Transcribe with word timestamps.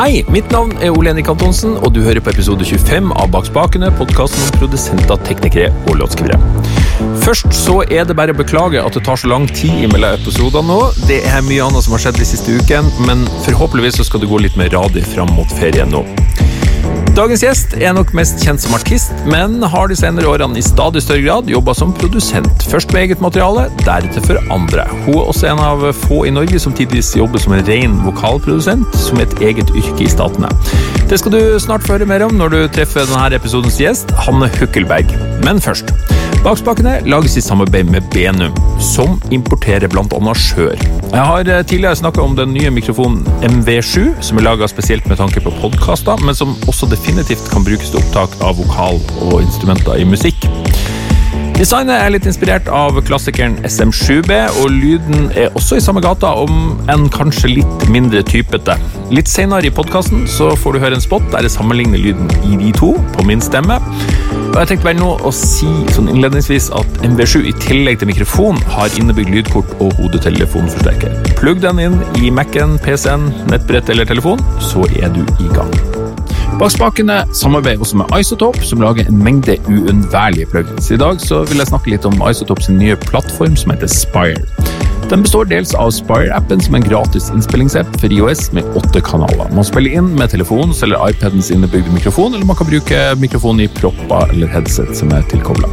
Hei, 0.00 0.22
mitt 0.32 0.48
navn 0.48 0.70
er 0.80 0.94
Ole 0.96 1.10
Henrik 1.10 1.26
Antonsen, 1.28 1.74
og 1.84 1.90
du 1.92 1.98
hører 2.00 2.22
på 2.24 2.32
episode 2.32 2.64
25 2.64 3.10
av 3.20 3.26
Bak 3.34 3.44
spakene, 3.50 3.90
podkasten 3.98 4.40
om 4.46 4.54
produsenter, 4.56 5.18
teknikere 5.26 5.66
og 5.90 5.98
låtskrivere. 6.00 6.38
Først 7.20 7.52
så 7.52 7.82
er 7.84 8.08
det 8.08 8.16
bare 8.16 8.32
å 8.32 8.38
beklage 8.38 8.80
at 8.80 8.96
det 8.96 9.02
tar 9.04 9.20
så 9.20 9.28
lang 9.28 9.44
tid 9.52 9.90
mellom 9.92 10.16
episodene 10.16 10.72
nå. 10.72 10.78
Det 11.04 11.20
er 11.28 11.44
mye 11.44 11.66
annet 11.66 11.84
som 11.84 11.98
har 11.98 12.06
skjedd 12.06 12.16
de 12.16 12.30
siste 12.30 12.56
ukene, 12.56 13.04
men 13.04 13.28
forhåpentligvis 13.44 14.00
så 14.00 14.08
skal 14.08 14.24
det 14.24 14.32
gå 14.32 14.40
litt 14.40 14.56
mer 14.56 14.72
radig 14.72 15.04
fram 15.04 15.36
mot 15.36 15.52
ferien 15.60 15.92
nå. 15.92 16.00
Dagens 17.20 17.42
gjest 17.44 17.74
er 17.76 17.92
nok 17.92 18.14
mest 18.16 18.38
kjent 18.40 18.62
som 18.62 18.72
artist, 18.72 19.10
men 19.28 19.58
har 19.60 19.90
de 19.90 19.96
senere 19.98 20.30
årene 20.30 20.56
i 20.56 20.62
stadig 20.64 21.02
større 21.04 21.20
grad 21.26 21.50
jobba 21.52 21.74
som 21.76 21.92
produsent. 21.92 22.64
Først 22.70 22.94
med 22.94 23.02
eget 23.02 23.20
materiale, 23.20 23.66
deretter 23.82 24.24
for 24.24 24.40
andre. 24.54 24.86
Hun 25.04 25.18
er 25.18 25.28
også 25.28 25.50
en 25.50 25.60
av 25.60 25.84
få 26.06 26.22
i 26.30 26.32
Norge 26.32 26.62
som 26.64 26.72
tidvis 26.72 27.12
jobber 27.20 27.44
som 27.44 27.58
en 27.58 27.66
ren 27.68 28.00
vokalprodusent, 28.06 28.96
som 28.96 29.20
et 29.20 29.36
eget 29.44 29.68
yrke 29.68 30.06
i 30.06 30.08
Statene. 30.08 30.48
Det 31.10 31.16
skal 31.18 31.32
du 31.34 31.40
snart 31.58 31.88
høre 31.90 32.06
mer 32.06 32.22
om 32.22 32.36
når 32.38 32.52
du 32.52 32.58
treffer 32.70 33.02
denne 33.02 33.34
episodens 33.34 33.80
gjest, 33.82 34.12
Hanne 34.28 34.46
Hukkelberg. 34.60 35.10
Men 35.42 35.58
først. 35.58 35.90
Bakspakene 36.44 37.00
lages 37.10 37.34
i 37.34 37.42
samarbeid 37.42 37.90
med 37.90 38.06
Benum, 38.14 38.54
som 38.78 39.16
importerer 39.34 39.90
bl.a. 39.90 40.34
skjør. 40.38 40.78
Jeg 41.10 41.24
har 41.32 41.50
eh, 41.50 41.64
tidligere 41.66 41.98
snakka 41.98 42.22
om 42.22 42.38
den 42.38 42.54
nye 42.54 42.70
mikrofonen 42.70 43.26
MV7, 43.42 44.22
som 44.22 44.38
er 44.38 44.46
laga 44.46 44.70
spesielt 44.70 45.10
med 45.10 45.18
tanke 45.18 45.42
på 45.42 45.50
podkaster, 45.58 46.22
men 46.22 46.38
som 46.38 46.54
også 46.70 46.86
definitivt 46.94 47.50
kan 47.50 47.66
brukes 47.66 47.90
til 47.90 48.04
opptak 48.04 48.38
av 48.46 48.62
vokal 48.62 49.02
og 49.26 49.40
instrumenter 49.42 49.98
i 49.98 50.06
musikk. 50.06 50.46
Designet 51.60 51.92
er 51.92 52.08
litt 52.08 52.24
inspirert 52.24 52.70
av 52.72 52.96
klassikeren 53.04 53.58
SM7B, 53.68 54.32
og 54.62 54.70
lyden 54.72 55.26
er 55.36 55.52
også 55.58 55.76
i 55.76 55.82
samme 55.84 56.00
gata, 56.00 56.30
om 56.40 56.78
enn 56.88 57.04
kanskje 57.12 57.50
litt 57.58 57.84
mindre 57.92 58.22
typete. 58.24 58.78
Litt 59.12 59.28
senere 59.28 59.68
i 59.68 59.74
podkasten 59.76 60.24
får 60.30 60.72
du 60.72 60.80
høre 60.80 60.96
en 60.96 61.04
spot 61.04 61.26
der 61.34 61.44
jeg 61.44 61.52
sammenligner 61.52 62.00
lyden 62.00 62.32
i 62.48 62.56
de 62.62 62.72
to 62.80 62.94
på 63.12 63.28
min 63.28 63.44
stemme. 63.44 63.76
Og 63.76 64.56
jeg 64.56 64.72
tenkte 64.72 64.88
bare 64.88 65.02
nå 65.02 65.12
å 65.20 65.34
si 65.36 65.68
sånn 65.92 66.08
innledningsvis 66.08 66.72
at 66.80 67.04
MV7 67.04 67.52
i 67.52 67.56
tillegg 67.60 68.00
til 68.00 68.08
mikrofon 68.14 68.64
har 68.72 68.96
innebygd 68.96 69.36
lydkort 69.36 69.76
og 69.84 69.92
hodetelefonforsterker. 70.00 71.36
Plugg 71.44 71.60
den 71.60 71.84
inn 71.84 72.00
i 72.24 72.32
Mac-en, 72.32 72.80
PC-en, 72.80 73.28
nettbrett 73.52 73.92
eller 73.92 74.08
telefon, 74.08 74.40
så 74.64 74.88
er 74.96 75.12
du 75.12 75.26
i 75.44 75.52
gang. 75.52 75.89
Bak 76.60 76.70
spakene 76.70 77.14
samarbeider 77.32 77.80
også 77.80 77.96
med 77.96 78.18
Isotop, 78.20 78.56
som 78.62 78.80
lager 78.80 79.08
en 79.08 79.22
mengde 79.24 79.56
uunnværlige 79.68 80.46
plugins. 80.46 80.90
I 80.90 80.96
dag 80.96 81.20
så 81.20 81.38
vil 81.48 81.56
jeg 81.56 81.72
snakke 81.72 81.94
litt 81.94 82.04
om 82.04 82.20
Isotops 82.30 82.68
nye 82.68 82.98
plattform 83.00 83.56
som 83.56 83.72
heter 83.72 83.88
Spire. 83.88 84.69
Den 85.10 85.22
består 85.22 85.44
dels 85.50 85.74
av 85.74 85.90
Spire-appen, 85.90 86.60
som 86.62 86.76
er 86.76 86.78
en 86.78 86.84
gratis 86.86 87.24
innspillingsapp 87.34 87.96
for 87.98 88.12
IOS 88.14 88.52
med 88.54 88.76
åtte 88.78 89.00
kanaler. 89.02 89.48
Man 89.50 89.66
spiller 89.66 89.98
inn 89.98 90.12
med 90.14 90.30
telefonen 90.30 90.70
eller 90.86 91.02
iPadens 91.10 91.50
innebygde 91.50 91.90
mikrofon, 91.90 92.34
eller 92.34 92.46
man 92.46 92.56
kan 92.56 92.70
bruke 92.70 93.00
mikrofonen 93.18 93.64
i 93.64 93.72
propper 93.80 94.30
eller 94.30 94.52
headset 94.54 94.94
som 94.94 95.10
er 95.16 95.26
tilkobla. 95.32 95.66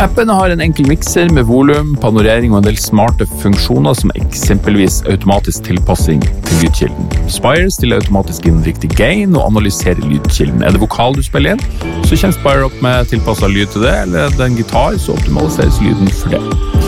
Appen 0.00 0.28
har 0.28 0.52
en 0.52 0.60
enkel 0.64 0.86
mikser 0.88 1.32
med 1.32 1.48
volum, 1.48 1.94
panorering 2.00 2.52
og 2.52 2.60
en 2.60 2.68
del 2.68 2.76
smarte 2.80 3.24
funksjoner, 3.40 3.96
som 3.96 4.12
eksempelvis 4.16 5.00
automatisk 5.08 5.64
tilpassing 5.70 6.20
til 6.24 6.60
lydkilden. 6.60 7.10
Spire 7.32 7.72
stiller 7.72 8.00
automatisk 8.00 8.48
inn 8.48 8.60
riktig 8.64 8.92
gain 8.96 9.36
og 9.36 9.46
analyserer 9.48 10.04
lydkilden. 10.04 10.64
Er 10.64 10.76
det 10.76 10.84
vokal 10.84 11.16
du 11.16 11.24
spiller 11.24 11.56
inn, 11.56 11.64
så 12.04 12.12
kommer 12.12 12.36
Spire 12.36 12.68
opp 12.68 12.80
med 12.84 13.08
tilpassa 13.12 13.48
lyd 13.48 13.72
til 13.72 13.88
det, 13.88 13.96
eller 14.04 14.28
er 14.28 14.36
det 14.36 14.50
en 14.50 14.60
gitar, 14.60 15.00
så 15.00 15.16
optimaliseres 15.16 15.80
lyden 15.84 16.12
for 16.20 16.36
det. 16.36 16.79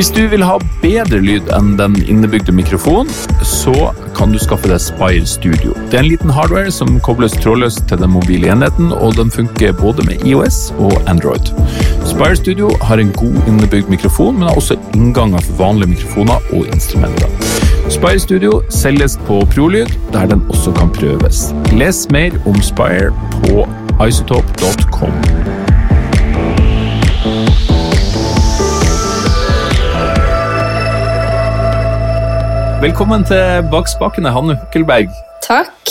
Hvis 0.00 0.14
du 0.16 0.22
vil 0.32 0.40
ha 0.40 0.54
bedre 0.80 1.18
lyd 1.20 1.50
enn 1.52 1.74
den 1.76 1.98
innebygde 2.08 2.54
mikrofonen, 2.56 3.10
så 3.44 3.90
kan 4.16 4.32
du 4.32 4.38
skaffe 4.40 4.70
deg 4.70 4.80
Spire 4.80 5.26
Studio. 5.28 5.74
Det 5.92 5.98
er 5.98 6.00
en 6.00 6.08
liten 6.08 6.32
hardware 6.32 6.72
som 6.72 6.94
kobles 7.04 7.36
trådløst 7.36 7.82
til 7.90 8.00
den 8.00 8.14
mobile 8.14 8.48
enheten, 8.48 8.94
og 8.96 9.18
den 9.18 9.28
funker 9.28 9.76
både 9.76 10.08
med 10.08 10.24
IOS 10.24 10.70
og 10.80 10.96
Android. 11.04 11.52
Spire 12.08 12.40
Studio 12.40 12.72
har 12.80 12.96
en 12.96 13.12
god 13.12 13.36
innebygd 13.44 13.92
mikrofon, 13.92 14.40
men 14.40 14.48
har 14.48 14.56
også 14.56 14.80
innganger 14.96 15.44
for 15.50 15.66
vanlige 15.66 15.92
mikrofoner 15.92 16.48
og 16.48 16.64
instrumenter. 16.72 17.28
Spire 17.92 18.24
Studio 18.24 18.62
selges 18.72 19.20
på 19.28 19.44
Prolyd, 19.52 19.92
der 20.16 20.32
den 20.32 20.48
også 20.48 20.72
kan 20.80 20.96
prøves. 20.96 21.50
Les 21.76 22.06
mer 22.08 22.40
om 22.48 22.56
Spire 22.64 23.12
på 23.42 23.68
isotop.com. 24.08 25.59
Velkommen 32.80 33.20
til 33.28 33.66
Bak 33.68 33.90
spakene, 33.92 34.30
Hanne 34.32 34.54
Hukkelberg. 34.56 35.10
Takk. 35.44 35.90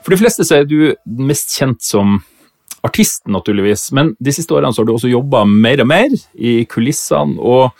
For 0.00 0.14
de 0.14 0.16
fleste 0.22 0.44
så 0.48 0.62
er 0.62 0.62
du 0.64 0.94
mest 1.04 1.52
kjent 1.52 1.84
som 1.84 2.14
artist, 2.80 3.26
naturligvis. 3.28 3.90
Men 3.92 4.14
de 4.16 4.32
siste 4.32 4.56
årene 4.56 4.72
så 4.72 4.80
har 4.80 4.88
du 4.88 4.94
også 4.94 5.10
jobba 5.10 5.42
mer 5.44 5.82
og 5.84 5.90
mer 5.90 6.14
i 6.40 6.62
kulissene. 6.64 7.36
Og 7.36 7.76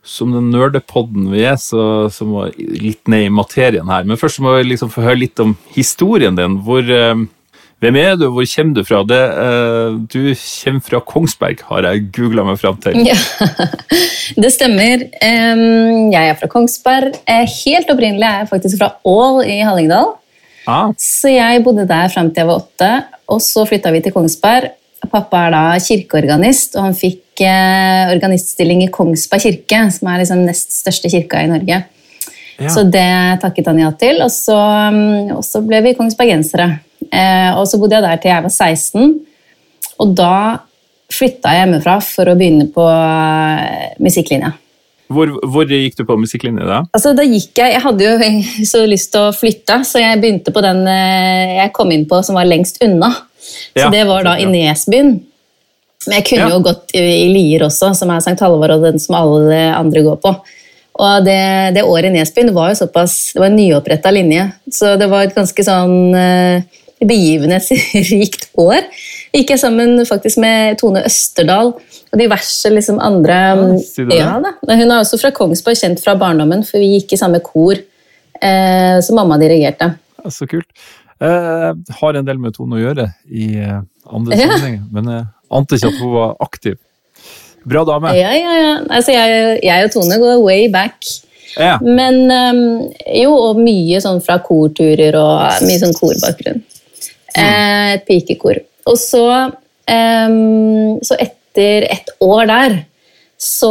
som 0.00 0.32
den 0.32 0.48
nerdepodden 0.54 1.28
vi 1.34 1.44
er, 1.50 1.58
så, 1.60 2.08
så 2.08 2.24
må 2.24 2.46
litt 2.56 3.04
ned 3.12 3.26
i 3.26 3.34
materien 3.42 3.92
her. 3.92 4.08
Men 4.08 4.16
først 4.16 4.40
må 4.40 4.56
vi 4.56 4.70
liksom 4.70 4.88
få 4.94 5.04
høre 5.04 5.20
litt 5.26 5.44
om 5.44 5.52
historien 5.76 6.38
din. 6.38 6.56
Hvor, 6.64 6.88
eh, 6.88 7.26
hvem 7.78 7.96
er 8.00 8.16
du, 8.18 8.24
hvor 8.34 8.46
kommer 8.50 8.74
du 8.74 8.82
fra? 8.82 9.00
Det, 9.06 9.18
uh, 9.38 9.98
du 10.10 10.32
kommer 10.34 10.82
fra 10.82 11.00
Kongsberg, 11.12 11.60
har 11.68 11.86
jeg 11.86 12.08
googla 12.16 12.42
meg 12.48 12.58
fram 12.58 12.78
til. 12.82 12.96
Ja, 13.06 13.14
det 14.42 14.50
stemmer. 14.54 15.04
Jeg 15.14 16.24
er 16.24 16.38
fra 16.40 16.48
Kongsberg. 16.50 17.20
Helt 17.28 17.92
opprinnelig 17.92 18.26
er 18.26 18.40
jeg 18.42 18.50
faktisk 18.50 18.80
fra 18.80 18.96
Ål 19.06 19.44
i 19.46 19.60
Hallingdal. 19.62 20.16
Ah. 20.68 20.90
Så 21.00 21.30
jeg 21.32 21.62
bodde 21.64 21.86
der 21.88 22.10
fram 22.12 22.32
til 22.32 22.42
jeg 22.42 22.50
var 22.50 22.64
åtte, 22.64 22.90
og 23.30 23.38
så 23.44 23.62
flytta 23.68 23.94
vi 23.94 24.02
til 24.04 24.16
Kongsberg. 24.16 24.74
Pappa 25.08 25.44
er 25.46 25.54
da 25.54 25.62
kirkeorganist, 25.78 26.74
og 26.74 26.88
han 26.88 26.98
fikk 26.98 27.44
uh, 27.46 28.10
organiststilling 28.10 28.82
i 28.84 28.90
Kongsberg 28.92 29.46
kirke, 29.46 29.84
som 29.94 30.10
er 30.10 30.24
liksom 30.24 30.42
nest 30.44 30.74
største 30.80 31.14
kirka 31.14 31.46
i 31.46 31.52
Norge. 31.52 31.78
Ja. 32.58 32.74
Så 32.74 32.82
det 32.90 33.06
takket 33.38 33.70
han 33.70 33.78
ja 33.78 33.94
til, 33.94 34.18
og 34.24 34.34
så, 34.34 34.58
um, 34.90 35.36
og 35.38 35.44
så 35.46 35.62
ble 35.62 35.78
vi 35.86 35.94
kongsbergensere. 35.94 36.72
Eh, 37.12 37.50
og 37.56 37.66
så 37.68 37.80
bodde 37.80 37.98
jeg 37.98 38.06
der 38.06 38.22
til 38.22 38.32
jeg 38.32 38.44
var 38.46 38.54
16. 38.54 39.12
Og 39.98 40.14
da 40.18 40.34
flytta 41.12 41.52
jeg 41.54 41.64
hjemmefra 41.64 41.98
for 42.04 42.28
å 42.28 42.36
begynne 42.38 42.68
på 42.72 42.84
eh, 42.84 43.94
musikklinja. 44.04 44.52
Hvor, 45.08 45.30
hvor, 45.48 45.64
gikk 45.64 45.96
du 45.96 46.04
på 46.04 46.18
musikklinje 46.20 46.66
da? 46.68 46.82
Altså, 46.92 47.14
da 47.16 47.24
gikk 47.24 47.56
Jeg 47.56 47.72
jeg 47.72 47.80
hadde 47.80 48.04
jo 48.04 48.32
så 48.72 48.82
lyst 48.88 49.12
til 49.14 49.24
å 49.24 49.32
flytte, 49.32 49.80
så 49.88 50.02
jeg 50.02 50.20
begynte 50.20 50.52
på 50.54 50.64
den 50.64 50.84
eh, 50.84 51.56
jeg 51.62 51.72
kom 51.76 51.94
inn 51.94 52.04
på 52.08 52.20
som 52.26 52.36
var 52.38 52.48
lengst 52.48 52.82
unna. 52.84 53.14
Så 53.38 53.86
ja, 53.86 53.90
det 53.94 54.04
var 54.08 54.26
da 54.26 54.36
i 54.40 54.46
Nesbyen. 54.48 55.16
Men 56.06 56.20
jeg 56.20 56.28
kunne 56.28 56.46
ja. 56.46 56.52
jo 56.52 56.62
gått 56.66 56.92
i, 56.96 57.00
i 57.00 57.28
Lier 57.32 57.64
også, 57.66 57.90
som 57.96 58.12
er 58.12 58.20
St. 58.22 58.36
Halvor 58.44 58.76
og 58.76 58.84
den 58.84 59.00
som 59.02 59.16
alle 59.18 59.62
andre 59.74 60.04
går 60.04 60.20
på. 60.22 60.34
Og 60.98 61.24
det, 61.24 61.40
det 61.76 61.86
året 61.86 62.10
i 62.10 62.12
Nesbyen 62.16 62.50
var 62.56 62.72
jo 62.72 62.80
såpass 62.80 63.32
Det 63.34 63.40
var 63.40 63.52
en 63.52 63.58
nyoppretta 63.58 64.10
linje, 64.12 64.48
så 64.74 64.96
det 64.98 65.06
var 65.10 65.24
et 65.24 65.36
ganske 65.36 65.64
sånn 65.64 66.12
begivenhetsrikt 67.00 68.48
år. 68.58 68.86
Gikk 69.34 69.52
jeg 69.54 69.60
sammen 69.60 70.00
faktisk 70.08 70.40
med 70.42 70.78
Tone 70.80 71.04
Østerdal 71.06 71.74
og 71.76 72.16
diverse 72.18 72.70
liksom 72.72 73.00
andre 73.04 73.38
ja, 74.16 74.38
da. 74.42 74.54
Hun 74.64 74.86
er 74.88 74.96
også 74.98 75.18
fra 75.20 75.30
Kongsberg, 75.36 75.78
kjent 75.78 76.02
fra 76.02 76.16
barndommen, 76.18 76.64
for 76.66 76.80
vi 76.80 76.96
gikk 76.96 77.14
i 77.14 77.20
samme 77.20 77.42
kor 77.44 77.76
eh, 77.76 78.96
som 79.04 79.20
mamma 79.20 79.38
dirigerte. 79.40 79.92
Så 80.32 80.48
kult. 80.50 80.68
Eh, 81.20 81.70
har 82.00 82.18
en 82.18 82.26
del 82.26 82.40
med 82.40 82.56
Tone 82.56 82.78
å 82.78 82.82
gjøre 82.82 83.10
i 83.28 83.52
eh, 83.60 83.80
andre 84.08 84.38
ja. 84.38 84.48
sammenhenger, 84.48 84.84
men 84.94 85.12
jeg 85.12 85.26
ante 85.58 85.78
ikke 85.78 85.92
at 85.92 86.02
hun 86.02 86.14
var 86.14 86.36
aktiv. 86.44 86.78
Bra 87.68 87.84
dame. 87.84 88.14
Ja, 88.16 88.32
ja, 88.32 88.58
ja. 88.62 88.74
Altså, 88.86 89.12
jeg, 89.12 89.58
jeg 89.66 89.88
og 89.88 89.92
Tone 89.92 90.20
går 90.22 90.40
way 90.44 90.68
back. 90.72 91.02
Ja. 91.58 91.78
Men 91.82 92.28
um, 92.30 92.60
jo, 93.16 93.32
og 93.34 93.60
mye 93.60 94.00
sånn 94.04 94.20
fra 94.24 94.38
korturer 94.44 95.16
og 95.18 95.64
mye 95.66 95.80
sånn 95.80 95.96
korbakgrunn. 95.96 96.62
Eh, 97.38 97.94
et 97.96 98.06
pikekor. 98.08 98.60
Og 98.88 98.96
så, 99.00 99.24
så 99.88 101.16
etter 101.18 101.84
et 101.88 102.12
år 102.24 102.46
der 102.48 102.78
så 103.38 103.70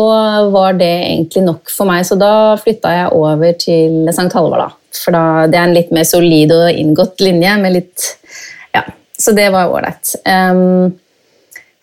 var 0.54 0.78
det 0.80 0.88
egentlig 0.88 1.44
nok 1.44 1.72
for 1.72 1.90
meg. 1.90 2.06
Så 2.08 2.16
da 2.20 2.56
flytta 2.62 2.94
jeg 2.96 3.16
over 3.18 3.58
til 3.60 4.08
St. 4.08 4.30
Halvard, 4.32 4.64
da. 4.64 4.70
For 4.98 5.16
da, 5.16 5.24
det 5.52 5.60
er 5.60 5.68
en 5.68 5.76
litt 5.76 5.92
mer 5.94 6.08
solid 6.08 6.54
og 6.56 6.70
inngått 6.72 7.20
linje 7.22 7.58
med 7.62 7.76
litt 7.76 8.08
Ja, 8.74 8.86
så 9.20 9.34
det 9.36 9.50
var 9.54 9.74
ålreit. 9.74 10.16
Um, 10.24 10.96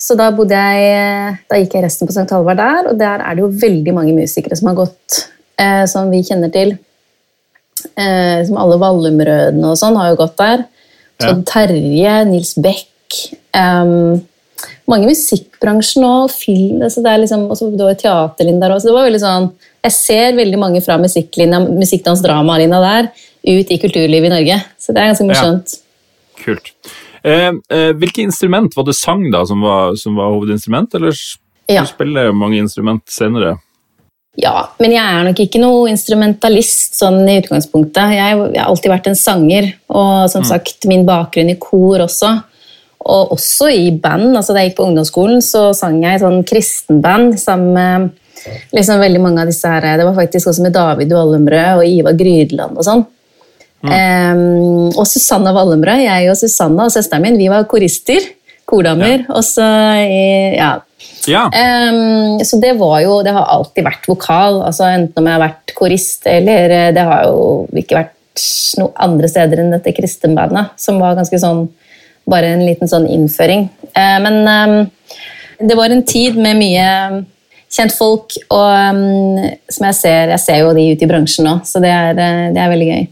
så 0.01 0.17
da 0.19 0.31
bodde 0.35 0.57
jeg 0.57 1.37
Da 1.49 1.61
gikk 1.61 1.77
jeg 1.77 1.85
resten 1.87 2.09
på 2.09 2.17
St. 2.17 2.27
Halvard 2.33 2.61
der, 2.61 2.91
og 2.91 2.99
der 3.01 3.23
er 3.23 3.37
det 3.37 3.45
jo 3.45 3.53
veldig 3.53 3.95
mange 3.97 4.17
musikere 4.17 4.57
som 4.59 4.73
har 4.73 4.81
gått, 4.81 5.21
eh, 5.61 5.85
som 5.91 6.11
vi 6.13 6.25
kjenner 6.25 6.53
til. 6.55 6.75
Eh, 7.85 8.41
som 8.49 8.59
alle 8.61 8.81
Vallumrødene 8.81 9.71
og 9.71 9.79
sånn 9.79 9.97
har 10.01 10.13
jo 10.13 10.21
gått 10.25 10.39
der. 10.41 10.65
Ja. 11.23 11.35
Terje, 11.47 12.15
Nils 12.29 12.55
Beck 12.59 13.19
um, 13.55 14.23
Mange 14.89 15.07
i 15.07 15.11
musikkbransjen 15.13 16.05
og 16.05 16.33
film. 16.33 16.83
Altså 16.85 17.03
det 17.05 17.13
er 17.13 17.21
liksom, 17.23 17.47
også, 17.53 17.71
det 17.73 17.87
var 17.87 17.97
teaterlinja 18.01 18.63
der 18.65 18.75
også. 18.75 18.91
Det 18.91 18.97
var 18.97 19.07
veldig 19.07 19.21
sånn, 19.23 19.47
jeg 19.85 19.95
ser 19.97 20.37
veldig 20.37 20.61
mange 20.61 20.83
fra 20.85 20.99
musikklinja, 21.01 21.61
musikkdans, 21.69 22.23
drama-linja 22.25 22.81
der. 22.85 23.09
ut 23.45 23.73
i 23.73 23.79
kulturlivet 23.81 24.31
i 24.31 24.33
Norge. 24.33 24.61
Så 24.81 24.93
det 24.93 25.03
er 25.03 25.11
ganske 25.13 25.27
morsomt. 25.29 25.75
Ja. 25.77 26.45
Kult. 26.45 26.71
Eh, 27.25 27.51
eh, 27.73 27.91
hvilke 27.97 28.25
instrument 28.25 28.77
var 28.77 28.87
det 28.89 28.97
sang 28.97 29.27
da 29.33 29.45
som 29.49 29.65
var, 29.65 29.97
som 30.01 30.17
var 30.21 30.33
hovedinstrument, 30.33 30.97
eller 30.97 31.13
ja. 31.69 31.85
du 31.85 31.93
spiller 31.93 32.33
mange 32.37 32.61
instrument 32.61 33.05
senere? 33.13 33.57
Ja, 34.41 34.65
men 34.83 34.91
jeg 34.91 35.03
er 35.03 35.27
nok 35.29 35.41
ikke 35.45 35.61
noe 35.63 35.87
instrumentalist 35.93 36.97
sånn 36.99 37.21
i 37.31 37.37
utgangspunktet. 37.39 38.17
Jeg, 38.17 38.41
jeg 38.51 38.59
har 38.59 38.71
alltid 38.71 38.91
vært 38.91 39.07
en 39.11 39.19
sanger, 39.19 39.69
og 39.95 40.27
som 40.33 40.43
mm. 40.43 40.49
sagt, 40.49 40.89
min 40.91 41.05
bakgrunn 41.07 41.53
i 41.53 41.59
kor 41.63 42.03
også. 42.03 42.33
Og 43.05 43.35
også 43.37 43.69
i 43.71 43.91
band. 44.01 44.33
altså 44.33 44.57
Da 44.57 44.65
jeg 44.65 44.73
gikk 44.73 44.81
på 44.81 44.89
ungdomsskolen, 44.89 45.43
så 45.45 45.69
sang 45.77 46.01
jeg 46.03 46.19
i 46.19 46.23
sånn 46.23 46.43
kristenband 46.49 47.37
sammen 47.39 47.75
med 47.77 48.13
liksom 48.75 49.01
veldig 49.01 49.21
mange 49.23 49.41
av 49.41 49.49
disse 49.49 49.71
her 49.71 49.85
Det 49.97 50.05
var 50.05 50.17
faktisk 50.19 50.51
også 50.51 50.65
med 50.67 50.75
David 50.75 51.13
Wallenbrød 51.15 51.81
og 51.81 51.87
Ivar 51.89 52.17
Grydeland 52.19 52.81
og 52.81 52.87
sånn. 52.87 53.05
Mm. 53.85 53.93
Um, 53.93 54.89
og 54.97 55.05
Susanna 55.07 55.53
Wallenbrød. 55.55 56.03
Jeg 56.07 56.33
og 56.33 56.41
Susanna 56.41 56.89
og 56.89 56.95
søsteren 56.95 57.23
min 57.23 57.39
vi 57.39 57.51
var 57.53 57.69
korister. 57.71 58.33
Kordamer. 58.65 59.27
Ja. 59.29 59.37
Og 59.37 59.45
så 59.45 59.69
ja, 60.57 60.73
ja. 61.31 61.45
Um, 61.51 62.41
så 62.45 62.59
det 62.63 62.75
var 62.81 62.99
jo 63.05 63.21
Det 63.25 63.33
har 63.35 63.47
alltid 63.53 63.87
vært 63.87 64.09
vokal. 64.09 64.61
altså 64.67 64.89
Enten 64.89 65.21
om 65.21 65.29
jeg 65.29 65.37
har 65.37 65.45
vært 65.45 65.75
korist 65.77 66.27
eller 66.31 66.75
eh, 66.75 66.91
Det 66.97 67.05
har 67.07 67.25
jo 67.29 67.65
ikke 67.75 67.99
vært 67.99 68.45
noe 68.81 68.91
andre 69.05 69.31
steder 69.31 69.63
enn 69.63 69.71
dette 69.71 69.93
kristenbandet, 69.95 70.75
som 70.81 70.99
var 71.03 71.19
ganske 71.19 71.39
sånn 71.39 71.69
Bare 72.31 72.55
en 72.55 72.65
liten 72.65 72.89
sånn 72.89 73.05
innføring. 73.11 73.67
Uh, 73.93 74.19
men 74.25 74.39
um, 74.49 74.77
det 75.61 75.77
var 75.77 75.93
en 75.93 76.03
tid 76.09 76.39
med 76.41 76.57
mye 76.57 76.87
kjentfolk, 77.75 78.37
og 78.55 78.95
um, 78.95 79.43
som 79.69 79.89
jeg 79.91 79.99
ser 79.99 80.33
Jeg 80.35 80.43
ser 80.43 80.63
jo 80.63 80.73
de 80.77 80.87
ute 80.95 81.07
i 81.07 81.11
bransjen 81.11 81.47
nå, 81.49 81.59
så 81.67 81.83
det 81.85 81.93
er, 81.93 82.17
eh, 82.17 82.47
det 82.55 82.63
er 82.63 82.73
veldig 82.73 82.89
gøy. 82.91 83.05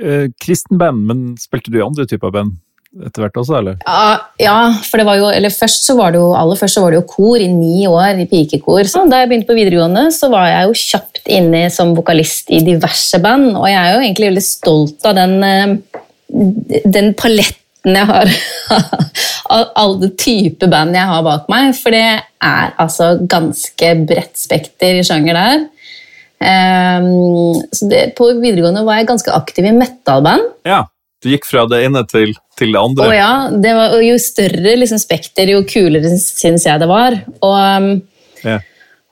Uh, 0.00 0.26
kristenband, 0.40 1.06
men 1.08 1.24
spilte 1.40 1.72
du 1.72 1.78
i 1.80 1.84
andre 1.84 2.06
typer 2.08 2.32
band? 2.34 2.56
Etter 2.98 3.22
hvert 3.22 3.38
også, 3.38 3.54
eller? 3.60 3.76
Ja, 3.86 4.16
ja, 4.42 4.56
for 4.82 4.98
det 4.98 5.06
var 5.06 5.18
jo, 5.20 5.28
eller 5.30 5.52
først 5.54 5.86
så 5.86 5.94
var 5.98 6.14
det 6.14 6.18
jo, 6.18 6.32
aller 6.34 6.58
først 6.58 6.76
så 6.76 6.82
var 6.82 6.92
det 6.92 6.98
jo 6.98 7.06
kor 7.12 7.38
i 7.38 7.46
ni 7.52 7.86
år, 7.86 8.18
i 8.18 8.26
pikekor. 8.30 8.82
Så 8.90 9.04
da 9.10 9.22
jeg 9.22 9.30
begynte 9.30 9.50
på 9.50 9.58
videregående, 9.58 10.08
så 10.14 10.30
var 10.32 10.48
jeg 10.50 10.66
jo 10.66 10.80
kjapt 10.82 11.22
inne 11.30 11.62
som 11.72 11.94
vokalist 11.94 12.50
i 12.50 12.62
diverse 12.66 13.22
band. 13.22 13.52
Og 13.54 13.68
jeg 13.70 13.78
er 13.78 13.94
jo 13.94 14.02
egentlig 14.02 14.30
veldig 14.32 14.44
stolt 14.46 15.06
av 15.06 15.16
den, 15.20 15.36
eh, 15.46 15.76
den 16.98 17.14
paletten 17.18 17.96
jeg 17.96 18.06
har 18.10 18.28
av 19.54 19.70
alle 19.80 20.10
typer 20.20 20.68
band 20.70 20.98
jeg 20.98 21.10
har 21.14 21.26
bak 21.26 21.46
meg. 21.52 21.72
For 21.78 21.94
det 21.94 22.06
er 22.42 22.74
altså 22.74 23.14
ganske 23.22 23.94
bredt 24.02 24.34
spekter 24.40 24.98
i 24.98 25.06
sjanger 25.06 25.38
der. 25.38 25.68
Um, 26.40 27.58
så 27.68 27.86
det, 27.90 28.14
på 28.16 28.30
videregående 28.40 28.82
var 28.86 28.98
jeg 28.98 29.10
ganske 29.12 29.34
aktiv 29.36 29.66
i 29.68 29.76
metal-band. 29.76 30.56
Ja. 30.66 30.86
Du 31.20 31.28
gikk 31.28 31.44
fra 31.48 31.66
det 31.68 31.82
ene 31.84 32.00
til, 32.08 32.32
til 32.58 32.72
det 32.72 32.80
andre. 32.80 33.10
Å 33.10 33.16
ja, 33.16 33.32
det 33.52 33.74
var, 33.76 33.98
Jo 34.04 34.16
større 34.20 34.74
liksom, 34.80 35.00
spekter, 35.02 35.52
jo 35.52 35.62
kulere 35.68 36.14
syns 36.16 36.64
jeg 36.64 36.80
det 36.80 36.88
var. 36.88 37.18
Og, 37.44 37.56
um, 37.56 37.90
ja. 38.46 38.56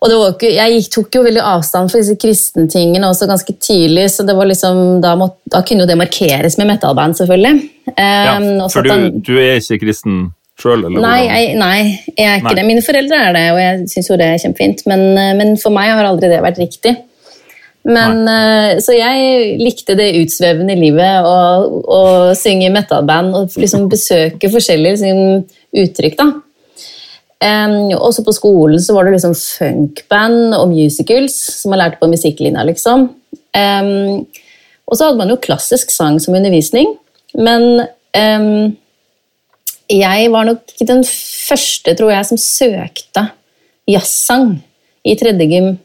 og 0.01 0.15
var 0.15 0.33
ikke, 0.33 0.55
jeg 0.57 0.87
tok 0.95 1.19
jo 1.19 1.27
veldig 1.27 1.45
avstand 1.45 1.93
for 1.93 2.01
disse 2.01 2.17
kristentingene 2.21 3.11
også 3.13 3.29
ganske 3.29 3.53
tidlig, 3.61 4.07
så 4.15 4.25
det 4.25 4.39
var 4.39 4.49
liksom, 4.49 5.03
da, 5.05 5.13
må, 5.21 5.29
da 5.53 5.61
kunne 5.69 5.85
jo 5.85 5.91
det 5.91 5.99
markeres 6.01 6.57
med 6.61 6.71
metalband, 6.73 7.19
selvfølgelig. 7.21 7.61
Ja, 7.93 8.39
um, 8.41 8.65
for 8.73 8.89
du, 8.89 9.21
du, 9.21 9.35
er 9.37 9.61
ikke 9.61 9.83
kristen 9.85 10.31
sjøl? 10.59 10.89
Nei, 10.89 11.19
jeg, 11.27 11.53
nei, 11.61 11.77
jeg 12.15 12.25
er 12.25 12.41
ikke 12.41 12.55
nei. 12.55 12.57
det. 12.57 12.67
Mine 12.73 12.87
foreldre 12.89 13.21
er 13.29 13.37
det, 13.37 13.45
og 13.53 13.61
jeg 13.61 13.85
syns 13.93 14.09
jo 14.09 14.19
det 14.19 14.33
er 14.33 14.41
kjempefint, 14.47 14.87
men, 14.89 15.05
men 15.43 15.55
for 15.61 15.77
meg 15.77 15.93
har 15.93 16.09
aldri 16.09 16.33
det 16.33 16.41
vært 16.41 16.65
riktig. 16.65 16.97
Men, 17.87 18.25
uh, 18.27 18.81
så 18.83 18.97
jeg 18.97 19.55
likte 19.63 19.97
det 19.97 20.11
utsvevende 20.19 20.75
livet 20.77 21.25
å 21.25 22.03
synge 22.37 22.67
i 22.69 22.75
metalband 22.75 23.37
og 23.39 23.57
liksom 23.61 23.87
besøke 23.93 24.51
forskjellige 24.53 24.99
liksom, 24.99 25.47
uttrykk. 25.85 26.19
da. 26.19 26.29
Um, 27.39 27.93
også 27.95 28.25
på 28.27 28.35
skolen 28.35 28.81
så 28.83 28.97
var 28.97 29.07
det 29.07 29.15
liksom 29.15 29.37
funkband 29.39 30.57
og 30.57 30.73
musicals 30.73 31.37
som 31.61 31.71
man 31.71 31.85
lærte 31.85 32.01
på 32.01 32.11
musikklinja. 32.11 32.67
liksom. 32.67 33.09
Um, 33.55 34.27
og 34.89 34.97
så 34.97 35.07
hadde 35.07 35.21
man 35.21 35.31
jo 35.31 35.41
klassisk 35.41 35.93
sang 35.95 36.19
som 36.21 36.35
undervisning, 36.35 36.95
men 37.37 37.85
um, 38.17 38.77
jeg 39.89 40.31
var 40.33 40.49
nok 40.49 40.73
den 40.89 41.05
første, 41.05 41.95
tror 41.95 42.11
jeg, 42.13 42.27
som 42.29 42.41
søkte 42.41 43.29
jazzsang 43.89 44.57
i 45.07 45.15
tredje 45.17 45.47
gym 45.49 45.77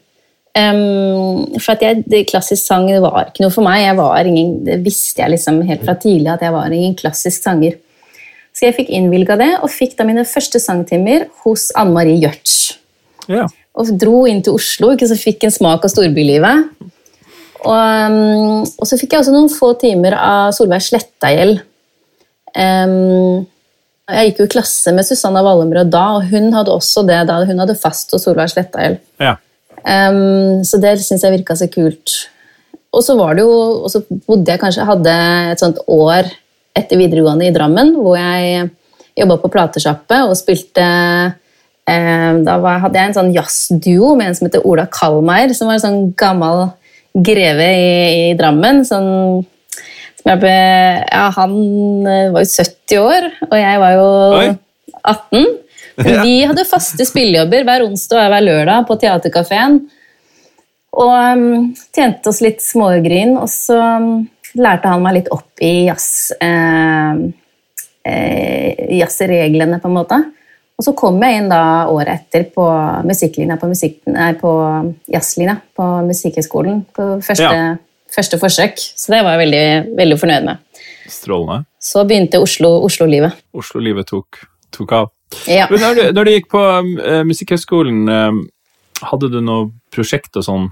Um, 0.54 1.56
for 1.58 1.74
at 1.74 1.82
jeg, 1.82 2.26
Klassisk 2.30 2.62
sang 2.62 2.86
var 3.02 3.32
ikke 3.32 3.42
noe 3.42 3.54
for 3.54 3.66
meg. 3.66 3.80
Jeg 3.82 3.98
var 3.98 4.28
ingen, 4.30 4.60
det 4.66 4.78
visste 4.84 5.24
jeg 5.24 5.34
liksom 5.34 5.58
helt 5.66 5.82
fra 5.82 5.96
tidlig 5.98 6.30
at 6.30 6.44
jeg 6.46 6.54
var 6.54 6.74
ingen 6.74 6.94
klassisk 6.98 7.42
sanger. 7.42 7.80
Så 8.54 8.68
jeg 8.68 8.76
fikk 8.76 8.92
innvilga 8.94 9.34
det, 9.40 9.50
og 9.66 9.72
fikk 9.72 9.96
da 9.98 10.06
mine 10.06 10.22
første 10.28 10.60
sangtimer 10.62 11.26
hos 11.42 11.72
Anne 11.74 11.96
Marie 11.96 12.20
Gjørts. 12.22 12.58
Ja. 13.26 13.48
Og 13.74 13.90
dro 13.98 14.20
inn 14.30 14.44
til 14.46 14.54
Oslo, 14.54 14.92
ikke 14.94 15.08
så 15.10 15.18
fikk 15.18 15.46
en 15.48 15.54
smak 15.54 15.86
av 15.86 15.90
storbylivet. 15.90 16.68
Og, 17.64 18.18
og, 18.68 18.84
så 18.86 18.98
fikk 19.00 19.16
jeg 19.16 19.24
også 19.24 19.34
noen 19.34 19.50
få 19.50 19.72
timer 19.80 20.14
av 20.20 20.52
Solveig 20.54 20.84
Slettagjeld. 20.86 21.64
Um, 22.54 23.42
jeg 24.06 24.30
gikk 24.30 24.42
jo 24.42 24.46
i 24.46 24.52
klasse 24.52 24.92
med 24.94 25.08
Susanna 25.08 25.42
Wallenbrød 25.42 25.90
da, 25.90 26.04
og 26.20 26.28
hun 26.30 26.52
hadde 26.54 26.74
også 26.76 27.02
det 27.08 27.24
da 27.26 27.40
hun 27.48 27.62
hadde 27.64 27.74
fast 27.80 28.14
hos 28.14 28.28
Solveig 28.28 28.52
Slettagjeld. 28.52 29.00
Ja. 29.18 29.34
Um, 29.84 30.62
så 30.64 30.80
det 30.80 30.96
syns 31.04 31.24
jeg 31.24 31.36
virka 31.38 31.56
så 31.58 31.68
kult. 31.72 32.14
Og 32.94 33.02
så 33.04 33.16
var 33.18 33.36
det 33.36 33.44
jo, 33.44 33.52
og 33.84 33.90
så 33.92 34.00
bodde 34.26 34.54
jeg 34.54 34.62
kanskje 34.62 34.86
hadde 34.88 35.14
et 35.52 35.62
sånt 35.62 35.80
år 35.90 36.30
etter 36.74 36.98
videregående 36.98 37.48
i 37.48 37.54
Drammen, 37.54 37.92
hvor 37.98 38.16
jeg 38.18 38.68
jobba 39.18 39.38
på 39.42 39.50
platesjappe 39.52 40.20
og 40.26 40.34
spilte 40.38 40.84
eh, 41.86 42.30
Da 42.46 42.56
var, 42.62 42.80
hadde 42.82 42.98
jeg 42.98 43.10
en 43.10 43.16
sånn 43.18 43.34
jazzduo 43.34 44.14
med 44.18 44.30
en 44.30 44.38
som 44.38 44.48
heter 44.48 44.66
Ola 44.66 44.86
Kalmeier, 44.90 45.54
som 45.54 45.70
var 45.70 45.78
en 45.78 45.84
sånn 45.84 46.00
gammel 46.18 46.68
greve 47.14 47.66
i, 47.78 47.90
i 48.30 48.38
Drammen. 48.38 48.82
Sånn, 48.86 49.44
ble, 50.24 50.56
ja, 51.04 51.28
han 51.36 51.56
eh, 52.10 52.30
var 52.34 52.46
jo 52.46 52.50
70 52.50 53.02
år, 53.02 53.28
og 53.50 53.58
jeg 53.60 53.82
var 53.84 53.98
jo 53.98 54.08
Oi. 54.40 54.48
18. 55.04 55.46
Vi 55.96 56.36
hadde 56.48 56.66
faste 56.66 57.06
spillejobber 57.06 57.66
hver 57.66 57.84
onsdag 57.86 58.26
og 58.26 58.32
hver 58.32 58.46
lørdag 58.48 58.86
på 58.88 58.96
Theatercaféen. 59.02 59.78
Og 60.94 61.10
um, 61.10 61.72
tjente 61.94 62.30
oss 62.30 62.40
litt 62.42 62.62
smågrin, 62.62 63.34
og 63.40 63.48
så 63.50 63.78
um, 63.98 64.24
lærte 64.58 64.90
han 64.90 65.02
meg 65.02 65.18
litt 65.18 65.30
opp 65.34 65.62
i 65.64 65.88
jazz, 65.88 66.32
eh, 66.42 67.24
eh, 68.06 68.84
jazzreglene, 69.00 69.80
på 69.82 69.90
en 69.90 69.96
måte. 69.96 70.20
Og 70.74 70.86
så 70.86 70.94
kom 70.98 71.20
jeg 71.22 71.38
inn 71.38 71.50
da 71.50 71.86
året 71.90 72.24
etter 72.24 72.48
på 72.54 72.64
musikklinja 73.06 73.58
på, 73.60 73.70
musikk, 73.70 74.00
nei, 74.10 74.32
på 74.38 74.52
jazzlinja 75.10 75.60
på 75.76 75.88
Musikkhøgskolen. 76.08 76.80
På 76.94 77.08
første, 77.22 77.50
ja. 77.50 77.74
første, 78.14 78.40
forsøk. 78.42 78.82
Så 78.82 79.14
det 79.14 79.22
var 79.22 79.36
jeg 79.36 79.44
veldig, 79.44 79.66
veldig 80.00 80.18
fornøyd 80.22 80.48
med. 80.50 80.82
Strålende. 81.10 81.68
Så 81.78 82.02
begynte 82.08 82.42
Oslo-livet. 82.42 83.38
Oslo 83.54 83.62
Oslo-livet 83.62 84.10
tok, 84.10 84.42
tok 84.74 84.96
av. 84.98 85.12
Ja. 85.50 85.66
Når, 85.70 85.98
du, 85.98 86.02
når, 86.16 86.24
du, 86.24 86.32
gikk 86.36 86.48
på 86.52 86.62
uh, 86.62 87.20
Musikkhøgskolen, 87.28 88.08
uh, 88.08 89.04
hadde 89.10 89.30
du 89.32 89.40
noe 89.44 89.68
prosjekt 89.94 90.36
og 90.40 90.46
sånn 90.46 90.70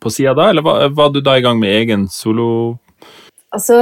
på 0.00 0.10
sida 0.10 0.32
da, 0.36 0.48
eller 0.50 0.64
var, 0.64 0.88
var, 0.96 1.10
du 1.12 1.20
da 1.24 1.36
i 1.38 1.44
gang 1.44 1.58
med 1.60 1.74
egen 1.76 2.06
solo? 2.10 2.78
Altså, 3.54 3.76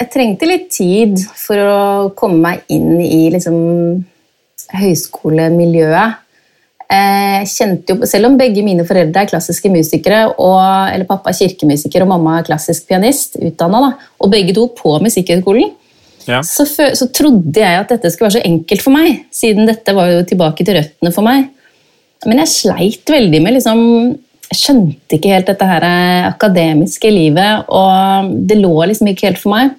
jeg 0.00 0.10
trengte 0.12 0.48
litt 0.48 0.70
tid 0.72 1.18
for 1.36 1.60
å 1.60 1.80
komme 2.16 2.38
meg 2.42 2.70
inn 2.72 3.00
i 3.02 3.26
liksom 3.34 3.56
høyskolemiljøet. 4.76 6.22
Jeg 6.86 7.42
eh, 7.42 7.48
kjente 7.50 7.94
jo, 7.94 8.06
Selv 8.06 8.28
om 8.28 8.36
begge 8.38 8.62
mine 8.62 8.84
foreldre 8.86 9.24
er 9.24 9.30
klassiske 9.30 9.70
musikere, 9.72 10.22
og, 10.38 10.60
eller 10.92 11.06
pappa 11.08 11.32
er 11.32 11.38
kirkemusiker 11.40 12.04
og 12.04 12.12
mamma 12.12 12.38
er 12.38 12.46
klassisk 12.46 12.86
pianist, 12.86 13.34
utdannet, 13.42 14.04
og 14.22 14.30
begge 14.30 14.54
to 14.54 14.68
på 14.78 14.94
Musikkhøgskolen, 15.02 15.72
ja. 16.26 16.42
så, 16.42 16.66
så, 16.66 17.08
trodde 17.14 17.60
jeg 17.62 17.80
at 17.80 17.92
dette 17.92 18.10
skulle 18.12 18.28
være 18.28 18.40
så 18.40 18.46
enkelt 18.48 18.84
for 18.84 18.94
meg, 18.94 19.26
siden 19.34 19.68
dette 19.68 19.94
var 19.96 20.10
jo 20.10 20.24
tilbake 20.26 20.66
til 20.66 20.78
røttene 20.78 21.12
for 21.14 21.26
meg. 21.26 21.48
Men 22.26 22.42
jeg 22.42 22.52
sleit 22.52 23.12
veldig 23.12 23.42
med 23.44 23.58
liksom 23.58 23.80
Jeg 24.46 24.58
skjønte 24.60 25.18
ikke 25.18 25.34
helt 25.34 25.50
dette 25.50 25.66
her 25.68 25.84
akademiske 26.30 27.10
livet, 27.10 27.66
og 27.66 28.32
det 28.46 28.58
lå 28.60 28.74
liksom 28.86 29.10
ikke 29.10 29.30
helt 29.30 29.40
for 29.42 29.54
meg. 29.56 29.72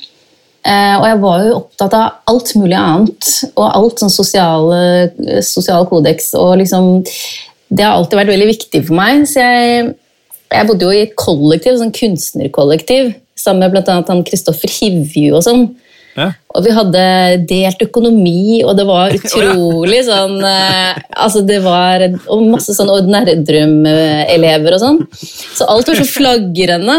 Eh, 0.67 0.95
og 0.97 1.05
jeg 1.07 1.19
var 1.21 1.43
jo 1.45 1.53
opptatt 1.61 1.93
av 1.95 2.17
alt 2.27 2.51
mulig 2.59 2.75
annet, 2.75 3.29
og 3.53 3.63
alt 3.69 4.03
sånn 4.03 4.11
sosial, 4.11 4.67
sosial 5.45 5.87
kodeks. 5.87 6.33
og 6.35 6.57
liksom 6.59 6.99
Det 7.69 7.85
har 7.85 7.95
alltid 7.95 8.19
vært 8.19 8.33
veldig 8.33 8.49
viktig 8.51 8.83
for 8.89 8.99
meg. 8.99 9.23
så 9.31 9.39
jeg, 9.39 9.95
jeg 10.51 10.67
bodde 10.67 10.85
jo 10.85 10.91
i 10.91 11.05
et 11.05 11.15
kollektiv, 11.15 11.79
sånn 11.79 11.95
kunstnerkollektiv, 11.95 13.13
sammen 13.39 13.63
med 13.63 13.75
bl.a. 13.75 14.21
Kristoffer 14.27 14.71
Hivju 14.71 15.37
og 15.37 15.45
sånn. 15.47 15.67
Ja. 16.17 16.31
Og 16.57 16.63
vi 16.65 16.71
hadde 16.73 17.01
delt 17.45 17.83
økonomi, 17.85 18.63
og 18.65 18.73
det 18.79 18.87
var 18.89 19.13
utrolig 19.19 19.99
sånn 20.07 20.39
eh, 20.41 20.97
Altså, 21.13 21.43
det 21.45 21.59
var 21.61 22.07
Og 22.33 22.41
masse 22.49 22.73
sånn 22.73 22.89
Nerdrum-elever 23.11 24.77
og 24.77 24.81
sånn. 24.81 24.99
Så 25.13 25.67
alt 25.69 25.91
var 25.91 25.99
så 25.99 26.07
flagrende. 26.09 26.97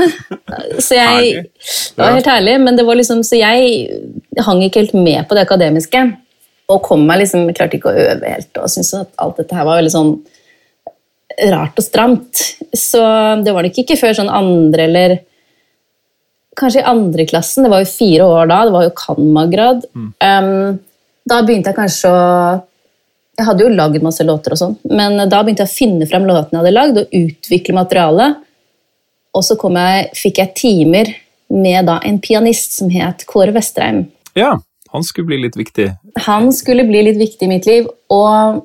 Så 0.79 1.01
jeg 1.01 1.49
Det 1.51 1.99
var 1.99 2.15
helt 2.15 2.31
herlig, 2.31 2.57
men 2.63 2.79
det 2.79 2.87
var 2.87 2.99
liksom 3.01 3.25
Så 3.27 3.41
jeg 3.41 4.01
hang 4.47 4.63
ikke 4.63 4.85
helt 4.85 4.97
med 4.97 5.27
på 5.27 5.35
det 5.35 5.47
akademiske. 5.49 6.05
Og 6.71 6.83
kom 6.85 7.07
meg 7.09 7.25
liksom 7.25 7.49
Klarte 7.57 7.81
ikke 7.81 7.91
å 7.91 8.09
øve 8.09 8.35
helt, 8.37 8.53
og 8.61 8.71
syntes 8.71 8.95
at 9.01 9.11
alt 9.19 9.41
dette 9.41 9.57
her 9.57 9.67
var 9.67 9.81
veldig 9.81 9.95
sånn 9.95 10.19
rart 11.53 11.79
og 11.79 11.85
stramt. 11.85 12.45
Så 12.75 13.01
det 13.45 13.53
var 13.55 13.67
nok 13.67 13.77
ikke 13.83 13.99
før 13.99 14.17
sånn 14.17 14.31
andre 14.33 14.87
eller 14.89 15.19
kanskje 16.59 16.83
i 16.83 16.89
andre 16.91 17.27
klassen, 17.29 17.65
det 17.65 17.73
var 17.73 17.85
jo 17.85 17.91
fire 17.91 18.27
år 18.29 18.51
da, 18.51 18.63
det 18.67 18.75
var 18.75 18.87
jo 18.89 18.97
Kanma-grad. 18.99 19.87
Mm. 19.95 20.11
Um, 20.25 20.79
da 21.29 21.39
begynte 21.45 21.73
jeg 21.73 21.79
kanskje 21.79 22.11
å 22.11 22.25
Jeg 23.39 23.47
hadde 23.47 23.63
jo 23.63 23.71
lagd 23.71 24.03
masse 24.03 24.25
låter, 24.27 24.51
og 24.51 24.59
sånn, 24.59 24.73
men 24.91 25.15
da 25.31 25.45
begynte 25.47 25.63
jeg 25.63 25.71
å 25.71 25.77
finne 25.77 26.07
frem 26.11 26.25
låtene 26.27 26.57
jeg 26.57 26.63
hadde 26.65 26.75
lagd, 26.75 26.97
og 26.99 27.13
utvikle 27.15 27.77
materialet. 27.77 28.41
Og 29.39 29.45
så 29.47 29.55
jeg, 29.55 30.09
fikk 30.19 30.41
jeg 30.43 30.55
timer 30.59 31.13
med 31.55 31.87
da 31.87 32.01
en 32.03 32.19
pianist 32.19 32.75
som 32.75 32.91
het 32.91 33.23
Kåre 33.31 33.55
Vestreim. 33.55 34.09
Ja, 34.35 34.57
han 34.91 35.05
skulle 35.07 35.31
bli 35.31 35.39
litt 35.45 35.57
viktig? 35.59 35.87
Han 36.27 36.51
skulle 36.57 36.87
bli 36.89 37.05
litt 37.07 37.21
viktig 37.21 37.47
i 37.47 37.53
mitt 37.53 37.69
liv. 37.69 37.87
Og 38.11 38.65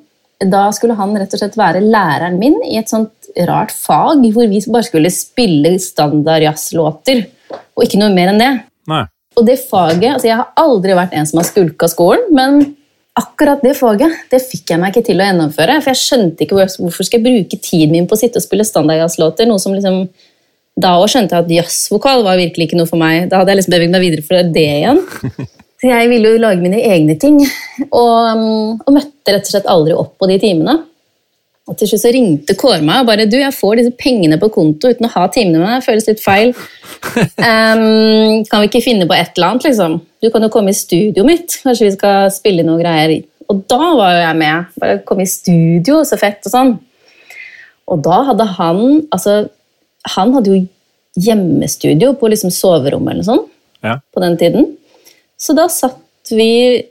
da 0.50 0.64
skulle 0.76 0.98
han 0.98 1.16
rett 1.20 1.36
og 1.36 1.42
slett 1.42 1.58
være 1.60 1.84
læreren 1.84 2.40
min 2.40 2.58
i 2.66 2.78
et 2.80 2.92
sånt 2.92 3.30
rart 3.48 3.72
fag 3.74 4.24
hvor 4.34 4.50
vi 4.50 4.62
bare 4.68 4.88
skulle 4.88 5.12
spille 5.14 5.76
standard 5.82 6.46
jazzlåter 6.46 7.24
og 7.54 7.86
ikke 7.86 8.00
noe 8.02 8.14
mer 8.14 8.32
enn 8.34 8.42
det. 8.42 8.54
Nei. 8.92 9.04
Og 9.34 9.48
det 9.48 9.58
faget, 9.66 10.12
altså 10.14 10.30
Jeg 10.30 10.38
har 10.38 10.52
aldri 10.62 10.96
vært 10.98 11.16
en 11.18 11.28
som 11.30 11.40
har 11.42 11.48
skulka 11.48 11.90
skolen, 11.90 12.28
men 12.36 12.76
akkurat 13.18 13.62
det 13.66 13.76
faget 13.78 14.14
det 14.32 14.42
fikk 14.42 14.74
jeg 14.74 14.82
meg 14.82 14.94
ikke 14.94 15.08
til 15.10 15.22
å 15.22 15.28
gjennomføre. 15.28 15.80
For 15.82 15.94
jeg 15.94 16.02
skjønte 16.02 16.46
ikke 16.46 16.60
hvorfor 16.60 17.08
skal 17.08 17.20
jeg 17.20 17.26
bruke 17.26 17.60
tiden 17.62 17.96
min 17.96 18.08
på 18.10 18.18
å 18.18 18.22
sitte 18.22 18.42
og 18.42 18.46
spille 18.46 18.66
standardjazzlåter. 18.68 19.50
noe 19.50 19.62
som 19.62 19.74
liksom, 19.74 20.06
Da 20.80 20.96
òg 20.98 21.10
skjønte 21.14 21.38
jeg 21.38 21.46
at 21.46 21.52
jazzvokal 21.58 22.24
var 22.26 22.40
virkelig 22.40 22.70
ikke 22.70 22.80
noe 22.80 22.90
for 22.90 23.02
meg. 23.02 23.28
Da 23.30 23.42
hadde 23.42 23.54
jeg 23.54 23.62
liksom 23.62 23.76
beveget 23.76 23.94
meg 23.94 24.06
videre 24.06 24.26
for 24.26 24.54
det 24.56 24.70
igjen. 24.80 25.04
Så 25.84 25.90
jeg 25.90 26.08
ville 26.10 26.30
jo 26.32 26.40
lage 26.40 26.64
mine 26.64 26.80
egne 26.80 27.18
ting, 27.20 27.42
og, 27.90 28.44
og 28.88 28.92
møtte 28.96 29.34
rett 29.36 29.50
og 29.50 29.52
slett 29.52 29.66
aldri 29.68 29.98
opp 30.00 30.14
på 30.16 30.30
de 30.32 30.38
timene. 30.40 30.78
Og 31.72 31.78
til 31.80 31.88
slutt 31.88 32.02
så 32.04 32.12
ringte 32.12 32.56
Kåre 32.60 32.84
meg 32.84 33.04
og 33.04 33.08
bare 33.08 33.26
du, 33.30 33.38
jeg 33.40 33.56
får 33.56 33.80
disse 33.80 33.94
pengene 33.96 34.36
på 34.40 34.50
konto 34.52 34.90
uten 34.92 35.08
å 35.08 35.12
ha 35.14 35.28
timene 35.32 35.62
med 35.62 35.70
deg. 35.72 35.86
Føles 35.86 36.10
litt 36.12 36.24
feil. 36.24 36.56
Um, 37.14 38.46
kan 38.48 38.62
vi 38.62 38.70
ikke 38.70 38.82
finne 38.82 39.06
på 39.10 39.14
et 39.14 39.36
eller 39.36 39.52
annet, 39.52 39.66
liksom? 39.68 39.98
Du 40.24 40.30
kan 40.32 40.46
jo 40.46 40.50
komme 40.54 40.72
i 40.72 40.78
studioet 40.78 41.28
mitt. 41.28 41.56
Kanskje 41.62 41.90
vi 41.90 41.96
skal 41.98 42.30
spille 42.34 42.64
noen 42.66 42.80
greier. 42.80 43.12
Og 43.52 43.60
da 43.70 43.90
var 43.98 44.14
jo 44.16 44.22
jeg 44.24 44.38
med. 44.40 44.70
Bare 44.80 45.02
komme 45.06 45.26
i 45.26 45.30
studio, 45.30 46.00
så 46.08 46.18
fett 46.22 46.48
og 46.48 46.54
sånn. 46.54 46.72
Og 47.92 48.06
da 48.06 48.22
hadde 48.30 48.48
han 48.56 48.80
altså, 49.12 49.36
Han 50.16 50.32
hadde 50.38 50.54
jo 50.54 50.62
hjemmestudio 51.20 52.14
på 52.18 52.32
liksom 52.32 52.54
soverommet 52.54 53.14
eller 53.14 53.28
sånn 53.28 53.44
ja. 53.86 54.00
på 54.14 54.24
den 54.24 54.40
tiden. 54.40 54.72
Så 55.38 55.54
da 55.58 55.68
satt 55.70 56.32
vi 56.32 56.82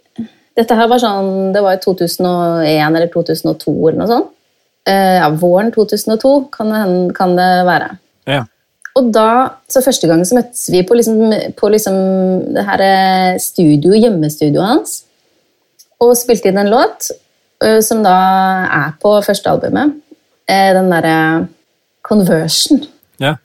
Dette 0.53 0.77
her 0.77 0.91
var 0.93 1.01
sånn, 1.01 1.51
det 1.55 1.63
var 1.65 1.79
i 1.79 1.81
2001 1.81 2.69
eller 2.93 3.09
2002 3.11 3.73
eller 3.73 3.99
noe 4.03 4.11
sånt. 4.11 4.32
Eh, 4.89 5.19
ja, 5.21 5.29
våren 5.39 5.71
2002 5.75 6.33
kan 6.55 6.73
det, 6.73 6.83
kan 7.17 7.37
det 7.39 7.51
være. 7.69 7.89
Ja. 8.31 8.43
Og 8.99 9.09
da, 9.15 9.29
så 9.71 9.81
Første 9.85 10.09
gang 10.11 10.25
så 10.27 10.37
møttes 10.37 10.67
vi 10.73 10.83
på, 10.85 10.97
liksom, 10.99 11.33
på 11.57 11.71
liksom 11.73 11.97
det 12.57 12.67
her 12.67 12.85
eh, 12.87 13.41
studio, 13.41 13.95
hjemmestudioet 13.97 14.69
hans 14.75 15.01
og 16.03 16.17
spilte 16.19 16.51
inn 16.51 16.59
en 16.59 16.71
låt 16.73 17.13
uh, 17.63 17.79
som 17.79 18.01
da 18.03 18.15
er 18.67 18.95
på 18.99 19.13
første 19.23 19.53
albumet. 19.53 19.93
Den 20.51 20.89
derre 20.91 21.19
Conversion. 22.03 22.81
Ja. 23.23 23.37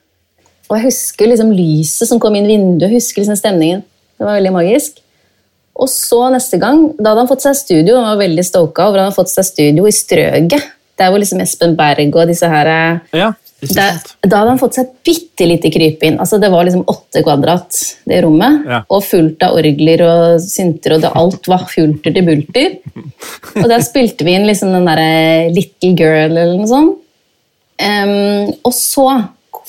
Og 0.66 0.74
jeg 0.76 0.88
husker 0.88 1.30
liksom 1.30 1.52
lyset 1.54 2.10
som 2.10 2.18
kom 2.20 2.34
inn 2.36 2.48
vinduet, 2.50 2.90
jeg 2.90 2.98
husker 2.98 3.22
liksom 3.22 3.38
stemningen. 3.38 3.84
Det 4.18 4.26
var 4.26 4.36
veldig 4.40 4.52
magisk. 4.56 4.98
Og 5.78 5.86
så 5.92 6.24
neste 6.34 6.58
gang, 6.58 6.88
da 6.98 7.12
hadde 7.12 7.22
han 7.22 7.30
fått 7.30 7.46
seg 7.46 7.56
studio, 7.56 8.00
han 8.00 8.10
var 8.10 8.24
veldig 8.24 8.44
stoka 8.44 8.88
over 8.88 8.98
han 8.98 9.12
hadde 9.12 9.20
fått 9.20 9.30
seg 9.30 9.46
studio 9.46 9.86
i 9.86 9.94
Strøget. 9.94 10.74
Der 10.98 11.12
hvor 11.12 11.22
liksom 11.22 11.42
Espen 11.44 11.76
Berg 11.78 12.16
og 12.16 12.30
disse 12.30 12.48
her 12.50 12.70
eh, 12.72 13.20
ja, 13.20 13.32
da, 13.58 13.88
da, 14.22 14.36
hadde 14.38 14.52
han 14.52 14.60
fått 14.60 14.76
seg 14.78 14.90
bitte 15.06 15.46
lite 15.48 15.70
krypinn. 15.74 16.20
Altså, 16.22 16.38
det 16.38 16.50
var 16.52 16.66
liksom 16.66 16.84
åtte 16.86 17.24
kvadrat, 17.26 17.74
det 18.06 18.20
rommet. 18.22 18.60
Ja. 18.70 18.78
Og 18.94 19.02
fullt 19.02 19.42
av 19.42 19.56
orgler 19.58 20.04
og 20.06 20.44
synter, 20.44 20.94
og 20.94 21.02
det, 21.02 21.10
alt 21.18 21.50
var 21.50 21.64
fulter 21.70 22.14
til 22.14 22.28
bulter. 22.28 22.76
Og 23.58 23.66
der 23.66 23.82
spilte 23.82 24.26
vi 24.26 24.36
inn 24.38 24.46
liksom 24.46 24.70
den 24.76 24.86
derre 24.86 25.50
Little 25.54 25.90
Girl 25.98 26.36
eller 26.36 26.54
noe 26.54 26.70
sånt. 26.70 27.04
Um, 27.78 28.54
og 28.66 28.72
så 28.74 29.06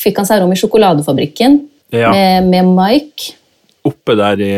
fikk 0.02 0.22
han 0.22 0.26
seg 0.26 0.40
rom 0.42 0.54
i 0.54 0.58
Sjokoladefabrikken 0.58 1.60
ja. 1.94 2.10
med, 2.14 2.48
med, 2.50 2.72
Mike. 2.78 3.36
Oppe 3.86 4.16
der 4.18 4.42
i 4.42 4.54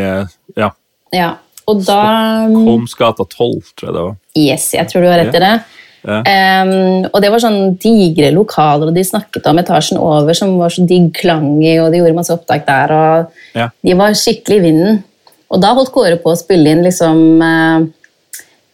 Ja. 0.59 0.71
ja. 1.15 1.33
Og 1.69 1.83
da 1.85 2.01
Stockholmsgata 2.49 3.25
12, 3.27 3.75
tror 3.77 3.87
jeg 3.87 3.95
det 3.95 4.03
var. 4.07 4.15
Yes, 4.39 4.71
jeg 4.75 4.91
tror 4.91 5.03
du 5.03 5.11
har 5.11 5.21
rett 5.21 5.35
i 5.35 5.43
det. 5.43 5.53
Ja. 6.01 6.22
Um, 6.25 7.05
og 7.12 7.20
det 7.22 7.29
var 7.29 7.43
sånn 7.43 7.75
digre 7.81 8.31
lokaler, 8.34 8.89
og 8.89 8.98
de 8.98 9.03
snakket 9.05 9.46
om 9.51 9.62
etasjen 9.62 10.00
over 10.01 10.38
som 10.38 10.55
var 10.58 10.74
så 10.74 10.86
digg 10.89 11.12
klang 11.17 11.60
i, 11.62 11.75
og 11.81 11.91
de 11.93 12.01
gjorde 12.01 12.17
masse 12.17 12.34
opptak 12.34 12.65
der. 12.67 12.93
og 12.96 13.58
ja. 13.58 13.70
De 13.86 13.98
var 14.00 14.17
skikkelig 14.17 14.58
i 14.58 14.65
vinden. 14.65 15.01
Og 15.51 15.62
da 15.62 15.74
holdt 15.75 15.91
Kåre 15.93 16.17
på 16.22 16.31
å 16.31 16.39
spille 16.39 16.74
inn 16.74 16.84
liksom 16.86 17.43
uh, 17.43 17.84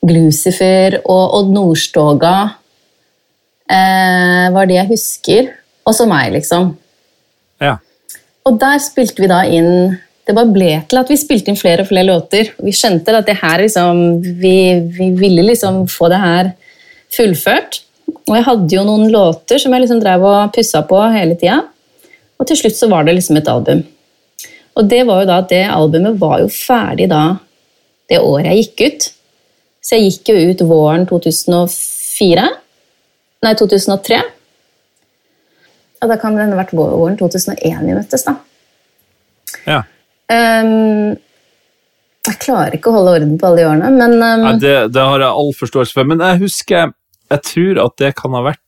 Glucifer 0.07 0.99
og 1.03 1.39
Odd 1.39 1.53
Nordstoga 1.55 2.35
uh, 3.67 4.45
var 4.53 4.69
det 4.69 4.77
jeg 4.77 4.91
husker. 4.93 5.49
Og 5.87 5.95
så 5.95 6.07
meg, 6.07 6.31
liksom. 6.35 6.75
Ja. 7.63 7.77
Og 8.47 8.59
der 8.61 8.77
spilte 8.83 9.23
vi 9.23 9.29
da 9.31 9.39
inn 9.49 9.97
Det 10.27 10.35
bare 10.35 10.51
ble 10.51 10.69
til 10.87 10.99
at 10.99 11.09
vi 11.09 11.15
spilte 11.17 11.49
inn 11.49 11.59
flere 11.59 11.83
og 11.83 11.89
flere 11.89 12.07
låter. 12.07 12.51
Og 12.59 12.67
vi 12.67 12.75
skjønte 12.75 13.15
at 13.15 13.27
det 13.27 13.37
her 13.39 13.63
liksom 13.63 14.21
Vi, 14.21 14.55
vi 14.93 15.09
ville 15.17 15.45
liksom 15.47 15.85
få 15.91 16.11
det 16.11 16.19
her 16.21 16.51
fullført. 17.13 17.81
Og 18.27 18.35
jeg 18.35 18.45
hadde 18.47 18.75
jo 18.75 18.85
noen 18.87 19.11
låter 19.11 19.59
som 19.61 19.73
jeg 19.73 19.83
liksom 19.83 19.99
drev 20.03 20.23
og 20.27 20.53
pussa 20.55 20.83
på 20.87 20.99
hele 21.13 21.37
tida. 21.39 21.61
Og 22.37 22.47
til 22.47 22.59
slutt 22.59 22.77
så 22.77 22.89
var 22.91 23.07
det 23.07 23.17
liksom 23.17 23.39
et 23.39 23.51
album. 23.51 23.83
Og 24.77 24.87
det 24.89 25.01
var 25.07 25.23
jo 25.23 25.29
da 25.29 25.41
at 25.41 25.51
det 25.51 25.63
albumet 25.73 26.19
var 26.21 26.41
jo 26.43 26.49
ferdig 26.53 27.09
da 27.11 27.23
det 28.11 28.21
året 28.21 28.51
jeg 28.51 28.65
gikk 28.65 28.83
ut. 28.85 29.07
Så 29.83 29.97
jeg 29.97 30.11
gikk 30.11 30.33
jo 30.33 30.51
ut 30.51 30.65
våren 30.69 31.05
2004. 31.09 32.47
Nei, 33.45 33.53
2003. 33.57 34.19
Og 35.97 36.11
da 36.11 36.17
kan 36.21 36.37
det 36.37 36.45
ha 36.45 36.59
vært 36.59 36.75
våren 36.77 37.17
2001 37.19 37.85
vi 37.87 37.95
møttes, 37.95 38.25
da. 38.27 38.35
Ja. 39.65 39.81
Um, 40.27 41.15
jeg 42.27 42.39
klarer 42.43 42.77
ikke 42.77 42.91
å 42.91 42.99
holde 42.99 43.17
orden 43.17 43.35
på 43.39 43.49
alle 43.49 43.61
de 43.61 43.67
årene, 43.69 43.91
men 43.95 44.15
um, 44.19 44.45
Nei, 44.45 44.53
det, 44.61 44.75
det, 44.93 45.03
har 45.11 45.23
jeg 45.23 45.41
all 45.41 45.51
forståelse 45.57 45.95
for. 45.97 46.07
Men 46.09 46.23
jeg 46.23 46.41
husker 46.45 46.95
Jeg 47.31 47.43
tror 47.43 47.83
at 47.83 47.97
det 48.03 48.13
kan 48.19 48.35
ha 48.37 48.45
vært 48.45 48.63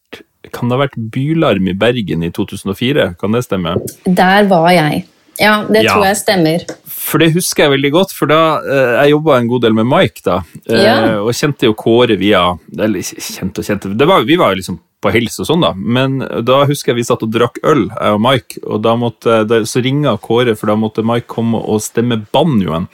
kan 0.56 0.72
ha 0.72 0.80
vært 0.80 0.96
Bylarm 1.14 1.68
i 1.70 1.76
Bergen 1.78 2.24
i 2.26 2.32
2004? 2.34 3.14
Kan 3.20 3.36
det 3.36 3.44
stemme? 3.46 3.76
Der 4.08 4.48
var 4.50 4.70
jeg. 4.72 5.04
Ja, 5.40 5.64
det 5.68 5.86
ja. 5.86 5.94
tror 5.94 6.06
jeg 6.08 6.20
stemmer. 6.20 6.66
For 6.90 7.22
det 7.22 7.32
husker 7.36 7.66
jeg 7.66 7.76
veldig 7.78 7.92
godt, 7.96 8.14
for 8.16 8.30
da 8.30 8.60
eh, 8.60 8.92
jeg 8.98 9.14
jobba 9.14 9.38
en 9.40 9.50
god 9.52 9.64
del 9.64 9.76
med 9.78 9.88
Mike, 9.88 10.24
da. 10.26 10.42
Eh, 10.68 10.84
ja. 10.84 10.98
Og 11.24 11.32
kjente 11.36 11.70
jo 11.70 11.76
Kåre 11.80 12.18
via 12.20 12.44
Eller 12.76 13.04
kjente 13.04 13.64
og 13.64 13.68
kjente 13.68 13.94
var, 13.96 14.28
Vi 14.28 14.38
var 14.40 14.54
jo 14.54 14.60
liksom 14.60 14.82
på 15.00 15.14
hils 15.16 15.38
og 15.40 15.48
sånn, 15.48 15.64
da. 15.64 15.72
Men 15.80 16.20
da 16.44 16.66
husker 16.68 16.92
jeg 16.92 17.00
vi 17.00 17.08
satt 17.08 17.22
og 17.24 17.32
drakk 17.32 17.62
øl, 17.64 17.86
jeg 17.88 18.18
og 18.18 18.20
Mike, 18.20 18.60
og 18.68 18.82
da 18.84 18.98
måtte, 19.00 19.38
da, 19.48 19.62
så 19.64 19.80
ringa 19.84 20.18
Kåre, 20.20 20.58
for 20.60 20.74
da 20.74 20.76
måtte 20.76 21.06
Mike 21.08 21.30
komme 21.32 21.62
og 21.62 21.80
stemme 21.86 22.20
banjoen 22.36 22.90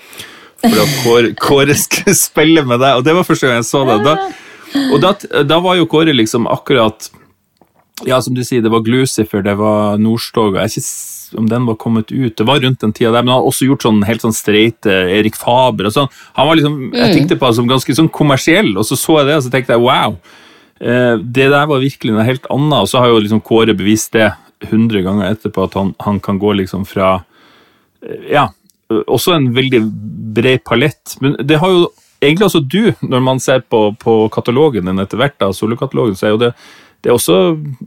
for 0.70 0.82
at 0.84 0.96
Kåre, 1.04 1.34
Kåre, 1.40 1.78
skulle 1.80 2.16
spille 2.18 2.66
med 2.68 2.82
deg. 2.84 3.00
Og 3.00 3.06
det 3.06 3.16
var 3.18 3.28
første 3.28 3.50
gang 3.50 3.62
jeg 3.62 3.70
så 3.70 3.84
det. 3.90 4.00
Da, 4.06 4.16
og 4.92 4.98
da, 5.04 5.14
da 5.48 5.60
var 5.64 5.80
jo 5.80 5.90
Kåre 5.90 6.16
liksom 6.16 6.50
akkurat 6.52 7.12
Ja, 8.04 8.18
som 8.20 8.36
du 8.36 8.42
sier, 8.44 8.60
det 8.60 8.74
var 8.74 8.84
Glucifer, 8.84 9.40
det 9.46 9.54
var 9.56 10.00
Nordstoga. 10.02 10.66
Jeg 10.66 10.74
er 10.74 10.82
ikke 10.82 11.14
om 11.40 11.48
den 11.50 11.66
var 11.66 11.78
kommet 11.82 12.12
ut. 12.12 12.38
Det 12.38 12.46
var 12.48 12.60
rundt 12.60 12.82
den 12.82 12.94
tida 12.94 13.12
der, 13.12 13.24
men 13.24 13.34
han 13.34 13.42
har 13.42 13.50
også 13.50 13.68
gjort 13.70 13.86
sånn 13.86 14.04
helt 14.08 14.24
sånn 14.24 14.36
streite 14.36 14.94
Erik 15.16 15.38
Faber 15.40 15.90
og 15.90 15.96
sånn. 15.96 16.10
Han 16.38 16.50
var 16.50 16.60
liksom, 16.60 16.76
Jeg 16.94 17.12
mm. 17.12 17.14
tenkte 17.16 17.38
på 17.40 17.50
han 17.50 17.58
som 17.58 17.70
ganske 17.70 17.96
sånn 17.98 18.12
kommersiell, 18.14 18.74
og 18.78 18.88
så 18.88 18.98
så 19.00 19.20
jeg 19.22 19.30
det, 19.30 19.38
og 19.40 19.46
så 19.46 19.54
tenkte 19.54 19.76
jeg 19.76 19.86
wow. 19.86 20.18
Eh, 20.80 21.16
det 21.22 21.48
der 21.54 21.70
var 21.72 21.84
virkelig 21.84 22.16
noe 22.16 22.28
helt 22.28 22.50
annet, 22.52 22.82
og 22.84 22.92
så 22.92 23.02
har 23.02 23.14
jo 23.14 23.22
liksom 23.24 23.44
Kåre 23.46 23.76
bevist 23.78 24.14
det 24.16 24.34
hundre 24.70 25.02
ganger 25.06 25.32
etterpå, 25.32 25.70
at 25.70 25.78
han, 25.80 25.94
han 26.04 26.20
kan 26.24 26.40
gå 26.42 26.54
liksom 26.62 26.86
fra 26.90 27.18
eh, 28.04 28.32
ja, 28.34 28.50
også 28.90 29.36
en 29.36 29.52
veldig 29.56 29.82
bred 30.36 30.64
palett. 30.68 31.16
Men 31.24 31.38
det 31.42 31.60
har 31.62 31.72
jo 31.74 31.86
egentlig 32.22 32.48
også 32.48 32.62
du, 32.62 32.94
når 33.02 33.24
man 33.24 33.40
ser 33.44 33.64
på, 33.70 33.88
på 34.02 34.18
katalogen 34.34 34.88
din 34.90 35.04
etter 35.04 35.20
hvert, 35.20 35.38
da, 35.42 35.52
solokatalogen, 35.54 36.18
så 36.18 36.30
er 36.30 36.36
jo 36.36 36.44
det 36.48 36.56
det, 37.06 37.12
er 37.12 37.20
også, 37.20 37.40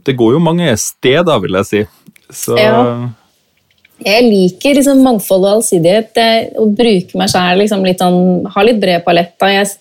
det 0.07 0.13
går 0.15 0.37
jo 0.37 0.39
mange 0.39 0.71
steder, 0.79 1.39
vil 1.43 1.57
jeg 1.59 1.67
si. 1.67 1.79
Så 2.31 2.55
ja. 2.55 2.77
jeg 4.05 4.27
liker 4.29 4.77
liksom 4.77 5.01
mangfold 5.03 5.43
og 5.43 5.57
allsidighet. 5.57 6.21
Å 6.55 6.67
bruke 6.71 7.19
meg 7.19 7.31
sjæl 7.33 7.59
liksom 7.59 7.83
litt 7.83 7.99
sånn 7.99 8.47
Ha 8.53 8.63
litt 8.63 8.79
bred 8.79 9.03
palett. 9.03 9.33
Jeg, 9.43 9.73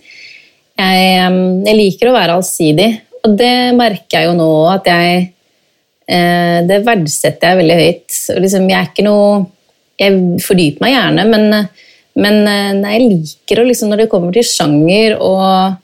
jeg, 0.74 1.36
jeg, 1.68 1.76
liker 1.78 2.10
å 2.10 2.16
være 2.16 2.38
allsidig, 2.40 2.88
og 3.22 3.36
det 3.38 3.52
merker 3.78 4.18
jeg 4.18 4.26
jo 4.26 4.34
nå 4.40 4.50
at 4.72 4.90
jeg 4.90 5.22
eh, 5.22 6.58
Det 6.66 6.82
verdsetter 6.88 7.52
jeg 7.52 7.60
veldig 7.62 7.78
høyt. 7.84 8.20
Liksom, 8.42 8.66
jeg 8.72 8.80
er 8.80 8.90
ikke 8.90 9.06
noe 9.06 9.30
Jeg 9.98 10.38
fordyper 10.44 10.84
meg 10.84 10.94
gjerne, 10.94 11.26
men, 11.28 11.68
men 12.18 12.40
eh, 12.46 12.70
nei, 12.78 12.94
jeg 12.94 13.10
liker 13.10 13.62
å 13.62 13.66
liksom 13.66 13.90
Når 13.90 14.04
det 14.04 14.10
kommer 14.12 14.34
til 14.34 14.46
sjanger, 14.46 15.18
og, 15.18 15.76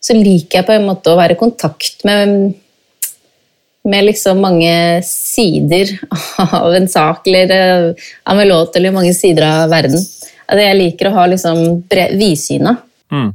så 0.00 0.16
liker 0.16 0.60
jeg 0.60 0.68
på 0.68 0.76
en 0.78 0.88
måte 0.88 1.12
å 1.12 1.18
være 1.20 1.36
i 1.36 1.40
kontakt 1.40 2.04
med 2.08 2.54
med 3.82 4.04
liksom 4.04 4.40
mange 4.44 5.00
sider 5.04 5.88
av 6.52 6.74
en 6.74 6.88
sak 6.88 7.26
eller 7.26 7.52
eh, 7.54 8.08
av 8.28 8.40
en 8.40 8.48
låt, 8.48 8.76
eller 8.76 8.92
mange 8.92 9.14
sider 9.16 9.46
av 9.46 9.70
verden. 9.72 10.00
Altså 10.50 10.64
jeg 10.66 10.78
liker 10.80 11.08
å 11.08 11.14
ha 11.14 11.26
liksom 11.30 11.62
vidsyna. 11.88 12.76
Mm. 13.12 13.30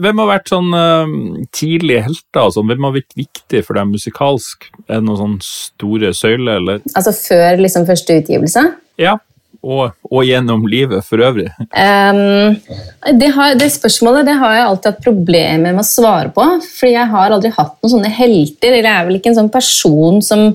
Hvem 0.00 0.20
har 0.22 0.28
vært 0.28 0.52
sånn 0.52 0.70
uh, 0.74 1.16
tidlige 1.56 2.04
helter? 2.08 2.42
Altså? 2.44 2.64
Hvem 2.66 2.86
har 2.86 2.94
vært 2.98 3.16
viktig 3.18 3.64
for 3.66 3.78
deg 3.78 3.90
musikalsk? 3.90 4.70
Er 4.86 5.00
det 5.00 5.06
noen 5.06 5.20
sånn 5.20 5.40
store 5.46 6.12
søyler, 6.16 6.60
eller? 6.60 6.84
Altså 6.94 7.14
før 7.16 7.64
liksom 7.64 7.88
første 7.88 8.20
utgivelse? 8.22 8.68
Ja 9.00 9.18
og, 9.60 9.90
og, 10.08 10.20
gjennom 10.24 10.62
livet 10.70 11.04
for 11.04 11.20
øvrig? 11.24 11.50
Um, 11.76 12.56
det, 13.20 13.30
har, 13.36 13.56
det, 13.60 13.68
spørsmålet 13.74 14.28
det 14.28 14.36
har 14.40 14.56
jeg 14.56 14.68
alltid 14.68 14.90
hatt 14.92 15.02
problemer 15.04 15.74
med 15.74 15.82
å 15.82 15.86
svare 15.88 16.32
på. 16.34 16.46
fordi 16.64 16.94
jeg 16.94 17.12
har 17.12 17.36
aldri 17.36 17.52
hatt 17.56 17.76
noen 17.80 17.94
sånne 17.96 18.12
helter. 18.14 18.72
Eller 18.72 18.88
jeg 18.88 18.94
er 18.94 19.10
vel 19.10 19.20
ikke 19.20 19.32
en 19.34 19.40
sånn 19.42 19.52
person 19.52 20.22
som, 20.24 20.46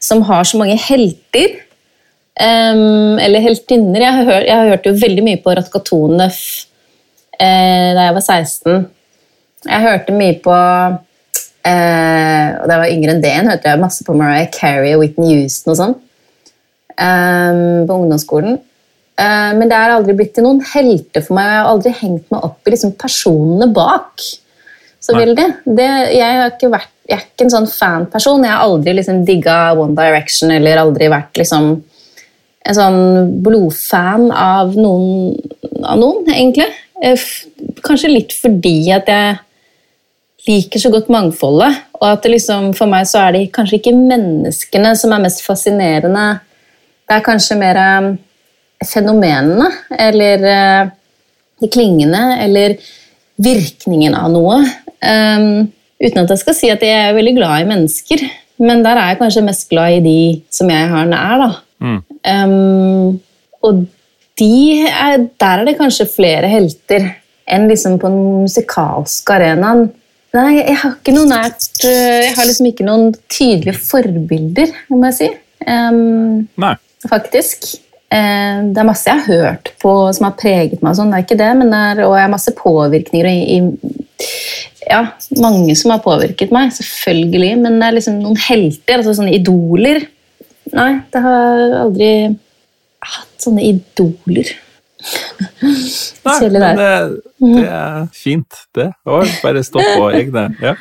som 0.00 0.24
har 0.28 0.48
så 0.48 0.60
mange 0.60 0.78
helter. 0.80 1.60
Um, 2.32 3.20
eller 3.20 3.44
heltinner. 3.44 4.00
Jeg 4.00 4.16
har, 4.16 4.28
hørt, 4.30 4.48
jeg 4.48 4.56
har, 4.56 4.72
hørt 4.72 4.88
jo 4.88 4.96
veldig 5.02 5.26
mye 5.28 5.42
på 5.44 5.56
Ratkatone 5.58 6.30
eh, 7.42 7.88
da 7.96 8.08
jeg 8.08 8.16
var 8.18 8.24
16. 8.24 8.84
Jeg 9.66 9.84
hørte 9.84 10.14
mye 10.16 10.38
på 10.42 10.54
eh, 10.54 12.48
og 12.58 12.64
Da 12.66 12.74
jeg 12.74 12.82
var 12.82 12.90
yngre 12.90 13.14
enn 13.14 13.22
det 13.22 13.34
hørte 13.46 13.70
jeg 13.70 13.82
masse 13.82 14.06
på 14.06 14.16
Mariah 14.18 14.50
Carey 14.54 14.96
og 14.96 15.04
Whitney 15.04 15.42
Houston 15.42 15.74
og 15.74 15.78
sånn 15.78 15.96
um, 16.98 17.86
på 17.86 17.96
ungdomsskolen. 17.96 18.58
Uh, 19.20 19.52
men 19.58 19.68
det 19.70 19.78
har 19.78 19.92
aldri 19.94 20.16
blitt 20.18 20.34
til 20.36 20.46
noen 20.46 20.62
helter 20.72 21.24
for 21.24 21.36
meg. 21.38 21.50
Jeg 21.50 21.58
har 21.60 21.70
aldri 21.70 21.94
hengt 22.00 22.32
meg 22.32 22.46
opp 22.48 22.66
i 22.66 22.74
liksom, 22.74 22.94
personene 22.98 23.68
bak 23.74 24.24
så 25.02 25.16
veldig. 25.16 25.46
Det, 25.66 25.88
jeg, 26.14 26.50
vært, 26.70 26.92
jeg, 27.08 27.16
er 27.16 27.24
ikke 27.24 27.46
en 27.48 27.54
sånn 27.56 27.70
fanperson. 27.70 28.44
Jeg 28.46 28.54
har 28.54 28.68
aldri 28.68 28.94
liksom, 28.94 29.24
digga 29.26 29.56
One 29.74 29.96
Direction 29.98 30.52
eller 30.54 30.78
aldri 30.84 31.08
vært 31.10 31.40
liksom, 31.42 31.72
en 32.62 32.78
sånn 32.78 33.00
blodfan 33.42 34.28
av 34.30 34.76
noen, 34.78 35.34
av 35.82 35.98
noen, 35.98 36.22
egentlig. 36.30 36.68
Eh, 37.02 37.26
kanskje 37.82 38.12
litt 38.12 38.36
fordi 38.36 38.76
at 38.94 39.10
jeg 39.10 39.40
liker 40.46 40.82
så 40.82 40.90
godt 40.94 41.10
mangfoldet. 41.12 41.82
Og 42.00 42.06
at 42.08 42.24
det 42.24 42.36
liksom, 42.36 42.72
for 42.78 42.90
meg 42.90 43.06
så 43.10 43.26
er 43.26 43.36
det 43.36 43.50
kanskje 43.54 43.80
ikke 43.80 43.94
menneskene 43.96 44.94
som 44.98 45.14
er 45.14 45.22
mest 45.26 45.44
fascinerende 45.46 46.26
det 47.12 47.18
er 47.18 47.26
kanskje 47.26 47.58
mer 47.60 47.78
um, 47.78 48.12
fenomenene, 48.88 49.68
eller 50.00 50.44
uh, 50.48 50.92
de 51.60 51.70
klingende, 51.70 52.22
eller 52.40 52.76
virkningen 53.42 54.16
av 54.16 54.30
noe. 54.32 54.62
Um, 55.02 55.68
uten 56.02 56.22
at 56.22 56.32
jeg 56.32 56.42
skal 56.42 56.56
si 56.56 56.70
at 56.72 56.84
jeg 56.84 57.10
er 57.10 57.16
veldig 57.16 57.34
glad 57.36 57.62
i 57.62 57.68
mennesker, 57.68 58.24
men 58.62 58.84
der 58.86 58.96
er 58.96 59.12
jeg 59.12 59.20
kanskje 59.20 59.44
mest 59.44 59.68
glad 59.70 59.98
i 59.98 60.04
de 60.06 60.20
som 60.54 60.70
jeg 60.72 60.88
har 60.92 61.10
nær. 61.10 61.42
da. 61.42 61.50
Mm. 61.82 62.00
Um, 62.22 63.20
og 63.62 63.84
de 64.40 64.52
er, 64.88 65.26
der 65.40 65.62
er 65.62 65.68
det 65.68 65.78
kanskje 65.80 66.08
flere 66.10 66.48
helter 66.50 67.10
enn 67.52 67.66
liksom 67.68 67.98
på 68.00 68.08
den 68.08 68.46
musikalske 68.46 69.34
arenaen. 69.34 69.90
Nei, 70.32 70.62
jeg 70.62 70.78
har 70.80 70.94
ikke 70.96 71.12
noe 71.12 71.28
nært 71.28 71.66
uh, 71.84 72.22
Jeg 72.22 72.32
har 72.38 72.46
liksom 72.48 72.70
ikke 72.70 72.86
noen 72.86 73.10
tydelige 73.28 73.76
forbilder, 73.76 74.72
må 74.88 75.04
jeg 75.10 75.18
si. 75.18 75.28
Um, 75.66 76.46
Nei 76.62 76.72
faktisk. 77.08 77.64
Eh, 78.12 78.58
det 78.72 78.80
er 78.80 78.86
masse 78.86 79.08
jeg 79.08 79.24
har 79.24 79.44
hørt 79.44 79.72
på 79.82 79.94
som 80.12 80.28
har 80.28 80.36
preget 80.38 80.82
meg, 80.84 80.96
sånn, 80.98 81.12
det 81.12 81.20
er 81.20 81.26
ikke 81.26 81.40
det, 81.40 81.50
men 81.58 81.72
det 81.72 81.82
er, 81.92 82.02
og 82.06 82.16
jeg 82.18 82.26
har 82.26 82.34
masse 82.34 82.54
påvirkninger 82.58 83.28
i, 83.30 83.56
i, 83.56 84.26
ja, 84.90 85.06
mange 85.40 85.76
som 85.78 85.94
har 85.94 86.02
påvirket 86.04 86.52
meg, 86.54 86.74
selvfølgelig. 86.76 87.54
Men 87.64 87.78
det 87.80 87.88
er 87.88 87.98
liksom 87.98 88.20
noen 88.20 88.40
helter, 88.48 89.00
altså 89.00 89.16
sånne 89.18 89.36
idoler. 89.38 90.04
Nei, 90.72 90.90
det 91.12 91.22
har 91.24 91.78
aldri 91.82 92.10
hatt 93.06 93.46
sånne 93.46 93.64
idoler. 93.70 94.52
Nei, 95.62 96.36
men 96.46 96.60
det, 96.62 96.90
det, 97.40 97.64
er 97.66 98.04
fint, 98.14 98.64
det. 98.76 98.92
Bare 99.04 99.64
stå 99.66 99.82
på 99.82 100.10
egne. 100.20 100.50
Ja. 100.62 100.76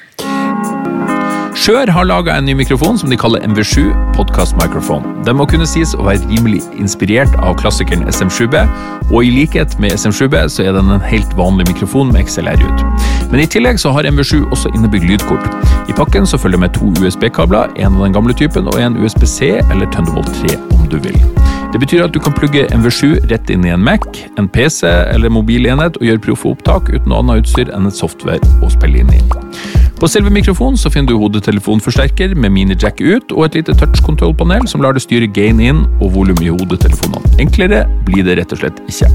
Skjør 1.62 1.92
har 1.94 2.06
laga 2.08 2.34
en 2.40 2.46
ny 2.48 2.56
mikrofon 2.58 2.96
som 2.98 3.12
de 3.12 3.18
kaller 3.20 3.44
MV7 3.46 3.92
Podcast 4.16 4.56
Microphone. 4.58 5.12
Den 5.28 5.36
må 5.38 5.46
kunne 5.46 5.68
sies 5.70 5.92
å 5.94 6.06
være 6.08 6.24
rimelig 6.32 6.62
inspirert 6.80 7.36
av 7.44 7.54
klassikeren 7.60 8.08
SM7B, 8.10 8.64
og 9.12 9.20
i 9.28 9.30
likhet 9.36 9.76
med 9.84 9.94
SM7B 9.94 10.40
så 10.50 10.66
er 10.66 10.74
den 10.80 10.90
en 10.96 11.06
helt 11.06 11.36
vanlig 11.38 11.68
mikrofon 11.70 12.10
med 12.16 12.26
XLR-ut. 12.26 12.86
Men 13.30 13.44
i 13.44 13.50
tillegg 13.52 13.78
så 13.84 13.94
har 13.94 14.10
MV7 14.10 14.48
også 14.48 14.74
innebygd 14.74 15.06
lydkort. 15.12 15.46
I 15.86 15.98
pakken 15.98 16.26
så 16.26 16.40
følger 16.42 16.58
det 16.58 16.66
med 16.66 16.78
to 16.80 16.90
USB-kabler, 17.04 17.76
en 17.78 17.94
av 18.00 18.08
den 18.08 18.18
gamle 18.18 18.34
typen 18.34 18.72
og 18.72 18.82
en 18.82 18.98
USB-C 18.98 19.58
eller 19.60 19.92
Thunderbolt 19.94 20.34
3 20.42 20.58
om 20.80 20.88
du 20.90 20.98
vil. 21.04 21.20
Det 21.72 21.80
betyr 21.80 22.04
at 22.04 22.12
du 22.12 22.20
kan 22.20 22.34
plugge 22.36 22.66
MV7 22.76 23.30
rett 23.32 23.50
inn 23.54 23.64
i 23.64 23.72
en 23.72 23.84
Mac, 23.84 24.04
en 24.38 24.50
PC 24.52 24.84
eller 24.88 25.32
mobilenhet 25.32 25.96
og 26.02 26.04
gjøre 26.04 26.24
proffe 26.26 26.52
opptak 26.52 26.92
uten 26.92 27.08
noe 27.08 27.24
annet 27.24 27.46
utstyr 27.46 27.72
enn 27.72 27.88
et 27.88 27.96
software 27.96 28.44
å 28.60 28.72
spille 28.74 29.00
inn 29.00 29.14
i. 29.16 29.22
På 30.02 30.08
selve 30.10 30.32
mikrofonen 30.34 30.80
så 30.82 30.90
finner 30.90 31.14
du 31.14 31.20
hodetelefonforsterker 31.22 32.32
med 32.34 32.50
mini-jack 32.56 33.04
ut 33.06 33.34
og 33.36 33.44
et 33.46 33.60
lite 33.60 33.76
touch-kontrollpanel 33.78 34.64
som 34.66 34.82
lar 34.82 34.96
deg 34.98 35.04
styre 35.04 35.28
gain 35.30 35.60
inn 35.62 35.84
og 36.02 36.16
volum 36.16 36.40
i 36.42 36.48
hodetelefonene. 36.50 37.36
Enklere 37.44 37.84
blir 38.08 38.26
det 38.26 38.40
rett 38.40 38.56
og 38.56 38.64
slett 38.64 38.80
ikke. 38.90 39.12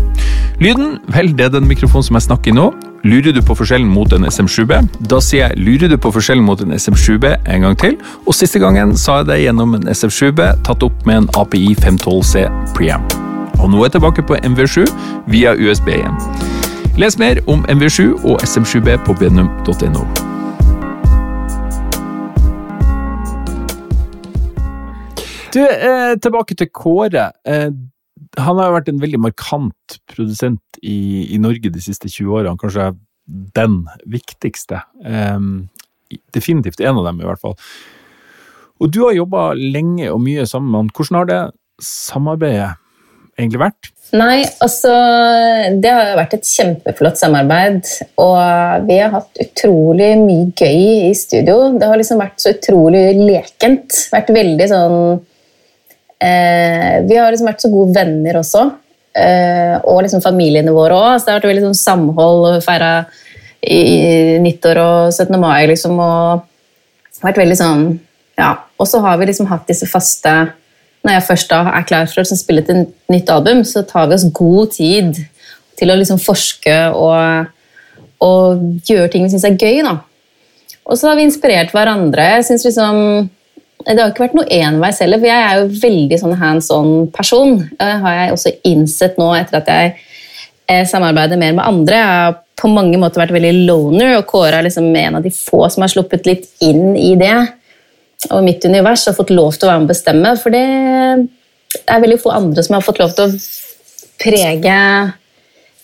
Lyden? 0.63 1.01
Vel, 1.11 1.33
det 1.35 1.49
er 1.49 1.57
den 1.57 1.67
mikrofonen 1.67 2.07
som 2.07 2.19
jeg 2.21 2.29
snakker 2.29 2.53
i 2.53 2.55
nå. 2.55 2.69
Lurer 3.03 3.35
du 3.35 3.41
på 3.43 3.57
forskjellen 3.59 3.89
mot 3.91 4.15
en 4.15 4.29
SM7B? 4.31 4.79
Da 5.11 5.19
sier 5.19 5.49
jeg 5.49 5.59
lurer 5.59 5.91
du 5.91 5.97
på 5.99 6.13
forskjellen 6.15 6.47
mot 6.47 6.63
en 6.63 6.77
SM7B 6.79 7.35
en 7.35 7.67
gang 7.67 7.75
til, 7.83 7.99
og 8.23 8.39
siste 8.39 8.63
gangen 8.63 8.95
sa 8.95 9.19
jeg 9.25 9.31
det 9.33 9.41
gjennom 9.43 9.75
en 9.75 9.91
SM7B 9.91 10.47
tatt 10.69 10.87
opp 10.87 11.03
med 11.09 11.25
en 11.25 11.29
API 11.43 11.75
512C 11.83 12.47
preamp. 12.79 13.19
Og 13.59 13.73
nå 13.73 13.83
er 13.83 13.89
jeg 13.89 13.97
tilbake 13.99 14.27
på 14.31 14.39
MV7 14.53 14.87
via 15.35 15.59
USB 15.59 15.91
igjen. 15.99 16.23
Les 17.03 17.19
mer 17.19 17.43
om 17.51 17.67
MV7 17.75 18.23
og 18.23 18.39
SM7B 18.47 19.01
på 19.03 19.19
benum.no. 19.19 20.26
Du, 25.57 25.63
eh, 25.65 26.15
tilbake 26.21 26.53
til 26.59 26.69
Kåre. 26.69 27.31
Eh, 27.49 27.71
han 28.37 28.59
har 28.61 28.69
jo 28.69 28.77
vært 28.77 28.89
en 28.93 29.01
veldig 29.01 29.21
markant 29.25 29.99
produsent 30.13 30.81
i, 30.83 31.33
i, 31.33 31.39
Norge 31.41 31.71
de 31.73 31.81
siste 31.81 32.11
20 32.13 32.41
årene. 32.43 32.61
Kanskje 32.61 32.91
den 33.57 33.79
viktigste. 34.05 34.83
Eh, 35.01 36.19
definitivt 36.37 36.83
en 36.85 37.01
av 37.01 37.09
dem, 37.09 37.23
i 37.23 37.29
hvert 37.29 37.41
fall. 37.41 37.57
Og 38.85 38.91
du 38.93 39.07
har 39.07 39.17
jobba 39.17 39.55
lenge 39.57 40.11
og 40.13 40.21
mye 40.21 40.45
sammen 40.49 40.69
med 40.73 40.83
han. 40.83 40.91
Hvordan 40.93 41.19
har 41.23 41.31
det 41.31 41.39
samarbeidet 41.81 42.75
egentlig 43.39 43.63
vært? 43.63 43.89
Nei, 44.17 44.45
altså 44.63 44.93
Det 45.83 45.91
har 45.91 46.13
vært 46.19 46.37
et 46.37 46.51
kjempeflott 46.51 47.17
samarbeid. 47.19 47.89
Og 48.21 48.85
vi 48.91 48.99
har 49.01 49.15
hatt 49.15 49.41
utrolig 49.41 50.11
mye 50.21 50.53
gøy 50.53 51.09
i 51.09 51.15
studio. 51.17 51.73
Det 51.81 51.89
har 51.89 51.97
liksom 51.97 52.21
vært 52.21 52.45
så 52.45 52.53
utrolig 52.53 53.07
lekent. 53.25 54.03
Vært 54.13 54.35
veldig 54.37 54.69
sånn 54.75 55.01
Eh, 56.23 57.03
vi 57.05 57.17
har 57.17 57.31
liksom 57.31 57.49
vært 57.49 57.65
så 57.65 57.71
gode 57.73 57.95
venner 57.97 58.41
også. 58.41 58.65
Eh, 59.17 59.77
og 59.85 60.03
liksom 60.05 60.25
familiene 60.25 60.75
våre 60.77 60.97
òg. 60.97 61.25
Det 61.25 61.33
har 61.33 61.41
vært 61.41 61.51
veldig 61.53 61.69
sånn 61.69 61.81
samhold. 61.81 62.47
og 62.51 62.65
Feira 62.65 63.07
nyttår 63.67 64.79
og 64.79 65.13
17. 65.13 65.41
mai, 65.41 65.67
liksom. 65.67 65.99
Og 65.99 67.23
vært 67.23 67.43
veldig 67.43 67.57
sånn 67.57 67.87
Ja. 68.39 68.59
Og 68.79 68.87
så 68.87 69.01
har 69.01 69.17
vi 69.17 69.27
liksom 69.27 69.47
hatt 69.47 69.67
disse 69.67 69.87
faste 69.89 70.53
Når 71.03 71.13
jeg 71.13 71.23
først 71.23 71.49
da 71.49 71.61
er 71.73 71.87
klar 71.89 72.07
for 72.07 72.21
å 72.21 72.25
liksom 72.25 72.37
spille 72.37 72.61
et 72.61 72.89
nytt 73.09 73.31
album, 73.31 73.63
så 73.63 73.87
tar 73.87 74.09
vi 74.09 74.15
oss 74.15 74.25
god 74.33 74.73
tid 74.73 75.15
til 75.79 75.91
å 75.91 75.97
liksom 75.97 76.19
forske 76.19 76.75
og, 76.93 77.47
og 78.21 78.65
gjøre 78.85 79.09
ting 79.13 79.23
vi 79.23 79.31
syns 79.31 79.45
er 79.45 79.55
gøy. 79.55 79.87
Og 79.87 80.99
så 80.99 81.09
har 81.09 81.17
vi 81.17 81.23
inspirert 81.29 81.71
hverandre. 81.71 82.25
Jeg 82.37 82.45
synes 82.49 82.65
liksom 82.65 83.31
det 83.87 84.03
har 84.03 84.11
ikke 84.11 84.25
vært 84.25 84.35
noe 84.35 84.51
enveis 84.51 84.99
heller, 85.03 85.21
for 85.23 85.31
jeg 85.31 85.43
er 85.47 85.61
jo 85.61 85.81
veldig 85.83 86.19
sånn 86.19 86.39
hands 86.41 86.73
on-person. 86.75 87.61
Det 87.79 87.91
har 88.03 88.17
jeg 88.17 88.33
også 88.35 88.53
innsett 88.67 89.21
nå 89.21 89.29
etter 89.39 89.61
at 89.61 89.71
jeg 89.71 89.93
eh, 90.67 90.83
samarbeider 90.91 91.39
mer 91.39 91.55
med 91.55 91.63
andre. 91.63 92.01
Jeg 92.01 92.17
har 92.25 92.41
på 92.59 92.71
mange 92.73 92.99
måter 92.99 93.23
vært 93.23 93.35
veldig 93.37 93.53
loner, 93.69 94.17
og 94.17 94.27
Kåre 94.31 94.59
er 94.59 94.67
liksom 94.67 94.89
en 94.91 95.21
av 95.21 95.23
de 95.23 95.31
få 95.35 95.69
som 95.71 95.85
har 95.85 95.93
sluppet 95.93 96.27
litt 96.27 96.49
inn 96.65 96.97
i 96.99 97.13
det. 97.21 97.37
Og 98.33 98.43
mitt 98.43 98.65
univers 98.67 99.05
har 99.07 99.15
fått 99.15 99.31
lov 99.31 99.55
til 99.55 99.69
å 99.69 99.71
være 99.71 99.83
med 99.85 99.87
og 99.87 99.93
bestemme, 99.93 100.35
for 100.41 100.57
det 100.57 100.65
er 101.85 102.03
veldig 102.03 102.19
få 102.23 102.35
andre 102.35 102.65
som 102.67 102.79
har 102.79 102.85
fått 102.85 102.99
lov 103.03 103.15
til 103.15 103.29
å 103.29 103.39
prege 104.23 104.77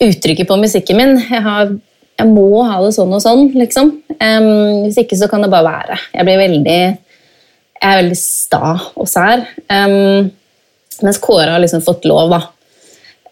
uttrykket 0.02 0.48
på 0.48 0.58
musikken 0.58 0.98
min. 0.98 1.14
Jeg, 1.20 1.42
har, 1.44 1.70
jeg 2.18 2.32
må 2.32 2.64
ha 2.66 2.80
det 2.82 2.94
sånn 2.96 3.12
og 3.14 3.22
sånn, 3.22 3.46
liksom. 3.54 3.94
Um, 4.16 4.50
hvis 4.88 4.98
ikke 5.04 5.18
så 5.20 5.28
kan 5.30 5.44
det 5.44 5.52
bare 5.52 5.68
være. 5.68 6.00
Jeg 6.16 6.26
blir 6.26 6.42
veldig 6.42 6.80
jeg 7.82 7.90
er 7.90 7.98
veldig 7.98 8.18
sta 8.18 8.66
og 8.94 9.08
sær. 9.10 9.42
Um, 9.66 10.28
mens 11.02 11.18
Kåre 11.22 11.50
har 11.50 11.62
liksom 11.62 11.82
fått 11.82 12.06
lov, 12.06 12.30
da. 12.30 12.42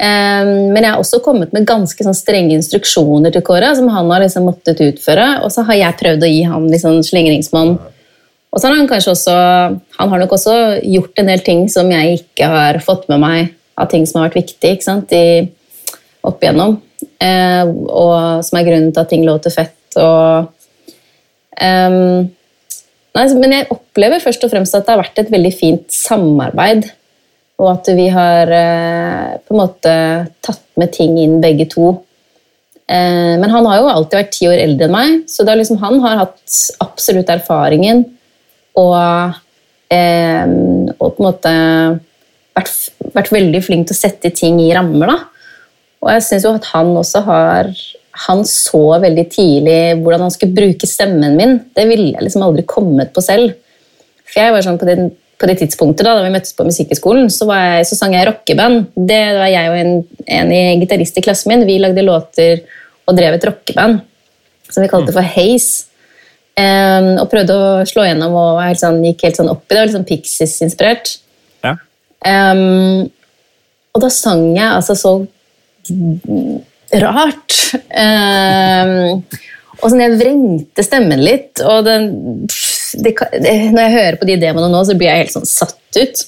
Um, 0.00 0.72
men 0.72 0.80
jeg 0.80 0.90
har 0.90 0.98
også 1.02 1.20
kommet 1.22 1.52
med 1.54 1.68
ganske 1.68 2.02
sånn, 2.02 2.16
strenge 2.16 2.56
instruksjoner 2.56 3.34
til 3.34 3.44
Kåre, 3.46 3.70
som 3.78 3.90
han 3.92 4.10
har 4.10 4.24
liksom 4.24 4.48
måttet 4.48 4.82
utføre. 4.82 5.28
Og 5.44 5.54
så 5.54 5.62
har 5.68 5.78
jeg 5.78 5.98
prøvd 6.00 6.26
å 6.26 6.32
gi 6.32 6.42
ham 6.50 6.66
liksom, 6.72 6.98
slingringsmonn. 7.06 7.76
Og 8.50 8.58
så 8.58 8.66
har 8.66 8.80
han 8.80 8.88
kanskje 8.90 9.12
også 9.12 9.34
Han 9.94 10.08
har 10.10 10.18
nok 10.18 10.32
også 10.34 10.54
gjort 10.82 11.20
en 11.22 11.28
del 11.30 11.42
ting 11.46 11.60
som 11.70 11.86
jeg 11.92 12.16
ikke 12.16 12.48
har 12.50 12.80
fått 12.82 13.04
med 13.12 13.20
meg 13.22 13.52
av 13.78 13.86
ting 13.92 14.02
som 14.08 14.18
har 14.18 14.26
vært 14.26 14.40
viktig 14.40 14.72
ikke 14.74 14.88
sant, 14.88 15.12
I, 15.14 15.46
opp 16.26 16.42
igjennom. 16.42 16.80
Uh, 17.22 17.70
og 17.86 18.16
som 18.44 18.58
er 18.58 18.66
grunnen 18.66 18.90
til 18.90 19.04
at 19.04 19.12
ting 19.12 19.22
låter 19.28 19.54
fett. 19.54 19.78
og 19.94 20.50
um, 21.60 22.26
Nei, 23.16 23.24
men 23.42 23.54
jeg 23.56 23.70
opplever 23.74 24.22
først 24.22 24.44
og 24.46 24.52
fremst 24.52 24.76
at 24.76 24.86
det 24.86 24.94
har 24.94 25.02
vært 25.02 25.18
et 25.18 25.32
veldig 25.32 25.52
fint 25.56 25.86
samarbeid. 25.94 26.86
Og 27.60 27.72
at 27.72 27.90
vi 27.96 28.06
har 28.12 28.52
eh, 28.54 29.32
på 29.44 29.54
en 29.54 29.60
måte 29.60 29.94
tatt 30.46 30.62
med 30.80 30.94
ting 30.94 31.18
inn 31.20 31.40
begge 31.42 31.66
to. 31.72 31.90
Eh, 32.90 33.34
men 33.40 33.50
han 33.52 33.66
har 33.68 33.80
jo 33.80 33.90
alltid 33.90 34.18
vært 34.20 34.32
ti 34.34 34.48
år 34.50 34.62
eldre 34.62 34.88
enn 34.88 34.94
meg, 34.94 35.18
så 35.30 35.44
liksom, 35.46 35.78
han 35.82 36.00
har 36.02 36.24
hatt 36.24 36.56
absolutt 36.82 37.30
erfaringen 37.30 38.02
og, 38.78 39.36
eh, 39.94 40.46
og 40.96 41.04
på 41.04 41.20
en 41.20 41.26
måte 41.28 41.52
vært, 42.56 42.74
vært, 43.14 43.30
veldig 43.34 43.60
flink 43.62 43.90
til 43.90 43.98
å 43.98 44.00
sette 44.00 44.32
ting 44.34 44.58
i 44.64 44.72
rammer. 44.74 45.12
Da. 45.12 45.18
Og 46.02 46.12
jeg 46.14 46.26
syns 46.26 46.46
jo 46.48 46.54
at 46.56 46.70
han 46.72 46.94
også 46.98 47.22
har 47.28 47.70
han 48.26 48.42
så 48.48 48.82
veldig 49.00 49.24
tidlig 49.32 49.80
hvordan 50.02 50.26
han 50.26 50.32
skulle 50.34 50.56
bruke 50.56 50.88
stemmen 50.88 51.38
min. 51.38 51.56
Det 51.76 51.86
ville 51.88 52.12
jeg 52.12 52.26
liksom 52.26 52.44
aldri 52.44 52.66
kommet 52.68 53.14
på 53.14 53.24
selv. 53.24 53.54
For 54.28 54.42
jeg 54.42 54.54
var 54.54 54.64
sånn 54.66 54.78
på 54.80 54.88
det, 54.88 54.96
på 55.40 55.48
det 55.48 55.56
tidspunktet 55.62 56.04
da, 56.06 56.14
da 56.18 56.26
vi 56.26 56.32
møttes 56.34 56.52
på 56.56 56.66
Musikkhøgskolen, 56.68 57.30
så, 57.32 57.48
så 57.88 57.96
sang 57.96 58.14
jeg 58.16 58.28
rockeband. 58.28 58.90
Det 58.94 59.22
var 59.38 59.48
jeg 59.50 59.72
og 59.72 59.78
en, 59.80 59.94
en 60.40 60.82
gitarist 60.82 61.16
i 61.16 61.24
klassen 61.24 61.54
min. 61.54 61.66
Vi 61.68 61.80
lagde 61.80 62.04
låter 62.04 62.60
og 63.08 63.16
drev 63.16 63.38
et 63.38 63.48
rockeband 63.48 64.02
som 64.70 64.84
vi 64.84 64.90
kalte 64.92 65.14
for 65.16 65.26
Haze. 65.36 65.86
Um, 66.60 67.14
og 67.22 67.28
prøvde 67.30 67.54
å 67.56 67.68
slå 67.88 68.04
gjennom 68.04 68.34
og 68.36 68.58
helt 68.60 68.80
sånn, 68.82 68.98
gikk 69.06 69.22
helt 69.24 69.38
sånn 69.38 69.48
opp 69.48 69.64
i 69.70 69.76
det. 69.76 69.84
Litt 69.86 69.96
sånn 69.96 70.08
Pixies-inspirert. 70.08 71.14
Ja. 71.64 71.76
Um, 72.20 73.08
og 73.94 74.04
da 74.04 74.10
sang 74.12 74.50
jeg 74.52 74.66
altså 74.68 74.96
så 74.98 75.14
rart. 77.02 77.56
Um, 77.90 79.22
og 79.80 79.86
sånn, 79.88 80.02
Jeg 80.02 80.18
vrengte 80.20 80.84
stemmen 80.84 81.22
litt. 81.24 81.60
og 81.64 81.84
den, 81.86 82.10
det, 83.00 83.14
det, 83.40 83.54
Når 83.72 83.82
jeg 83.84 83.96
hører 83.96 84.18
på 84.20 84.28
de 84.28 84.38
demoene 84.40 84.70
nå, 84.72 84.82
så 84.84 84.96
blir 84.98 85.10
jeg 85.10 85.24
helt 85.24 85.36
sånn 85.36 85.48
satt 85.48 86.00
ut. 86.00 86.24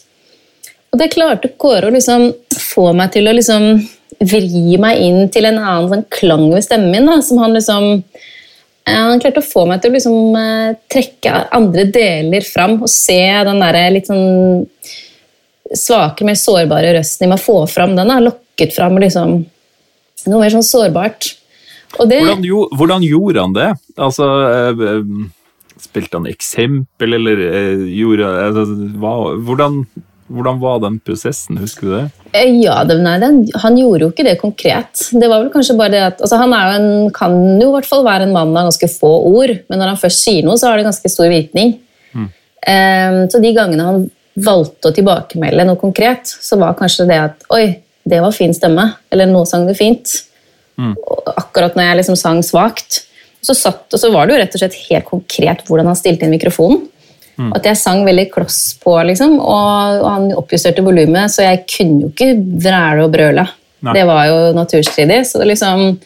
Og 0.92 1.00
det 1.00 1.12
klarte 1.14 1.52
Kåre 1.60 1.88
å 1.88 1.94
liksom 1.94 2.30
få 2.60 2.90
meg 2.96 3.14
til 3.14 3.28
å 3.28 3.36
liksom 3.36 3.74
vri 4.22 4.76
meg 4.78 5.00
inn 5.02 5.24
til 5.32 5.48
en 5.48 5.58
annen 5.58 5.88
sånn 5.90 6.04
klang 6.12 6.46
ved 6.52 6.64
stemmen 6.64 6.92
min. 6.92 7.08
Da, 7.08 7.20
som 7.24 7.40
Han 7.42 7.56
liksom 7.56 8.04
han 8.82 9.20
klarte 9.22 9.38
å 9.38 9.46
få 9.46 9.62
meg 9.70 9.78
til 9.78 9.92
å 9.92 9.94
liksom, 9.94 10.34
uh, 10.34 10.74
trekke 10.90 11.32
andre 11.54 11.84
deler 11.86 12.42
fram 12.42 12.80
og 12.82 12.90
se 12.90 13.20
den 13.46 13.62
der 13.62 13.78
litt 13.94 14.08
sånn 14.10 14.64
svake, 15.72 16.26
mer 16.26 16.34
sårbare 16.36 16.90
røsten 16.96 17.28
i 17.28 17.30
meg. 17.30 17.40
Få 17.40 17.62
fram 17.70 17.94
den. 17.96 18.10
Da, 18.10 18.18
lokket 18.20 18.74
fram 18.74 18.98
liksom 19.00 19.38
noe 20.30 20.42
mer 20.42 20.54
sånn 20.54 20.66
sårbart. 20.66 21.32
Det, 21.92 22.22
hvordan, 22.22 22.44
hvordan, 22.78 23.04
gjorde 23.04 23.42
han 23.44 23.54
det? 23.56 23.68
Altså, 24.00 24.28
eh, 24.48 24.84
eh, 24.88 25.30
Spilte 25.82 26.20
han 26.20 26.28
eksempel, 26.30 27.16
eller 27.18 27.40
eh, 27.42 27.82
gjorde 27.98 28.28
altså, 28.46 28.62
hva, 29.02 29.12
hvordan, 29.44 29.80
hvordan, 30.30 30.60
var 30.62 30.78
den 30.84 31.00
prosessen? 31.02 31.58
Husker 31.60 31.88
du 31.88 31.92
det? 31.96 32.04
Ja, 32.62 32.78
det, 32.86 33.00
nei, 33.02 33.16
den, 33.20 33.42
Han 33.64 33.76
gjorde 33.80 34.06
jo 34.06 34.12
ikke 34.12 34.26
det 34.28 34.36
konkret. 34.40 35.02
Det 35.10 35.26
var 35.26 35.42
vel 35.42 35.50
kanskje 35.52 35.76
bare 35.80 35.92
det 35.92 36.04
at, 36.06 36.22
altså, 36.22 36.38
Han 36.40 36.54
jo 36.54 36.78
en, 36.78 36.88
kan 37.12 37.36
jo 37.60 37.72
i 37.72 37.74
hvert 37.74 37.90
fall 37.90 38.06
være 38.06 38.28
en 38.28 38.34
mann 38.36 38.54
av 38.54 38.70
ganske 38.70 38.88
få 38.94 39.12
ord, 39.32 39.56
men 39.68 39.82
når 39.82 39.92
han 39.92 40.02
først 40.04 40.24
sier 40.24 40.46
noe, 40.46 40.56
så 40.60 40.70
har 40.70 40.78
det 40.78 40.86
ganske 40.88 41.12
stor 41.12 41.28
virkning. 41.32 41.76
Mm. 42.14 42.28
Um, 42.62 43.20
så 43.32 43.42
de 43.42 43.54
gangene 43.56 43.88
han 43.88 44.04
valgte 44.38 44.88
å 44.88 44.96
tilbakemelde 44.96 45.66
noe 45.66 45.80
konkret, 45.80 46.30
så 46.30 46.56
var 46.60 46.78
kanskje 46.78 47.08
det 47.10 47.18
at 47.20 47.48
Oi, 47.52 47.66
det 48.08 48.20
var 48.22 48.34
fin 48.34 48.54
stemme. 48.54 48.88
Eller 49.12 49.30
nå 49.30 49.44
sang 49.48 49.66
du 49.68 49.74
fint. 49.78 50.10
Mm. 50.80 50.94
Akkurat 51.36 51.76
når 51.78 51.88
jeg 51.88 52.00
liksom 52.00 52.18
sang 52.18 52.42
svakt. 52.46 53.02
Så, 53.42 53.54
satt, 53.58 53.88
og 53.90 53.98
så 53.98 54.10
var 54.14 54.26
det 54.26 54.36
jo 54.36 54.42
rett 54.42 54.54
og 54.54 54.62
slett 54.62 54.80
helt 54.86 55.08
konkret 55.08 55.64
hvordan 55.66 55.88
han 55.90 55.98
stilte 55.98 56.26
inn 56.26 56.34
mikrofonen. 56.34 56.84
Mm. 57.40 57.48
At 57.56 57.66
jeg 57.66 57.80
sang 57.80 58.02
veldig 58.06 58.26
kloss 58.30 58.60
på, 58.82 58.92
liksom, 59.08 59.38
og, 59.40 60.02
og 60.02 60.08
han 60.10 60.26
oppjusterte 60.36 60.84
volumet, 60.84 61.32
så 61.32 61.46
jeg 61.46 61.62
kunne 61.70 62.04
jo 62.04 62.10
ikke 62.12 62.34
vræle 62.38 63.06
og 63.06 63.14
brøle. 63.14 63.46
Nei. 63.82 63.94
Det 63.96 64.04
var 64.06 64.26
jo 64.28 64.36
naturstridig. 64.54 65.22
Så, 65.26 65.40
liksom, 65.48 65.96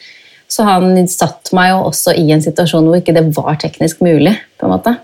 så, 0.48 0.64
han 0.68 0.96
satt 1.12 1.52
meg 1.56 1.74
jo 1.74 1.82
også 1.90 2.14
i 2.16 2.30
en 2.32 2.44
situasjon 2.44 2.88
hvor 2.88 3.02
ikke 3.02 3.16
det 3.16 3.26
var 3.36 3.58
teknisk 3.60 4.00
mulig. 4.06 4.36
på 4.56 4.68
en 4.68 4.72
måte. 4.72 4.96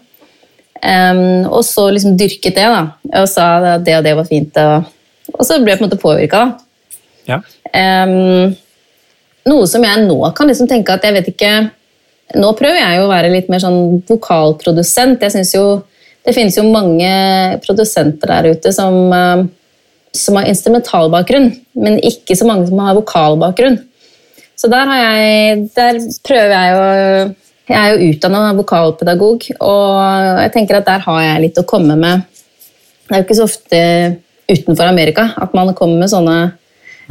Um, 0.83 1.45
og 1.47 1.61
så 1.67 1.85
liksom 1.95 2.17
dyrket 2.19 2.57
det, 2.57 2.65
da, 2.67 2.87
og 3.21 3.29
sa 3.31 3.77
at 3.77 3.85
det 3.87 4.01
og 4.01 4.07
det 4.07 4.17
var 4.19 4.27
fint. 4.27 4.57
Og, 4.59 4.89
og 5.37 5.45
så 5.47 5.61
ble 5.61 5.75
jeg 5.75 5.83
på 5.83 5.85
en 5.85 5.91
måte 5.91 6.01
påvirka. 6.03 6.47
Ja. 7.29 7.39
Um, 7.73 8.53
noe 9.49 9.69
som 9.71 9.85
jeg 9.87 10.05
nå 10.07 10.19
kan 10.37 10.51
liksom 10.51 10.69
tenke 10.71 10.95
at 10.95 11.07
jeg 11.07 11.17
vet 11.19 11.31
ikke 11.33 11.53
Nå 12.39 12.53
prøver 12.57 12.79
jeg 12.79 12.97
jo 12.97 13.05
å 13.05 13.11
være 13.11 13.29
litt 13.33 13.49
mer 13.53 13.61
sånn 13.61 13.99
vokalprodusent. 14.09 15.21
Jeg 15.21 15.35
synes 15.35 15.51
jo 15.53 15.65
Det 16.25 16.33
finnes 16.33 16.55
jo 16.57 16.63
mange 16.65 17.11
produsenter 17.65 18.31
der 18.31 18.55
ute 18.55 18.73
som, 18.73 18.95
uh, 19.13 19.43
som 20.15 20.39
har 20.39 20.47
instrumentalbakgrunn, 20.49 21.49
men 21.83 21.99
ikke 21.99 22.37
så 22.39 22.47
mange 22.47 22.69
som 22.71 22.79
har 22.81 22.95
vokalbakgrunn. 22.95 23.81
Så 24.55 24.71
der, 24.71 24.87
har 24.87 25.01
jeg, 25.03 25.65
der 25.75 25.99
prøver 26.23 26.55
jeg 26.55 26.77
å 26.79 26.87
Jeg 27.73 27.79
er 27.79 27.93
jo 27.93 28.09
utdanna 28.13 28.55
vokalpedagog, 28.59 29.45
og 29.63 29.99
jeg 30.43 30.51
tenker 30.55 30.79
at 30.79 30.87
der 30.87 31.05
har 31.05 31.21
jeg 31.23 31.43
litt 31.45 31.61
å 31.61 31.67
komme 31.67 31.95
med. 31.97 32.25
Det 33.07 33.15
er 33.15 33.21
jo 33.21 33.27
ikke 33.27 33.37
så 33.39 33.47
ofte 33.47 33.81
utenfor 34.51 34.89
Amerika 34.89 35.29
at 35.39 35.55
man 35.57 35.71
kommer 35.79 36.03
med 36.03 36.11
sånne 36.11 36.37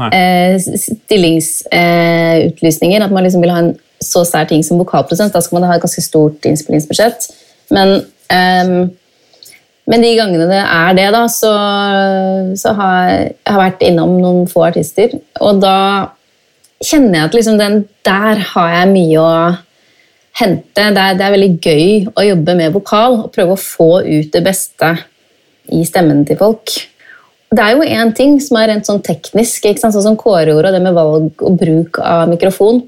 eh, 0.10 0.58
stillingsutlysninger. 0.58 3.00
Eh, 3.00 3.06
at 3.06 3.14
man 3.14 3.24
liksom 3.26 3.42
vil 3.44 3.54
ha 3.54 3.60
en 3.66 3.76
så 4.02 4.22
sær 4.26 4.46
ting 4.50 4.64
som 4.66 4.82
vokalprosent. 4.82 5.34
Da 5.34 5.42
skal 5.44 5.60
man 5.60 5.68
ha 5.70 5.76
et 5.78 5.84
ganske 5.84 6.04
stort 6.04 6.46
innspillingsbudsjett. 6.50 7.20
Men, 7.76 7.88
eh, 8.34 8.68
men 9.92 10.06
de 10.06 10.18
gangene 10.18 10.46
det 10.50 10.64
er 10.64 10.92
det, 10.98 11.10
da, 11.14 11.24
så, 11.32 11.54
så 12.58 12.70
har 12.78 12.96
jeg 13.10 13.20
har 13.50 13.64
vært 13.66 13.86
innom 13.86 14.12
noen 14.22 14.48
få 14.50 14.60
artister. 14.70 15.10
Og 15.42 15.54
da 15.62 15.78
kjenner 16.82 17.20
jeg 17.20 17.28
at 17.28 17.36
liksom 17.38 17.56
den, 17.62 17.76
der 18.06 18.36
har 18.54 18.70
jeg 18.76 18.94
mye 18.96 19.18
å 19.22 19.34
hente. 20.40 20.70
Det 20.76 21.02
er, 21.02 21.18
det 21.18 21.26
er, 21.26 21.36
veldig 21.36 21.52
gøy 21.62 21.88
å 22.16 22.26
jobbe 22.26 22.56
med 22.58 22.76
vokal 22.76 23.20
og 23.26 23.32
prøve 23.36 23.56
å 23.56 23.62
få 23.62 23.92
ut 24.06 24.32
det 24.34 24.44
beste 24.46 24.94
i 25.72 25.84
stemmen 25.88 26.24
til 26.28 26.40
folk. 26.40 26.74
Det 27.52 27.60
er 27.60 27.74
jo 27.76 27.84
én 27.84 28.14
ting 28.16 28.38
som 28.40 28.56
er 28.62 28.70
rent 28.72 28.88
sånn 28.88 29.02
teknisk, 29.04 29.66
sånn 29.76 29.92
som 29.92 30.16
kåreord 30.20 30.70
og 30.70 30.72
det 30.72 30.80
med 30.84 30.96
valg 30.96 31.42
og 31.44 31.58
bruk 31.60 32.00
av 32.00 32.30
mikrofon. 32.32 32.80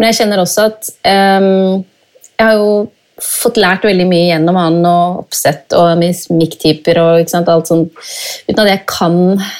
Men 0.00 0.10
jeg 0.10 0.22
kjenner 0.22 0.42
også 0.42 0.64
at 0.66 0.88
um, 1.06 1.84
jeg 2.34 2.42
har 2.48 2.56
jo 2.58 2.72
fått 3.20 3.60
lært 3.60 3.86
veldig 3.86 4.08
mye 4.08 4.26
gjennom 4.32 4.58
han 4.58 4.80
og 4.88 5.22
oppsett 5.22 5.76
og 5.76 6.00
mikktyper 6.00 6.98
og 7.02 7.22
ikke 7.22 7.34
sant, 7.36 7.50
alt 7.52 7.70
sånn, 7.70 7.86
uten 8.48 8.62
at 8.64 8.70
jeg 8.72 8.82
kan 8.88 9.16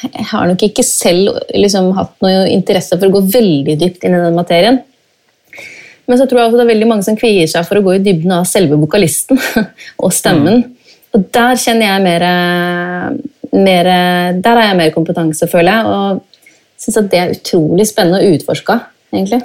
Jeg 0.08 0.28
har 0.32 0.46
nok 0.48 0.62
ikke 0.64 0.86
selv 0.86 1.36
liksom, 1.52 1.92
hatt 1.98 2.14
noe 2.24 2.46
interesse 2.50 2.96
for 2.96 3.06
å 3.06 3.20
gå 3.20 3.26
veldig 3.30 3.78
dypt 3.84 4.02
inn 4.02 4.16
i 4.18 4.22
den 4.24 4.38
materien. 4.38 4.82
Men 6.10 6.18
så 6.18 6.26
tror 6.26 6.40
jeg 6.40 6.50
også 6.50 6.58
det 6.58 6.66
er 6.66 6.74
veldig 6.74 6.88
mange 6.90 7.06
som 7.06 7.18
kvier 7.20 7.46
seg 7.46 7.68
for 7.68 7.78
å 7.78 7.86
gå 7.86 8.00
i 8.00 8.02
dybden 8.02 8.40
av 8.40 8.48
selve 8.50 8.80
vokalisten 8.80 9.38
og 10.02 10.10
stemmen. 10.10 10.64
Mm. 10.64 10.96
Og 11.14 11.28
der 11.38 11.60
kjenner 11.60 11.92
jeg 11.92 12.08
mer 12.08 12.26
mer, 13.52 13.88
der 14.38 14.58
har 14.58 14.68
jeg 14.68 14.78
mer 14.78 14.92
kompetanse, 14.94 15.48
føler 15.50 15.72
jeg. 15.72 15.86
Og 15.86 16.26
syns 16.80 17.00
at 17.00 17.10
det 17.12 17.20
er 17.20 17.34
utrolig 17.34 17.86
spennende 17.88 18.22
å 18.22 18.36
utforske, 18.36 18.78
egentlig. 19.12 19.42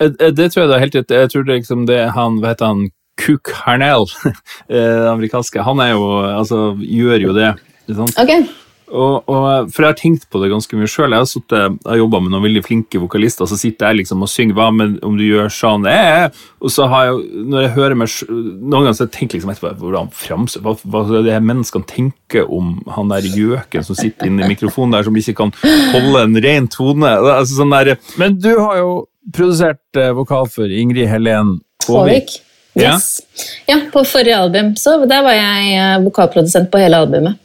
Eh, 0.00 0.10
eh, 0.10 0.32
det 0.34 0.50
tror 0.50 0.64
jeg 0.64 0.70
du 0.70 0.74
har 0.74 0.84
helt 0.84 0.98
rett. 0.98 1.16
Jeg 1.22 1.32
tror 1.32 1.46
det 1.46 1.60
liksom 1.62 1.86
det 1.90 2.00
han, 2.16 2.40
hva 2.42 2.54
heter 2.54 2.72
han, 2.72 2.90
Cook 3.20 3.52
Harnell, 3.62 4.08
eh, 4.74 5.06
amerikanske, 5.12 5.62
han 5.62 5.82
jo, 5.92 6.08
altså, 6.26 6.74
gjør 6.82 7.28
jo 7.28 7.36
det. 7.36 7.54
Okay. 7.94 8.46
Og, 8.92 9.24
og, 9.30 9.70
for 9.72 9.84
jeg 9.84 9.92
har 9.92 9.96
tenkt 9.96 10.26
på 10.28 10.40
det 10.42 10.50
ganske 10.52 10.76
mye 10.76 10.88
sjøl. 10.90 11.14
Jeg 11.16 11.42
har, 11.54 11.76
har 11.88 11.98
jobba 11.98 12.20
med 12.20 12.34
noen 12.34 12.44
veldig 12.44 12.62
flinke 12.66 13.00
vokalister, 13.00 13.48
så 13.48 13.56
sitter 13.58 13.90
jeg 13.90 14.02
liksom 14.02 14.24
og 14.26 14.30
synger 14.30 14.58
hva 14.58 14.68
med 14.74 14.98
om 15.06 15.16
du 15.18 15.24
gjør 15.24 15.48
sånn 15.52 15.88
eh, 15.88 16.26
Og 16.60 16.72
så 16.72 16.88
har 16.92 17.08
jeg, 17.08 17.44
når 17.48 17.64
jeg 17.64 17.72
hører 17.78 17.98
meg 17.98 18.12
Noen 18.28 18.84
ganger 18.84 18.98
så 18.98 19.08
tenker 19.08 19.38
jeg 19.38 19.42
liksom 19.42 19.54
etterpå 19.54 19.72
hvordan 19.80 20.12
framstår 20.14 20.64
hva, 20.64 20.76
hva 20.84 21.22
det 21.24 21.40
menneskene 21.40 21.88
tenker 21.90 22.50
om 22.52 22.76
han 22.94 23.12
der 23.12 23.26
gjøken 23.28 23.86
som 23.86 23.98
sitter 23.98 24.28
inne 24.28 24.44
i 24.44 24.52
mikrofonen 24.52 24.96
der, 24.96 25.06
som 25.06 25.16
ikke 25.16 25.36
kan 25.38 25.52
holde 25.94 26.24
en 26.26 26.40
ren 26.44 26.68
tone. 26.70 27.10
Altså, 27.10 27.60
sånn 27.60 27.72
der, 27.74 27.94
men 28.20 28.36
du 28.40 28.52
har 28.52 28.80
jo 28.82 28.90
produsert 29.34 30.00
eh, 30.00 30.12
vokal 30.16 30.50
for 30.52 30.68
Ingrid 30.68 31.08
Helen 31.08 31.58
Håvik. 31.88 32.36
Yes. 32.74 33.22
Ja. 33.66 33.74
ja, 33.74 33.78
på 33.92 34.02
forrige 34.08 34.36
album 34.36 34.72
så 34.76 34.96
der 35.06 35.22
var 35.24 35.36
jeg 35.36 35.74
eh, 35.78 35.96
vokalprodusent 36.04 36.72
på 36.72 36.82
hele 36.82 37.00
albumet. 37.04 37.40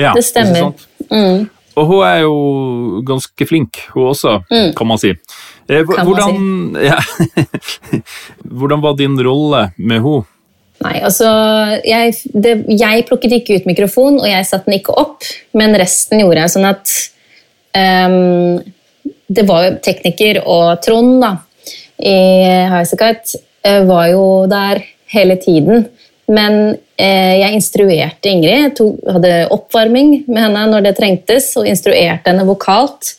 Ja, 0.00 0.12
det 0.16 0.24
stemmer. 0.26 0.72
Mm. 1.10 1.48
Og 1.72 1.88
hun 1.88 2.02
er 2.04 2.18
jo 2.24 2.34
ganske 3.06 3.46
flink, 3.48 3.80
hun 3.94 4.10
også, 4.10 4.40
mm. 4.50 4.72
kan 4.76 4.88
man 4.88 5.00
si. 5.00 5.14
Eh, 5.68 5.86
hvordan, 5.86 6.36
si. 6.76 6.84
Ja. 6.90 6.98
hvordan 8.42 8.82
var 8.84 8.98
din 8.98 9.16
rolle 9.24 9.70
med 9.78 10.04
henne? 10.04 10.28
Nei, 10.82 10.96
altså 11.06 11.28
jeg, 11.86 12.16
det, 12.34 12.56
jeg, 12.74 13.04
plukket 13.06 13.36
ikke 13.36 13.60
ut 13.60 13.68
mikrofon, 13.70 14.18
og 14.18 14.26
jeg 14.26 14.46
satte 14.48 14.66
den 14.66 14.80
ikke 14.80 14.96
opp, 14.98 15.22
men 15.54 15.76
resten 15.78 16.22
gjorde 16.22 16.42
jeg 16.42 16.54
sånn 16.56 16.66
at 16.66 16.94
um, 17.78 18.58
Det 19.30 19.44
var 19.46 19.68
jo 19.68 19.76
tekniker 19.84 20.40
og 20.42 20.82
Trond 20.82 21.22
da, 21.22 21.36
i 22.02 22.16
Highasakite 22.72 23.38
eh, 23.62 23.84
var 23.86 24.08
jo 24.10 24.24
der 24.50 24.82
hele 25.14 25.38
tiden. 25.40 25.86
Men 26.26 26.74
jeg 27.02 27.56
instruerte 27.56 28.30
Ingrid. 28.30 28.78
Jeg 28.78 29.16
hadde 29.16 29.32
oppvarming 29.54 30.22
med 30.28 30.44
henne 30.44 30.68
når 30.70 30.86
det 30.86 30.96
trengtes, 31.00 31.50
og 31.58 31.66
instruerte 31.66 32.30
henne 32.30 32.46
vokalt. 32.46 33.16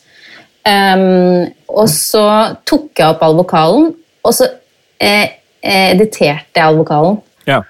Um, 0.64 1.44
og 1.68 1.88
så 1.92 2.24
tok 2.64 2.96
jeg 2.96 3.10
opp 3.10 3.22
all 3.26 3.36
vokalen, 3.36 3.90
og 4.24 4.32
så 4.32 4.48
eh, 4.96 5.36
editerte 5.60 6.56
jeg 6.56 6.64
all 6.64 6.78
vokalen. 6.80 7.18
Ja. 7.48 7.60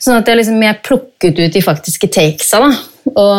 Sånn 0.00 0.16
at 0.16 0.28
jeg, 0.30 0.40
liksom, 0.40 0.62
jeg, 0.64 0.80
plukket 0.82 1.38
ut 1.38 1.54
de 1.54 1.62
faktiske 1.62 2.08
takesa. 2.10 2.62
Da. 2.64 2.70
Og 3.10 3.32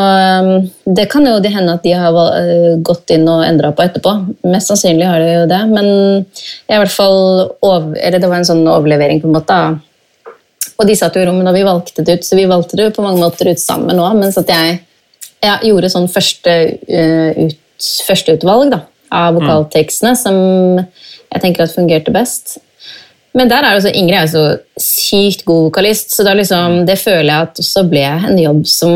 um, 0.45 0.69
det 0.95 1.07
kan 1.11 1.25
jo 1.25 1.39
det 1.41 1.51
hende 1.55 1.73
at 1.75 1.83
de 1.83 1.95
har 1.97 2.15
uh, 2.15 2.77
gått 2.85 3.11
inn 3.15 3.25
og 3.29 3.43
endra 3.47 3.73
på 3.75 3.83
etterpå. 3.83 4.13
Mest 4.45 4.71
sannsynlig 4.71 5.09
har 5.09 5.19
de 5.23 5.31
jo 5.33 5.45
det, 5.49 5.61
men 5.73 5.87
jeg 5.89 6.77
i 6.77 6.81
hvert 6.83 6.93
fall 6.93 7.19
over, 7.65 7.95
eller 7.97 8.21
det 8.21 8.29
var 8.29 8.39
en 8.39 8.51
sånn 8.53 8.63
overlevering 8.63 9.23
på 9.23 9.31
en 9.31 9.39
måte 9.39 9.61
og 10.78 10.88
de 10.88 10.95
satt 10.97 11.15
jo 11.17 11.24
i 11.24 11.28
rommet 11.28 11.45
da 11.45 11.54
vi 11.56 11.65
valgte 11.65 12.06
det 12.06 12.19
ut, 12.19 12.26
så 12.26 12.38
vi 12.38 12.47
valgte 12.50 12.78
det 12.80 12.91
på 12.95 13.04
mange 13.06 13.21
måter 13.21 13.52
ut 13.52 13.62
sammen 13.62 14.00
òg, 14.02 14.15
mens 14.19 14.39
at 14.41 14.50
jeg 14.50 14.80
jeg, 15.41 15.71
gjorde 15.71 15.91
sånn 15.91 16.10
første, 16.12 16.56
uh, 16.86 17.47
ut, 17.47 17.88
førsteutvalg 18.08 18.74
da, 18.76 18.84
av 19.12 19.38
vokaltekstene, 19.39 20.13
som 20.19 20.36
jeg 20.78 21.43
tenker 21.43 21.65
at 21.65 21.74
fungerte 21.74 22.13
best. 22.13 22.60
Men 23.38 23.50
der 23.52 23.63
er 23.63 23.78
også, 23.78 23.93
Ingrid 23.95 24.19
er 24.19 24.28
jo 24.28 24.32
så 24.34 24.82
sykt 24.84 25.45
god 25.47 25.69
vokalist, 25.69 26.12
så 26.13 26.26
liksom, 26.28 26.82
det 26.88 27.00
føler 27.00 27.32
jeg 27.32 27.47
at 27.47 27.62
også 27.63 27.86
ble 27.89 28.08
en 28.12 28.39
jobb 28.39 28.65
som 28.69 28.95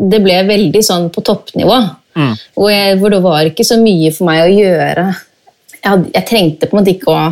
Det 0.00 0.16
ble 0.24 0.36
veldig 0.48 0.80
sånn 0.80 1.10
på 1.12 1.20
toppnivå. 1.20 1.74
Mm. 2.16 2.36
Hvor, 2.54 2.70
jeg, 2.70 2.94
hvor, 3.02 3.12
det 3.12 3.18
var 3.20 3.48
ikke 3.50 3.66
så 3.68 3.76
mye 3.76 4.08
for 4.16 4.30
meg 4.30 4.46
å 4.46 4.54
gjøre. 4.54 5.02
Jeg, 5.74 5.82
hadde, 5.84 6.12
jeg 6.14 6.26
trengte 6.30 6.68
på 6.68 6.72
en 6.72 6.80
måte 6.80 6.94
ikke 6.94 7.12
å 7.12 7.24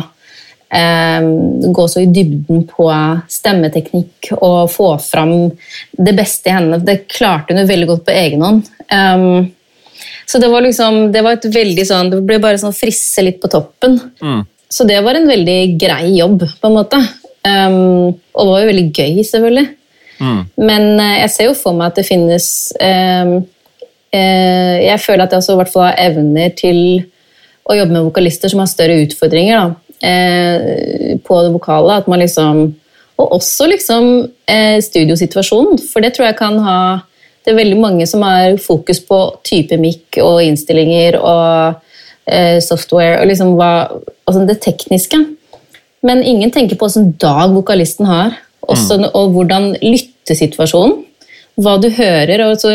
gå 0.69 1.87
så 1.89 2.03
i 2.03 2.09
dybden 2.13 2.67
på 2.69 2.89
stemmeteknikk 3.31 4.29
og 4.37 4.69
få 4.69 4.91
fram 5.01 5.31
det 5.97 6.13
beste 6.17 6.51
i 6.51 6.53
henne. 6.53 6.77
Det 6.85 7.07
klarte 7.09 7.55
hun 7.55 7.63
jo 7.63 7.69
veldig 7.71 7.87
godt 7.89 8.05
på 8.05 8.13
egen 8.13 8.45
hånd. 8.45 8.69
Um, 8.93 9.49
så 10.29 10.37
det 10.37 10.51
var 10.51 10.61
liksom, 10.61 11.11
det 11.11 11.23
var 11.25 11.39
et 11.39 11.49
veldig 11.49 11.85
sånn, 11.89 12.11
det 12.13 12.21
ble 12.25 12.37
bare 12.41 12.61
sånn 12.61 12.75
frisse 12.75 13.23
litt 13.25 13.39
på 13.41 13.49
toppen. 13.49 13.97
Mm. 14.21 14.43
Så 14.69 14.85
det 14.85 14.99
var 15.01 15.17
en 15.17 15.25
veldig 15.29 15.59
grei 15.81 16.13
jobb, 16.19 16.45
på 16.61 16.69
en 16.69 16.77
måte. 16.77 17.01
Um, 17.41 18.13
og 18.37 18.43
det 18.43 18.51
var 18.51 18.61
jo 18.61 18.69
veldig 18.69 18.87
gøy, 18.93 19.21
selvfølgelig. 19.25 19.67
Mm. 20.19 20.41
Men 20.69 20.89
uh, 20.99 21.15
jeg 21.23 21.33
ser 21.33 21.49
jo 21.49 21.57
for 21.57 21.77
meg 21.79 21.89
at 21.89 22.01
det 22.01 22.05
finnes 22.05 22.45
um, 22.75 23.37
uh, 24.13 24.75
Jeg 24.83 24.99
føler 24.99 25.23
at 25.23 25.31
jeg 25.31 25.41
også 25.41 25.55
i 25.55 25.59
hvert 25.61 25.71
fall 25.71 25.85
har 25.87 26.01
evner 26.03 26.51
til 26.59 26.81
å 27.69 27.77
jobbe 27.77 27.95
med 27.95 28.09
vokalister 28.09 28.51
som 28.51 28.61
har 28.61 28.69
større 28.69 28.99
utfordringer. 29.07 29.57
da 29.57 29.88
eh, 30.03 31.17
på 31.25 31.41
det 31.43 31.53
vokale. 31.55 31.99
At 32.01 32.07
man 32.07 32.19
liksom 32.19 32.75
Og 33.19 33.33
også 33.35 33.67
liksom 33.67 34.29
eh, 34.47 34.79
studiosituasjonen, 34.79 35.79
for 35.91 35.99
det 35.99 36.13
tror 36.15 36.29
jeg 36.29 36.37
kan 36.39 36.59
ha 36.63 36.99
Det 37.43 37.51
er 37.51 37.57
veldig 37.57 37.79
mange 37.79 38.07
som 38.07 38.21
har 38.23 38.55
fokus 38.57 38.99
på 39.03 39.17
type 39.43 39.75
mic 39.77 40.15
og 40.23 40.43
innstillinger 40.43 41.17
og 41.19 41.81
eh, 42.27 42.59
software 42.63 43.19
og 43.19 43.27
liksom 43.27 43.55
hva, 43.57 43.89
altså 44.27 44.45
det 44.47 44.59
tekniske. 44.61 45.17
Men 46.05 46.23
ingen 46.23 46.51
tenker 46.51 46.77
på 46.79 46.87
åssen 46.87 47.13
dag 47.19 47.51
vokalisten 47.51 48.05
har, 48.05 48.35
også, 48.61 48.99
mm. 48.99 49.07
og 49.13 49.35
hvordan 49.35 49.69
lyttesituasjonen. 49.81 50.99
Hva 51.59 51.75
du 51.81 51.89
hører, 51.91 52.45
og 52.45 52.53
altså 52.55 52.71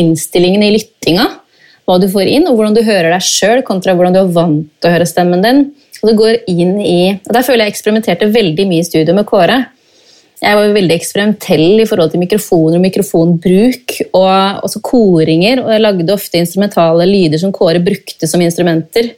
innstillingen 0.00 0.62
i 0.62 0.74
lyttinga. 0.76 1.26
Hva 1.88 1.96
du 1.98 2.06
får 2.12 2.28
inn, 2.30 2.46
og 2.46 2.58
hvordan 2.58 2.76
du 2.76 2.84
hører 2.86 3.10
deg 3.10 3.24
sjøl 3.26 3.64
kontra 3.66 3.96
hvordan 3.98 4.14
du 4.14 4.20
er 4.20 4.34
vant 4.36 4.68
til 4.78 4.90
å 4.90 4.94
høre 4.94 5.08
stemmen 5.08 5.42
din. 5.42 5.64
Og 6.00 6.08
det 6.08 6.16
går 6.16 6.38
inn 6.48 6.78
i, 6.80 7.00
og 7.28 7.34
Der 7.36 7.44
føler 7.44 7.66
jeg 7.66 7.74
eksperimenterte 7.74 8.30
veldig 8.32 8.66
mye 8.68 8.82
i 8.84 8.88
studio 8.88 9.14
med 9.16 9.28
Kåre. 9.28 9.58
Jeg 10.40 10.56
var 10.56 10.70
veldig 10.72 10.94
eksperimentell 10.96 11.82
i 11.82 11.86
forhold 11.88 12.14
til 12.14 12.22
mikrofoner 12.22 12.78
og 12.78 12.84
mikrofonbruk. 12.86 13.96
Og 14.16 14.62
også 14.64 14.80
koringer, 14.84 15.60
og 15.60 15.72
jeg 15.74 15.84
lagde 15.84 16.14
ofte 16.14 16.40
instrumentale 16.40 17.08
lyder 17.08 17.42
som 17.42 17.52
Kåre 17.52 17.82
brukte 17.84 18.28
som 18.28 18.40
instrumenter. 18.40 19.12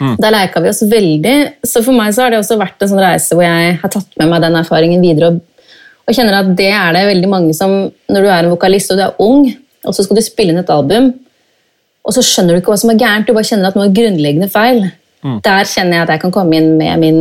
Mm. 0.00 0.16
Der 0.20 0.34
leika 0.34 0.60
vi 0.60 0.72
oss 0.72 0.82
veldig. 0.90 1.36
Så 1.64 1.84
for 1.86 1.94
meg 1.96 2.10
så 2.14 2.26
har 2.26 2.34
det 2.34 2.40
også 2.42 2.58
vært 2.60 2.82
en 2.82 2.90
sånn 2.90 3.04
reise 3.04 3.38
hvor 3.38 3.46
jeg 3.46 3.78
har 3.82 3.94
tatt 3.94 4.18
med 4.18 4.32
meg 4.32 4.42
den 4.42 4.58
erfaringen 4.58 5.06
videre. 5.06 5.30
Og, 5.30 5.70
og 6.06 6.18
kjenner 6.18 6.40
at 6.40 6.50
det 6.58 6.72
er 6.74 6.98
det 6.98 7.06
veldig 7.12 7.30
mange 7.30 7.54
som 7.56 7.78
Når 8.10 8.26
du 8.26 8.28
er 8.32 8.42
en 8.42 8.52
vokalist 8.52 8.90
og 8.92 8.98
du 8.98 9.06
er 9.06 9.22
ung, 9.22 9.46
og 9.86 9.94
så 9.94 10.02
skal 10.02 10.18
du 10.18 10.26
spille 10.26 10.50
inn 10.50 10.60
et 10.60 10.72
album, 10.72 11.12
og 12.06 12.14
så 12.14 12.22
skjønner 12.22 12.54
du 12.54 12.60
ikke 12.60 12.72
hva 12.72 12.78
som 12.80 12.90
er 12.92 12.98
gærent, 12.98 13.26
du 13.26 13.34
bare 13.34 13.46
kjenner 13.46 13.70
at 13.70 13.78
noe 13.78 13.86
er 13.88 13.94
grunnleggende 13.94 14.50
feil. 14.50 14.86
Mm. 15.24 15.40
Der 15.44 15.68
kjenner 15.68 15.98
jeg 15.98 16.06
at 16.06 16.14
jeg 16.16 16.24
kan 16.26 16.34
komme 16.34 16.58
inn 16.58 16.74
med 16.78 17.02
min 17.02 17.20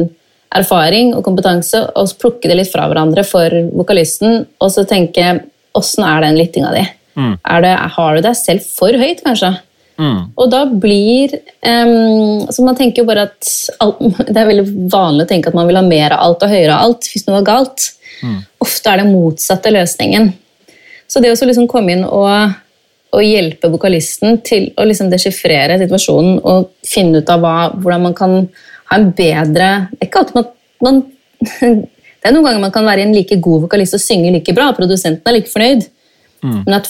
erfaring 0.55 1.13
og 1.15 1.23
kompetanse 1.25 1.81
og 1.97 2.11
plukke 2.21 2.49
det 2.49 2.59
litt 2.59 2.71
fra 2.71 2.87
hverandre 2.89 3.25
for 3.27 3.51
vokalisten, 3.75 4.45
og 4.61 4.71
så 4.71 4.85
tenke 4.87 5.39
åssen 5.75 6.05
er 6.07 6.23
den 6.23 6.39
lyttinga 6.39 6.71
di? 6.75 6.83
Mm. 7.15 7.33
Det, 7.63 7.73
har 7.95 8.15
du 8.15 8.23
deg 8.23 8.37
selv 8.39 8.67
for 8.75 8.95
høyt, 8.99 9.23
kanskje? 9.25 9.53
Mm. 9.95 10.17
Og 10.35 10.49
da 10.51 10.65
blir 10.67 11.31
um, 11.63 12.41
Så 12.51 12.65
man 12.65 12.75
tenker 12.75 12.99
jo 12.99 13.07
bare 13.07 13.29
at 13.29 13.47
alt, 13.79 14.01
Det 14.27 14.41
er 14.41 14.49
veldig 14.49 14.89
vanlig 14.91 15.23
å 15.23 15.29
tenke 15.29 15.47
at 15.47 15.55
man 15.55 15.69
vil 15.69 15.79
ha 15.79 15.83
mer 15.87 16.17
av 16.17 16.25
alt 16.25 16.43
og 16.43 16.51
høyere 16.51 16.75
av 16.75 16.89
alt 16.89 17.07
hvis 17.11 17.23
noe 17.29 17.39
er 17.39 17.47
galt. 17.47 17.85
Mm. 18.19 18.41
Ofte 18.65 18.91
er 18.91 19.01
det 19.01 19.07
motsatte 19.13 19.71
løsningen. 19.71 20.33
Så 21.07 21.21
det 21.23 21.31
å 21.31 21.47
liksom 21.47 21.69
komme 21.71 21.95
inn 21.95 22.03
og 22.03 22.27
å 23.15 23.23
hjelpe 23.23 23.71
vokalisten 23.71 24.39
til 24.45 24.69
å 24.77 24.85
liksom 24.87 25.09
deschiffrere 25.11 25.79
situasjonen 25.81 26.39
og 26.43 26.71
finne 26.85 27.21
ut 27.21 27.31
av 27.31 27.43
hva, 27.43 27.55
hvordan 27.73 28.07
man 28.09 28.15
kan 28.17 28.37
ha 28.91 28.99
en 28.99 29.11
bedre 29.17 29.69
Ikke 30.03 30.21
alltid 30.21 30.37
man, 30.37 30.49
man 30.85 31.03
Det 32.25 32.31
er 32.31 32.33
noen 32.33 32.47
ganger 32.47 32.63
man 32.63 32.73
kan 32.73 32.87
være 32.87 33.03
en 33.05 33.13
like 33.13 33.37
god 33.43 33.67
vokalist 33.67 33.93
og 33.93 34.01
synge 34.01 34.31
like 34.33 34.53
bra, 34.57 34.71
og 34.71 34.79
produsenten 34.79 35.29
er 35.29 35.35
like 35.35 35.51
fornøyd, 35.51 35.83
mm. 36.41 36.55
men 36.63 36.73
at 36.79 36.87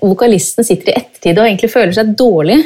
vokalisten 0.00 0.66
sitter 0.66 0.90
i 0.90 0.96
ettertid 0.98 1.38
og 1.38 1.46
egentlig 1.46 1.70
føler 1.70 1.94
seg 1.94 2.10
dårlig. 2.18 2.56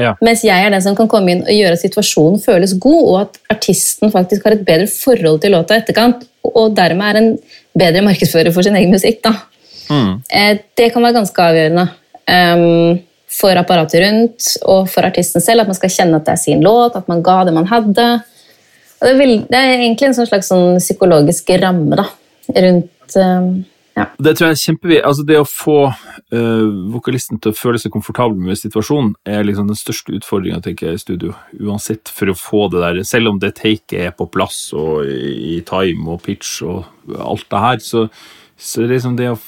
Ja. 0.00 0.14
Mens 0.24 0.40
jeg 0.46 0.56
er 0.56 0.72
den 0.72 0.80
som 0.80 0.96
kan 0.96 1.10
komme 1.12 1.34
inn 1.34 1.42
og 1.44 1.52
gjøre 1.52 1.76
at 1.76 1.82
situasjonen 1.82 2.40
føles 2.40 2.72
god, 2.80 3.02
og 3.02 3.18
at 3.26 3.36
artisten 3.58 4.14
faktisk 4.14 4.48
har 4.48 4.56
et 4.56 4.64
bedre 4.64 4.88
forhold 4.88 5.42
til 5.42 5.52
låta 5.52 5.76
i 5.76 5.82
etterkant, 5.84 6.24
og 6.48 6.72
dermed 6.80 7.10
er 7.10 7.20
en 7.20 7.30
bedre 7.76 8.06
markedsfører 8.08 8.54
for 8.56 8.64
sin 8.64 8.80
egen 8.80 8.96
musikk. 8.96 9.20
Da. 9.28 9.34
Mm. 9.92 10.24
Eh, 10.32 10.54
det 10.80 10.88
kan 10.94 11.04
være 11.04 11.18
ganske 11.18 11.50
avgjørende 11.50 11.86
for 13.34 13.58
apparatet 13.58 14.00
rundt 14.04 14.46
og 14.70 14.88
for 14.92 15.06
artisten 15.06 15.42
selv. 15.42 15.64
At 15.64 15.72
man 15.72 15.78
skal 15.78 15.92
kjenne 15.92 16.20
at 16.20 16.28
det 16.28 16.36
er 16.36 16.42
sin 16.44 16.64
låt, 16.64 16.96
at 16.96 17.10
man 17.10 17.22
ga 17.24 17.42
det 17.48 17.54
man 17.56 17.68
hadde. 17.70 18.08
Det 19.04 19.10
er, 19.10 19.20
det, 19.20 19.58
er 19.58 19.76
egentlig 19.76 20.08
en 20.08 20.16
slags 20.16 20.48
sånn 20.48 20.78
psykologisk 20.80 21.50
ramme 21.60 21.98
da, 22.00 22.08
rundt 22.56 23.18
ja. 23.94 24.08
Det 24.18 24.32
tror 24.34 24.48
jeg 24.48 24.56
er 24.56 24.60
kjempeviktig. 24.60 25.02
Altså 25.06 25.24
det 25.28 25.36
å 25.38 25.46
få 25.46 25.76
uh, 25.86 26.68
vokalisten 26.94 27.38
til 27.42 27.52
å 27.52 27.56
føle 27.56 27.78
seg 27.78 27.92
komfortabel 27.94 28.40
med 28.42 28.58
situasjonen, 28.58 29.12
er 29.22 29.46
liksom 29.46 29.68
den 29.70 29.78
største 29.78 30.16
utfordringa 30.16 30.58
i 30.90 30.96
studio. 30.98 31.34
Uansett, 31.60 32.10
for 32.10 32.32
å 32.32 32.38
få 32.38 32.66
det 32.72 32.82
der 32.82 33.02
Selv 33.06 33.30
om 33.30 33.38
det 33.38 33.54
taket 33.60 34.08
er 34.08 34.16
på 34.16 34.26
plass 34.26 34.72
og 34.74 35.06
i, 35.06 35.60
time 35.66 36.16
og 36.16 36.24
pitch 36.26 36.62
og 36.66 36.84
alt 37.14 37.46
det 37.50 37.62
her, 37.66 37.84
så, 37.84 38.08
så 38.56 38.82
det 38.82 38.96
liksom 38.96 39.18
det 39.20 39.30
å 39.30 39.38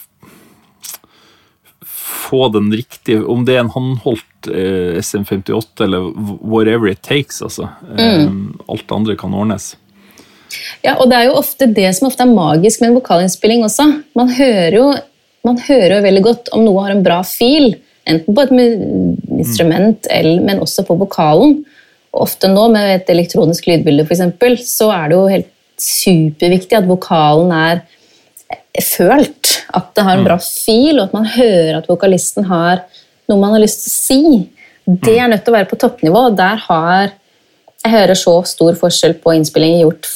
få 2.06 2.48
den 2.54 2.70
riktige 2.72 3.24
Om 3.26 3.44
det 3.46 3.56
er 3.56 3.64
en 3.64 3.72
håndholdt 3.74 4.48
eh, 4.50 4.98
SM58 5.00 5.84
eller 5.86 6.06
whatever 6.40 6.90
it 6.90 7.02
takes, 7.02 7.42
altså. 7.42 7.68
Mm. 7.90 7.98
Eh, 7.98 8.70
alt 8.74 8.94
andre 8.94 9.16
kan 9.18 9.34
ordnes. 9.34 9.74
Ja, 10.84 10.94
og 11.00 11.10
det 11.10 11.18
er 11.18 11.28
jo 11.28 11.38
ofte 11.40 11.66
det 11.66 11.88
som 11.96 12.06
ofte 12.08 12.22
er 12.22 12.30
magisk 12.30 12.80
med 12.80 12.92
en 12.92 12.98
vokalinnspilling 13.00 13.64
også. 13.66 13.88
Man 14.18 14.30
hører 14.36 14.78
jo 14.78 14.88
man 15.46 15.58
hører 15.62 15.98
jo 15.98 16.04
veldig 16.06 16.22
godt 16.24 16.48
om 16.56 16.64
noe 16.66 16.82
har 16.82 16.96
en 16.96 17.04
bra 17.06 17.20
fil, 17.26 17.76
enten 18.06 18.34
på 18.34 18.42
et 18.42 18.54
instrument, 19.36 20.08
eller, 20.10 20.40
men 20.42 20.62
også 20.64 20.82
på 20.88 20.96
vokalen. 20.98 21.60
Og 22.14 22.24
ofte 22.24 22.50
nå 22.50 22.64
med 22.74 22.96
et 22.96 23.12
elektronisk 23.12 23.68
lydbilde 23.70 24.08
eksempel, 24.10 24.56
så 24.58 24.90
er 24.94 25.10
det 25.10 25.18
jo 25.18 25.28
helt 25.30 25.52
superviktig 25.82 26.78
at 26.78 26.88
vokalen 26.88 27.52
er 27.54 27.84
følt. 28.84 29.52
At 29.76 29.92
det 29.96 30.04
har 30.06 30.18
en 30.18 30.26
bra 30.26 30.36
fil, 30.42 30.98
og 30.98 31.08
at 31.08 31.16
man 31.16 31.28
hører 31.36 31.78
at 31.78 31.88
vokalisten 31.90 32.48
har 32.50 32.84
noe 33.26 33.40
man 33.40 33.56
har 33.56 33.62
lyst 33.62 33.84
til 33.84 33.90
å 33.90 33.96
si. 33.96 34.22
Det 34.86 35.16
er 35.18 35.30
nødt 35.30 35.42
til 35.46 35.54
å 35.54 35.56
være 35.56 35.70
på 35.70 35.78
toppnivå. 35.82 36.28
og 36.30 36.36
Der 36.38 36.60
har 36.68 37.14
jeg 37.86 37.94
hører 37.94 38.18
så 38.18 38.40
stor 38.48 38.74
forskjell 38.78 39.14
på 39.22 39.34
innspillinger 39.36 39.84
gjort 39.84 40.08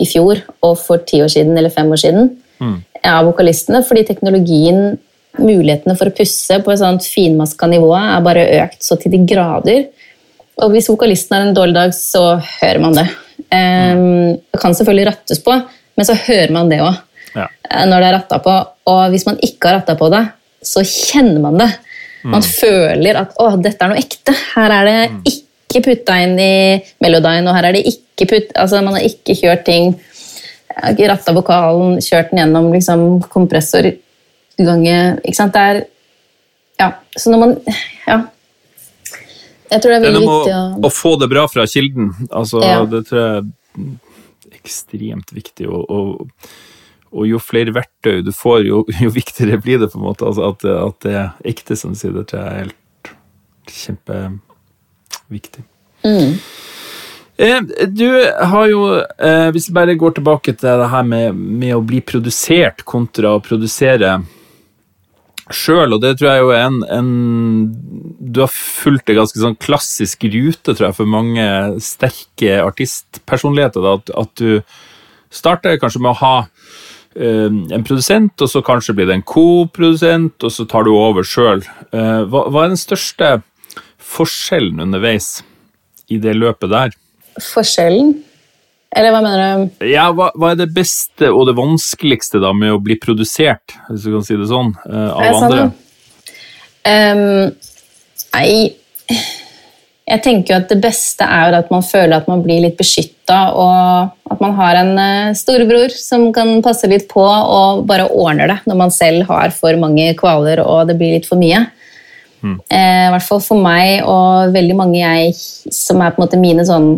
i 0.00 0.06
fjor 0.08 0.40
og 0.64 0.78
for 0.80 1.02
ti 1.04 1.20
år 1.20 1.28
siden 1.32 1.58
eller 1.58 1.72
fem 1.74 1.90
år 1.92 2.00
siden 2.00 2.30
mm. 2.62 2.76
av 3.10 3.26
vokalistene, 3.28 3.82
fordi 3.84 4.06
teknologien, 4.08 4.96
mulighetene 5.36 5.96
for 5.98 6.08
å 6.08 6.14
pusse 6.16 6.60
på 6.64 6.72
et 6.72 6.80
sånt 6.80 7.04
finmaska 7.04 7.68
nivå, 7.68 7.90
er 7.98 8.24
bare 8.24 8.46
økt 8.62 8.86
så 8.86 8.96
til 9.00 9.12
de 9.12 9.20
grader. 9.28 9.88
Og 10.62 10.72
hvis 10.72 10.88
vokalisten 10.90 11.36
har 11.36 11.46
en 11.46 11.58
dårlig 11.58 11.76
dag, 11.76 11.92
så 11.94 12.38
hører 12.38 12.80
man 12.82 12.96
det. 12.96 13.06
Um, 13.52 14.38
det 14.38 14.62
kan 14.62 14.74
selvfølgelig 14.74 15.10
rattes 15.10 15.42
på, 15.44 15.58
men 15.98 16.08
så 16.08 16.16
hører 16.16 16.54
man 16.54 16.72
det 16.72 16.80
òg 16.86 16.96
ja. 17.34 17.46
Eh, 17.46 17.84
når 17.88 18.00
det 18.00 18.08
er 18.08 18.16
retta 18.18 18.40
på. 18.44 18.54
Og 18.92 19.02
hvis 19.12 19.26
man 19.28 19.38
ikke 19.44 19.70
har 19.70 19.80
retta 19.80 19.96
på 19.98 20.08
det, 20.12 20.24
så 20.64 20.82
kjenner 20.86 21.42
man 21.44 21.60
det. 21.60 21.68
Man 22.24 22.42
mm. 22.42 22.48
føler 22.48 23.20
at 23.20 23.36
'å, 23.38 23.50
dette 23.62 23.84
er 23.84 23.92
noe 23.92 24.00
ekte'. 24.00 24.34
Her 24.56 24.74
er 24.74 24.88
det 24.88 24.98
mm. 25.12 25.20
ikke 25.32 25.84
putta 25.84 26.16
inn 26.24 26.38
i 26.40 26.54
Melodyne, 27.04 27.46
og 27.46 27.54
her 27.56 27.68
er 27.68 27.78
det 27.78 27.86
ikke 27.92 28.26
putt, 28.32 28.54
altså 28.58 28.80
Man 28.82 28.96
har 28.96 29.04
ikke 29.06 29.36
kjørt 29.38 29.64
ting 29.68 29.92
Ratta 30.78 31.34
vokalen, 31.34 31.98
kjørt 32.02 32.30
den 32.30 32.40
gjennom 32.42 32.68
liksom, 32.72 33.04
kompressorganget 33.30 35.22
Ikke 35.24 35.38
sant. 35.38 35.54
Det 35.54 35.62
er 35.62 35.84
Ja. 36.78 36.92
Så 37.16 37.30
når 37.30 37.38
man 37.38 37.56
Ja. 38.06 38.18
Jeg 39.70 39.82
tror 39.82 39.90
det 39.92 39.96
er 39.96 40.04
veldig 40.06 40.20
det 40.20 40.28
er 40.28 40.32
viktig 40.32 40.54
å, 40.56 40.86
å 40.88 40.90
få 40.90 41.10
det 41.20 41.28
bra 41.28 41.42
fra 41.46 41.66
kilden. 41.68 42.12
Altså, 42.32 42.62
ja. 42.64 42.84
Det 42.88 43.02
tror 43.04 43.20
jeg 43.20 43.32
er 43.36 43.42
ekstremt 44.56 45.34
viktig. 45.36 45.68
å, 45.68 45.82
og 45.84 46.30
og 47.12 47.28
jo 47.28 47.40
flere 47.42 47.74
verktøy 47.76 48.22
du 48.26 48.32
får, 48.36 48.62
jo, 48.68 48.84
jo 49.04 49.12
viktigere 49.14 49.60
blir 49.62 49.80
det. 49.82 49.90
på 49.92 50.00
en 50.00 50.08
måte, 50.08 50.26
altså 50.28 50.50
at, 50.52 50.64
at, 50.64 51.00
det 51.04 51.16
er 51.16 51.52
ekte, 51.54 51.76
som 51.78 51.94
du 51.94 52.00
sier. 52.00 52.14
Det 52.16 52.28
tror 52.30 52.42
jeg 52.42 52.48
er 52.48 52.64
helt 52.64 53.12
kjempeviktig. 53.82 55.66
Mm. 56.06 56.34
Eh, 57.38 57.60
du 57.94 58.08
har 58.50 58.66
jo, 58.66 58.82
eh, 58.98 59.50
hvis 59.54 59.68
vi 59.68 59.76
bare 59.76 59.94
går 59.98 60.16
tilbake 60.16 60.56
til 60.58 60.80
det 60.80 60.90
her 60.90 61.04
med, 61.06 61.36
med 61.36 61.76
å 61.76 61.84
bli 61.86 62.00
produsert 62.02 62.82
kontra 62.88 63.36
å 63.36 63.44
produsere 63.44 64.16
sjøl, 65.54 65.94
og 65.94 66.02
det 66.02 66.16
tror 66.18 66.28
jeg 66.32 66.42
jo 66.42 66.50
er 66.52 66.66
en, 66.66 66.80
en, 66.92 67.12
Du 68.18 68.42
har 68.42 68.50
fulgt 68.52 69.08
en 69.08 69.20
ganske 69.22 69.40
sånn 69.40 69.56
klassisk 69.56 70.26
rute, 70.28 70.74
tror 70.74 70.88
jeg, 70.88 70.96
for 70.98 71.08
mange 71.08 71.46
sterke 71.80 72.58
artistpersonligheter. 72.64 73.86
At, 73.94 74.12
at 74.12 74.34
du 74.42 74.58
starter 75.32 75.78
kanskje 75.80 76.02
med 76.04 76.12
å 76.12 76.20
ha 76.20 76.34
en 77.16 77.84
produsent, 77.86 78.34
og 78.42 78.50
så 78.50 78.62
kanskje 78.64 78.94
blir 78.94 79.08
det 79.08 79.18
en 79.18 79.26
koprodusent, 79.26 80.36
og 80.44 80.52
så 80.54 80.66
tar 80.68 80.86
du 80.86 80.92
over 80.94 81.26
sjøl. 81.26 81.64
Eh, 81.92 82.22
hva, 82.28 82.44
hva, 82.46 82.64
er 82.64 82.74
den 82.74 82.80
største 82.80 83.30
forskjellen 83.98 84.80
underveis 84.84 85.38
i 86.12 86.20
det 86.22 86.36
løpet 86.36 86.72
der? 86.72 86.96
Forskjellen? 87.42 88.14
Eller 88.96 89.12
hva 89.12 89.20
mener 89.24 89.64
du? 89.66 89.86
Ja, 89.90 90.08
hva, 90.16 90.30
hva, 90.38 90.52
er 90.54 90.62
det 90.62 90.70
beste 90.76 91.28
og 91.32 91.48
det 91.50 91.56
vanskeligste 91.58 92.40
da 92.44 92.54
med 92.56 92.76
å 92.76 92.80
bli 92.82 92.96
produsert, 93.00 93.76
hvis 93.90 94.06
du 94.06 94.14
kan 94.14 94.24
si 94.28 94.38
det 94.38 94.48
sånn, 94.48 94.72
eh, 94.88 95.10
av 95.12 95.42
andre? 95.42 95.68
Um, 96.88 97.50
nei 98.32 98.52
jeg 100.08 100.22
tenker 100.24 100.54
jo 100.54 100.58
at 100.62 100.70
det 100.72 100.78
beste 100.80 101.26
er 101.26 101.52
jo 101.52 101.58
at 101.58 101.72
man 101.72 101.84
føler 101.84 102.16
at 102.16 102.28
man 102.30 102.40
blir 102.44 102.62
litt 102.64 102.78
beskytta, 102.78 103.38
og 103.52 104.32
at 104.32 104.42
man 104.42 104.54
har 104.56 104.78
en 104.80 104.92
uh, 104.96 105.34
storebror 105.36 105.92
som 105.92 106.30
kan 106.32 106.62
passe 106.64 106.88
litt 106.90 107.08
på 107.10 107.24
og 107.24 107.84
bare 107.88 108.08
ordner 108.08 108.48
det 108.54 108.58
når 108.68 108.80
man 108.86 108.94
selv 108.94 109.28
har 109.28 109.52
for 109.56 109.76
mange 109.80 110.10
kvaler 110.18 110.62
og 110.64 110.88
det 110.88 110.96
blir 111.00 111.18
litt 111.18 111.28
for 111.28 111.40
mye. 111.40 111.66
Mm. 112.38 112.54
Eh, 112.70 113.04
I 113.08 113.12
hvert 113.12 113.26
fall 113.26 113.40
for 113.42 113.58
meg 113.58 114.04
og 114.06 114.52
veldig 114.54 114.76
mange 114.78 115.00
jeg 115.00 115.32
som 115.74 116.02
er 116.02 116.12
på 116.14 116.20
en 116.20 116.24
måte 116.26 116.38
mine 116.38 116.64
sånn 116.66 116.92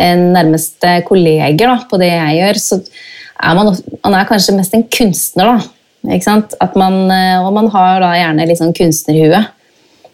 eh, 0.00 0.16
nærmeste 0.16 1.00
kolleger 1.08 1.66
da, 1.66 1.76
på 1.90 2.00
det 2.00 2.08
jeg 2.08 2.38
gjør, 2.38 2.60
så 2.62 2.80
er 3.40 3.58
man, 3.58 3.74
man 4.00 4.16
er 4.16 4.28
kanskje 4.28 4.56
mest 4.56 4.76
en 4.76 4.86
kunstner. 4.88 5.52
da, 5.52 6.14
ikke 6.16 6.26
sant? 6.26 6.56
At 6.64 6.76
man, 6.80 7.02
eh, 7.12 7.36
og 7.44 7.52
man 7.56 7.68
har 7.74 8.00
da 8.04 8.14
gjerne 8.16 8.48
litt 8.48 8.60
sånn 8.62 8.76
kunstnerhue. 8.76 9.44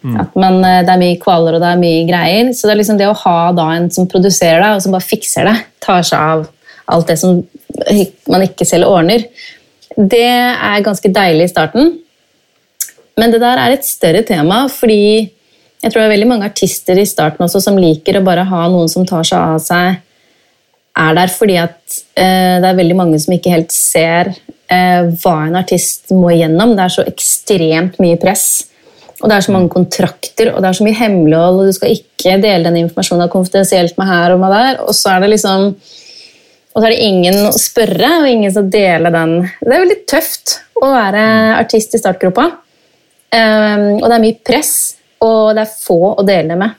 Mm. 0.07 0.17
At 0.23 0.35
man, 0.39 0.59
eh, 0.63 0.81
det 0.87 0.93
er 0.93 1.01
mye 1.01 1.19
kvaler 1.21 1.57
og 1.57 1.63
det 1.63 1.71
er 1.73 1.81
mye 1.81 2.07
greier. 2.07 2.51
Så 2.55 2.67
det 2.67 2.75
er 2.75 2.81
liksom 2.81 2.99
det 2.99 3.09
å 3.11 3.17
ha 3.25 3.37
da 3.57 3.67
en 3.75 3.89
som 3.93 4.07
produserer 4.09 4.63
det, 4.63 4.71
og 4.75 4.83
som 4.85 4.95
bare 4.95 5.09
fikser 5.09 5.49
det, 5.49 5.57
tar 5.83 6.05
seg 6.07 6.33
av 6.37 6.47
alt 6.87 7.09
det 7.11 7.17
som 7.19 7.41
man 8.31 8.43
ikke 8.45 8.65
selv 8.67 8.87
ordner, 8.89 9.25
det 9.97 10.23
er 10.23 10.85
ganske 10.85 11.09
deilig 11.11 11.47
i 11.47 11.51
starten. 11.51 11.95
Men 13.17 13.33
det 13.33 13.41
der 13.41 13.59
er 13.59 13.73
et 13.73 13.85
større 13.85 14.21
tema, 14.25 14.65
fordi 14.71 15.27
jeg 15.81 15.91
tror 15.91 16.01
det 16.01 16.07
er 16.07 16.15
veldig 16.15 16.29
mange 16.29 16.47
artister 16.47 16.97
i 16.97 17.05
starten 17.05 17.45
også 17.45 17.61
som 17.61 17.77
liker 17.77 18.17
å 18.17 18.25
bare 18.25 18.45
ha 18.49 18.63
noen 18.71 18.89
som 18.89 19.05
tar 19.09 19.25
seg 19.27 19.37
av 19.37 19.59
seg, 19.61 19.99
er 20.97 21.17
der 21.17 21.29
fordi 21.29 21.57
at 21.61 21.97
eh, 22.17 22.57
det 22.61 22.69
er 22.69 22.77
veldig 22.79 22.97
mange 22.97 23.19
som 23.21 23.35
ikke 23.35 23.53
helt 23.53 23.73
ser 23.73 24.31
eh, 24.33 25.09
hva 25.21 25.35
en 25.45 25.59
artist 25.59 26.09
må 26.13 26.31
igjennom. 26.33 26.73
Det 26.77 26.85
er 26.85 26.95
så 26.95 27.05
ekstremt 27.09 27.99
mye 28.01 28.17
press. 28.21 28.47
Og 29.17 29.29
det 29.29 29.37
er 29.37 29.45
så 29.47 29.53
mange 29.55 29.71
kontrakter 29.73 30.51
og 30.51 30.59
det 30.61 30.69
er 30.69 30.77
så 30.77 30.85
mye 30.85 30.97
hemmelighold, 30.97 31.61
og 31.61 31.69
du 31.69 31.73
skal 31.73 31.95
ikke 31.95 32.35
dele 32.43 32.67
den 32.67 32.83
informasjonen 32.83 33.31
konfidensielt 33.33 33.97
med 33.97 34.09
her 34.11 34.35
og 34.35 34.43
med 34.43 34.53
der. 34.53 34.83
Og 34.85 34.93
så 34.93 35.15
er 35.15 35.23
det 35.23 35.31
liksom 35.33 35.71
og 36.77 36.83
så 36.83 36.91
er 36.91 36.93
det 36.93 37.05
ingen 37.07 37.39
å 37.47 37.57
spørre 37.57 38.09
og 38.19 38.27
ingen 38.29 38.51
som 38.53 38.67
deler 38.69 39.09
den. 39.09 39.31
Det 39.63 39.71
er 39.71 39.81
veldig 39.81 40.01
tøft 40.05 40.59
å 40.77 40.91
være 40.91 41.23
artist 41.57 41.95
i 41.97 42.01
startgropa. 42.03 42.51
Um, 43.33 43.95
og 43.97 44.05
det 44.05 44.11
er 44.13 44.21
mye 44.21 44.35
press, 44.45 44.73
og 45.25 45.57
det 45.57 45.63
er 45.63 45.71
få 45.73 45.97
å 46.11 46.25
dele 46.27 46.53
med. 46.59 46.75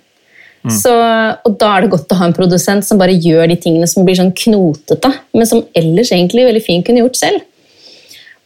Mm. 0.62 0.74
Så, 0.76 0.92
og 0.94 1.56
da 1.58 1.72
er 1.74 1.82
det 1.82 1.90
godt 1.96 2.14
å 2.14 2.18
ha 2.20 2.28
en 2.28 2.36
produsent 2.36 2.86
som 2.86 3.00
bare 3.00 3.16
gjør 3.18 3.50
de 3.50 3.58
tingene 3.58 3.90
som 3.90 4.06
blir 4.06 4.20
sånn 4.20 4.30
knotete, 4.38 5.10
men 5.34 5.50
som 5.50 5.64
ellers 5.74 6.14
egentlig 6.14 6.46
veldig 6.46 6.62
fint 6.62 6.86
kunne 6.86 7.02
gjort 7.02 7.18
selv. 7.18 7.42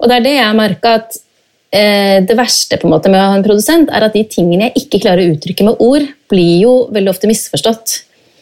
Og 0.00 0.08
det 0.08 0.16
er 0.16 0.24
det 0.24 0.34
jeg 0.38 0.48
har 0.48 0.56
merka, 0.56 0.96
at 1.02 1.20
det 1.72 2.34
verste 2.36 2.76
på 2.76 2.84
en 2.84 2.92
måte 2.92 3.08
med 3.08 3.16
å 3.16 3.30
ha 3.30 3.36
en 3.38 3.44
produsent 3.44 3.88
er 3.88 4.04
at 4.04 4.12
de 4.12 4.26
tingene 4.28 4.66
jeg 4.68 4.82
ikke 4.84 5.02
klarer 5.06 5.24
å 5.24 5.32
uttrykke 5.32 5.64
med 5.64 5.80
ord, 5.80 6.04
blir 6.28 6.54
jo 6.60 6.72
veldig 6.92 7.12
ofte 7.14 7.30
misforstått. 7.30 7.94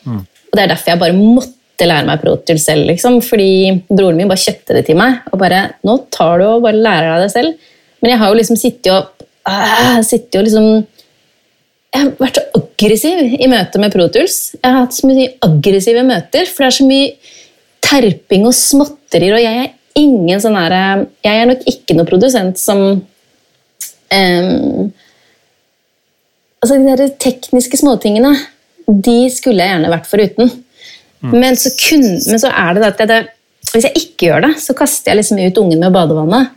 Mm. 0.03 0.25
Og 0.51 0.59
Det 0.59 0.62
er 0.64 0.73
derfor 0.73 0.93
jeg 0.93 1.03
bare 1.05 1.16
måtte 1.16 1.87
lære 1.87 2.09
meg 2.09 2.23
Pro 2.23 2.37
Tools 2.43 2.66
selv. 2.66 2.88
Liksom, 2.90 3.21
fordi 3.25 3.51
broren 3.88 4.19
min 4.19 4.31
bare 4.31 4.43
kjøpte 4.43 4.77
det 4.77 4.85
til 4.88 4.99
meg. 4.99 5.23
og 5.33 5.38
bare, 5.38 5.77
Nå 5.87 5.97
tar 6.11 6.40
du 6.40 6.47
og 6.49 6.64
bare 6.66 6.83
lærer 6.83 7.12
deg 7.14 7.27
det 7.27 7.35
selv. 7.35 7.71
Men 8.01 8.14
jeg 8.14 8.21
har 8.21 8.33
jo 8.33 8.38
liksom 8.40 8.59
sittet 8.59 8.93
og, 8.95 9.27
uh, 9.49 10.01
sittet 10.07 10.40
og 10.40 10.49
liksom 10.49 10.87
Jeg 11.90 12.05
har 12.05 12.11
vært 12.21 12.37
så 12.38 12.43
aggressiv 12.55 13.19
i 13.35 13.49
møte 13.51 13.81
med 13.83 13.93
Pro 13.93 14.07
Tools. 14.09 14.55
Jeg 14.55 14.71
har 14.71 14.85
hatt 14.85 14.95
så 14.95 15.09
mye 15.11 15.33
aggressive 15.43 16.05
møter, 16.07 16.47
for 16.47 16.62
det 16.62 16.69
er 16.69 16.77
så 16.77 16.87
mye 16.87 17.09
terping 17.83 18.47
og 18.47 18.55
småtterier, 18.55 19.35
og 19.35 19.43
jeg 19.43 19.64
er 19.64 19.73
ingen 19.99 20.38
sånn 20.38 20.55
herre 20.55 21.09
Jeg 21.27 21.40
er 21.40 21.49
nok 21.51 21.64
ikke 21.66 21.97
noen 21.97 22.07
produsent 22.07 22.61
som 22.62 23.03
Um, 24.11 24.90
altså 26.61 26.77
De 26.77 26.96
der 26.96 27.12
tekniske 27.23 27.79
småtingene 27.79 28.35
de 28.90 29.29
skulle 29.31 29.62
jeg 29.62 29.70
gjerne 29.70 29.92
vært 29.92 30.09
foruten. 30.11 30.49
Mm. 31.20 31.35
Men, 31.37 31.59
så 31.59 31.70
kun, 31.77 32.03
men, 32.03 32.40
så 32.42 32.51
er 32.51 32.75
det 32.75 32.88
at 32.88 33.03
det, 33.11 33.20
hvis 33.70 33.87
jeg 33.87 34.03
ikke 34.03 34.31
gjør 34.31 34.46
det, 34.49 34.55
så 34.62 34.75
kaster 34.77 35.12
jeg 35.12 35.20
liksom 35.20 35.40
ut 35.40 35.61
ungen 35.62 35.85
med 35.85 35.94
badevannet. 35.94 36.57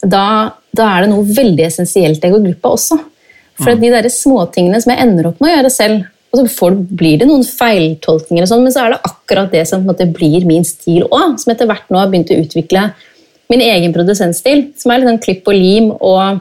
Da, 0.00 0.24
da 0.72 0.86
er 0.94 1.04
det 1.04 1.10
noe 1.12 1.26
veldig 1.26 1.66
essensielt 1.66 2.22
jeg 2.24 2.32
går 2.32 2.44
glipp 2.46 2.64
av 2.64 2.78
også. 2.78 2.96
For 3.60 3.74
mm. 3.74 3.82
de 3.82 3.92
der 3.92 4.08
småtingene 4.14 4.80
som 4.80 4.94
jeg 4.94 5.04
ender 5.04 5.28
opp 5.28 5.42
med 5.42 5.50
å 5.50 5.56
gjøre 5.58 5.74
selv, 5.74 6.08
og 6.30 6.38
så 6.38 6.44
får, 6.54 6.76
blir 6.96 7.20
det 7.20 7.26
noen 7.26 7.42
feiltolkninger, 7.44 8.46
og 8.46 8.50
sånn, 8.52 8.62
men 8.64 8.72
så 8.72 8.84
er 8.84 8.94
det 8.94 9.00
akkurat 9.08 9.52
det 9.52 9.64
som 9.68 9.82
måte, 9.84 10.06
blir 10.14 10.46
min 10.48 10.64
stil 10.64 11.02
òg, 11.08 11.34
som 11.42 11.52
etter 11.52 11.68
hvert 11.68 11.90
nå 11.90 11.98
har 11.98 12.12
begynt 12.12 12.30
å 12.30 12.38
utvikle 12.38 12.86
min 13.50 13.64
egen 13.66 13.92
produsentstil. 13.92 14.68
Som 14.78 14.94
er 14.94 15.02
litt 15.02 15.10
sånn 15.10 15.24
klipp 15.24 15.50
og 15.50 15.58
lim 15.58 15.90
og 15.98 16.40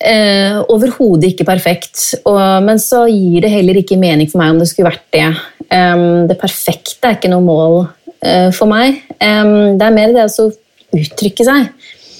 Eh, 0.00 0.56
Overhodet 0.72 1.34
ikke 1.34 1.44
perfekt, 1.44 2.14
og, 2.24 2.40
men 2.64 2.78
så 2.80 3.02
gir 3.10 3.44
det 3.44 3.52
heller 3.52 3.76
ikke 3.82 3.98
mening 4.00 4.30
for 4.30 4.40
meg 4.40 4.54
om 4.54 4.60
det 4.62 4.70
skulle 4.70 4.88
vært 4.88 5.04
det. 5.12 5.26
Um, 5.68 6.24
det 6.30 6.38
perfekte 6.40 7.04
er 7.04 7.18
ikke 7.18 7.30
noe 7.30 7.44
mål 7.44 7.76
uh, 7.84 8.48
for 8.56 8.70
meg. 8.70 9.02
Um, 9.20 9.76
det 9.76 9.86
er 9.86 9.96
mer 9.96 10.14
det 10.16 10.24
å 10.24 10.48
uttrykke 10.96 11.46
seg. 11.46 11.68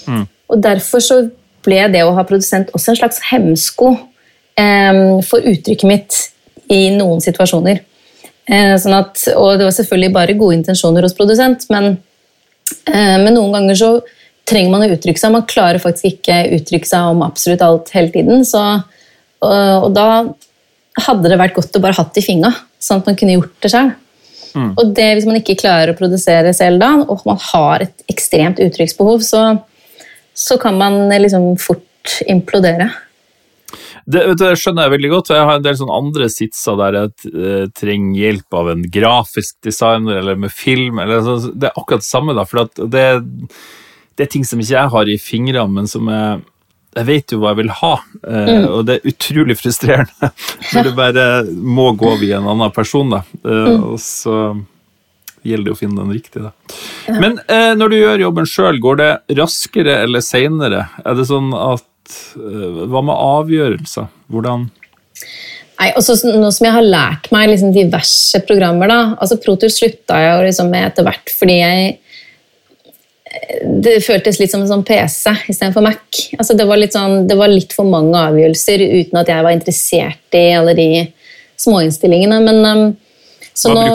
Mm. 0.04 0.26
Og 0.52 0.60
Derfor 0.66 1.04
så 1.04 1.22
ble 1.64 1.80
det 1.92 2.04
å 2.04 2.12
ha 2.16 2.26
produsent 2.28 2.70
også 2.76 2.92
en 2.92 3.00
slags 3.00 3.24
hemsko 3.30 3.94
um, 3.96 5.18
for 5.24 5.40
uttrykket 5.40 5.88
mitt 5.88 6.20
i 6.70 6.84
noen 6.94 7.24
situasjoner. 7.24 7.80
Uh, 8.44 8.76
sånn 8.82 8.98
at, 9.00 9.24
og 9.32 9.56
det 9.56 9.64
var 9.64 9.76
selvfølgelig 9.78 10.16
bare 10.20 10.36
gode 10.36 10.60
intensjoner 10.60 11.08
hos 11.08 11.16
produsent, 11.16 11.64
men, 11.72 11.94
uh, 12.92 13.16
men 13.24 13.32
noen 13.32 13.56
ganger 13.56 13.84
så 13.86 13.94
trenger 14.50 14.72
man 14.72 14.84
å 14.84 14.90
uttrykke 14.94 15.20
seg. 15.20 15.34
Man 15.34 15.48
klarer 15.50 15.82
faktisk 15.82 16.14
ikke 16.14 16.42
uttrykke 16.58 16.88
seg 16.88 17.12
om 17.12 17.24
absolutt 17.26 17.64
alt 17.64 17.90
hele 17.94 18.12
tiden. 18.14 18.44
Så, 18.48 18.60
og, 19.40 19.50
og, 19.50 19.90
da 19.96 20.08
hadde 21.00 21.30
det 21.30 21.40
vært 21.40 21.56
godt 21.56 21.78
å 21.78 21.82
bare 21.82 21.96
hatt 21.96 22.14
det 22.16 22.24
i 22.24 22.26
finga, 22.26 22.52
sånn 22.82 23.02
at 23.02 23.10
man 23.10 23.18
kunne 23.18 23.36
gjort 23.38 23.56
det 23.62 23.72
sjøl. 23.72 23.92
Mm. 24.50 24.72
Og 24.74 24.94
det, 24.96 25.10
hvis 25.14 25.28
man 25.28 25.38
ikke 25.38 25.60
klarer 25.60 25.92
å 25.92 25.98
produsere 25.98 26.52
selv 26.56 26.82
da, 26.82 26.94
og 27.06 27.22
man 27.28 27.38
har 27.52 27.86
et 27.86 28.10
ekstremt 28.10 28.58
uttrykksbehov, 28.62 29.22
så, 29.22 29.44
så 30.34 30.58
kan 30.60 30.78
man 30.80 31.04
liksom 31.12 31.52
fort 31.62 32.18
implodere. 32.26 32.90
Det, 34.10 34.22
det, 34.40 34.54
skjønner 34.58 34.86
jeg 34.86 34.94
veldig 34.96 35.10
godt. 35.12 35.32
Jeg 35.34 35.46
har 35.46 35.58
en 35.58 35.64
del 35.64 35.76
sånne 35.78 35.98
andre 36.00 36.26
sitser 36.32 36.78
der 36.80 36.96
jeg 36.98 37.34
uh, 37.34 37.66
trenger 37.76 38.22
hjelp 38.24 38.56
av 38.58 38.70
en 38.72 38.82
grafisk 38.90 39.58
designer 39.66 40.18
eller 40.22 40.40
med 40.40 40.54
film. 40.54 40.98
Eller, 41.02 41.22
så, 41.26 41.52
det 41.52 41.70
er 41.70 41.78
akkurat 41.78 42.02
det 42.02 42.08
samme, 42.08 42.34
da, 42.34 42.46
for 42.48 42.66
det, 42.90 43.06
det, 44.20 44.26
er 44.26 44.32
ting 44.36 44.46
som 44.46 44.60
ikke 44.60 44.76
jeg 44.76 44.94
har 44.94 45.10
i 45.10 45.18
fingrene, 45.20 45.66
men 45.72 45.88
som 45.90 46.08
jeg, 46.12 46.42
jeg 46.98 47.08
vet 47.08 47.34
jo 47.34 47.40
hva 47.40 47.54
jeg 47.54 47.62
vil 47.62 47.74
ha. 47.80 47.92
Uh, 48.20 48.36
mm. 48.36 48.66
Og 48.68 48.82
det 48.88 48.98
er 48.98 49.12
utrolig 49.14 49.56
frustrerende 49.60 50.32
når 50.74 50.90
du 50.90 50.92
bare 50.98 51.28
må 51.48 51.90
gå 51.98 52.16
via 52.22 52.40
en 52.40 52.50
annen 52.52 52.76
person. 52.76 53.16
Da. 53.16 53.24
Uh, 53.44 53.52
mm. 53.56 53.86
Og 53.94 54.00
så 54.04 54.36
gjelder 55.40 55.70
det 55.70 55.72
å 55.72 55.80
finne 55.80 56.02
den 56.02 56.12
riktige. 56.12 56.50
Da. 56.50 57.14
Men 57.16 57.38
når 57.80 57.88
du 57.88 57.94
gjør 57.96 58.22
jobben 58.26 58.48
sjøl, 58.48 58.76
går 58.84 58.98
det 59.00 59.12
raskere 59.38 59.94
eller 60.04 60.20
seinere? 60.20 60.82
Er 61.00 61.16
det 61.16 61.24
sånn 61.30 61.54
at 61.56 61.86
Eh, 62.36 62.84
hva 62.90 63.02
med 63.04 63.14
avgjørelser? 63.14 64.10
Hvordan 64.30 64.68
Nei, 65.80 65.88
også 65.96 66.16
Nå 66.36 66.50
som 66.52 66.66
jeg 66.66 66.74
har 66.74 66.84
lært 66.84 67.30
meg 67.32 67.48
liksom 67.48 67.72
diverse 67.72 68.42
programmer 68.48 68.90
da, 68.90 69.00
altså 69.16 69.38
Protur 69.40 69.72
slutta 69.72 70.18
jeg 70.20 70.46
liksom 70.48 70.68
med 70.72 70.90
etter 70.90 71.06
hvert 71.06 71.32
fordi 71.32 71.56
jeg 71.60 71.94
det 73.84 74.00
føltes 74.02 74.40
litt 74.40 74.50
som 74.50 74.64
en 74.64 74.70
sånn 74.70 74.86
PC 74.86 75.34
istedenfor 75.52 75.84
Mac. 75.86 76.22
Altså 76.36 76.56
det, 76.58 76.66
var 76.66 76.82
sånn, 76.90 77.28
det 77.30 77.36
var 77.38 77.52
litt 77.52 77.74
for 77.76 77.86
mange 77.86 78.18
avgjørelser 78.18 78.82
uten 78.82 79.20
at 79.20 79.30
jeg 79.30 79.46
var 79.46 79.54
interessert 79.54 80.38
i 80.38 80.46
alle 80.58 80.74
de 80.78 80.88
småinnstillingene. 81.60 82.40
Men, 82.46 82.60
um, 82.66 83.46
så 83.54 83.74
nå, 83.74 83.86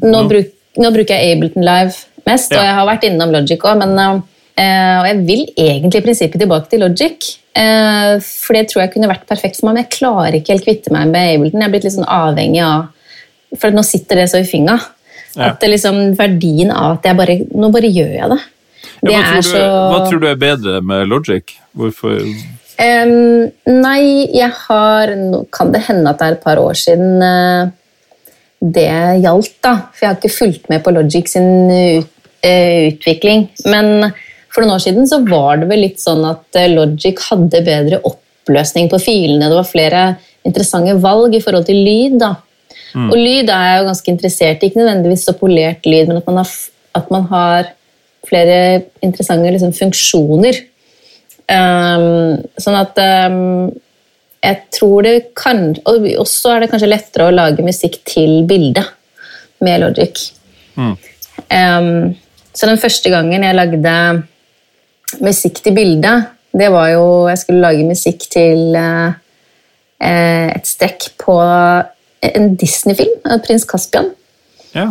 nå, 0.00 0.24
bruk, 0.30 0.54
nå, 0.80 0.92
bruker 0.94 1.16
jeg 1.16 1.36
Ableton 1.36 1.66
Live 1.66 2.24
mest, 2.28 2.52
ja. 2.52 2.60
og 2.60 2.68
jeg 2.68 2.76
har 2.78 2.88
vært 2.88 3.08
innom 3.10 3.34
Logic 3.34 3.68
òg. 3.68 3.82
Men 3.82 3.96
um, 4.00 4.22
Eh, 4.60 4.96
og 5.00 5.06
jeg 5.08 5.20
vil 5.24 5.42
egentlig 5.56 6.00
i 6.00 6.04
prinsippet 6.04 6.42
tilbake 6.42 6.68
til 6.70 6.82
Logic. 6.84 7.36
uh, 7.60 8.20
for 8.20 8.54
det 8.54 8.68
tror 8.70 8.84
jeg 8.84 8.92
kunne 8.92 9.08
vært 9.10 9.26
perfekt 9.26 9.58
for 9.58 9.66
meg, 9.66 9.74
men 9.74 9.82
jeg 9.82 9.94
klarer 9.96 10.36
ikke 10.38 10.54
helt 10.54 10.66
kvitte 10.66 10.92
meg 10.94 11.10
med 11.10 11.34
Ableton. 11.34 11.60
Jeg 11.60 11.68
er 11.68 11.72
blitt 11.72 11.86
litt 11.86 11.96
sånn 11.96 12.08
avhengig 12.08 12.62
av 12.64 12.88
For 13.58 13.74
nå 13.74 13.82
sitter 13.82 14.20
det 14.20 14.28
så 14.30 14.38
i 14.38 14.46
finga. 14.46 14.76
Ja. 15.34 15.48
At 15.50 15.60
det 15.62 15.72
liksom, 15.72 16.12
verdien 16.18 16.70
av 16.70 16.98
at 16.98 17.06
jeg 17.06 17.18
bare 17.18 17.34
Nå 17.50 17.70
bare 17.74 17.90
gjør 17.90 18.12
jeg 18.14 18.30
det. 18.30 18.38
Ja, 19.08 19.20
hva, 19.20 19.40
tror 19.40 19.42
du, 19.42 19.48
så... 19.48 19.64
hva, 19.64 19.98
tror 20.06 20.22
du, 20.22 20.28
er 20.28 20.40
bedre 20.40 20.80
med 20.84 21.06
Logic? 21.08 21.54
Hvorfor 21.72 22.16
um, 22.20 23.12
Nei, 23.70 24.02
jeg 24.34 24.50
har 24.66 25.12
Nå 25.16 25.44
kan 25.54 25.70
det 25.74 25.84
hende 25.86 26.10
at 26.10 26.20
det 26.20 26.26
er 26.26 26.38
et 26.38 26.42
par 26.44 26.60
år 26.60 26.76
siden 26.78 27.22
uh, 27.24 27.70
det 28.60 28.90
gjaldt, 29.22 29.54
da. 29.64 29.76
For 29.94 30.04
jeg 30.04 30.10
har 30.10 30.18
ikke 30.18 30.34
fulgt 30.34 30.66
med 30.68 30.82
på 30.84 30.92
Logic 30.92 31.30
sin 31.32 31.70
ut, 31.70 32.10
uh, 32.44 32.80
utvikling. 32.90 33.46
Men 33.72 34.10
for 34.50 34.62
noen 34.62 34.74
år 34.74 34.82
siden 34.84 35.08
så 35.08 35.20
var 35.24 35.60
det 35.60 35.70
vel 35.70 35.84
litt 35.86 36.00
sånn 36.02 36.24
at 36.28 36.58
eh, 36.58 36.70
Logic 36.72 37.18
hadde 37.30 37.62
bedre 37.66 38.00
oppløsning 38.06 38.90
på 38.90 39.00
filene. 39.02 39.48
Det 39.48 39.56
var 39.56 39.68
flere 39.68 40.04
interessante 40.46 40.96
valg 41.00 41.36
i 41.36 41.42
forhold 41.44 41.68
til 41.68 41.80
lyd. 41.86 42.18
da. 42.20 42.34
Mm. 42.92 43.08
Og 43.08 43.16
lyd 43.16 43.52
er 43.52 43.66
jeg 43.68 43.80
jo 43.80 43.88
ganske 43.90 44.12
interessert 44.12 44.62
i. 44.62 44.70
Ikke 44.70 44.82
nødvendigvis 44.82 45.26
så 45.28 45.36
polert 45.38 45.86
lyd, 45.86 46.10
men 46.10 46.18
at 46.20 46.28
man 46.28 46.40
har, 46.42 46.54
at 47.00 47.12
man 47.14 47.28
har 47.30 47.70
flere 48.28 48.56
interessante 49.04 49.52
liksom, 49.52 49.72
funksjoner. 49.76 50.58
Um, 51.50 52.40
sånn 52.60 52.78
at 52.78 52.98
um, 53.30 53.70
jeg 54.40 54.58
tror 54.70 55.02
det 55.02 55.14
kan 55.34 55.72
Og 55.90 56.04
også 56.22 56.52
er 56.52 56.62
det 56.62 56.68
kanskje 56.70 56.88
lettere 56.92 57.26
å 57.26 57.32
lage 57.34 57.64
musikk 57.66 57.98
til 58.06 58.44
bildet 58.48 58.86
med 59.64 59.82
Logic. 59.82 60.20
Mm. 60.78 60.94
Um, 61.50 61.90
så 62.54 62.68
den 62.70 62.78
første 62.80 63.10
gangen 63.12 63.44
jeg 63.44 63.58
lagde 63.58 63.96
musikk 65.20 65.58
til 65.64 65.74
bildet, 65.74 66.30
det 66.54 66.70
var 66.70 66.92
jo 66.92 67.04
Jeg 67.28 67.42
skulle 67.42 67.66
lage 67.66 67.88
musikk 67.88 68.24
til 68.30 68.78
uh, 68.78 69.10
et 70.00 70.66
strekk 70.66 71.10
på 71.20 71.36
en 72.30 72.54
Disney-film 72.56 73.20
av 73.26 73.42
prins 73.44 73.66
Caspian. 73.68 74.12
Ja. 74.72 74.86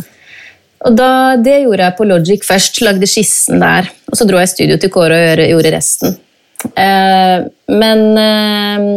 Og 0.87 0.95
da, 0.95 1.35
Det 1.35 1.61
gjorde 1.63 1.85
jeg 1.85 1.97
på 1.97 2.07
Logic 2.07 2.45
først. 2.45 2.81
Lagde 2.85 3.09
skissen 3.09 3.59
der. 3.63 3.89
Og 4.11 4.17
så 4.17 4.27
dro 4.27 4.39
jeg 4.39 4.49
i 4.49 4.53
studio 4.53 4.79
til 4.79 4.91
Kåre 4.93 5.19
og 5.35 5.43
gjorde, 5.43 5.73
resten. 5.75 6.17
Eh, 6.75 7.37
men 7.71 8.01
eh, 8.19 8.87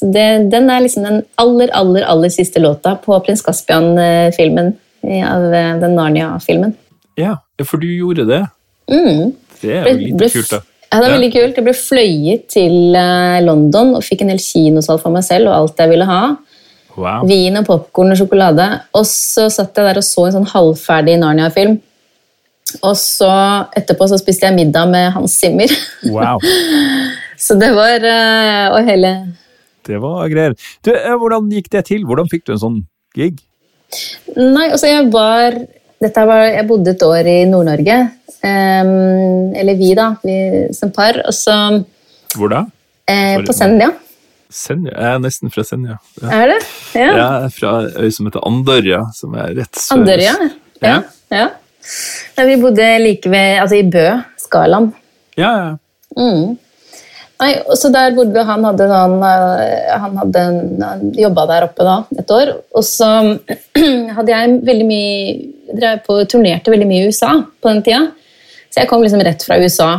det, 0.00 0.28
den 0.52 0.70
er 0.72 0.84
liksom 0.84 1.04
den 1.08 1.20
aller, 1.40 1.72
aller, 1.76 2.06
aller 2.08 2.32
siste 2.32 2.62
låta 2.62 2.94
på 3.00 3.18
prins 3.24 3.44
Caspian-filmen. 3.44 4.74
Av 5.00 5.46
eh, 5.54 5.74
den 5.80 5.96
Narnia-filmen. 5.96 6.74
Ja, 7.20 7.38
for 7.64 7.80
du 7.80 7.88
gjorde 7.88 8.26
det? 8.28 8.42
Mm. 8.90 9.32
Det 9.60 9.72
er 9.76 9.88
jo 9.88 9.96
litt 10.00 10.36
kult, 10.36 10.52
da. 10.52 10.60
Ja, 10.90 10.98
det 10.98 11.06
er 11.06 11.12
veldig 11.14 11.30
kult. 11.30 11.58
Jeg 11.58 11.64
ble 11.66 11.74
fløyet 11.78 12.46
til 12.50 12.96
eh, 12.98 13.40
London 13.46 13.94
og 13.94 14.04
fikk 14.04 14.24
en 14.24 14.32
hel 14.32 14.40
kinosal 14.42 14.98
for 15.02 15.14
meg 15.14 15.22
selv 15.26 15.52
og 15.52 15.56
alt 15.56 15.82
jeg 15.84 15.92
ville 15.92 16.08
ha. 16.08 16.22
Wow. 17.00 17.24
Vin 17.28 17.56
og 17.60 17.66
popkorn 17.68 18.12
og 18.12 18.18
sjokolade. 18.20 18.66
Og 18.96 19.06
så 19.08 19.48
satt 19.52 19.76
jeg 19.78 19.88
der 19.88 20.00
og 20.00 20.06
så 20.06 20.26
en 20.26 20.36
sånn 20.38 20.50
halvferdig 20.52 21.16
Narnia-film. 21.22 21.78
Og 22.86 22.94
så 22.98 23.30
etterpå 23.76 24.06
så 24.10 24.18
spiste 24.20 24.46
jeg 24.46 24.58
middag 24.58 24.90
med 24.92 25.10
Hans 25.16 25.34
Zimmer. 25.40 25.72
Wow. 26.12 26.42
så 27.44 27.56
det 27.58 27.72
var 27.74 28.04
eh, 28.06 28.66
Og 28.70 28.86
hele 28.86 29.10
Det 29.86 29.98
var 30.02 30.28
greier. 30.30 30.54
Du, 30.86 30.92
eh, 30.94 31.16
hvordan 31.18 31.50
gikk 31.50 31.70
det 31.72 31.86
til? 31.90 32.04
Hvordan 32.06 32.30
fikk 32.30 32.46
du 32.46 32.54
en 32.54 32.62
sånn 32.62 32.80
gig? 33.16 33.40
Nei, 34.36 34.68
altså 34.70 34.86
jeg 34.86 35.08
var, 35.10 35.56
var 35.98 36.44
Jeg 36.46 36.66
bodde 36.68 36.94
et 36.94 37.02
år 37.02 37.26
i 37.26 37.38
Nord-Norge. 37.50 37.96
Um, 38.40 39.50
eller 39.58 39.76
vi, 39.76 39.90
da, 39.98 40.12
vi 40.22 40.68
som 40.76 40.92
par. 40.94 41.18
Og 41.26 41.34
så 41.36 41.56
Hvor 42.36 42.52
da? 42.52 42.62
Eh, 43.10 43.40
på 43.44 43.56
Senja. 43.56 43.90
Senja? 44.50 44.94
Jeg 44.94 45.16
er 45.16 45.20
nesten 45.22 45.52
fra 45.54 45.64
Senja. 45.66 45.98
Ja. 46.20 46.30
Er 46.36 46.52
det? 46.52 46.60
Ja. 46.94 47.10
Jeg 47.10 47.26
er 47.26 47.52
fra 47.54 47.74
øy 47.96 48.10
som 48.14 48.28
heter 48.28 48.46
Andørja, 48.48 49.02
som 49.16 49.36
er 49.38 49.54
rett 49.60 49.78
sør. 49.78 50.00
Andørja, 50.00 50.34
ja. 50.82 50.96
ja. 51.30 51.44
ja. 52.36 52.48
vi 52.48 52.56
bodde 52.62 52.88
like 53.04 53.30
ved 53.30 53.62
Altså 53.62 53.78
i 53.78 53.86
Bø, 53.86 54.08
Skaland. 54.40 54.90
Ja, 55.38 55.52
ja. 55.60 55.70
Mm. 56.18 56.58
Nei, 57.40 57.54
så 57.78 57.88
der 57.88 58.12
bodde 58.12 58.42
han 58.44 58.64
hadde 58.66 58.86
sånn 58.90 59.14
Han 59.22 60.18
hadde 60.20 60.42
jobba 61.16 61.46
der 61.48 61.66
oppe 61.70 61.86
da, 61.86 61.96
et 62.20 62.34
år. 62.36 62.52
Og 62.76 62.84
så 62.84 63.10
hadde 64.16 64.34
jeg 64.34 64.58
veldig 64.66 64.88
mye 64.88 65.14
drev 65.70 66.02
på, 66.04 66.18
turnerte 66.28 66.72
veldig 66.72 66.88
mye 66.90 67.06
i 67.06 67.12
USA 67.12 67.36
på 67.40 67.70
den 67.70 67.84
tida. 67.86 68.02
Så 68.70 68.82
jeg 68.82 68.90
kom 68.90 69.02
liksom 69.02 69.22
rett 69.24 69.42
fra 69.46 69.58
USA 69.62 69.90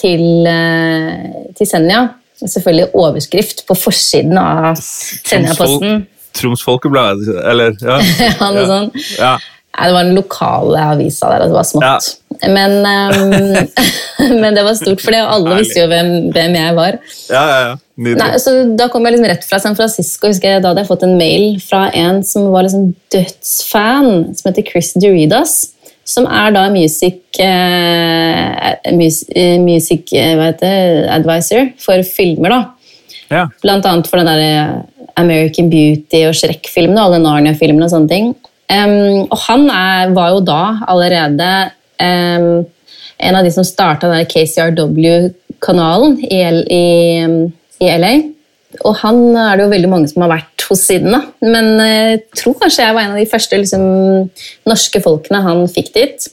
til, 0.00 0.24
eh, 0.48 1.52
til 1.56 1.68
Senja. 1.68 2.02
Selvfølgelig 2.48 2.88
overskrift 2.98 3.64
på 3.68 3.76
forsiden 3.78 4.38
av 4.40 4.76
Senja-posten. 4.80 6.06
Troms 6.36 6.62
Folkeblad, 6.64 7.20
eller? 7.44 7.76
Ja, 7.84 7.98
ja 8.40 8.52
noe 8.54 8.68
sånt. 8.68 9.02
Ja. 9.18 9.36
Nei, 9.72 9.86
det 9.88 9.94
var 9.96 10.04
den 10.04 10.18
lokale 10.18 10.80
avisa 10.92 11.30
der, 11.32 11.46
det 11.48 11.54
var 11.54 11.64
smått. 11.64 11.84
Ja. 11.86 12.48
Men, 12.52 12.74
um, 12.84 13.68
men, 14.42 14.56
det 14.56 14.64
var 14.66 14.76
stort 14.76 15.00
for 15.00 15.14
det, 15.14 15.22
og 15.24 15.32
alle 15.38 15.62
visste 15.62 15.80
jo 15.80 15.86
hvem, 15.88 16.10
hvem 16.34 16.58
jeg 16.58 16.76
var. 16.76 16.98
Ja, 17.32 17.44
ja, 17.48 17.60
ja. 17.68 17.72
Nei, 18.02 18.30
så 18.40 18.54
Da 18.76 18.88
kom 18.92 19.04
jeg 19.06 19.14
liksom 19.14 19.28
rett 19.28 19.44
fra 19.46 19.60
San 19.62 19.76
Francisco. 19.76 20.26
husker 20.30 20.54
jeg, 20.54 20.62
Da 20.64 20.70
hadde 20.72 20.82
jeg 20.82 20.88
fått 20.88 21.04
en 21.06 21.18
mail 21.20 21.60
fra 21.60 21.86
en 21.96 22.22
som 22.26 22.48
var 22.52 22.66
liksom 22.66 22.90
dødsfan, 23.12 24.10
som 24.36 24.48
heter 24.48 24.66
Chris 24.68 24.92
Duridas 24.96 25.71
som 26.04 26.26
er 26.26 26.54
da 26.54 26.66
music, 26.72 27.20
uh, 27.40 28.72
music 29.62 30.12
uh, 30.16 30.46
advisor 31.14 31.72
for 31.80 32.02
filmer. 32.06 32.50
da. 32.50 32.62
Ja. 33.32 33.46
Blant 33.62 33.86
annet 33.88 34.08
for 34.10 34.20
den 34.20 34.26
der 34.28 34.82
American 35.20 35.70
Beauty 35.72 36.24
og 36.28 36.36
Shrek-filmene 36.36 37.00
og 37.00 37.12
alle 37.12 37.22
Narnia-filmene. 37.24 37.86
og 37.86 37.94
sånne 37.94 38.10
ting. 38.10 38.32
Um, 38.72 39.26
og 39.28 39.38
han 39.46 39.66
er, 39.70 40.12
var 40.16 40.32
jo 40.32 40.40
da 40.46 40.62
allerede 40.88 41.48
um, 42.00 42.62
en 43.22 43.36
av 43.38 43.44
de 43.44 43.52
som 43.54 43.66
starta 43.66 44.08
KCRW-kanalen 44.30 46.16
i, 46.24 46.40
i, 46.72 46.84
i, 47.82 47.90
LA. 48.00 48.12
Og 48.80 48.96
han 49.02 49.20
er 49.36 49.58
det 49.58 49.66
jo 49.66 49.72
veldig 49.72 49.90
mange 49.92 50.10
som 50.10 50.24
har 50.24 50.32
vært 50.32 50.66
hos 50.68 50.84
siden. 50.88 51.12
da. 51.12 51.22
Men 51.44 51.74
jeg 51.84 52.22
tror 52.38 52.56
kanskje 52.60 52.86
jeg 52.86 52.96
var 52.96 53.06
en 53.06 53.16
av 53.16 53.20
de 53.20 53.28
første 53.30 53.58
liksom, 53.60 53.84
norske 54.68 55.02
folkene 55.04 55.42
han 55.44 55.66
fikk 55.70 55.92
dit. 55.96 56.28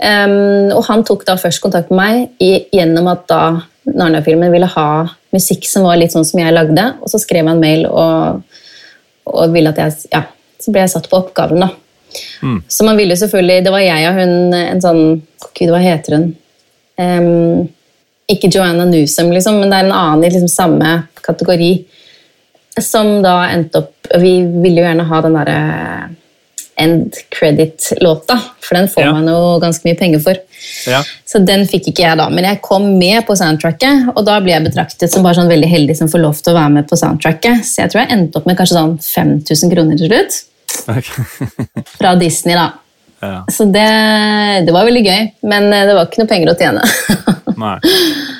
Um, 0.00 0.72
og 0.72 0.86
han 0.86 1.04
tok 1.04 1.26
da 1.28 1.36
først 1.36 1.60
kontakt 1.60 1.90
med 1.92 1.98
meg 2.00 2.40
i, 2.40 2.52
gjennom 2.72 3.10
at 3.12 3.26
da 3.28 3.42
Narnia-filmen 3.90 4.52
ville 4.52 4.68
ha 4.70 4.88
musikk 5.34 5.66
som 5.68 5.84
var 5.84 5.98
litt 6.00 6.14
sånn 6.14 6.26
som 6.28 6.40
jeg 6.40 6.54
lagde. 6.56 6.86
Og 7.04 7.12
så 7.12 7.20
skrev 7.20 7.48
han 7.50 7.60
mail 7.60 7.86
og, 7.88 8.40
og 9.28 9.54
ville 9.54 9.72
at 9.72 9.80
jeg 9.82 10.12
ja, 10.14 10.24
så 10.60 10.72
ble 10.72 10.84
jeg 10.84 10.94
satt 10.94 11.08
på 11.10 11.20
oppgaven. 11.20 11.66
da. 11.66 11.70
Mm. 12.42 12.62
Så 12.68 12.84
man 12.84 12.98
ville 12.98 13.14
selvfølgelig 13.16 13.64
Det 13.64 13.70
var 13.70 13.84
jeg 13.84 14.06
og 14.08 14.16
hun 14.18 14.54
en 14.56 14.80
sånn 14.82 15.02
Gud, 15.54 15.68
hva 15.70 15.78
heter 15.78 16.16
hun? 16.16 16.24
Um, 17.00 17.68
ikke 18.32 18.50
Joanna 18.52 18.86
Newsom, 18.88 19.32
liksom, 19.34 19.60
men 19.60 19.72
det 19.72 19.80
er 19.80 19.88
en 19.88 19.96
annen 19.96 20.24
i 20.26 20.32
liksom 20.32 20.50
samme 20.50 20.94
kategori. 21.24 21.72
Som 22.80 23.18
da 23.24 23.42
endte 23.50 23.82
opp 23.82 24.12
Vi 24.22 24.30
ville 24.62 24.80
jo 24.80 24.86
gjerne 24.86 25.04
ha 25.06 25.18
den 25.22 25.34
derre 25.36 25.56
end 26.80 27.14
credit-låta, 27.28 28.38
for 28.64 28.78
den 28.78 28.88
får 28.88 29.02
ja. 29.02 29.10
man 29.12 29.28
jo 29.28 29.58
ganske 29.60 29.84
mye 29.84 29.98
penger 30.00 30.22
for. 30.24 30.38
Ja. 30.88 31.02
Så 31.28 31.42
den 31.44 31.66
fikk 31.68 31.90
ikke 31.90 32.06
jeg 32.06 32.18
da, 32.18 32.28
men 32.32 32.46
jeg 32.48 32.62
kom 32.64 32.86
med 32.98 33.26
på 33.28 33.36
soundtracket, 33.36 34.08
og 34.14 34.24
da 34.24 34.38
ble 34.40 34.54
jeg 34.54 34.64
betraktet 34.64 35.12
som 35.12 35.26
bare 35.26 35.36
sånn 35.36 35.50
veldig 35.50 35.68
heldig 35.68 35.98
som 35.98 36.10
får 36.10 36.24
lov 36.24 36.40
til 36.40 36.54
å 36.54 36.56
være 36.56 36.74
med 36.78 36.88
på 36.88 36.96
soundtracket. 36.98 37.66
Så 37.68 37.82
jeg 37.82 37.92
tror 37.92 38.02
jeg 38.02 38.14
endte 38.16 38.40
opp 38.40 38.48
med 38.48 38.56
kanskje 38.58 38.78
sånn 38.78 38.96
5000 39.04 39.74
kroner 39.74 40.00
til 40.00 40.08
slutt. 40.08 40.40
Okay. 40.96 41.26
Fra 41.98 42.14
Disney, 42.18 42.56
da. 42.56 42.70
Ja. 43.20 43.44
Så 43.52 43.66
det, 43.68 43.88
det, 44.64 44.72
var 44.72 44.88
veldig 44.88 45.04
gøy, 45.04 45.26
men 45.52 45.68
eh, 45.76 45.84
det 45.84 45.96
var 45.96 46.08
ikke 46.08 46.22
noe 46.22 46.30
penger 46.30 46.54
å 46.54 46.56
tjene. 46.56 46.86
Nei, 47.60 47.76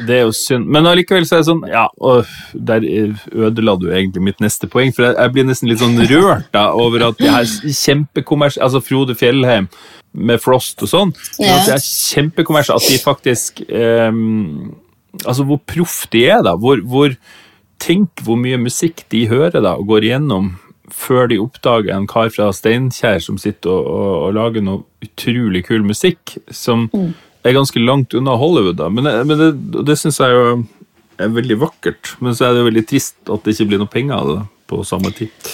det 0.09 0.17
er 0.17 0.23
jo 0.25 0.35
synd. 0.37 0.69
Men 0.73 0.89
allikevel 0.89 1.27
så 1.29 1.37
er 1.37 1.43
det 1.43 1.49
sånn 1.51 1.65
Ja, 1.69 1.87
og 2.01 2.29
der 2.55 2.85
ødela 2.87 3.77
du 3.81 3.89
egentlig 3.91 4.25
mitt 4.31 4.41
neste 4.43 4.69
poeng, 4.71 4.95
for 4.97 5.11
jeg 5.11 5.35
blir 5.35 5.49
nesten 5.49 5.71
litt 5.71 5.83
sånn 5.83 5.99
rørt 6.11 6.49
da, 6.55 6.71
over 6.73 7.11
at 7.11 7.21
det 7.21 7.31
er 7.31 7.75
kjempekommersielle 7.83 8.67
Altså 8.67 8.83
Frode 8.85 9.17
Fjellheim 9.19 9.69
med 10.11 10.41
Frost 10.43 10.81
og 10.83 10.91
sånn. 10.91 11.13
Ja. 11.39 11.59
At 11.59 11.69
det 11.69 11.77
er 11.77 11.85
kjempekommersielle, 11.85 12.81
at 12.83 12.91
de 12.91 13.03
faktisk 13.03 13.63
um, 13.69 14.73
Altså 15.27 15.45
hvor 15.47 15.61
proff 15.67 16.03
de 16.15 16.25
er, 16.31 16.41
da. 16.47 16.57
Hvor, 16.59 16.83
hvor 16.87 17.15
Tenk 17.81 18.21
hvor 18.27 18.37
mye 18.37 18.59
musikk 18.61 19.07
de 19.13 19.25
hører 19.31 19.63
da, 19.65 19.73
og 19.79 19.89
går 19.89 20.05
igjennom 20.11 20.53
før 20.93 21.31
de 21.31 21.39
oppdager 21.41 21.95
en 21.95 22.07
kar 22.11 22.31
fra 22.35 22.51
Steinkjer 22.55 23.23
som 23.23 23.39
sitter 23.41 23.71
og, 23.73 23.87
og, 23.87 24.15
og 24.27 24.35
lager 24.37 24.65
noe 24.67 24.83
utrolig 25.05 25.63
kul 25.69 25.85
musikk, 25.87 26.37
som 26.53 26.89
mm. 26.93 27.13
Er 27.43 27.57
ganske 27.57 27.83
langt 27.83 28.15
unna 28.15 28.37
Hollywood. 28.37 28.77
da. 28.81 28.89
Men, 28.93 29.09
men 29.27 29.41
det, 29.41 29.51
det 29.89 29.97
syns 30.01 30.21
jeg 30.21 30.37
jo 30.37 30.45
er 31.21 31.35
veldig 31.35 31.59
vakkert. 31.61 32.15
Men 32.21 32.37
så 32.37 32.47
er 32.47 32.55
det 32.55 32.63
jo 32.63 32.71
veldig 32.71 32.87
trist 32.89 33.19
at 33.33 33.45
det 33.45 33.55
ikke 33.55 33.69
blir 33.73 33.83
noe 33.83 33.93
penger 33.93 34.17
av 34.17 34.31
det 34.33 34.39
på 34.71 34.83
samme 34.87 35.13
tid. 35.17 35.51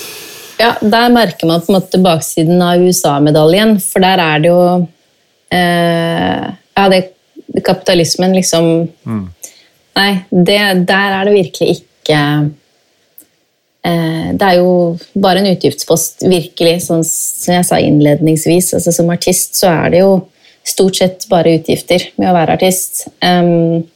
Ja, 0.61 0.73
der 0.81 1.13
merker 1.13 1.49
man 1.49 1.63
på 1.63 1.71
en 1.71 1.79
måte 1.79 2.01
baksiden 2.01 2.63
av 2.65 2.81
USA-medaljen, 2.81 3.77
for 3.85 4.05
der 4.05 4.23
er 4.25 4.41
det 4.41 4.53
jo 4.53 4.63
eh, 5.53 6.47
Ja, 6.77 6.87
det 6.93 7.03
kapitalismen 7.65 8.35
liksom 8.37 8.67
mm. 9.09 9.25
Nei, 9.97 10.11
det, 10.29 10.57
der 10.89 11.15
er 11.17 11.29
det 11.29 11.37
virkelig 11.37 11.79
ikke 11.79 12.21
Eh, 13.87 14.35
det 14.35 14.47
er 14.47 14.59
jo 14.59 14.71
bare 15.15 15.43
en 15.43 15.53
utgiftspost, 15.53 16.25
virkelig. 16.27 16.81
Sånn 16.89 17.05
som 17.07 17.57
jeg 17.57 17.67
sa 17.69 17.79
innledningsvis. 17.83 18.73
Altså, 18.79 18.95
som 18.95 19.13
artist 19.15 19.59
så 19.61 19.71
er 19.71 19.93
det 19.95 20.03
jo 20.03 20.17
stort 20.67 20.99
sett 20.99 21.27
bare 21.31 21.57
utgifter 21.59 22.09
med 22.17 22.31
å 22.31 22.37
være 22.37 22.57
artist. 22.59 23.07
Um, 23.25 23.87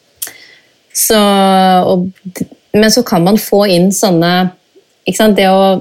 så, 0.95 1.21
og, 1.87 2.09
men 2.77 2.93
så 2.93 3.05
kan 3.07 3.25
man 3.27 3.39
få 3.41 3.65
inn 3.71 3.91
sånne 3.95 4.51
ikke 5.07 5.17
sant, 5.17 5.39
det 5.39 5.47
å, 5.49 5.81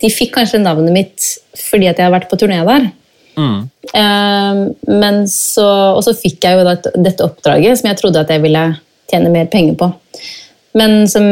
De 0.00 0.10
fikk 0.12 0.34
kanskje 0.36 0.60
navnet 0.62 0.92
mitt 0.94 1.26
fordi 1.58 1.88
at 1.88 1.98
jeg 1.98 2.06
har 2.06 2.12
vært 2.12 2.28
på 2.30 2.38
turné 2.38 2.60
der. 2.66 2.90
Mm. 3.34 3.60
Um, 3.94 4.60
men 5.00 5.24
så, 5.30 5.66
og 5.96 6.02
så 6.06 6.14
fikk 6.16 6.44
jeg 6.44 6.58
jo 6.58 6.76
dette 7.02 7.24
oppdraget 7.24 7.80
som 7.80 7.90
jeg 7.90 7.98
trodde 8.00 8.22
at 8.22 8.30
jeg 8.30 8.42
ville 8.44 8.64
tjene 9.10 9.32
mer 9.32 9.48
penger 9.52 9.78
på 9.80 9.90
men 10.74 11.08
som 11.08 11.24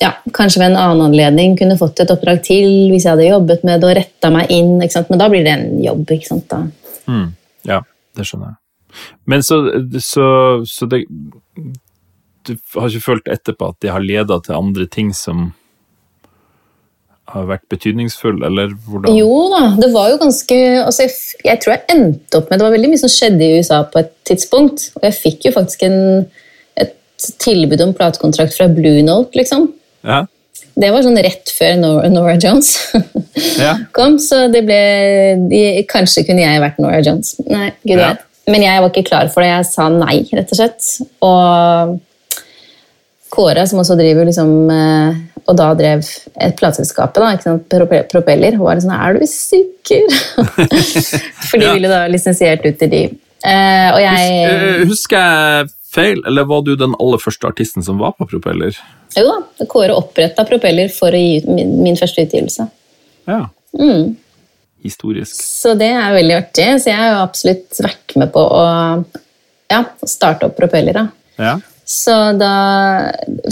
ja, 0.00 0.14
kanskje 0.32 0.62
ved 0.62 0.70
en 0.70 0.78
annen 0.80 1.10
anledning 1.10 1.56
kunne 1.58 1.76
fått 1.76 2.00
et 2.00 2.12
oppdrag 2.12 2.40
til 2.46 2.88
hvis 2.88 3.04
jeg 3.04 3.12
hadde 3.12 3.28
jobbet 3.28 3.66
med 3.68 3.82
det 3.82 3.90
og 3.90 3.98
retta 3.98 4.30
meg 4.32 4.52
inn. 4.52 4.78
Men 4.80 5.20
da 5.20 5.28
blir 5.28 5.44
det 5.44 5.52
en 5.52 5.66
jobb. 5.84 6.14
ikke 6.16 6.30
sant 6.30 6.46
da? 6.48 6.62
Mm, 7.04 7.26
ja, 7.68 7.82
det 8.16 8.26
skjønner 8.28 8.54
jeg. 8.54 8.60
Men 9.28 9.44
så, 9.44 9.60
så, 10.00 10.26
så 10.68 10.88
det, 10.88 11.04
Du 12.46 12.54
har 12.76 12.88
ikke 12.88 13.08
følt 13.10 13.28
etterpå 13.28 13.72
at 13.72 13.80
det 13.82 13.92
har 13.92 14.04
leda 14.04 14.38
til 14.44 14.56
andre 14.56 14.86
ting 14.86 15.12
som 15.14 15.50
har 17.26 17.48
vært 17.48 17.64
betydningsfulle, 17.72 18.46
eller 18.46 18.70
hvordan? 18.86 19.16
Jo 19.18 19.48
da, 19.50 19.62
det 19.82 19.88
var 19.90 20.12
jo 20.12 20.18
ganske 20.20 20.56
altså 20.78 21.08
jeg, 21.08 21.14
jeg, 21.48 21.58
tror 21.62 21.72
jeg 21.74 21.82
endte 21.90 22.38
opp 22.38 22.52
med 22.52 22.60
Det 22.60 22.66
var 22.68 22.74
veldig 22.76 22.90
mye 22.92 23.00
som 23.02 23.10
skjedde 23.10 23.42
i 23.42 23.56
USA 23.58 23.80
på 23.90 23.98
et 23.98 24.12
tidspunkt, 24.30 24.84
og 24.94 25.08
jeg 25.08 25.16
fikk 25.24 25.48
jo 25.48 25.56
faktisk 25.56 25.82
en 25.88 25.98
tilbud 27.42 27.80
om 27.82 27.94
platekontrakt 27.96 28.54
fra 28.56 28.68
Blue 28.70 29.02
Note, 29.04 29.36
liksom. 29.38 29.70
Ja. 30.06 30.24
Det 30.76 30.90
var 30.92 31.04
sånn 31.06 31.16
rett 31.24 31.50
før 31.56 31.78
Nora, 31.80 32.34
Jones 32.36 32.74
ja. 33.62 33.72
kom, 33.96 34.18
så 34.20 34.42
det 34.52 34.60
ble 34.66 34.80
de, 35.48 35.60
Kanskje 35.88 36.26
kunne 36.28 36.44
jeg 36.44 36.60
vært 36.60 36.80
Nora 36.82 37.00
Jones. 37.00 37.38
Nei, 37.48 37.70
gud 37.86 37.96
ja. 37.96 38.10
vet. 38.10 38.26
Men 38.52 38.62
jeg 38.62 38.82
var 38.82 38.92
ikke 38.92 39.08
klar 39.08 39.30
for 39.32 39.42
det. 39.42 39.50
Jeg 39.50 39.68
sa 39.70 39.88
nei, 39.90 40.20
rett 40.36 40.52
og 40.52 40.60
slett. 40.60 40.90
Og 41.26 41.96
Kåre, 43.32 43.64
som 43.66 43.80
også 43.82 43.96
driver 43.98 44.28
liksom 44.28 44.52
eh, 44.70 45.16
Og 45.48 45.56
da 45.58 45.70
drev 45.76 46.04
et 46.04 46.60
sant? 47.42 47.66
Propeller, 48.12 48.58
var 48.60 48.78
sånn 48.84 48.94
Er 48.94 49.18
du 49.18 49.26
sikker? 49.28 50.06
for 51.48 51.60
de 51.60 51.72
ville 51.72 51.90
da 51.90 52.04
lisensiert 52.10 52.64
ut 52.66 52.78
til 52.80 52.92
de. 52.92 53.02
Uh, 53.46 53.88
og 53.94 54.00
jeg 54.02 54.30
eh, 54.46 54.86
Husker 54.88 55.18
jeg 55.20 55.72
feil, 55.96 56.22
eller 56.28 56.46
var 56.48 56.62
du 56.66 56.74
den 56.78 56.94
aller 57.00 57.22
første 57.22 57.48
artisten 57.48 57.84
som 57.84 57.98
var 58.02 58.14
på 58.18 58.28
Propeller? 58.30 58.76
Jo 59.16 59.24
da, 59.26 59.66
Kåre 59.70 59.96
oppretta 59.96 60.44
Propeller 60.48 60.92
for 60.92 61.14
å 61.14 61.20
gi 61.20 61.40
ut 61.40 61.50
min, 61.50 61.76
min 61.82 61.98
første 61.98 62.26
utgivelse. 62.26 62.68
Ja. 63.26 63.46
Mm. 63.78 64.16
Historisk. 64.84 65.34
Så 65.42 65.74
det 65.78 65.90
er 65.96 66.14
veldig 66.14 66.36
artig. 66.36 66.66
Så 66.82 66.92
jeg 66.92 67.00
har 67.00 67.14
jo 67.14 67.22
absolutt 67.24 67.80
vært 67.82 68.16
med 68.20 68.30
på 68.34 68.42
å 68.44 68.66
ja, 69.72 69.80
starte 70.06 70.48
opp 70.48 70.58
Propeller. 70.58 71.00
Da. 71.00 71.08
Ja. 71.40 71.56
Så 71.86 72.14
da 72.34 72.52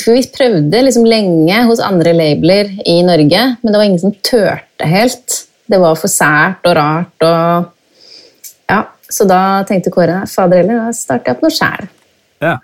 For 0.03 0.17
vi 0.17 0.25
prøvde 0.35 0.83
liksom 0.83 1.07
lenge 1.07 1.61
hos 1.69 1.83
andre 1.83 2.15
labeler 2.17 2.73
i 2.83 2.99
Norge, 3.07 3.43
men 3.63 3.73
det 3.73 3.79
var 3.79 3.87
ingen 3.87 4.03
som 4.03 4.15
turte 4.27 4.89
helt. 4.91 5.45
Det 5.71 5.79
var 5.81 5.97
for 5.97 6.13
sært 6.13 6.67
og 6.69 6.77
rart 6.79 7.27
og 7.29 7.71
Ja, 8.71 8.81
så 9.13 9.27
da 9.29 9.63
tenkte 9.69 9.93
Kåre 9.95 10.25
fader 10.31 10.63
heller, 10.63 10.87
da 10.87 10.97
starter 10.97 11.31
jeg 11.31 11.37
opp 11.37 11.45
noe 11.45 11.55
sjæl. 11.55 11.87
Ja. 12.43 12.59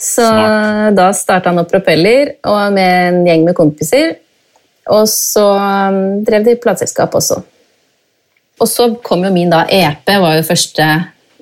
Så 0.00 0.24
Smart. 0.24 0.96
da 0.96 1.10
starta 1.14 1.52
han 1.52 1.60
opp 1.60 1.70
Propeller 1.72 2.34
og 2.48 2.72
med 2.72 3.08
en 3.08 3.26
gjeng 3.28 3.44
med 3.46 3.56
kompiser. 3.56 4.16
Og 4.90 5.06
så 5.10 5.44
um, 5.54 6.24
drev 6.26 6.46
de 6.46 6.56
plateselskap 6.58 7.14
også. 7.14 7.38
Og 8.62 8.68
så 8.68 8.88
kom 9.04 9.22
jo 9.26 9.30
min 9.34 9.52
da 9.52 9.62
EP, 9.70 10.08
var 10.08 10.36
jo 10.38 10.46
første 10.46 10.88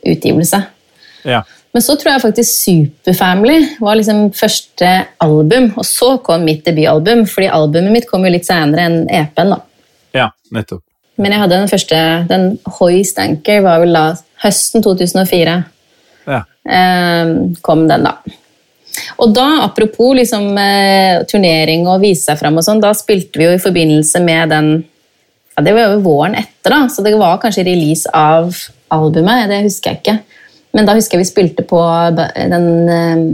utgivelse. 0.01 0.61
Ja. 1.29 1.43
Men 1.71 1.85
så 1.85 1.95
tror 1.99 2.15
jeg 2.15 2.23
faktisk 2.25 2.51
Superfamily 2.65 3.59
var 3.83 3.99
liksom 3.99 4.31
første 4.35 4.89
album, 5.23 5.71
og 5.79 5.87
så 5.87 6.17
kom 6.25 6.47
mitt 6.49 6.65
debutalbum, 6.67 7.27
fordi 7.31 7.51
albumet 7.53 7.95
mitt 7.95 8.09
kom 8.11 8.25
jo 8.27 8.33
litt 8.35 8.49
senere 8.49 8.89
enn 8.89 9.03
EP-en. 9.07 9.55
da. 9.55 9.61
Ja, 10.17 10.31
nettopp. 10.55 10.83
Men 11.21 11.35
jeg 11.35 11.43
hadde 11.43 11.59
den 11.61 11.71
første, 11.71 11.99
den 12.31 12.47
Hoy 12.79 13.03
Stanker, 13.07 13.61
var 13.63 13.83
vel 13.85 13.95
da 13.95 14.05
høsten 14.43 14.83
2004. 14.83 15.61
Ja. 16.27 16.45
Ehm, 16.69 17.55
kom 17.65 17.87
den, 17.89 18.07
da. 18.07 18.17
Og 19.23 19.35
da, 19.35 19.47
apropos 19.65 20.15
liksom, 20.19 20.51
eh, 20.59 21.23
turnering 21.31 21.87
og 21.89 22.03
vise 22.03 22.27
seg 22.27 22.41
fram 22.41 22.59
og 22.59 22.67
sånn, 22.67 22.83
da 22.83 22.93
spilte 22.97 23.41
vi 23.41 23.47
jo 23.47 23.55
i 23.57 23.63
forbindelse 23.63 24.23
med 24.25 24.51
den 24.55 24.71
ja, 25.57 25.63
Det 25.65 25.73
var 25.75 25.95
jo 25.95 26.03
våren 26.05 26.37
etter, 26.39 26.71
da, 26.71 26.89
så 26.89 27.03
det 27.03 27.17
var 27.19 27.41
kanskje 27.43 27.67
release 27.67 28.11
av 28.15 28.55
albumet. 28.89 29.49
Det 29.51 29.65
husker 29.65 29.91
jeg 29.91 30.01
ikke. 30.01 30.19
Men 30.77 30.87
da 30.87 30.95
husker 30.95 31.19
jeg 31.19 31.25
vi 31.25 31.31
spilte 31.31 31.65
på 31.67 31.81
den 32.17 32.69
eh, 32.89 33.25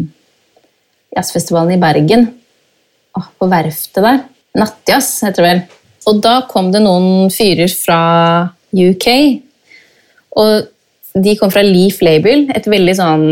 jazzfestivalen 1.16 1.76
i 1.76 1.80
Bergen. 1.80 2.28
Oh, 3.16 3.28
på 3.39 3.49
verftet 3.53 4.03
der. 4.05 4.22
Nattjazz, 4.57 5.22
heter 5.24 5.45
det 5.45 5.51
vel. 5.51 5.62
Og 6.07 6.22
da 6.24 6.39
kom 6.49 6.70
det 6.72 6.82
noen 6.84 7.30
fyrer 7.32 7.70
fra 7.72 8.01
UK. 8.72 9.09
Og 10.37 10.66
de 11.17 11.37
kom 11.41 11.53
fra 11.53 11.64
Leaf 11.64 12.03
Label, 12.05 12.47
et 12.55 12.67
veldig 12.69 12.95
sånn 12.99 13.27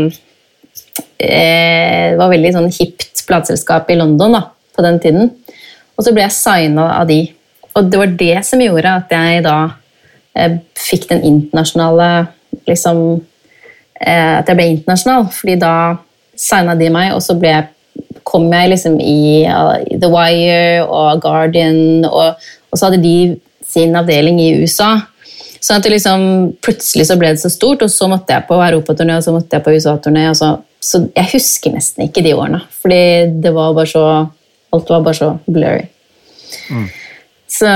eh, 1.21 2.15
var 2.17 2.31
veldig 2.31 2.53
sånn 2.55 2.71
hipt 2.73 3.25
plateselskap 3.29 3.89
i 3.91 3.97
London 3.99 4.37
da, 4.37 4.43
på 4.75 4.85
den 4.85 4.99
tiden. 5.03 5.31
Og 5.95 6.05
så 6.05 6.13
ble 6.13 6.25
jeg 6.25 6.35
signa 6.35 6.89
av 6.99 7.07
de. 7.09 7.21
Og 7.75 7.91
det 7.91 7.99
var 7.99 8.17
det 8.19 8.35
som 8.47 8.63
gjorde 8.63 8.97
at 9.01 9.13
jeg 9.13 9.45
da 9.45 9.59
eh, 10.37 10.57
fikk 10.79 11.09
den 11.11 11.23
internasjonale 11.27 12.09
liksom 12.65 12.99
eh, 13.99 14.33
At 14.39 14.47
jeg 14.47 14.57
ble 14.57 14.67
internasjonal, 14.71 15.29
fordi 15.35 15.57
da 15.61 15.75
signa 16.35 16.75
de 16.79 16.91
meg, 16.91 17.13
og 17.15 17.23
så 17.23 17.37
jeg, 17.41 17.69
kom 18.27 18.47
jeg 18.51 18.71
liksom 18.73 18.95
i 18.99 19.45
uh, 19.47 19.77
The 20.01 20.09
Wire 20.11 20.83
og 20.83 21.21
Guardian, 21.23 22.03
og, 22.07 22.41
og 22.71 22.79
så 22.79 22.89
hadde 22.89 23.03
de 23.03 23.35
sin 23.63 23.95
avdeling 23.95 24.41
i 24.41 24.55
USA. 24.59 24.97
Sånn 25.65 25.79
at 25.79 25.85
det 25.87 25.95
liksom, 25.95 26.23
plutselig 26.61 27.07
så 27.09 27.15
ble 27.17 27.31
det 27.33 27.41
så 27.41 27.49
stort, 27.49 27.81
og 27.81 27.89
så 27.89 28.05
måtte 28.11 28.35
jeg 28.35 28.45
på 28.45 28.57
europaturné 28.61 29.15
og 29.17 29.23
så 29.25 29.33
måtte 29.33 29.57
jeg 29.57 29.65
på 29.65 29.73
USA-turné. 29.73 30.27
Så, 30.37 30.51
så, 30.77 31.01
jeg 31.15 31.31
husker 31.31 31.73
nesten 31.73 32.05
ikke 32.05 32.21
de 32.25 32.35
årene, 32.37 32.59
fordi 32.83 32.99
det 33.41 33.53
var 33.55 33.73
bare 33.77 33.89
så 33.89 34.05
Alt 34.75 34.89
var 34.91 35.03
bare 35.05 35.15
så 35.15 35.27
blurry. 35.47 35.85
Mm. 36.67 36.87
Så 37.47 37.69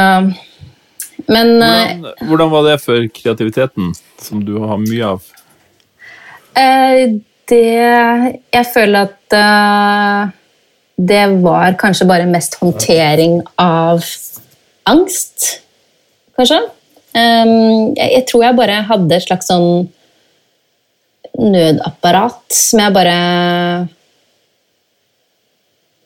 Men 1.29 1.51
hvordan, 1.61 2.01
eh, 2.09 2.25
hvordan, 2.27 2.49
var 2.51 2.65
det 2.65 2.73
for 2.83 3.05
kreativiteten, 3.15 3.93
som 4.19 4.41
du 4.43 4.57
har 4.59 4.81
mye 4.81 5.13
av? 5.13 5.29
Eh, 6.59 7.13
det 7.47 7.61
Jeg 8.51 8.65
føler 8.73 9.07
at 9.07 9.37
uh, 9.37 10.33
det 10.99 11.23
var 11.39 11.77
kanskje 11.79 12.09
bare 12.09 12.27
mest 12.27 12.59
håndtering 12.59 13.39
av 13.57 14.03
angst, 14.89 15.61
kanskje. 16.35 16.59
Jeg, 17.14 18.10
jeg, 18.14 18.26
tror 18.30 18.43
jeg 18.45 18.57
bare 18.60 18.82
hadde 18.89 19.16
et 19.16 19.26
slags 19.26 19.49
sånn 19.49 19.88
nødapparat 21.39 22.41
som 22.53 22.82
jeg 22.84 22.95
bare 22.95 23.16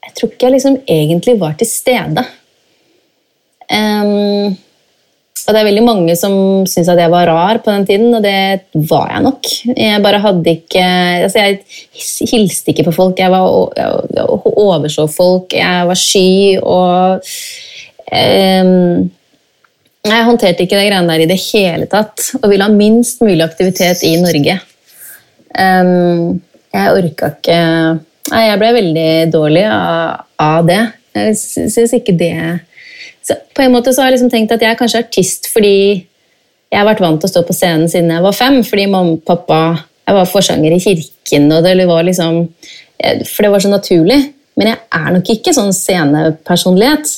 Jeg 0.04 0.16
tror 0.18 0.30
ikke 0.32 0.48
jeg 0.48 0.56
liksom 0.56 0.78
egentlig 0.86 1.40
var 1.42 1.56
til 1.58 1.68
stede. 1.68 2.24
Um, 3.74 4.54
og 5.44 5.52
det 5.52 5.60
er 5.60 5.68
veldig 5.68 5.84
mange 5.84 6.14
som 6.16 6.36
syns 6.70 6.92
at 6.92 7.00
jeg 7.02 7.12
var 7.12 7.28
rar 7.28 7.60
på 7.64 7.72
den 7.74 7.88
tiden, 7.88 8.14
og 8.16 8.24
det 8.24 8.64
var 8.92 9.10
jeg 9.12 9.24
nok. 9.26 9.50
Jeg 9.74 10.04
bare 10.06 10.22
hadde 10.24 10.54
ikke 10.54 10.84
altså 11.26 11.42
Jeg 11.42 12.30
hilste 12.30 12.72
ikke 12.72 12.86
på 12.88 12.96
folk, 12.96 13.20
jeg, 13.20 13.32
var, 13.34 13.74
jeg 13.76 14.28
overså 14.54 15.08
folk, 15.12 15.56
jeg 15.58 15.90
var 15.90 16.00
sky 16.00 16.30
og 16.62 17.34
um, 18.14 19.10
Jeg 20.04 20.26
håndterte 20.28 20.66
ikke 20.66 20.76
det 20.76 20.88
greiene 20.90 21.08
der 21.08 21.24
i 21.24 21.30
det 21.30 21.40
hele 21.46 21.88
tatt, 21.92 22.34
og 22.42 22.50
ville 22.52 22.66
ha 22.66 22.74
minst 22.74 23.22
mulig 23.24 23.44
aktivitet 23.46 24.04
i 24.04 24.18
Norge. 24.20 24.58
Um, 25.54 26.42
jeg 26.74 26.98
orka 26.98 27.36
ikke 27.36 27.58
Nei, 28.32 28.46
jeg 28.48 28.58
ble 28.58 28.70
veldig 28.72 29.10
dårlig 29.34 29.66
av, 29.68 30.24
av 30.40 30.62
det. 30.66 30.80
Jeg 31.14 31.36
syns 31.38 31.92
ikke 31.94 32.16
det 32.18 32.32
så 33.24 33.38
på 33.56 33.64
en 33.64 33.72
måte 33.72 33.94
så 33.94 34.04
har 34.04 34.12
jeg 34.12 34.18
liksom 34.18 34.32
tenkt 34.34 34.52
at 34.52 34.64
jeg 34.64 34.74
er 34.74 34.80
kanskje 34.80 35.00
artist 35.06 35.48
fordi 35.54 35.76
jeg 36.74 36.80
har 36.80 36.88
vært 36.88 37.04
vant 37.04 37.22
til 37.22 37.30
å 37.30 37.32
stå 37.32 37.44
på 37.48 37.56
scenen 37.56 37.90
siden 37.92 38.12
jeg 38.12 38.26
var 38.26 38.36
fem. 38.36 38.60
Fordi 38.66 38.88
mamma 38.90 39.18
og 39.18 39.26
pappa 39.28 39.64
Jeg 40.04 40.16
var 40.18 40.26
forsanger 40.28 40.74
i 40.76 40.82
kirken, 40.84 41.46
og 41.56 41.64
det 41.64 41.86
var 41.88 42.04
liksom 42.04 42.42
For 43.30 43.46
det 43.46 43.52
var 43.54 43.64
så 43.64 43.70
naturlig. 43.72 44.20
Men 44.60 44.68
jeg 44.68 44.80
er 45.00 45.14
nok 45.16 45.30
ikke 45.32 45.54
sånn 45.56 45.72
scenepersonlighet. 45.74 47.14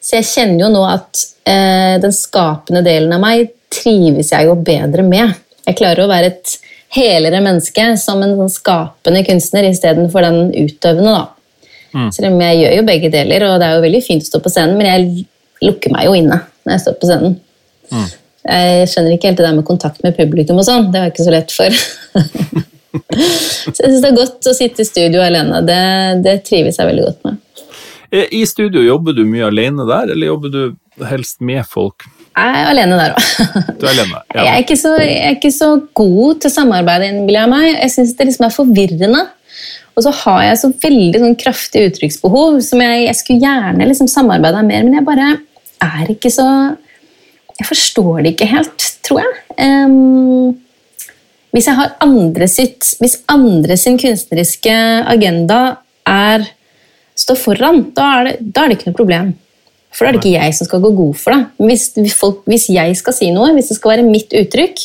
Så 0.00 0.16
jeg 0.16 0.28
kjenner 0.30 0.64
jo 0.64 0.72
nå 0.72 0.82
at 0.88 1.22
eh, 1.48 1.96
den 2.00 2.14
skapende 2.16 2.82
delen 2.86 3.12
av 3.12 3.20
meg 3.22 3.50
trives 3.70 4.32
jeg 4.32 4.48
jo 4.48 4.56
bedre 4.56 5.04
med. 5.06 5.34
Jeg 5.66 5.78
klarer 5.78 6.04
å 6.04 6.10
være 6.10 6.32
et 6.32 6.54
helere 6.96 7.42
menneske 7.44 7.84
som 8.00 8.22
en 8.24 8.32
sånn 8.38 8.50
skapende 8.52 9.22
kunstner 9.26 9.68
istedenfor 9.68 10.24
den 10.26 10.40
utøvende. 10.56 11.12
da. 11.12 11.60
Mm. 11.94 12.08
Selv 12.14 12.30
om 12.30 12.40
jeg 12.46 12.62
gjør 12.62 12.74
jo 12.78 12.86
begge 12.88 13.12
deler, 13.12 13.44
og 13.46 13.60
det 13.60 13.68
er 13.68 13.76
jo 13.76 13.84
veldig 13.84 14.00
fint 14.06 14.24
å 14.24 14.30
stå 14.30 14.40
på 14.42 14.52
scenen, 14.52 14.78
men 14.78 14.88
jeg 14.88 15.68
lukker 15.68 15.94
meg 15.94 16.08
jo 16.08 16.16
inne 16.16 16.40
når 16.64 16.74
jeg 16.74 16.84
står 16.86 16.98
på 16.98 17.10
scenen. 17.10 17.36
Mm. 17.90 18.08
Jeg 18.40 18.90
skjønner 18.90 19.14
ikke 19.14 19.30
helt 19.30 19.40
det 19.40 19.46
der 19.46 19.56
med 19.58 19.68
kontakt 19.68 20.02
med 20.04 20.16
publikum 20.16 20.60
og 20.60 20.66
sånn. 20.66 20.88
Det 20.90 21.00
har 21.00 21.08
jeg 21.08 21.14
ikke 21.14 21.28
så 21.28 21.34
lett 21.34 21.54
for. 21.54 21.80
så 23.74 23.76
jeg 23.76 23.90
syns 23.90 24.00
det 24.00 24.10
er 24.10 24.16
godt 24.16 24.48
å 24.48 24.56
sitte 24.56 24.82
i 24.82 24.88
studio 24.88 25.22
alene. 25.22 25.60
Det, 25.66 25.80
det 26.24 26.36
trives 26.48 26.80
jeg 26.80 26.88
veldig 26.88 27.06
godt 27.06 27.28
med. 27.28 27.40
Eh, 28.10 28.26
I 28.34 28.46
studio, 28.46 28.82
jobber 28.82 29.14
du 29.14 29.22
mye 29.28 29.46
alene 29.46 29.86
der, 29.86 30.10
eller 30.14 30.32
jobber 30.32 30.54
du 30.54 31.04
helst 31.06 31.38
med 31.44 31.62
folk? 31.70 32.06
Jeg 32.34 32.62
er 32.62 32.70
alene 32.70 32.98
der 32.98 33.14
òg. 33.14 33.26
Ja. 34.30 34.44
Jeg, 34.44 34.66
jeg 34.76 35.14
er 35.24 35.34
ikke 35.34 35.50
så 35.52 35.70
god 35.96 36.40
til 36.42 36.52
samarbeid, 36.52 37.02
innbiller 37.06 37.44
jeg 37.44 37.50
meg. 37.50 37.66
Jeg 37.72 37.92
syns 37.94 38.12
det 38.18 38.26
liksom 38.28 38.46
er 38.46 38.54
forvirrende. 38.54 39.22
Og 39.96 40.04
så 40.04 40.12
har 40.22 40.42
jeg 40.46 40.58
så 40.60 40.70
veldig 40.82 41.22
sånn 41.22 41.38
kraftig 41.40 41.82
uttrykksbehov 41.88 42.60
som 42.64 42.82
jeg, 42.84 43.06
jeg 43.08 43.18
skulle 43.18 43.42
gjerne 43.42 43.88
liksom 43.88 44.10
samarbeida 44.10 44.62
mer, 44.66 44.84
men 44.86 44.96
jeg 44.98 45.06
bare 45.06 45.32
er 45.80 46.12
ikke 46.12 46.32
så 46.32 46.46
Jeg 47.60 47.68
forstår 47.68 48.22
det 48.22 48.30
ikke 48.32 48.48
helt, 48.48 48.84
tror 49.04 49.20
jeg. 49.20 49.32
Um, 49.60 50.54
hvis 51.52 51.66
jeg 51.68 51.76
har 51.76 51.96
andre 52.00 52.46
sitt 52.48 52.94
Hvis 53.02 53.18
andre 53.28 53.76
sin 53.76 53.98
kunstneriske 54.00 54.76
agenda 55.10 55.58
er 56.08 56.46
står 57.18 57.38
foran, 57.40 57.82
da 57.96 58.08
er, 58.18 58.28
det, 58.28 58.52
da 58.54 58.64
er 58.64 58.70
det 58.70 58.78
ikke 58.78 58.90
noe 58.90 59.00
problem. 59.00 59.32
For 59.90 60.06
da 60.06 60.10
er 60.10 60.16
det 60.16 60.22
ikke 60.22 60.36
jeg 60.36 60.56
som 60.56 60.68
skal 60.68 60.82
gå 60.84 60.92
god 61.00 61.16
for 61.18 61.34
det. 61.34 61.66
Hvis, 61.66 62.14
folk, 62.18 62.44
hvis 62.50 62.68
jeg 62.70 62.94
skal 62.98 63.16
si 63.16 63.30
noe, 63.34 63.50
hvis 63.56 63.72
det 63.72 63.78
skal 63.80 63.96
være 63.96 64.06
mitt 64.06 64.34
uttrykk, 64.38 64.84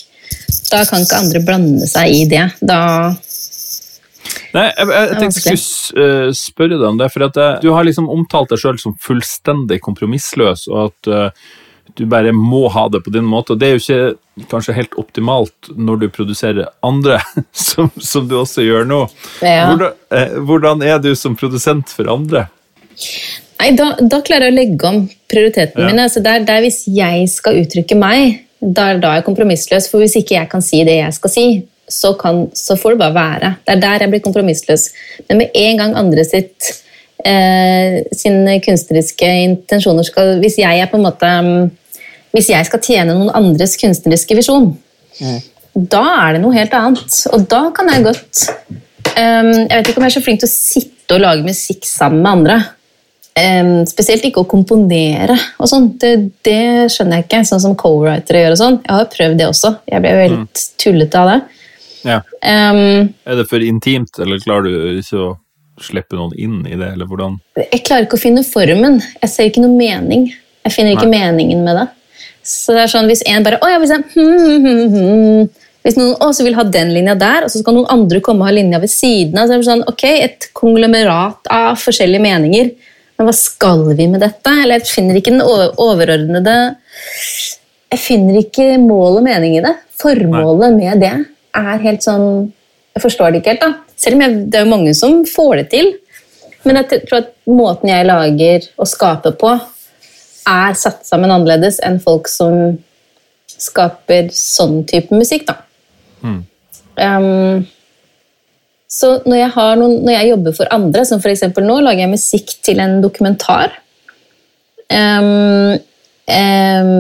da 0.72 0.82
kan 0.90 1.06
ikke 1.06 1.22
andre 1.22 1.42
blande 1.46 1.88
seg 1.90 2.16
i 2.16 2.24
det. 2.30 2.48
Da, 2.66 2.80
Nei, 4.56 4.70
jeg, 4.70 4.88
jeg, 4.88 4.96
jeg 4.96 5.20
tenkte 5.20 5.42
jeg 5.52 5.60
skulle 5.60 6.08
uh, 6.08 6.32
spørre 6.38 6.80
deg 6.80 6.88
om 6.88 6.98
det. 7.02 7.12
For 7.14 7.28
at 7.28 7.38
uh, 7.42 7.52
du 7.64 7.70
har 7.76 7.86
liksom 7.88 8.10
omtalt 8.12 8.54
deg 8.54 8.62
sjøl 8.62 8.80
som 8.82 8.96
fullstendig 9.04 9.82
kompromissløs, 9.84 10.66
og 10.72 10.90
at 10.90 11.12
uh, 11.12 11.54
du 11.96 12.06
bare 12.12 12.34
må 12.36 12.66
ha 12.74 12.88
det 12.92 13.02
på 13.06 13.14
din 13.14 13.26
måte. 13.28 13.56
og 13.56 13.62
Det 13.62 13.68
er 13.68 13.78
jo 13.78 13.84
ikke 13.84 14.48
kanskje 14.52 14.76
helt 14.76 14.98
optimalt 15.00 15.72
når 15.76 16.02
du 16.02 16.08
produserer 16.14 16.70
andre, 16.86 17.22
som, 17.68 17.92
som 18.02 18.28
du 18.30 18.38
også 18.42 18.66
gjør 18.66 18.88
nå. 18.90 19.02
Ja. 19.42 19.70
Hvordan, 19.72 20.46
hvordan, 20.48 20.86
er 20.86 21.02
du 21.04 21.14
som 21.16 21.38
produsent 21.40 21.94
for 21.96 22.12
andre? 22.12 22.48
Nei, 23.62 23.72
da, 23.80 23.94
da 24.02 24.20
klarer 24.26 24.50
jeg 24.50 24.54
å 24.54 24.58
legge 24.58 24.90
om 24.90 25.06
prioritetene 25.32 25.86
ja. 25.86 25.92
mine. 25.92 26.08
Altså 26.10 26.24
der, 26.26 26.44
der 26.48 26.64
hvis 26.66 26.84
jeg 26.92 27.30
skal 27.32 27.62
uttrykke 27.62 27.98
meg, 28.00 28.42
da 28.60 28.92
er 28.92 29.02
jeg 29.04 29.28
kompromissløs. 29.28 29.88
For 29.92 30.04
hvis 30.04 30.18
ikke 30.20 30.38
jeg 30.38 30.52
kan 30.52 30.64
si 30.64 30.84
det 30.88 31.00
jeg 31.00 31.16
skal 31.16 31.32
si, 31.32 31.46
så, 31.92 32.16
kan, 32.18 32.48
så, 32.58 32.76
får 32.80 32.96
det 32.96 33.02
bare 33.04 33.16
være. 33.16 33.54
Det 33.64 33.76
er 33.76 33.82
der 33.84 34.06
jeg 34.06 34.14
blir 34.14 34.26
kompromissløs. 34.26 34.90
Men 35.30 35.44
med 35.44 35.56
en 35.62 35.82
gang 35.82 35.96
andre 36.00 36.26
sitt 36.28 36.72
eh, 37.24 38.02
sine 38.16 38.60
kunstneriske 38.66 39.32
intensjoner 39.46 40.08
skal 40.08 40.40
Hvis 40.42 40.58
jeg 40.62 40.82
er 40.82 40.90
på 40.92 40.98
en 41.00 41.06
måte 41.06 41.32
Hvis 42.36 42.52
jeg 42.52 42.68
skal 42.68 42.84
tjene 42.84 43.16
noen 43.16 43.32
andres 43.38 43.78
kunstneriske 43.80 44.36
visjon, 44.36 44.74
mm. 45.22 45.38
da 45.92 46.04
er 46.28 46.36
det 46.36 46.42
noe 46.44 46.56
helt 46.56 46.74
annet. 46.76 47.20
Og 47.32 47.46
da 47.52 47.62
kan 47.76 47.92
jeg 47.94 48.04
godt 48.04 48.42
um, 49.16 49.52
Jeg 49.54 49.72
vet 49.72 49.92
ikke 49.92 50.02
om 50.02 50.08
jeg 50.08 50.12
er 50.12 50.18
så 50.18 50.24
flink 50.26 50.44
til 50.44 50.52
å 50.52 50.56
sitte 50.56 51.16
og 51.16 51.24
lage 51.24 51.46
musikk 51.46 51.88
sammen 51.88 52.24
med 52.26 52.32
andre. 52.34 52.58
Um, 53.36 53.82
spesielt 53.88 54.24
ikke 54.24 54.46
å 54.46 54.48
komponere 54.48 55.36
og 55.60 55.68
sånn. 55.72 55.90
Det, 56.00 56.12
det, 56.48 56.92
skjønner 56.92 57.20
jeg 57.22 57.28
ikke, 57.28 57.42
sånn 57.48 57.64
som 57.64 57.80
co-writere 57.80 58.46
gjør. 58.46 58.56
og 58.56 58.62
sånn. 58.62 58.82
Jeg 58.84 59.00
har 59.00 59.10
prøvd 59.16 59.40
det 59.40 59.50
også. 59.52 59.74
Jeg 59.92 60.04
ble 60.04 60.14
jo 60.14 60.22
helt 60.26 60.44
mm. 60.44 60.70
tullete 60.84 61.24
av 61.24 61.32
det. 61.32 61.40
Ja. 62.06 62.22
Um, 62.44 63.12
er 63.26 63.40
det 63.40 63.48
for 63.50 63.64
intimt, 63.66 64.20
eller 64.22 64.44
klarer 64.44 64.70
du 64.70 65.00
ikke 65.02 65.24
å 65.24 65.34
slippe 65.82 66.16
noen 66.16 66.36
inn 66.40 66.62
i 66.68 66.78
det? 66.78 66.94
eller 66.94 67.08
hvordan? 67.10 67.40
Jeg 67.60 67.84
klarer 67.88 68.08
ikke 68.08 68.20
å 68.20 68.24
finne 68.24 68.44
formen. 68.48 69.02
Jeg 69.22 69.32
ser 69.32 69.50
ikke 69.50 69.64
noe 69.64 69.76
mening. 69.76 70.30
Jeg 70.66 70.74
finner 70.74 70.96
ikke 70.96 71.10
Nei. 71.10 71.20
meningen 71.20 71.64
med 71.66 71.80
det. 71.82 71.88
Så 72.46 72.76
det 72.76 72.86
er 72.86 72.92
sånn, 72.92 73.10
Hvis 73.10 73.24
en 73.26 73.46
bare 73.46 73.60
å, 73.64 73.70
ja, 73.70 73.80
hvis, 73.82 73.94
jeg, 73.96 74.06
hmm, 74.14 74.66
hmm, 74.66 74.96
hmm, 74.96 75.70
hvis 75.86 75.98
noen 75.98 76.18
også 76.22 76.46
vil 76.46 76.58
ha 76.58 76.66
den 76.70 76.92
linja 76.94 77.16
der, 77.18 77.46
og 77.46 77.54
så 77.54 77.62
skal 77.62 77.78
noen 77.78 77.90
andre 77.94 78.22
komme 78.26 78.46
og 78.46 78.50
ha 78.50 78.56
linja 78.56 78.82
ved 78.82 78.92
siden 78.94 79.38
av, 79.38 79.50
så 79.50 79.56
er 79.56 79.64
det 79.64 79.70
sånn, 79.70 79.86
ok, 79.90 80.04
et 80.14 80.48
konglomerat 80.58 81.50
av 81.54 81.78
forskjellige 81.82 82.26
meninger. 82.26 82.72
Men 83.16 83.30
hva 83.30 83.36
skal 83.38 83.86
vi 83.96 84.08
med 84.12 84.24
dette? 84.24 84.54
Eller 84.64 84.82
Jeg 84.82 84.92
finner 84.92 85.20
ikke 85.20 85.32
den 85.32 85.46
overordnede 85.46 86.56
Jeg 87.94 88.02
finner 88.02 88.40
ikke 88.42 88.66
mål 88.82 89.22
og 89.22 89.26
mening 89.26 89.56
i 89.56 89.64
det. 89.64 89.76
Formålet 90.02 90.76
med 90.76 91.00
det 91.06 91.14
er 91.56 91.86
helt 91.86 92.04
sånn 92.04 92.50
Jeg 92.96 93.04
forstår 93.06 93.32
det 93.32 93.40
ikke 93.40 93.54
helt, 93.54 93.64
da. 93.64 93.72
Selv 93.96 94.18
om 94.18 94.26
jeg, 94.26 94.42
det 94.52 94.60
er 94.60 94.66
jo 94.66 94.74
mange 94.74 94.92
som 94.98 95.22
får 95.28 95.54
det 95.62 95.70
til. 95.72 95.94
Men 96.66 96.82
jeg 96.82 97.06
tror 97.06 97.22
at 97.22 97.32
måten 97.48 97.92
jeg 97.92 98.08
lager 98.10 98.68
og 98.82 98.90
skaper 98.90 99.36
på, 99.40 99.54
er 100.50 100.78
satt 100.78 101.06
sammen 101.08 101.34
annerledes 101.34 101.80
enn 101.86 102.00
folk 102.04 102.30
som 102.32 102.76
skaper 103.56 104.30
sånn 104.36 104.84
type 104.90 105.16
musikk, 105.16 105.48
da. 105.50 105.58
Mm. 106.26 106.42
Um, 106.96 107.66
så 108.92 109.18
når 109.28 109.42
jeg, 109.42 109.52
noen, 109.80 109.98
når 110.06 110.16
jeg, 110.16 110.30
jobber 110.32 110.56
for 110.56 110.72
andre, 110.76 111.04
som 111.08 111.20
f.eks. 111.20 111.48
nå, 111.58 111.80
lager 111.84 112.06
jeg 112.06 112.14
musikk 112.14 112.56
til 112.66 112.80
en 112.84 112.98
dokumentar. 113.04 113.76
Um, 114.88 115.76
um, 115.76 116.94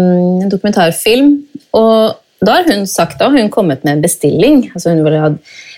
en 0.44 0.52
dokumentarfilm. 0.52 1.32
Og 1.78 2.46
da 2.46 2.60
har 2.60 2.68
hun 2.70 2.86
sagt 2.90 3.22
da, 3.22 3.30
hun 3.32 3.52
kommet 3.54 3.86
med 3.86 3.98
en 3.98 4.04
bestilling. 4.04 4.66
Altså 4.74 4.92
hun 4.92 5.06
vil 5.06 5.18
ha 5.22 5.32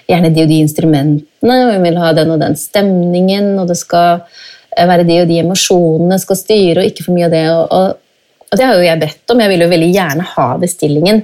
gjerne 0.08 0.32
de 0.34 0.44
og 0.46 0.52
de 0.52 0.62
instrumentene, 0.64 1.58
hun 1.74 1.84
vil 1.84 2.00
ha 2.00 2.14
den 2.16 2.32
og 2.34 2.42
den 2.42 2.56
stemningen, 2.60 3.54
og 3.60 3.68
det 3.70 3.78
skal 3.80 4.24
være 4.90 5.06
de 5.08 5.22
og 5.24 5.30
de 5.30 5.40
emosjonene 5.42 6.20
skal 6.22 6.40
styre, 6.40 6.82
og 6.82 6.92
ikke 6.92 7.08
for 7.08 7.16
mye 7.16 7.30
av 7.30 7.34
det. 7.34 7.46
Og, 7.54 7.64
og, 7.74 8.44
og 8.48 8.60
det 8.60 8.68
har 8.68 8.78
jo 8.78 8.86
jeg 8.86 9.02
bedt 9.02 9.34
om. 9.34 9.42
Jeg 9.44 9.54
vil 9.54 9.66
jo 9.66 9.72
veldig 9.72 9.90
gjerne 9.96 10.28
ha 10.34 10.50
bestillingen. 10.62 11.24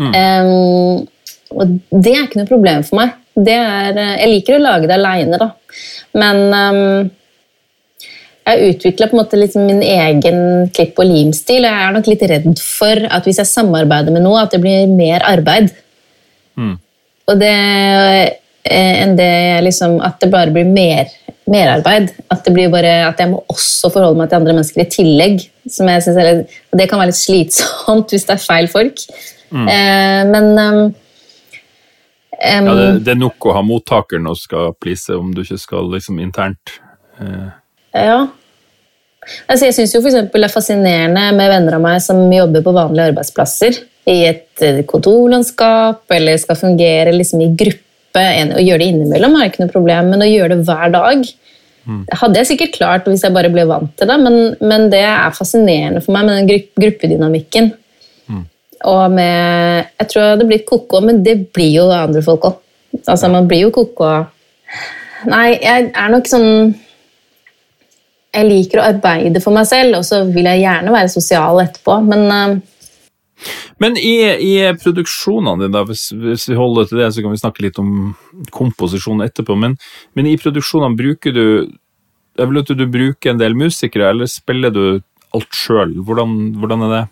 Mm. 0.00 0.14
Um, 0.14 1.34
og 1.54 1.76
det 1.92 2.14
er 2.14 2.24
ikke 2.24 2.40
noe 2.40 2.50
problem 2.50 2.86
for 2.86 3.00
meg. 3.02 3.12
Er, 3.34 3.98
eh, 3.98 4.14
jeg 4.22 4.30
liker 4.30 4.56
å 4.56 4.62
lage 4.62 4.88
det 4.88 4.96
aleine, 4.96 5.38
da. 5.38 5.50
Men 6.18 6.40
um, 6.54 7.10
jeg 8.44 8.70
utvikla 8.74 9.08
liksom 9.32 9.66
min 9.66 9.82
egen 9.82 10.70
klipp- 10.74 10.98
og 11.00 11.08
limstil. 11.08 11.64
Jeg 11.64 11.86
er 11.86 11.94
nok 11.94 12.08
litt 12.10 12.24
redd 12.28 12.60
for 12.60 13.06
at 13.08 13.26
hvis 13.26 13.40
jeg 13.40 13.50
samarbeider 13.50 14.12
med 14.14 14.24
noe, 14.26 14.42
at 14.44 14.52
det 14.52 14.60
blir 14.62 14.86
mer 14.90 15.24
arbeid. 15.26 15.72
Mm. 16.58 16.76
Og 17.30 17.40
det 17.40 17.54
eh, 18.64 18.94
enn 19.02 19.16
det 19.18 19.62
liksom 19.64 19.96
At 20.04 20.20
det 20.22 20.28
bare 20.30 20.52
blir 20.54 20.68
mer 20.68 21.08
merarbeid. 21.50 22.10
At, 22.30 22.42
det 22.46 22.54
blir 22.56 22.72
bare, 22.72 22.96
at 23.08 23.20
jeg 23.20 23.32
må 23.32 23.42
også 23.52 23.90
forholde 23.92 24.20
meg 24.20 24.30
til 24.30 24.40
andre 24.40 24.56
mennesker 24.56 24.84
i 24.84 24.90
tillegg. 24.92 25.46
Som 25.70 25.88
jeg 25.92 26.04
synes 26.04 26.20
er, 26.20 26.42
det 26.76 26.88
kan 26.90 27.00
være 27.00 27.12
litt 27.12 27.20
slitsomt 27.20 28.10
hvis 28.14 28.28
det 28.28 28.36
er 28.36 28.44
feil 28.44 28.70
folk. 28.72 29.06
Mm. 29.54 29.66
Eh, 29.70 30.20
men 30.32 30.52
um, 30.58 30.84
Um, 32.34 32.66
ja, 32.66 32.72
det, 32.74 32.86
det, 33.06 33.12
er 33.12 33.18
nok 33.20 33.46
å 33.46 33.52
ha 33.54 33.60
mottakeren 33.62 34.26
og 34.26 34.34
skal 34.36 34.72
please 34.82 35.14
om 35.14 35.28
du 35.32 35.44
ikke 35.44 35.58
skal 35.62 35.86
liksom 35.92 36.18
internt 36.18 36.72
eh. 37.22 37.52
Ja. 37.94 38.16
Altså, 39.46 39.68
jeg 39.68 39.76
syns 39.76 39.94
f.eks. 39.96 40.16
det 40.32 40.42
er 40.42 40.52
fascinerende 40.52 41.28
med 41.36 41.52
venner 41.52 41.78
av 41.78 41.84
meg 41.84 42.02
som 42.04 42.20
jobber 42.32 42.64
på 42.64 42.74
vanlige 42.74 43.12
arbeidsplasser. 43.12 43.78
I 44.10 44.18
et 44.28 44.64
eh, 44.64 44.82
kontorlandskap, 44.88 46.02
eller 46.12 46.36
skal 46.42 46.58
fungere 46.60 47.14
liksom 47.14 47.44
i 47.46 47.52
gruppe. 47.56 47.83
Å 48.14 48.62
gjøre 48.62 48.78
det 48.78 48.90
innimellom 48.92 49.34
er 49.38 49.48
ikke 49.48 49.64
noe 49.64 49.72
problem, 49.72 50.12
men 50.12 50.22
å 50.22 50.28
gjøre 50.28 50.54
det 50.54 50.66
hver 50.68 50.92
dag 50.94 51.24
mm. 51.24 52.02
Hadde 52.20 52.38
jeg 52.38 52.50
sikkert 52.52 52.76
klart 52.76 53.08
hvis 53.10 53.24
jeg 53.26 53.34
bare 53.34 53.50
ble 53.50 53.64
vant 53.66 53.90
til 53.98 54.10
det, 54.10 54.18
men, 54.22 54.38
men 54.62 54.86
det 54.92 55.02
er 55.02 55.34
fascinerende 55.34 56.02
for 56.04 56.14
meg 56.14 56.28
med 56.28 56.38
den 56.38 56.62
gruppedynamikken. 56.78 57.72
Mm. 58.30 58.44
Og 58.92 59.02
med 59.16 59.90
Jeg 59.98 60.08
tror 60.10 60.22
jeg 60.22 60.36
hadde 60.36 60.48
blitt 60.52 60.68
ko-ko, 60.68 61.02
men 61.02 61.24
det 61.26 61.40
blir 61.56 61.72
jo 61.80 61.88
andre 61.90 62.22
folk 62.22 62.46
òg. 62.50 62.62
Altså, 63.02 63.26
man 63.32 63.50
blir 63.50 63.66
jo 63.66 63.74
ko-ko 63.74 64.12
Nei, 65.24 65.56
jeg 65.56 65.88
er 65.96 66.10
nok 66.12 66.26
sånn 66.28 66.74
jeg 68.34 68.48
liker 68.48 68.80
å 68.80 68.86
arbeide 68.90 69.40
for 69.42 69.54
meg 69.54 69.66
selv, 69.70 70.00
og 70.00 70.06
så 70.06 70.24
vil 70.26 70.48
jeg 70.48 70.64
gjerne 70.64 70.94
være 70.94 71.10
sosial 71.12 71.60
etterpå, 71.62 72.00
men 72.02 72.24
uh, 72.26 72.56
men 73.82 73.96
i, 73.98 74.16
i 74.40 74.52
produksjonene 74.80 75.66
dine, 75.66 75.82
hvis, 75.88 76.08
hvis, 76.14 76.46
vi 76.50 76.58
holder 76.58 76.88
til 76.88 77.00
det, 77.02 77.08
så 77.14 77.24
kan 77.24 77.34
vi 77.34 77.40
snakke 77.42 77.64
litt 77.66 77.80
om 77.82 78.12
komposisjon 78.54 79.24
etterpå. 79.24 79.56
Men, 79.58 79.78
men 80.14 80.30
i 80.30 80.36
produksjonene 80.40 80.98
bruker 80.98 81.34
du 81.34 81.46
Jeg 82.34 82.50
vil 82.50 82.58
at 82.58 82.70
du 82.74 82.86
bruker 82.90 83.30
en 83.30 83.38
del 83.38 83.54
musikere, 83.54 84.08
eller 84.10 84.26
spiller 84.26 84.72
du 84.74 84.84
alt 85.34 85.54
sjøl? 85.54 85.92
Hvordan, 86.06 86.54
hvordan 86.58 86.86
er 86.86 86.94
det? 86.94 87.02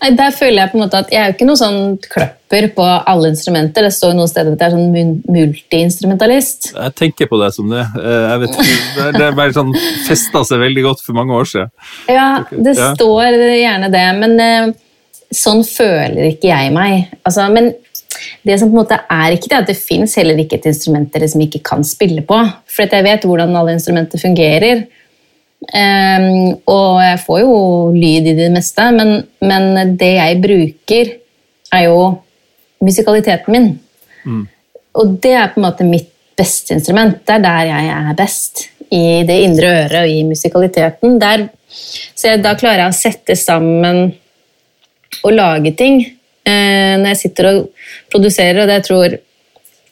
Nei, 0.00 0.10
Der 0.16 0.32
føler 0.32 0.62
jeg 0.62 0.72
på 0.72 0.78
en 0.78 0.84
måte 0.84 1.00
at 1.02 1.10
jeg 1.12 1.20
er 1.20 1.30
jo 1.30 1.36
ikke 1.36 1.48
noe 1.48 1.60
sånn 1.60 1.80
kløpper 2.04 2.68
på 2.76 2.84
alle 2.86 3.30
instrumenter. 3.34 3.84
Det 3.86 3.92
står 3.94 4.14
jo 4.14 4.18
noen 4.20 4.30
steder 4.30 4.54
at 4.54 4.62
jeg 4.64 4.70
er 4.70 4.76
sånn 4.76 5.16
multiinstrumentalist. 5.36 6.70
Jeg 6.72 6.94
tenker 6.98 7.30
på 7.30 7.40
deg 7.42 7.54
som 7.54 7.68
det. 7.72 7.82
Eh, 8.00 8.22
jeg 8.32 8.42
vet 8.44 8.54
ikke, 8.56 9.08
Det 9.18 9.26
er 9.26 9.36
bare 9.42 9.56
sånn 9.56 9.74
festa 10.08 10.44
seg 10.48 10.62
veldig 10.64 10.86
godt 10.88 11.04
for 11.04 11.18
mange 11.18 11.36
år 11.36 11.50
siden. 11.52 11.74
Ja, 12.08 12.28
det 12.50 12.76
ja. 12.78 12.92
står 12.96 13.36
gjerne 13.60 13.92
det, 13.92 14.06
men 14.22 14.38
eh, 14.40 14.70
sånn 15.34 15.62
føler 15.66 16.32
ikke 16.32 16.50
jeg 16.50 16.72
meg. 16.74 17.10
Altså, 17.22 17.46
men 17.52 17.70
det 18.46 18.56
som 18.58 18.70
på 18.70 18.74
en 18.74 18.80
måte 18.82 18.98
er 19.12 19.34
ikke 19.34 19.50
det 19.52 19.58
at 19.60 19.68
det 19.70 19.78
fins 19.78 20.16
heller 20.18 20.38
ikke 20.42 20.58
et 20.58 20.70
instrument 20.70 21.10
dere 21.14 21.28
som 21.30 21.42
ikke 21.44 21.62
kan 21.66 21.84
spille 21.86 22.24
på. 22.26 22.38
For 22.70 22.90
jeg 22.90 23.06
vet 23.06 23.26
hvordan 23.28 23.54
alle 23.56 23.76
instrumenter 23.76 24.20
fungerer. 24.22 24.86
Um, 25.60 26.56
og 26.72 27.02
jeg 27.04 27.18
får 27.26 27.42
jo 27.42 27.56
lyd 27.92 28.30
i 28.30 28.36
det 28.38 28.48
meste, 28.54 28.86
men, 28.96 29.10
men, 29.44 29.96
det 30.00 30.14
jeg 30.16 30.38
bruker, 30.40 31.10
er 31.76 31.84
jo 31.84 31.98
musikaliteten 32.82 33.54
min. 33.54 33.68
Mm. 34.24 34.46
Og 34.98 35.12
det 35.22 35.34
er 35.36 35.52
på 35.52 35.60
en 35.60 35.66
måte 35.68 35.86
mitt 35.86 36.08
beste 36.40 36.74
instrument. 36.74 37.20
Det 37.26 37.36
er 37.36 37.44
der 37.44 37.68
jeg 37.68 37.90
er 38.00 38.16
best. 38.18 38.66
I 38.90 39.22
det 39.22 39.36
indre 39.44 39.68
øret 39.84 40.00
og 40.00 40.10
i 40.10 40.24
musikaliteten. 40.26 41.20
Der, 41.22 41.44
så 41.68 42.32
jeg, 42.32 42.40
da 42.42 42.56
klarer 42.58 42.86
jeg 42.86 42.90
å 42.90 42.96
sette 42.96 43.36
sammen 43.38 44.08
og 45.24 45.32
lage 45.34 45.74
ting. 45.76 46.00
eh, 46.46 46.96
når 46.96 47.12
jeg 47.12 47.20
sitter 47.24 47.48
og 47.50 47.66
produserer, 48.10 48.62
og 48.62 48.68
det 48.68 48.80
jeg 48.80 48.88
tror 48.88 49.18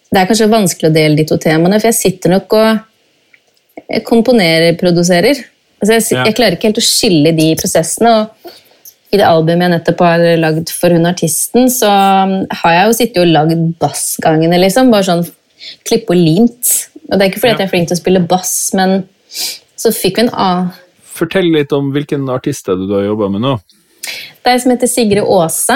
Det 0.08 0.16
er 0.16 0.24
kanskje 0.24 0.48
vanskelig 0.48 0.88
å 0.88 0.94
dele 0.94 1.16
de 1.18 1.24
to 1.28 1.36
temaene, 1.36 1.76
for 1.76 1.90
jeg 1.90 1.98
sitter 1.98 2.30
nok 2.32 2.54
og 2.56 4.00
komponerer, 4.08 4.72
produserer. 4.80 5.36
Altså 5.82 5.98
jeg, 5.98 6.04
ja. 6.14 6.22
jeg, 6.24 6.36
klarer 6.38 6.56
ikke 6.56 6.70
helt 6.70 6.80
å 6.80 6.84
skille 6.86 7.32
de 7.36 7.48
prosessene. 7.60 8.14
og 8.16 9.12
I 9.12 9.20
det 9.20 9.26
albumet 9.28 9.66
jeg 9.66 9.74
nettopp 9.74 10.00
har 10.06 10.24
lagd 10.40 10.72
for 10.72 10.96
hun 10.96 11.04
artisten, 11.10 11.68
så 11.68 11.90
har 11.90 12.74
jeg 12.74 12.86
jo 12.86 12.96
sittet 12.96 13.20
og 13.20 13.34
lagd 13.34 13.60
bassgangene, 13.84 14.62
liksom. 14.64 14.88
Bare 14.94 15.10
sånn 15.10 15.26
klippe 15.86 16.16
og 16.16 16.22
limt. 16.22 16.72
Og 17.08 17.14
det 17.14 17.20
er 17.20 17.30
ikke 17.30 17.42
fordi 17.44 17.52
ja. 17.52 17.60
jeg 17.60 17.68
er 17.68 17.74
flink 17.74 17.90
til 17.90 17.98
å 17.98 18.02
spille 18.02 18.24
bass, 18.32 18.54
men 18.78 19.02
så 19.78 19.92
fikk 19.94 20.22
vi 20.22 20.26
en 20.26 20.32
A. 20.34 20.50
Fortell 21.18 21.48
litt 21.54 21.72
om 21.74 21.92
hvilken 21.94 22.28
artist 22.32 22.68
er 22.68 22.80
det 22.80 22.88
du 22.88 22.96
har 22.96 23.06
jobba 23.06 23.30
med 23.32 23.44
nå? 23.44 23.58
Det 24.49 24.55
er 24.55 24.57
en 24.57 24.62
som 24.62 24.72
heter 24.72 24.88
Sigrid 24.88 25.26
Aase. 25.28 25.74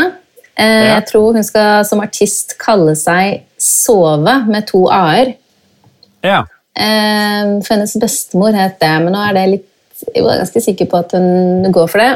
Eh. 0.57 0.85
Jeg 0.87 1.05
tror 1.11 1.35
hun 1.37 1.45
skal 1.45 1.83
som 1.85 2.01
artist 2.01 2.55
kalle 2.57 2.95
seg 2.97 3.43
Sove 3.61 4.33
med 4.49 4.65
to 4.71 4.87
a-er. 4.89 5.35
Ja. 6.25 6.39
Eh, 6.73 7.51
for 7.67 7.75
hennes 7.75 7.93
bestemor 8.01 8.57
het 8.57 8.79
det, 8.81 8.95
men 9.05 9.13
nå 9.13 9.21
er 9.27 9.37
det 9.37 9.43
litt 9.51 9.69
jeg 10.07 10.25
var 10.25 10.41
ganske 10.41 10.63
sikker 10.65 10.89
på 10.89 11.03
at 11.03 11.13
hun 11.15 11.69
går 11.69 11.91
for 11.93 12.01
det. 12.01 12.15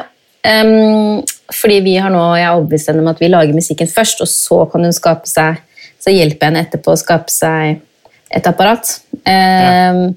Um, 0.49 1.21
fordi 1.53 1.77
vi 1.85 1.93
har 2.01 2.09
nå, 2.15 2.23
jeg 2.39 2.47
er 2.47 2.55
overbevist 2.55 2.91
om 2.95 3.13
at 3.13 3.21
vi 3.21 3.31
lager 3.31 3.55
musikken 3.55 3.93
først, 3.93 4.25
og 4.25 4.33
så 4.33 4.63
kan 4.73 4.87
hun 4.87 4.95
skape 4.95 5.29
seg 5.29 5.61
Så 6.01 6.15
hjelper 6.15 6.41
jeg 6.41 6.53
henne 6.53 6.65
etterpå 6.65 6.95
å 6.95 6.99
skape 6.99 7.33
seg 7.35 7.83
et 8.33 8.49
apparat. 8.49 8.95
Um, 9.29 10.17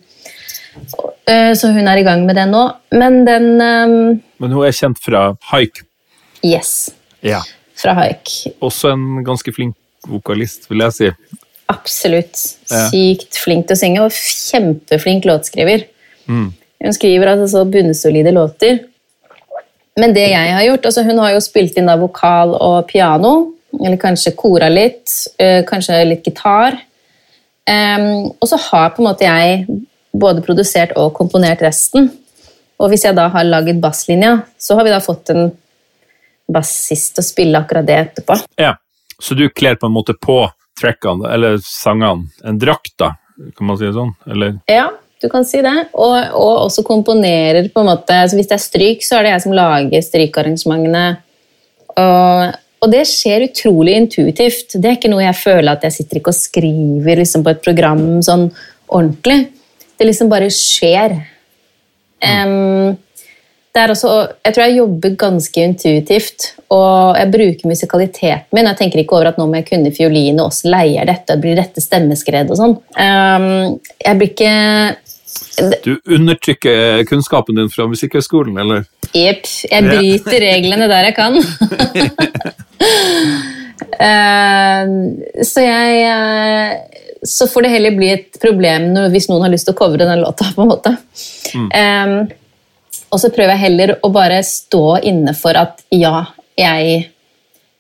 ja. 1.27 1.51
Så 1.59 1.73
hun 1.75 1.91
er 1.91 1.99
i 1.99 2.07
gang 2.07 2.23
med 2.25 2.39
det 2.39 2.47
nå. 2.49 2.63
Men 2.95 3.21
den 3.27 3.51
um, 3.59 3.99
Men 4.39 4.55
hun 4.55 4.65
er 4.65 4.73
kjent 4.79 5.03
fra 5.03 5.33
haik? 5.51 5.83
Yes. 6.45 6.91
Ja. 7.25 7.41
Fra 7.79 7.95
haik. 7.97 8.31
Også 8.63 8.93
en 8.93 9.23
ganske 9.27 9.53
flink 9.55 9.75
vokalist, 10.07 10.69
vil 10.71 10.83
jeg 10.85 10.95
si. 10.95 11.11
Absolutt. 11.69 12.39
Sykt 12.65 13.37
flink 13.37 13.67
til 13.69 13.75
å 13.75 13.79
synge, 13.79 14.05
og 14.05 14.15
kjempeflink 14.15 15.27
låtskriver. 15.29 15.85
Mm. 16.29 16.49
Hun 16.79 16.95
skriver 16.95 17.33
altså 17.33 17.49
så 17.51 17.65
bunnsolide 17.69 18.33
låter. 18.33 18.83
Men 19.99 20.15
det 20.15 20.29
jeg 20.31 20.53
har 20.55 20.63
gjort 20.63 20.85
altså 20.87 21.03
Hun 21.03 21.17
har 21.19 21.33
jo 21.33 21.41
spilt 21.43 21.77
inn 21.77 21.89
da 21.89 21.97
vokal 21.99 22.53
og 22.55 22.85
piano, 22.87 23.33
eller 23.79 23.99
kanskje 24.01 24.35
kora 24.37 24.69
litt, 24.71 25.11
øh, 25.41 25.61
kanskje 25.67 25.99
litt 26.07 26.25
gitar. 26.25 26.79
Um, 27.69 28.31
og 28.39 28.47
så 28.49 28.57
har 28.57 28.95
på 28.95 29.03
en 29.03 29.09
måte 29.11 29.27
jeg 29.27 29.65
både 30.17 30.41
produsert 30.41 30.95
og 30.97 31.11
komponert 31.13 31.61
resten. 31.61 32.09
Og 32.79 32.89
hvis 32.89 33.03
jeg 33.05 33.17
da 33.17 33.27
har 33.29 33.45
laget 33.45 33.81
basslinja, 33.83 34.39
så 34.57 34.77
har 34.79 34.87
vi 34.87 34.93
da 34.93 35.01
fått 35.03 35.29
en 35.33 35.51
bassist 36.49 37.19
å 37.21 37.25
spille 37.25 37.59
akkurat 37.59 37.87
det 37.87 37.97
etterpå. 38.03 38.39
Ja, 38.59 38.75
Så 39.19 39.35
du 39.35 39.49
kler 39.49 39.75
på 39.75 39.89
en 39.89 39.93
måte 39.93 40.13
på 40.15 40.45
trackene, 40.79 41.27
eller 41.33 41.57
sangene, 41.63 42.29
en 42.43 42.59
drakt, 42.59 42.93
da? 42.97 43.13
Kan 43.57 43.67
man 43.67 43.77
si 43.79 43.87
det 43.87 43.95
sånn? 43.95 44.13
Eller? 44.31 44.53
Ja, 44.69 44.89
du 45.19 45.27
kan 45.31 45.45
si 45.47 45.61
det. 45.63 45.75
Og, 45.93 46.15
og 46.35 46.53
også 46.65 46.83
komponerer 46.87 47.67
på 47.73 47.83
en 47.83 47.91
måte 47.91 48.21
så 48.27 48.37
Hvis 48.37 48.49
det 48.49 48.55
er 48.55 48.63
stryk, 48.63 49.03
så 49.05 49.17
er 49.19 49.27
det 49.27 49.33
jeg 49.33 49.45
som 49.45 49.55
lager 49.55 50.05
strykarrangementene. 50.05 51.05
Og, 51.99 52.57
og, 52.79 52.87
det 52.93 53.03
skjer 53.09 53.49
utrolig 53.49 53.97
intuitivt. 53.99 54.77
Det 54.77 54.87
er 54.87 54.99
ikke 54.99 55.11
noe 55.11 55.25
jeg 55.25 55.39
føler 55.39 55.73
at 55.73 55.83
jeg 55.87 55.97
sitter 55.97 56.21
ikke 56.21 56.33
og 56.33 56.39
skriver 56.39 57.23
liksom, 57.23 57.43
på 57.43 57.53
et 57.53 57.63
program 57.65 58.05
sånn 58.25 58.47
ordentlig. 58.87 59.41
Det 59.99 60.07
liksom 60.07 60.31
bare 60.31 60.47
skjer. 60.55 61.19
Um, 62.23 62.23
det 62.23 62.35
er 62.35 62.95
også, 63.77 64.11
jeg 64.45 64.53
tror 64.55 64.63
jeg 64.65 64.77
jobber 64.79 65.15
ganske 65.15 65.63
intuitivt, 65.63 66.47
og 66.73 67.17
jeg 67.17 67.31
bruker 67.31 67.69
musikaliteten 67.69 68.49
min. 68.51 68.67
Jeg 68.67 68.77
tenker 68.77 68.99
ikke 68.99 69.15
over 69.15 69.29
at 69.29 69.37
nå 69.37 69.45
må 69.45 69.61
jeg 69.61 69.69
kunne 69.69 69.93
fiolin, 69.95 70.39
og 70.39 70.49
også 70.49 70.71
leier 70.73 71.05
dette, 71.07 71.37
blir 71.41 71.55
dette 71.59 71.81
stemmeskred 71.81 72.49
og 72.49 72.59
sånn. 72.59 72.75
Um, 72.97 73.77
jeg 74.03 74.19
blir 74.19 74.33
ikke 74.33 74.55
du 75.83 75.99
undertrykker 76.09 77.03
kunnskapen 77.05 77.55
din 77.55 77.69
fra 77.69 77.85
Musikkhøgskolen, 77.87 78.57
eller? 78.57 78.83
Jepp. 79.13 79.45
Jeg 79.69 79.85
bryter 79.85 80.41
reglene 80.43 80.87
der 80.89 81.09
jeg 81.09 81.15
kan. 81.17 81.37
uh, 83.99 84.83
så 85.51 85.63
jeg 85.65 86.03
uh, 86.09 86.69
Så 87.27 87.47
får 87.51 87.67
det 87.67 87.73
heller 87.75 87.97
bli 87.97 88.11
et 88.15 88.39
problem 88.41 88.91
hvis 89.13 89.29
noen 89.29 89.45
har 89.45 89.53
lyst 89.53 89.67
til 89.69 89.75
å 89.75 89.79
covre 89.79 90.07
den 90.07 90.23
låta. 90.23 90.49
på 90.55 90.65
en 90.65 90.71
måte. 90.71 90.95
Mm. 91.53 92.29
Og 93.09 93.21
så 93.21 93.31
prøver 93.33 93.55
jeg 93.55 93.63
heller 93.65 93.95
å 94.05 94.11
bare 94.13 94.41
stå 94.45 94.99
inne 95.09 95.33
for 95.37 95.57
at 95.57 95.81
ja, 95.93 96.27
jeg 96.59 97.07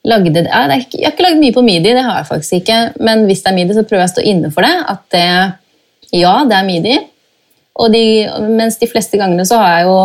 lagde 0.09 0.33
det. 0.33 0.47
Jeg 0.47 0.71
har 0.71 1.11
ikke 1.13 1.25
lagd 1.25 1.41
mye 1.41 1.55
på 1.55 1.65
midi, 1.65 1.91
det 1.93 2.05
har 2.05 2.21
jeg 2.21 2.29
faktisk 2.31 2.61
ikke. 2.61 2.79
Men 3.03 3.27
hvis 3.29 3.43
det 3.45 3.51
er 3.51 3.57
midi, 3.59 3.75
så 3.77 3.85
prøver 3.85 4.05
jeg 4.05 4.11
å 4.11 4.15
stå 4.15 4.25
inne 4.31 4.51
for 4.55 4.65
det. 4.65 4.73
At 4.95 5.03
det, 5.13 5.27
ja, 6.17 6.33
det 6.49 6.57
er 6.57 6.67
midi. 6.67 6.95
De, 7.93 8.03
mens 8.49 8.79
de 8.81 8.89
fleste 8.91 9.19
gangene 9.19 9.45
så 9.47 9.59
har 9.61 9.77
jeg 9.77 9.87
jo 9.87 9.99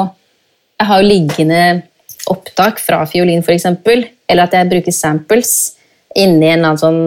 jeg 0.75 0.89
har 0.91 1.01
jo 1.01 1.09
liggende 1.09 1.61
opptak 2.31 2.81
fra 2.83 3.05
fiolin, 3.09 3.45
f.eks. 3.45 3.67
Eller 4.29 4.43
at 4.45 4.57
jeg 4.57 4.71
bruker 4.71 4.95
samples 4.95 5.55
inni 6.19 6.51
en 6.51 6.65
annen 6.65 6.81
sånn 6.81 7.01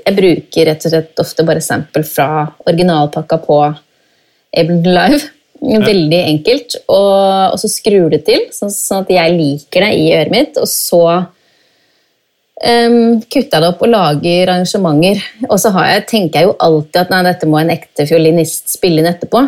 Jeg 0.00 0.16
bruker 0.16 0.66
rett 0.66 0.84
og 0.88 0.92
slett 0.94 1.20
ofte 1.20 1.44
bare 1.44 1.60
sample 1.60 2.00
fra 2.08 2.46
originalpakka 2.64 3.36
på 3.44 3.58
Ableton 3.68 4.94
Live. 4.96 5.26
Veldig 5.60 6.20
enkelt. 6.24 6.78
Og, 6.88 7.52
og, 7.52 7.58
så 7.60 7.68
skrur 7.70 8.08
det 8.12 8.22
til, 8.28 8.46
sånn, 8.54 8.72
sånn, 8.72 9.04
at 9.04 9.12
jeg 9.12 9.36
liker 9.36 9.84
det 9.84 9.92
i 9.98 10.08
øret 10.16 10.32
mitt. 10.32 10.60
Og 10.60 10.68
så 10.70 11.02
um, 11.20 13.20
kutter 13.26 13.44
jeg 13.44 13.52
det 13.52 13.68
opp 13.68 13.84
og 13.84 13.92
lager 13.92 14.54
arrangementer. 14.54 15.20
Og 15.50 15.58
så 15.60 15.72
jeg, 15.76 16.06
tenker 16.10 16.40
jeg 16.40 16.50
jo 16.50 16.56
alltid 16.68 17.02
at 17.04 17.12
nei, 17.12 17.24
dette 17.28 17.50
må 17.50 17.60
en 17.60 17.74
ekte 17.76 18.08
fiolinist 18.08 18.72
spille 18.72 19.02
inn 19.02 19.10
etterpå. 19.10 19.44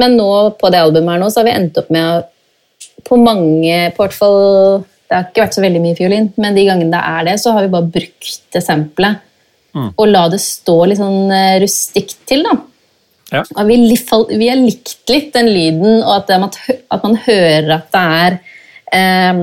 Men 0.00 0.16
nå 0.18 0.30
på 0.58 0.72
det 0.74 0.82
albumet 0.82 1.14
her 1.14 1.22
nå, 1.22 1.30
så 1.30 1.42
har 1.42 1.50
vi 1.50 1.58
endt 1.58 1.78
opp 1.78 1.92
med 1.94 2.30
på 3.04 3.20
mange 3.20 3.76
på 3.94 4.04
hvert 4.04 4.16
fall, 4.16 4.84
Det 5.04 5.14
har 5.14 5.26
ikke 5.28 5.44
vært 5.44 5.56
så 5.58 5.62
veldig 5.62 5.80
mye 5.84 5.96
fiolin, 5.98 6.30
men 6.40 6.56
de 6.56 6.64
gangene 6.64 6.94
det 6.94 7.00
er 7.04 7.26
det, 7.28 7.34
så 7.42 7.52
har 7.52 7.66
vi 7.66 7.72
bare 7.74 7.90
brukt 7.92 8.38
det 8.56 8.62
samplet 8.64 9.20
mm. 9.76 9.90
og 9.92 10.06
la 10.08 10.22
det 10.32 10.40
stå 10.42 10.76
litt 10.88 10.98
sånn 10.98 11.34
eh, 11.34 11.58
rustikt 11.62 12.16
til. 12.30 12.42
da. 12.46 12.56
Ja. 13.34 13.64
Vi, 13.66 13.76
vi, 14.38 14.48
har 14.48 14.60
likt 14.60 15.10
litt 15.10 15.32
den 15.34 15.50
lyden, 15.50 16.02
og 16.02 16.20
at, 16.20 16.32
man, 16.40 16.52
at 16.94 17.06
man 17.06 17.16
hører 17.24 17.72
at 17.78 17.88
det 17.94 18.04
er 18.20 18.36
um, 19.34 19.42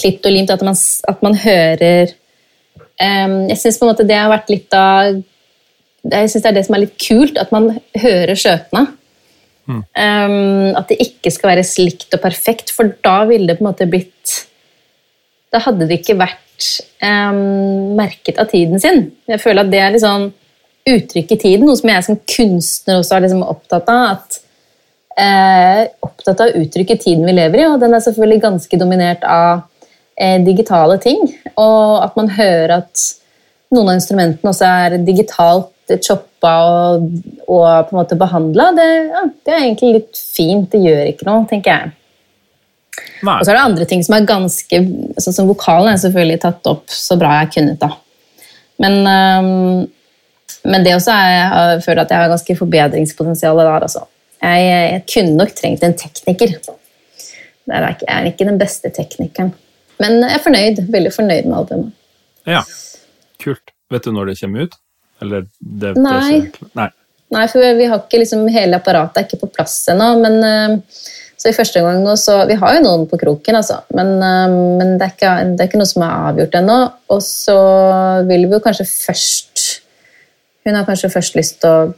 klipt 0.00 0.28
og 0.28 0.34
limt, 0.34 0.52
at 0.52 0.64
man, 0.66 0.76
at 1.08 1.24
man 1.24 1.38
hører 1.40 2.12
um, 3.00 3.38
Jeg 3.48 3.58
syns 3.62 3.80
det 3.80 4.18
har 4.18 4.32
vært 4.32 4.52
litt 4.52 4.76
av 4.76 5.16
Jeg 5.16 6.30
synes 6.30 6.44
det 6.44 6.50
er 6.50 6.58
det 6.58 6.66
som 6.68 6.76
er 6.76 6.84
litt 6.84 6.96
kult, 7.00 7.40
at 7.40 7.52
man 7.54 7.70
hører 7.98 8.36
skjøtene. 8.38 8.86
Mm. 9.66 9.80
Um, 9.82 10.72
at 10.78 10.92
det 10.92 11.00
ikke 11.02 11.32
skal 11.34 11.56
være 11.56 11.66
slikt 11.66 12.14
og 12.14 12.22
perfekt, 12.22 12.70
for 12.74 12.92
da 13.02 13.22
ville 13.26 13.48
det 13.48 13.58
på 13.58 13.64
en 13.64 13.70
måte 13.72 13.88
blitt 13.90 14.42
Da 15.50 15.62
hadde 15.64 15.88
det 15.88 16.02
ikke 16.02 16.20
vært 16.20 16.42
merket 17.96 18.38
av 18.40 18.48
tiden 18.48 18.80
sin. 18.80 19.02
Jeg 19.28 19.42
føler 19.42 19.66
at 19.66 19.72
det 19.72 19.80
er 19.82 19.90
litt 19.92 20.04
sånn 20.04 20.30
uttrykk 20.86 21.32
i 21.34 21.38
tiden, 21.40 21.66
noe 21.66 21.78
som 21.78 21.90
jeg 21.90 22.06
som 22.06 22.18
kunstner 22.30 23.00
også 23.00 23.16
er 23.16 23.24
liksom 23.26 23.44
opptatt 23.46 23.88
av. 23.90 24.16
at 24.16 24.40
eh, 25.18 25.82
Opptatt 26.06 26.44
av 26.44 26.58
uttrykk 26.60 26.94
i 26.94 26.98
tiden 27.02 27.26
vi 27.26 27.34
lever 27.36 27.62
i, 27.62 27.68
og 27.68 27.80
den 27.82 27.96
er 27.96 28.04
selvfølgelig 28.04 28.42
ganske 28.44 28.80
dominert 28.80 29.26
av 29.26 29.64
eh, 30.14 30.38
digitale 30.46 30.98
ting. 31.02 31.22
Og 31.54 32.02
at 32.04 32.18
man 32.18 32.30
hører 32.36 32.78
at 32.80 33.06
noen 33.74 33.90
av 33.90 33.98
instrumentene 33.98 34.52
også 34.52 34.70
er 34.70 34.98
digitalt 35.06 35.72
choppa 36.02 36.54
og, 36.66 37.10
og 37.46 37.66
på 37.86 37.94
en 37.94 38.00
måte 38.00 38.18
behandla, 38.18 38.70
det, 38.74 38.88
ja, 39.12 39.22
det, 39.30 39.52
er 39.52 39.60
egentlig 39.60 39.92
litt 40.00 40.18
fint. 40.18 40.70
Det 40.72 40.82
gjør 40.82 41.12
ikke 41.12 41.28
noe, 41.28 41.44
tenker 41.50 41.72
jeg. 41.72 41.94
Nei. 43.26 43.36
Og 43.36 43.44
så 43.44 43.52
er 43.52 43.58
det 43.58 43.66
andre 43.66 43.86
ting 43.88 44.02
som 44.04 44.16
er 44.16 44.28
ganske 44.28 44.80
sånn 45.20 45.36
som 45.36 45.48
Vokalen 45.50 45.92
er 45.92 46.00
selvfølgelig 46.00 46.40
tatt 46.42 46.68
opp 46.70 46.92
så 46.92 47.18
bra 47.20 47.40
jeg 47.42 47.52
kunne. 47.56 47.76
da. 47.80 47.90
Men 48.82 48.98
um, 49.06 49.86
men 50.66 50.84
det 50.86 50.94
også 50.96 51.14
er, 51.14 51.30
jeg 51.72 51.84
føler 51.84 52.02
at 52.02 52.12
jeg 52.12 52.22
har 52.22 52.32
ganske 52.32 52.56
forbedringspotensial 52.58 53.60
der. 53.60 53.70
Altså. 53.88 54.06
Jeg, 54.42 54.64
jeg, 54.70 55.04
kunne 55.12 55.36
nok 55.38 55.54
trengt 55.56 55.84
en 55.86 55.96
tekniker. 55.96 56.56
Jeg 57.66 57.76
er, 57.82 57.88
ikke, 57.94 58.06
jeg 58.08 58.16
er 58.16 58.28
ikke 58.30 58.48
den 58.48 58.58
beste 58.60 58.90
teknikeren. 58.94 59.54
Men 60.02 60.20
jeg 60.22 60.36
er 60.36 60.44
fornøyd. 60.44 60.82
Veldig 60.92 61.12
fornøyd 61.14 61.48
med 61.48 61.56
albumet. 61.60 61.94
Ja, 62.46 62.62
kult. 63.42 63.72
Vet 63.90 64.06
du 64.06 64.12
når 64.14 64.30
det 64.30 64.40
kommer 64.40 64.66
ut? 64.66 64.76
Eller 65.22 65.46
det, 65.58 65.94
Nei. 65.96 66.40
Det 66.46 66.70
Nei. 66.76 66.88
Nei. 67.34 67.44
for 67.50 67.78
vi 67.78 67.86
har 67.90 68.02
ikke 68.02 68.20
liksom, 68.22 68.44
hele 68.52 68.78
apparatet 68.78 69.22
er 69.22 69.28
ikke 69.28 69.42
på 69.44 69.52
plass 69.56 69.78
ennå. 69.92 70.10
Men 70.22 70.36
uh, 70.44 71.00
så 71.36 71.50
i 71.50 71.56
første 71.56 71.82
gang 71.84 72.02
nå, 72.04 72.14
så 72.20 72.38
Vi 72.48 72.58
har 72.60 72.76
jo 72.76 72.84
noen 72.84 73.06
på 73.10 73.18
kroken, 73.20 73.58
altså. 73.58 73.80
Men, 73.96 74.14
uh, 74.20 74.52
men 74.78 74.94
det, 74.96 75.08
er 75.08 75.16
ikke, 75.16 75.34
det, 75.54 75.58
er 75.64 75.70
ikke, 75.70 75.80
noe 75.82 75.90
som 75.90 76.06
er 76.06 76.30
avgjort 76.30 76.60
ennå. 76.60 76.78
Og 77.16 77.24
så 77.24 77.58
vil 78.28 78.46
vi 78.46 78.58
jo 78.58 78.62
kanskje 78.64 78.88
først 78.90 79.66
hun 80.66 80.74
har 80.74 80.86
kanskje 80.86 81.12
først 81.12 81.38
lyst 81.38 81.60
til 81.62 81.70
å 81.70 81.90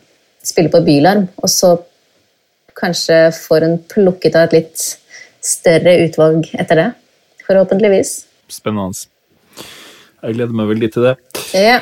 spille 0.45 0.73
på 0.73 0.83
bylarm, 0.87 1.27
og 1.41 1.51
så 1.53 1.75
kanskje 2.79 3.29
får 3.35 3.67
hun 3.67 3.77
plukket 3.91 4.37
av 4.39 4.49
et 4.49 4.59
litt 4.61 4.89
større 5.45 5.95
utvalg 6.05 6.51
etter 6.59 6.83
det. 6.83 6.89
Forhåpentligvis. 7.49 8.19
Spennende. 8.53 9.09
Jeg 10.23 10.37
gleder 10.37 10.57
meg 10.57 10.69
veldig 10.73 10.91
til 10.93 11.09
det. 11.09 11.15
Ja. 11.57 11.79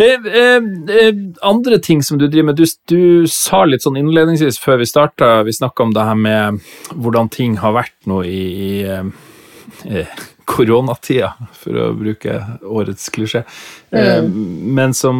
Eh, 0.00 0.24
eh, 0.24 0.56
eh, 0.56 1.16
andre 1.44 1.78
ting 1.84 2.00
som 2.02 2.16
du 2.18 2.24
driver 2.24 2.48
med, 2.48 2.56
du, 2.56 2.64
du 2.88 3.28
sa 3.28 3.66
litt 3.68 3.84
sånn 3.84 3.98
innledningsvis 4.00 4.56
før 4.62 4.80
vi 4.80 4.88
starta, 4.88 5.42
vi 5.44 5.52
snakka 5.52 5.84
om 5.84 5.92
det 5.92 6.06
her 6.08 6.16
med 6.16 6.62
hvordan 6.96 7.28
ting 7.32 7.58
har 7.60 7.74
vært 7.76 7.98
nå 8.08 8.22
i, 8.24 8.40
i 8.48 8.70
eh, 8.88 10.22
koronatida, 10.48 11.32
for 11.56 11.78
å 11.78 11.88
bruke 11.96 12.36
årets 12.66 13.08
klisjé. 13.14 13.44
Eh, 13.90 14.20
mm. 14.24 14.32
Men 14.76 14.94
som, 14.96 15.18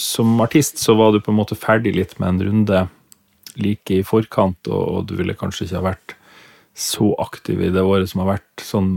som, 0.00 0.36
artist 0.44 0.80
så 0.82 0.96
var 0.98 1.12
du 1.12 1.20
på 1.20 1.32
en 1.32 1.40
måte 1.40 1.58
ferdig 1.58 1.94
litt 1.96 2.16
med 2.20 2.34
en 2.34 2.44
runde 2.50 2.84
like 3.56 4.00
i 4.00 4.04
forkant, 4.04 4.60
og, 4.68 4.82
og, 4.82 5.02
du 5.08 5.16
ville 5.20 5.36
kanskje 5.38 5.66
ikke 5.66 5.80
ha 5.80 5.88
vært 5.90 6.16
så 6.76 7.12
aktiv 7.22 7.62
i 7.64 7.72
det 7.72 7.84
året 7.84 8.10
som 8.10 8.22
har 8.24 8.34
vært 8.36 8.64
sånn 8.64 8.90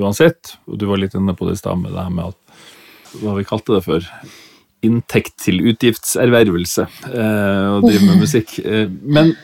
uansett. 0.00 0.56
Og 0.66 0.80
du 0.80 0.88
var 0.90 1.00
litt 1.02 1.14
inne 1.18 1.36
på 1.36 1.46
det 1.46 1.58
i 1.58 1.62
stad 1.62 1.78
med 1.82 1.94
det 1.94 2.02
her 2.02 2.14
med 2.14 2.32
at 2.32 3.20
hva 3.20 3.34
vi 3.36 3.46
kalte 3.46 3.76
det 3.76 3.84
for 3.86 4.06
inntekt 4.86 5.36
til 5.44 5.60
utgiftservervelse, 5.70 6.86
eh, 7.10 7.66
og 7.74 7.86
drive 7.86 8.06
med 8.06 8.20
musikk. 8.24 8.56
Eh, 8.64 8.86
men 8.88 9.34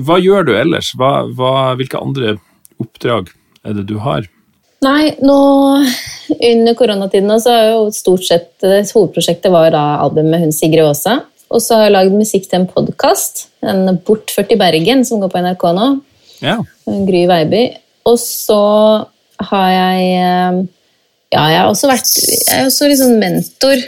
hva 0.00 0.18
gjør 0.22 0.48
du 0.48 0.54
ellers? 0.56 0.92
Hva, 0.98 1.24
hva, 1.34 1.74
hvilke 1.78 2.00
andre 2.00 2.36
oppdrag 2.82 3.32
er 3.64 3.76
det 3.78 3.86
du 3.90 3.98
har? 4.02 4.28
Nei, 4.84 5.14
nå 5.24 5.38
under 6.34 6.74
koronatiden 6.76 7.32
så 7.40 7.52
har 7.52 7.68
jo 7.70 7.84
stort 7.94 8.24
sett 8.26 8.64
hovedprosjektet 8.64 9.52
var 9.52 9.70
da 9.74 9.84
albumet 10.02 10.34
med 10.34 10.44
hun 10.44 10.54
Sigrid 10.54 10.84
Aase. 10.84 11.18
Og 11.54 11.62
så 11.62 11.78
har 11.78 11.88
jeg 11.88 11.94
lagd 11.94 12.16
musikk 12.16 12.48
til 12.48 12.62
en 12.62 12.68
podkast, 12.68 13.46
en 13.62 13.98
Bortført 14.04 14.52
i 14.52 14.58
Bergen, 14.58 15.04
som 15.06 15.20
går 15.22 15.30
på 15.32 15.42
NRK 15.44 15.66
nå. 15.76 15.88
Ja. 16.42 16.56
Gry 17.08 17.24
Veiby. 17.30 17.64
Og 18.08 18.18
så 18.20 18.62
har 19.50 19.68
jeg 19.72 20.08
eh, 20.20 20.64
Ja, 21.34 21.44
jeg 21.50 21.58
har 21.58 21.68
også 21.70 21.88
vært 21.90 22.10
Jeg 22.14 22.58
er 22.58 22.68
også 22.68 22.88
liksom 22.90 23.16
mentor. 23.22 23.80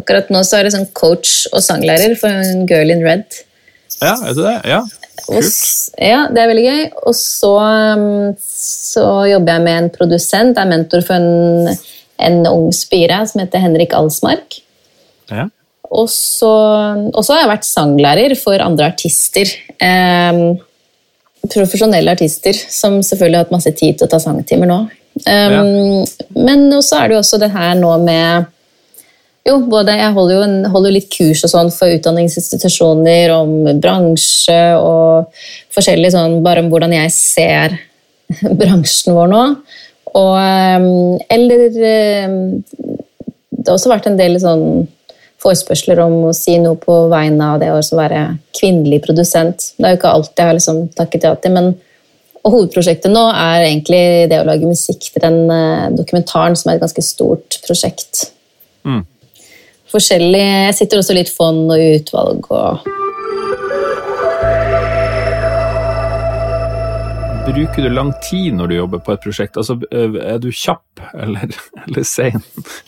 Akkurat 0.00 0.30
nå 0.32 0.42
så 0.46 0.58
er 0.58 0.68
jeg 0.68 0.76
sånn 0.76 0.92
coach 0.96 1.48
og 1.52 1.64
sanglærer 1.64 2.14
for 2.20 2.30
en 2.30 2.64
Girl 2.68 2.92
in 2.92 3.02
Red. 3.04 3.40
Ja, 4.00 4.14
er 4.20 4.36
det 4.36 4.44
det? 4.44 4.54
Ja. 4.70 4.82
Kult. 5.24 5.60
ja, 5.98 6.26
det 6.28 6.42
er 6.42 6.50
veldig 6.50 6.64
gøy. 6.64 6.84
Og 7.08 7.16
så, 7.16 7.52
um, 7.96 8.34
så, 8.40 9.04
jobber 9.30 9.56
jeg 9.56 9.64
med 9.66 9.78
en 9.78 9.90
produsent. 9.94 10.56
Jeg 10.56 10.64
er 10.66 10.70
mentor 10.70 11.04
for 11.06 11.16
en, 11.18 11.72
en 12.28 12.40
ung 12.50 12.68
spire 12.76 13.22
som 13.30 13.42
heter 13.44 13.64
Henrik 13.64 13.96
Alsmark. 13.96 14.60
Ja. 15.32 15.48
Og 15.94 16.08
så, 16.10 16.52
har 17.14 17.42
jeg 17.42 17.52
vært 17.52 17.68
sanglærer 17.68 18.36
for 18.40 18.62
andre 18.62 18.90
artister. 18.92 19.50
Eh, 19.78 20.40
profesjonelle 21.52 22.14
artister 22.16 22.56
som 22.56 22.98
selvfølgelig 23.04 23.38
har 23.38 23.46
hatt 23.46 23.54
masse 23.54 23.72
tid 23.76 23.98
til 23.98 24.08
å 24.08 24.12
ta 24.14 24.20
sangtimer 24.22 24.70
nå. 24.70 24.80
Um, 25.24 25.52
ja. 25.54 25.62
Men 26.34 26.66
så 26.82 26.98
er 26.98 27.10
det 27.10 27.16
jo 27.16 27.22
også 27.22 27.38
det 27.38 27.52
her 27.54 27.76
nå 27.78 27.92
med 28.02 28.48
jo, 29.44 29.58
både, 29.68 29.92
jeg 30.00 30.12
holder 30.16 30.38
jo, 30.38 30.44
en, 30.46 30.56
holder 30.72 30.94
litt 30.94 31.10
kurs 31.12 31.42
og 31.44 31.50
sånn 31.52 31.70
for 31.74 31.92
utdanningsinstitusjoner 31.92 33.32
om 33.34 33.66
bransje 33.76 34.60
og 34.78 35.42
forskjellig 35.74 36.14
sånn, 36.14 36.38
bare 36.46 36.62
om 36.64 36.70
hvordan 36.72 36.94
jeg 36.96 37.12
ser 37.12 37.76
bransjen 38.60 39.16
vår 39.16 39.30
nå. 39.34 39.44
Og 40.14 40.34
ehm, 40.38 40.90
Eller 41.34 41.64
ehm, 41.74 42.36
Det 42.70 43.66
har 43.66 43.76
også 43.76 43.90
vært 43.90 44.08
en 44.08 44.18
del 44.20 44.38
sånn 44.40 44.84
forespørsler 45.44 46.00
om 46.00 46.30
å 46.30 46.34
si 46.36 46.54
noe 46.62 46.78
på 46.80 47.02
vegne 47.12 47.50
av 47.52 47.60
det 47.60 47.68
å 47.74 47.80
være 47.98 48.38
kvinnelig 48.56 49.02
produsent. 49.04 49.72
Det 49.76 49.84
er 49.84 49.92
jo 49.92 49.98
ikke 49.98 50.12
alt 50.16 50.40
jeg 50.40 50.48
har 50.48 50.56
liksom 50.56 50.86
takket 50.96 51.26
ja 51.28 51.34
til, 51.36 51.52
men 51.52 51.74
hovedprosjektet 52.44 53.12
nå 53.12 53.26
er 53.28 53.66
egentlig 53.66 54.04
det 54.32 54.40
å 54.40 54.46
lage 54.48 54.68
musikk 54.68 55.10
til 55.10 55.24
den 55.24 55.42
uh, 55.52 55.90
dokumentaren, 55.92 56.56
som 56.56 56.70
er 56.70 56.78
et 56.78 56.84
ganske 56.84 57.04
stort 57.04 57.58
prosjekt. 57.66 58.30
Mm 58.88 59.02
forskjellig 59.94 60.42
Jeg 60.44 60.76
sitter 60.80 61.00
også 61.00 61.16
litt 61.16 61.32
fond 61.32 61.70
og 61.72 61.86
utvalg 61.94 62.50
og 62.52 62.92
Bruker 67.44 67.84
du 67.84 67.90
lang 67.92 68.10
tid 68.24 68.54
når 68.56 68.70
du 68.70 68.74
jobber 68.78 69.02
på 69.04 69.12
et 69.12 69.24
prosjekt? 69.24 69.58
Altså, 69.60 69.76
er 69.92 70.38
du 70.40 70.48
kjapp 70.48 71.02
eller, 71.12 71.50
eller 71.84 72.06
sein? 72.08 72.40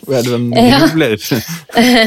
Er 0.09 0.25
du 0.25 0.33
en 0.39 0.47
jubler? 0.57 1.19
Ja. 1.77 2.07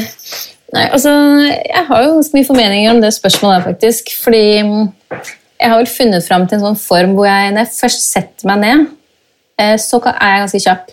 Nei, 0.70 0.84
altså, 0.94 1.10
jeg 1.50 1.84
har 1.88 2.02
jo 2.04 2.12
ganske 2.14 2.36
mye 2.36 2.46
formeninger 2.46 2.92
om 2.92 3.00
det 3.02 3.10
spørsmålet, 3.14 3.64
faktisk. 3.64 4.12
Fordi 4.22 4.42
jeg 4.50 5.70
har 5.72 5.76
vel 5.80 5.90
funnet 5.90 6.26
fram 6.26 6.46
til 6.46 6.58
en 6.58 6.66
sånn 6.68 6.78
form 6.78 7.16
hvor 7.16 7.26
jeg, 7.26 7.50
når 7.54 7.64
jeg 7.64 7.78
først 7.80 8.06
setter 8.06 8.50
meg 8.50 8.60
ned, 8.62 8.84
eh, 9.58 9.74
så 9.82 9.98
er 10.12 10.34
jeg 10.34 10.44
ganske 10.44 10.62
kjapp. 10.66 10.92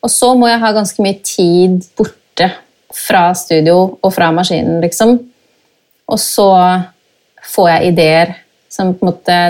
Og 0.00 0.12
så 0.14 0.30
må 0.38 0.48
jeg 0.48 0.62
ha 0.62 0.72
ganske 0.76 1.04
mye 1.04 1.18
tid 1.26 1.82
borte 1.98 2.52
fra 2.94 3.30
studio 3.38 3.98
og 4.00 4.14
fra 4.14 4.30
maskinen, 4.34 4.80
liksom. 4.82 5.18
Og 6.10 6.18
så 6.18 6.50
får 7.54 7.68
jeg 7.70 7.92
ideer 7.92 8.32
som 8.70 8.94
på 8.94 9.06
en 9.06 9.12
måte 9.12 9.42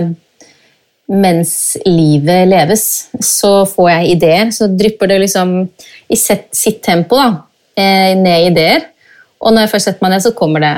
Mens 1.10 1.74
livet 1.82 2.44
leves, 2.46 2.82
så 3.18 3.64
får 3.66 3.88
jeg 3.90 4.10
ideer. 4.12 4.50
Så 4.54 4.68
drypper 4.70 5.10
det 5.10 5.16
liksom 5.24 5.56
i 6.06 6.18
sitt 6.20 6.78
tempo 6.86 7.18
da, 7.18 7.24
eh, 7.74 8.14
ned 8.14 8.52
ideer. 8.52 8.84
Og 9.40 9.50
når 9.50 9.64
jeg 9.64 9.72
først 9.72 9.88
setter 9.88 10.04
meg 10.04 10.12
ned, 10.14 10.22
så 10.22 10.30
kommer 10.38 10.62
det 10.62 10.74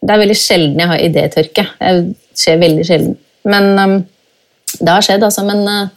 Det 0.00 0.14
er 0.14 0.22
veldig 0.22 0.38
sjelden 0.38 0.80
jeg 0.80 0.90
har 0.90 1.04
idétørke. 1.04 1.66
Det 1.78 2.38
skjer 2.40 2.56
veldig 2.58 2.86
sjelden. 2.88 3.18
Men 3.44 3.78
um, 3.78 3.92
det 4.80 4.88
har 4.88 5.04
skjedd, 5.04 5.22
altså. 5.22 5.44
Men 5.46 5.60
uh, 5.68 5.92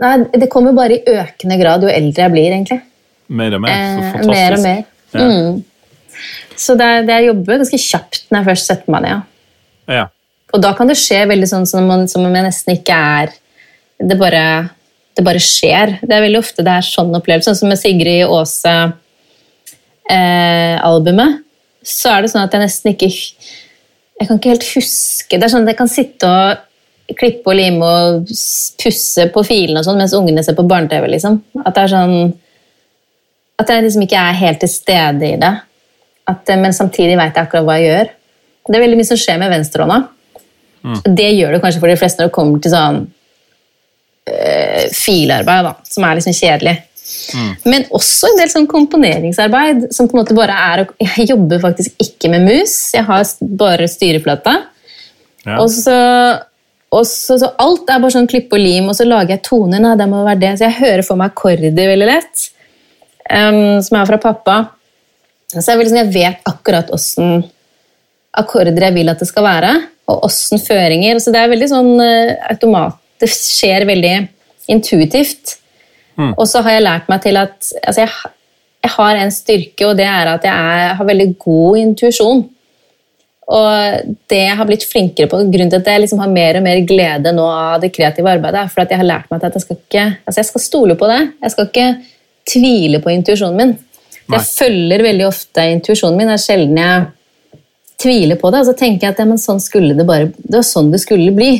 nei, 0.00 0.14
det 0.38 0.48
kommer 0.52 0.72
bare 0.72 0.96
i 0.96 1.18
økende 1.18 1.58
grad 1.60 1.82
jo 1.84 1.90
eldre 1.92 2.24
jeg 2.24 2.32
blir, 2.32 2.54
egentlig. 2.54 2.80
Mer 3.28 3.56
og 3.56 3.64
mer. 3.64 3.70
Så 3.74 4.10
fantastisk. 4.16 4.24
Eh, 4.24 4.34
mer 4.34 4.56
og 4.56 4.64
mer. 4.64 4.82
Ja. 5.14 5.28
Mm. 5.28 5.62
Så 6.56 6.76
det, 6.78 6.90
det 7.08 7.16
jeg 7.18 7.30
jobber 7.30 7.62
ganske 7.62 7.80
kjapt 7.80 8.20
når 8.28 8.40
jeg 8.40 8.48
først 8.50 8.70
setter 8.70 8.94
meg 8.94 9.04
ned. 9.04 9.14
Ja. 9.14 9.96
ja. 9.98 10.04
Og 10.54 10.62
da 10.62 10.74
kan 10.78 10.90
det 10.90 10.98
skje 11.00 11.24
veldig 11.30 11.48
sånn 11.50 11.66
som, 11.66 11.86
man, 11.90 12.06
som 12.10 12.26
om 12.26 12.36
jeg 12.36 12.46
nesten 12.46 12.76
ikke 12.76 12.98
er 13.18 13.32
det 14.04 14.18
bare, 14.18 14.44
det 15.16 15.24
bare 15.26 15.42
skjer. 15.42 15.96
Det 16.02 16.14
er 16.14 16.26
veldig 16.26 16.42
ofte 16.42 16.64
det 16.66 16.76
er 16.76 16.86
sånn 16.86 17.14
opplevelse. 17.16 17.56
Som 17.58 17.72
med 17.72 17.80
Sigrid 17.80 18.26
Aase 18.26 18.74
eh, 20.10 21.40
så 21.84 22.12
er 22.14 22.22
det 22.24 22.30
sånn 22.32 22.44
at 22.44 22.54
jeg 22.54 22.64
nesten 22.64 22.94
ikke 22.94 23.10
Jeg 23.10 24.28
kan 24.28 24.38
ikke 24.38 24.52
helt 24.54 24.68
huske 24.76 25.36
Det 25.36 25.44
er 25.44 25.52
sånn 25.52 25.66
at 25.66 25.74
jeg 25.74 25.78
kan 25.80 25.90
sitte 25.90 26.28
og 26.30 27.16
klippe 27.18 27.50
og 27.50 27.58
lime 27.58 27.84
og 27.84 28.30
pusse 28.80 29.26
på 29.34 29.42
filene 29.44 29.82
og 29.82 29.84
sånn 29.84 29.98
mens 30.00 30.14
ungene 30.16 30.40
ser 30.40 30.56
på 30.56 30.64
barne-TV. 30.64 31.04
Liksom. 31.12 31.34
At 31.60 31.74
det 31.76 31.82
er 31.82 31.92
sånn 31.92 32.14
At 33.60 33.70
jeg 33.70 33.84
liksom 33.84 34.04
ikke 34.06 34.18
er 34.18 34.40
helt 34.40 34.60
til 34.64 34.70
stede 34.72 35.28
i 35.28 35.38
det. 35.40 35.52
At, 36.30 36.54
men 36.58 36.74
samtidig 36.74 37.18
veit 37.20 37.36
jeg 37.36 37.46
akkurat 37.46 37.66
hva 37.66 37.76
jeg 37.78 37.90
gjør. 37.90 38.12
Det 38.64 38.78
er 38.78 38.84
veldig 38.86 38.98
mye 38.98 39.10
som 39.10 39.20
skjer 39.20 39.40
med 39.42 39.52
venstrehånda. 39.52 39.98
Mm. 40.84 40.96
Det 41.16 41.28
gjør 41.32 41.54
det 41.54 41.60
kanskje 41.62 41.82
for 41.82 41.92
de 41.92 42.00
fleste 42.00 42.20
når 42.20 42.30
det 42.30 42.36
kommer 42.36 42.64
til 42.64 42.72
sånn 42.72 42.98
øh, 44.32 44.82
filarbeid, 44.92 45.68
da, 45.68 45.74
som 45.88 46.06
er 46.08 46.18
liksom 46.18 46.36
kjedelig. 46.36 46.74
Mm. 47.04 47.50
Men 47.68 47.84
også 47.92 48.30
en 48.30 48.40
del 48.40 48.50
sånn 48.52 48.68
komponeringsarbeid. 48.68 49.90
som 49.92 50.08
på 50.08 50.16
en 50.16 50.22
måte 50.22 50.36
bare 50.36 50.56
er 50.56 50.86
Jeg 51.00 51.28
jobber 51.34 51.60
faktisk 51.60 52.00
ikke 52.00 52.30
med 52.32 52.46
mus, 52.48 52.94
jeg 52.94 53.04
har 53.04 53.24
bare 53.40 53.88
styreflata. 53.88 54.56
Ja. 55.44 55.58
Og, 55.60 55.68
så, 55.68 55.94
og 56.88 57.04
så, 57.04 57.36
så, 57.40 57.50
alt 57.60 57.90
er 57.90 58.00
bare 58.00 58.14
sånn 58.16 58.28
klippe 58.30 58.56
og 58.56 58.64
lim, 58.64 58.88
og 58.88 58.96
så 58.96 59.04
lager 59.04 59.36
jeg 59.36 59.44
toner. 59.44 59.82
Nei, 59.84 59.96
det 60.00 60.08
må 60.08 60.24
være 60.24 60.40
det. 60.40 60.52
Så 60.58 60.68
jeg 60.70 60.80
hører 60.80 61.04
for 61.04 61.20
meg 61.20 61.34
akkorder 61.34 61.92
veldig 61.92 62.08
lett, 62.08 62.46
um, 63.30 63.80
som 63.84 63.98
er 63.98 64.08
fra 64.10 64.20
pappa. 64.22 64.58
Så 65.52 65.64
jeg, 65.70 65.80
liksom, 65.80 66.00
jeg 66.02 66.14
vet 66.14 66.48
akkurat 66.50 66.90
åssen 66.94 67.44
akkorder 68.34 68.88
jeg 68.88 68.96
vil 68.96 69.12
at 69.12 69.20
det 69.22 69.28
skal 69.30 69.46
være, 69.46 69.74
og 70.10 70.24
åssen 70.26 70.62
føringer. 70.62 71.20
Så 71.22 71.32
det 71.34 71.42
er 71.42 71.52
veldig 71.52 71.70
sånn 71.70 71.92
uh, 72.00 72.34
automat 72.50 72.98
Det 73.22 73.30
skjer 73.30 73.86
veldig 73.88 74.14
intuitivt. 74.72 75.58
Mm. 76.18 76.32
Og 76.32 76.46
så 76.48 76.62
har 76.64 76.76
jeg 76.76 76.86
lært 76.86 77.10
meg 77.10 77.22
til 77.24 77.38
at 77.40 77.54
altså 77.82 78.04
jeg, 78.04 78.10
jeg, 78.84 78.92
har 78.96 79.20
en 79.20 79.32
styrke, 79.34 79.86
og 79.88 79.96
det 79.98 80.08
er 80.08 80.30
at 80.34 80.44
jeg 80.46 80.74
er, 80.74 80.98
har 80.98 81.08
veldig 81.08 81.30
god 81.42 81.78
intuisjon. 81.80 82.44
Og 83.54 84.12
det 84.32 84.40
jeg 84.40 84.56
har 84.56 84.68
blitt 84.68 84.86
flinkere 84.88 85.28
på, 85.28 85.42
grunnen 85.52 85.72
til 85.72 85.82
at 85.82 85.90
jeg 85.90 86.04
liksom 86.04 86.22
har 86.22 86.32
mer 86.32 86.58
og 86.58 86.64
mer 86.64 86.80
glede 86.88 87.32
nå 87.36 87.44
av 87.44 87.82
det 87.82 87.92
kreative 87.92 88.30
arbeidet, 88.30 88.62
er 88.62 88.72
fordi 88.72 88.86
at 88.86 88.94
jeg 88.94 89.02
har 89.02 89.10
lært 89.10 89.30
meg 89.30 89.44
at 89.44 89.58
jeg 89.58 89.66
skal, 89.66 89.80
ikke, 89.82 90.04
altså 90.24 90.40
jeg 90.40 90.48
skal 90.48 90.64
stole 90.64 90.96
på 91.00 91.10
det. 91.10 91.20
Jeg 91.44 91.54
skal 91.54 91.68
ikke 91.68 91.88
tvile 92.48 93.00
på 93.02 93.12
intuisjonen 93.12 93.60
min. 93.60 93.74
Nei. 94.24 94.38
Jeg 94.38 94.48
følger 94.48 95.04
veldig 95.04 95.26
ofte 95.28 95.66
intuisjonen 95.74 96.18
min. 96.18 96.32
Det 96.32 96.38
er 96.38 96.44
sjelden 96.44 96.80
jeg 96.80 97.06
tviler 98.00 98.40
på 98.40 98.50
det. 98.52 98.62
Og 98.64 98.70
så 98.70 98.76
tenker 98.78 99.08
jeg 99.08 99.14
at 99.14 99.22
ja, 99.22 99.38
sånn 99.40 99.62
det, 99.94 100.06
bare, 100.08 100.32
det 100.36 100.58
var 100.58 100.66
sånn 100.68 100.92
det 100.92 101.02
skulle 101.04 101.34
bli. 101.36 101.52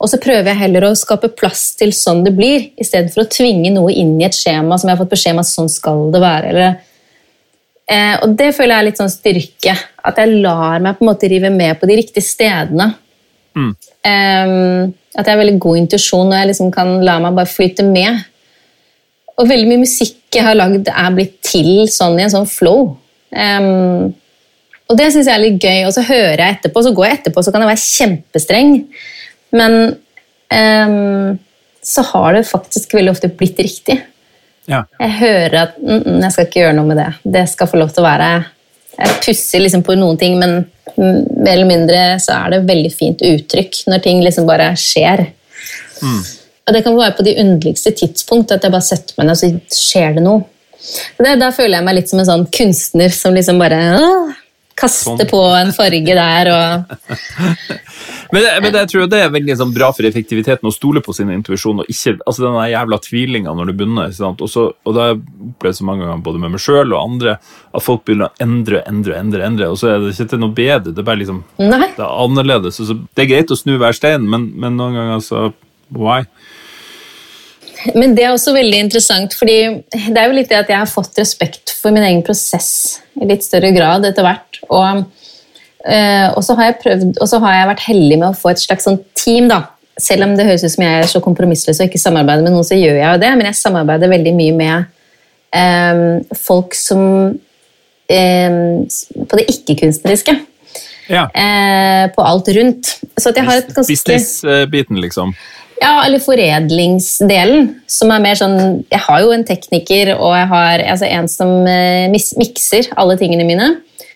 Og 0.00 0.08
så 0.08 0.20
prøver 0.20 0.48
jeg 0.48 0.60
heller 0.62 0.86
å 0.88 0.94
skape 0.96 1.28
plass 1.36 1.74
til 1.76 1.92
sånn 1.92 2.22
det 2.24 2.32
blir, 2.36 2.70
i 2.80 2.86
stedet 2.86 3.12
for 3.12 3.26
å 3.26 3.30
tvinge 3.30 3.72
noe 3.74 3.92
inn 3.92 4.14
i 4.20 4.24
et 4.24 4.36
skjema 4.36 4.78
som 4.80 4.88
jeg 4.88 4.96
har 4.96 5.02
fått 5.02 5.12
beskjed 5.12 5.36
om 5.36 5.42
at 5.42 5.50
sånn 5.50 5.68
skal 5.72 6.06
det 6.14 6.22
være. 6.22 6.54
Eller, 6.54 6.78
eh, 7.84 8.14
og 8.24 8.32
det 8.38 8.54
føler 8.56 8.74
jeg 8.74 8.78
er 8.78 8.88
litt 8.88 9.02
sånn 9.02 9.12
styrke. 9.12 9.76
At 10.08 10.22
jeg 10.22 10.40
lar 10.40 10.80
meg 10.80 10.96
på 10.96 11.04
en 11.04 11.10
måte 11.12 11.28
rive 11.28 11.52
med 11.52 11.76
på 11.80 11.90
de 11.90 12.00
riktige 12.00 12.24
stedene. 12.24 12.94
Mm. 13.56 13.74
Um, 14.06 14.92
at 15.18 15.26
jeg 15.26 15.34
har 15.34 15.40
veldig 15.40 15.60
god 15.60 15.78
intuisjon 15.80 16.28
og 16.30 16.36
jeg 16.38 16.48
liksom 16.52 16.68
kan 16.72 16.92
la 17.04 17.18
meg 17.20 17.36
bare 17.36 17.50
flyte 17.50 17.84
med. 17.84 18.22
Og 19.40 19.48
veldig 19.48 19.68
mye 19.70 19.82
musikk 19.86 20.36
jeg 20.36 20.44
har 20.46 20.58
lagd, 20.58 20.88
er 20.92 21.14
blitt 21.16 21.38
til 21.46 21.86
sånn 21.90 22.18
i 22.20 22.26
en 22.26 22.32
sånn 22.32 22.48
flow. 22.48 22.92
Um, 23.32 24.10
og 24.90 24.98
det 24.98 25.08
syns 25.14 25.28
jeg 25.30 25.36
er 25.36 25.42
litt 25.42 25.64
gøy. 25.64 25.86
Og 25.88 25.94
så 25.96 26.04
hører 26.06 26.42
jeg 26.42 26.58
etterpå, 26.58 26.82
så 26.84 26.92
går 26.94 27.08
jeg 27.08 27.18
etterpå, 27.20 27.44
så 27.44 27.54
kan 27.54 27.64
jeg 27.64 27.70
være 27.70 27.84
kjempestreng. 27.86 28.74
Men 29.56 29.76
um, 30.52 31.38
så 31.82 32.04
har 32.12 32.36
det 32.36 32.48
faktisk 32.50 32.94
veldig 32.94 33.14
ofte 33.14 33.30
blitt 33.32 33.60
riktig. 33.62 34.00
Ja. 34.70 34.84
Jeg 35.00 35.16
hører 35.18 35.56
at 35.64 35.78
mm, 35.80 36.02
mm, 36.04 36.18
jeg 36.20 36.34
skal 36.34 36.46
ikke 36.46 36.60
gjøre 36.62 36.76
noe 36.78 36.90
med 36.90 37.00
det. 37.00 37.10
Det 37.38 37.46
skal 37.50 37.70
få 37.70 37.80
lov 37.80 37.94
til 37.94 38.04
å 38.04 38.10
være 38.10 38.30
Jeg 39.00 39.20
pusser 39.24 39.62
liksom 39.62 39.82
på 39.86 39.94
noen 39.96 40.18
ting, 40.20 40.34
men 40.38 40.58
mer 41.00 41.54
eller 41.54 41.68
mindre 41.68 42.00
så 42.20 42.34
er 42.36 42.52
det 42.52 42.66
veldig 42.68 42.90
fint 42.92 43.22
uttrykk 43.24 43.78
når 43.88 44.02
ting 44.04 44.20
liksom 44.20 44.48
bare 44.48 44.74
skjer. 44.78 45.22
Mm. 46.02 46.20
Og 46.70 46.76
det 46.76 46.84
kan 46.86 46.94
være 46.94 47.16
på 47.18 47.26
de 47.26 47.34
underligste 47.42 47.90
tidspunkt 47.98 48.52
at 48.54 48.62
jeg 48.62 48.70
bare 48.70 48.86
setter 48.86 49.16
meg 49.18 49.26
ned, 49.26 49.34
og 49.34 49.40
så 49.40 49.80
skjer 49.90 50.14
det 50.14 50.22
noe. 50.22 50.44
Det, 51.18 51.32
da 51.40 51.50
føler 51.52 51.80
jeg 51.80 51.86
meg 51.88 51.96
litt 51.98 52.12
som 52.12 52.22
en 52.22 52.28
sånn 52.28 52.46
kunstner 52.54 53.10
som 53.12 53.34
liksom 53.34 53.58
bare 53.58 53.80
åh, 53.98 54.30
kaster 54.78 55.18
sånn. 55.18 55.28
på 55.28 55.40
en 55.58 55.72
farge 55.76 56.14
der 56.16 56.48
og 56.54 56.94
men, 58.32 58.46
men, 58.62 58.78
jeg 58.78 58.88
tror 58.92 59.10
det 59.10 59.20
er 59.20 59.34
veldig 59.34 59.56
sånn, 59.60 59.74
bra 59.74 59.90
for 59.92 60.08
effektiviteten 60.08 60.70
å 60.70 60.72
stole 60.72 61.02
på 61.04 61.12
sin 61.16 61.34
intuisjon 61.34 61.82
og 61.82 61.90
ikke 61.90 62.14
altså 62.22 62.46
den 62.46 62.58
jævla 62.72 63.00
tvilinga 63.04 63.54
når 63.58 63.70
du 63.70 63.74
begynner. 63.76 64.14
Og, 64.30 64.46
så, 64.48 64.70
og 64.72 64.96
det 64.96 65.06
har 65.10 65.68
jeg 65.68 65.80
så 65.80 65.88
mange 65.90 66.06
ganger 66.06 66.24
både 66.30 66.44
med 66.44 66.54
meg 66.54 66.64
sjøl 66.64 66.94
og 66.94 67.00
andre 67.02 67.36
at 67.36 67.84
folk 67.84 68.06
begynner 68.06 68.30
å 68.30 68.46
endre 68.46 68.84
endre, 68.86 69.18
endre, 69.18 69.42
endre, 69.50 69.72
og 69.74 69.82
så 69.82 69.92
er 69.92 70.04
det 70.04 70.14
ikke 70.14 70.30
til 70.32 70.44
noe 70.46 70.54
bedre. 70.56 70.94
Det 70.94 71.02
er 71.02 71.10
bare 71.10 71.24
liksom, 71.24 71.42
det 71.58 71.82
er 71.98 72.06
annerledes. 72.06 72.80
Så, 72.80 73.02
det 73.10 73.26
er 73.26 73.32
greit 73.34 73.52
å 73.52 73.58
snu 73.58 73.74
hver 73.76 73.96
stein, 73.96 74.24
men, 74.30 74.52
men 74.54 74.78
noen 74.80 74.96
ganger 74.96 75.26
så 75.26 75.50
why? 75.90 76.24
Men 77.94 78.14
det 78.16 78.26
er 78.26 78.34
også 78.34 78.52
veldig 78.54 78.82
interessant, 78.84 79.34
fordi 79.36 79.56
det 79.92 80.18
er 80.18 80.28
jo 80.28 80.36
litt 80.36 80.50
det 80.50 80.58
at 80.58 80.70
jeg 80.72 80.82
har 80.82 80.90
fått 80.90 81.18
respekt 81.20 81.72
for 81.78 81.94
min 81.94 82.04
egen 82.04 82.22
prosess 82.26 83.00
i 83.20 83.28
litt 83.28 83.44
større 83.46 83.72
grad 83.76 84.04
etter 84.08 84.26
hvert. 84.26 84.60
Og, 84.68 85.04
øh, 85.86 86.28
og, 86.28 86.40
så 86.44 86.56
har 86.58 86.70
jeg 86.70 86.80
prøvd, 86.84 87.12
og 87.16 87.30
så 87.30 87.40
har 87.44 87.56
jeg 87.56 87.70
vært 87.72 87.86
heldig 87.88 88.18
med 88.20 88.28
å 88.30 88.36
få 88.36 88.52
et 88.52 88.62
slags 88.62 88.88
sånn 88.88 89.00
team, 89.18 89.48
da. 89.52 89.62
Selv 90.00 90.24
om 90.24 90.36
det 90.36 90.46
høres 90.48 90.64
ut 90.64 90.72
som 90.72 90.84
jeg 90.84 91.00
er 91.02 91.08
så 91.10 91.20
kompromissløs 91.24 91.80
og 91.80 91.90
ikke 91.90 92.00
samarbeider 92.00 92.44
med 92.46 92.54
noen, 92.54 92.66
så 92.66 92.78
gjør 92.78 92.96
jeg 92.96 93.06
jo 93.06 93.22
det, 93.24 93.32
men 93.36 93.50
jeg 93.50 93.60
samarbeider 93.60 94.12
veldig 94.12 94.34
mye 94.36 94.56
med 94.56 94.90
øh, 95.60 96.36
folk 96.40 96.76
som 96.78 97.02
øh, 98.10 98.60
På 99.28 99.40
det 99.40 99.50
ikke-kunstneriske. 99.56 100.38
Ja. 101.10 101.24
på 102.14 102.22
alt 102.22 102.48
rundt. 102.54 102.86
Så 103.18 103.32
at 103.32 103.38
jeg 103.40 103.42
har 103.42 103.56
et 103.58 103.72
ganske 103.74 103.90
Business-biten, 103.90 105.00
liksom? 105.02 105.32
Ja, 105.80 106.02
eller 106.04 106.20
foredlingsdelen, 106.20 107.70
som 107.88 108.10
er 108.12 108.20
mer 108.20 108.36
sånn 108.36 108.82
Jeg 108.90 109.00
har 109.06 109.22
jo 109.24 109.30
en 109.32 109.46
tekniker 109.48 110.12
og 110.18 110.34
jeg 110.36 110.48
har 110.50 110.82
altså 110.92 111.08
en 111.08 111.30
som 111.32 111.54
uh, 111.64 112.10
mikser 112.12 112.90
alle 113.00 113.16
tingene 113.20 113.46
mine, 113.48 113.70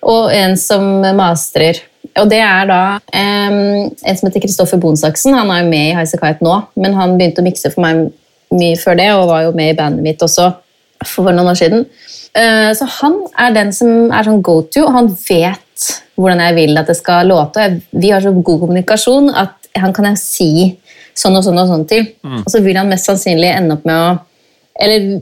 og 0.05 0.29
en 0.37 0.59
som 0.61 1.01
mastrer. 1.17 1.81
Og 2.21 2.29
det 2.29 2.43
er 2.45 2.69
da 2.69 2.83
um, 3.01 3.89
en 3.89 4.19
som 4.19 4.29
heter 4.29 4.45
Kristoffer 4.45 4.81
Bonsaksen. 4.83 5.33
Han 5.35 5.51
er 5.51 5.63
jo 5.63 5.71
med 5.71 5.87
i 5.87 5.95
Highasakite 5.97 6.45
nå, 6.45 6.59
men 6.77 6.99
han 6.99 7.17
begynte 7.17 7.41
å 7.41 7.49
mikse 7.49 7.73
for 7.73 7.87
meg 7.87 8.05
mye 8.55 8.77
før 8.79 9.01
det, 9.01 9.09
og 9.17 9.31
var 9.33 9.47
jo 9.47 9.57
med 9.57 9.73
i 9.73 9.79
bandet 9.79 10.05
mitt 10.05 10.23
også 10.23 10.51
for 11.09 11.33
noen 11.33 11.49
år 11.55 11.59
siden. 11.59 11.89
Uh, 12.37 12.71
så 12.77 12.87
han 13.01 13.23
er 13.41 13.57
den 13.57 13.73
som 13.73 14.13
er 14.13 14.29
sånn 14.29 14.45
go 14.45 14.61
to, 14.69 14.85
og 14.85 14.99
han 15.01 15.13
vet 15.17 15.91
hvordan 16.15 16.45
jeg 16.45 16.61
vil 16.61 16.79
at 16.79 16.93
det 16.93 17.01
skal 17.01 17.33
låte. 17.33 17.69
Vi 17.97 18.13
har 18.13 18.23
så 18.23 18.37
god 18.37 18.67
kommunikasjon 18.67 19.33
at 19.33 19.57
han 19.81 19.95
kan 19.97 20.13
jeg 20.13 20.21
si 20.21 20.51
sånn 21.19 21.39
og 21.39 21.45
sånn 21.47 21.61
og 21.61 21.71
sånn 21.71 21.85
til. 21.91 22.09
Mm. 22.25 22.41
Og 22.43 22.49
så 22.53 22.63
vil 22.65 22.79
han 22.81 22.91
mest 22.91 23.11
sannsynlig 23.11 23.53
ende 23.55 23.79
opp 23.79 23.85
med 23.89 23.99
å 23.99 24.15
Eller 24.75 25.21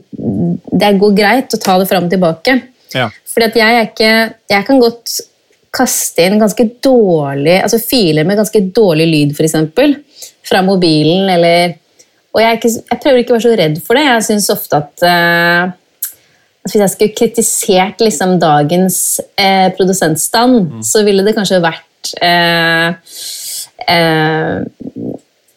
det 0.80 0.88
går 0.96 1.12
greit 1.12 1.52
å 1.52 1.60
ta 1.60 1.74
det 1.78 1.88
fram 1.90 2.06
og 2.06 2.12
tilbake. 2.12 2.54
Ja. 2.96 3.10
Fordi 3.28 3.48
at 3.50 3.58
jeg 3.60 3.76
er 3.76 3.86
ikke 3.90 4.12
Jeg 4.52 4.64
kan 4.68 4.80
godt 4.80 5.18
kaste 5.72 6.24
inn 6.24 6.40
ganske 6.40 6.64
dårlig 6.84 7.54
Altså 7.62 7.78
filer 7.80 8.26
med 8.28 8.36
ganske 8.40 8.60
dårlig 8.76 9.06
lyd, 9.08 9.36
f.eks. 9.36 9.54
Fra 10.48 10.64
mobilen 10.64 11.28
eller 11.32 11.76
Og 12.32 12.40
jeg, 12.40 12.58
ikke, 12.58 12.72
jeg, 12.72 13.00
prøver 13.04 13.22
ikke 13.22 13.34
å 13.34 13.36
være 13.36 13.44
så 13.44 13.56
redd 13.60 13.78
for 13.84 13.98
det. 13.98 14.06
Jeg 14.08 14.26
syns 14.30 14.50
ofte 14.54 14.78
at 14.80 15.02
uh, 15.04 15.72
hvis 16.62 16.78
jeg 16.78 16.92
skulle 16.92 17.16
kritisert 17.18 18.02
liksom, 18.02 18.36
dagens 18.42 18.96
eh, 19.34 19.68
produsentstand, 19.76 20.60
mm. 20.68 20.84
så 20.86 21.02
ville 21.06 21.24
det 21.26 21.34
kanskje 21.34 21.58
vært 21.62 22.12
eh, 22.22 22.94
eh, 23.90 24.62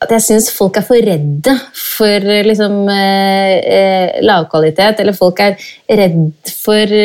at 0.03 0.11
jeg 0.11 0.23
syns 0.25 0.49
folk 0.53 0.77
er 0.79 0.85
for 0.85 0.99
redde 1.01 1.53
for 1.73 2.25
liksom, 2.49 2.81
eh, 2.91 3.53
eh, 3.77 4.17
lavkvalitet, 4.25 4.99
eller 5.01 5.15
folk 5.17 5.39
er 5.45 5.55
redd 5.87 6.55
for 6.55 6.97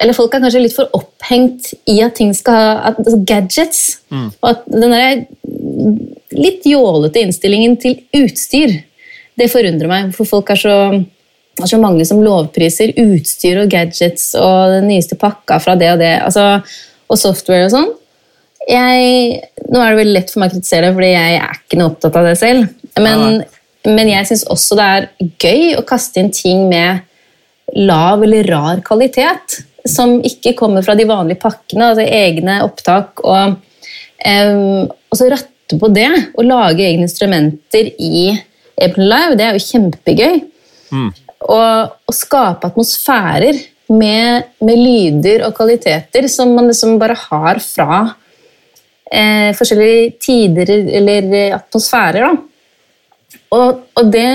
Eller 0.00 0.16
folk 0.16 0.32
er 0.32 0.40
kanskje 0.40 0.62
litt 0.62 0.74
for 0.74 0.88
opphengt 0.96 1.68
i 1.92 1.98
at 2.02 2.14
ting 2.16 2.30
skal 2.34 2.54
ha 2.56 2.68
at, 2.88 2.96
altså 2.98 3.18
gadgets. 3.28 3.82
Mm. 4.08 4.30
Og 4.40 4.48
at 4.48 4.62
den 4.72 4.94
der 4.94 5.20
litt 6.34 6.64
jålete 6.66 7.20
innstillingen 7.20 7.76
til 7.78 7.98
utstyr, 8.16 8.72
det 9.36 9.50
forundrer 9.52 9.90
meg. 9.90 10.14
For 10.16 10.24
folk 10.26 10.50
er 10.50 10.58
så 10.58 10.78
det 11.54 11.66
er 11.66 11.70
så 11.70 11.78
mange 11.78 12.02
som 12.08 12.24
lovpriser 12.24 12.96
utstyr 12.98 13.60
og 13.62 13.70
gadgets 13.70 14.32
og 14.40 14.72
den 14.72 14.88
nyeste 14.90 15.20
pakka 15.20 15.60
fra 15.62 15.76
det 15.78 15.92
og 15.92 16.00
det, 16.00 16.14
altså, 16.24 16.64
og 17.06 17.20
software 17.20 17.68
og 17.68 17.74
sånn 17.76 17.92
jeg, 18.68 19.40
Nå 19.70 19.80
er 19.80 19.92
det 19.92 20.00
veldig 20.00 20.14
lett 20.14 20.32
for 20.32 20.42
meg 20.42 20.52
å 20.52 20.56
kritisere, 20.56 20.92
fordi 20.94 21.10
jeg 21.12 21.40
er 21.40 21.58
ikke 21.58 21.80
noe 21.80 21.92
opptatt 21.92 22.16
av 22.20 22.28
det 22.28 22.36
selv. 22.40 22.68
Men, 23.00 23.42
men 23.88 24.10
jeg 24.12 24.30
syns 24.30 24.46
også 24.52 24.78
det 24.78 24.86
er 24.96 25.08
gøy 25.42 25.74
å 25.78 25.84
kaste 25.88 26.22
inn 26.22 26.32
ting 26.34 26.66
med 26.70 27.04
lav 27.74 28.22
eller 28.24 28.48
rar 28.50 28.82
kvalitet. 28.86 29.60
Som 29.88 30.16
ikke 30.24 30.54
kommer 30.56 30.84
fra 30.84 30.96
de 30.96 31.04
vanlige 31.08 31.42
pakkene, 31.42 31.90
altså 31.90 32.06
egne 32.06 32.60
opptak. 32.64 33.20
Og, 33.24 33.58
um, 34.24 34.86
og 34.88 35.20
så 35.20 35.28
ratte 35.32 35.78
på 35.80 35.90
det 35.92 36.08
og 36.36 36.46
lage 36.46 36.86
egne 36.86 37.08
instrumenter 37.08 37.92
i 38.00 38.30
Ableton 38.74 39.06
Live, 39.10 39.36
det 39.38 39.46
er 39.46 39.58
jo 39.58 39.66
kjempegøy. 39.68 40.40
Mm. 40.94 41.10
Og, 41.44 41.94
og 42.08 42.16
skape 42.16 42.70
atmosfærer 42.70 43.58
med, 43.92 44.46
med, 44.64 44.80
lyder 44.80 45.44
og 45.44 45.56
kvaliteter 45.58 46.28
som 46.32 46.54
man 46.56 46.70
liksom 46.70 46.96
bare 47.00 47.16
har 47.26 47.60
fra 47.60 47.98
eh, 49.12 49.50
forskjellige 49.56 50.14
tider 50.22 50.72
eller 51.00 51.56
atmosfærer. 51.58 52.28
Da. 52.28 53.40
Og, 53.54 53.84
og 53.98 54.12
det 54.12 54.30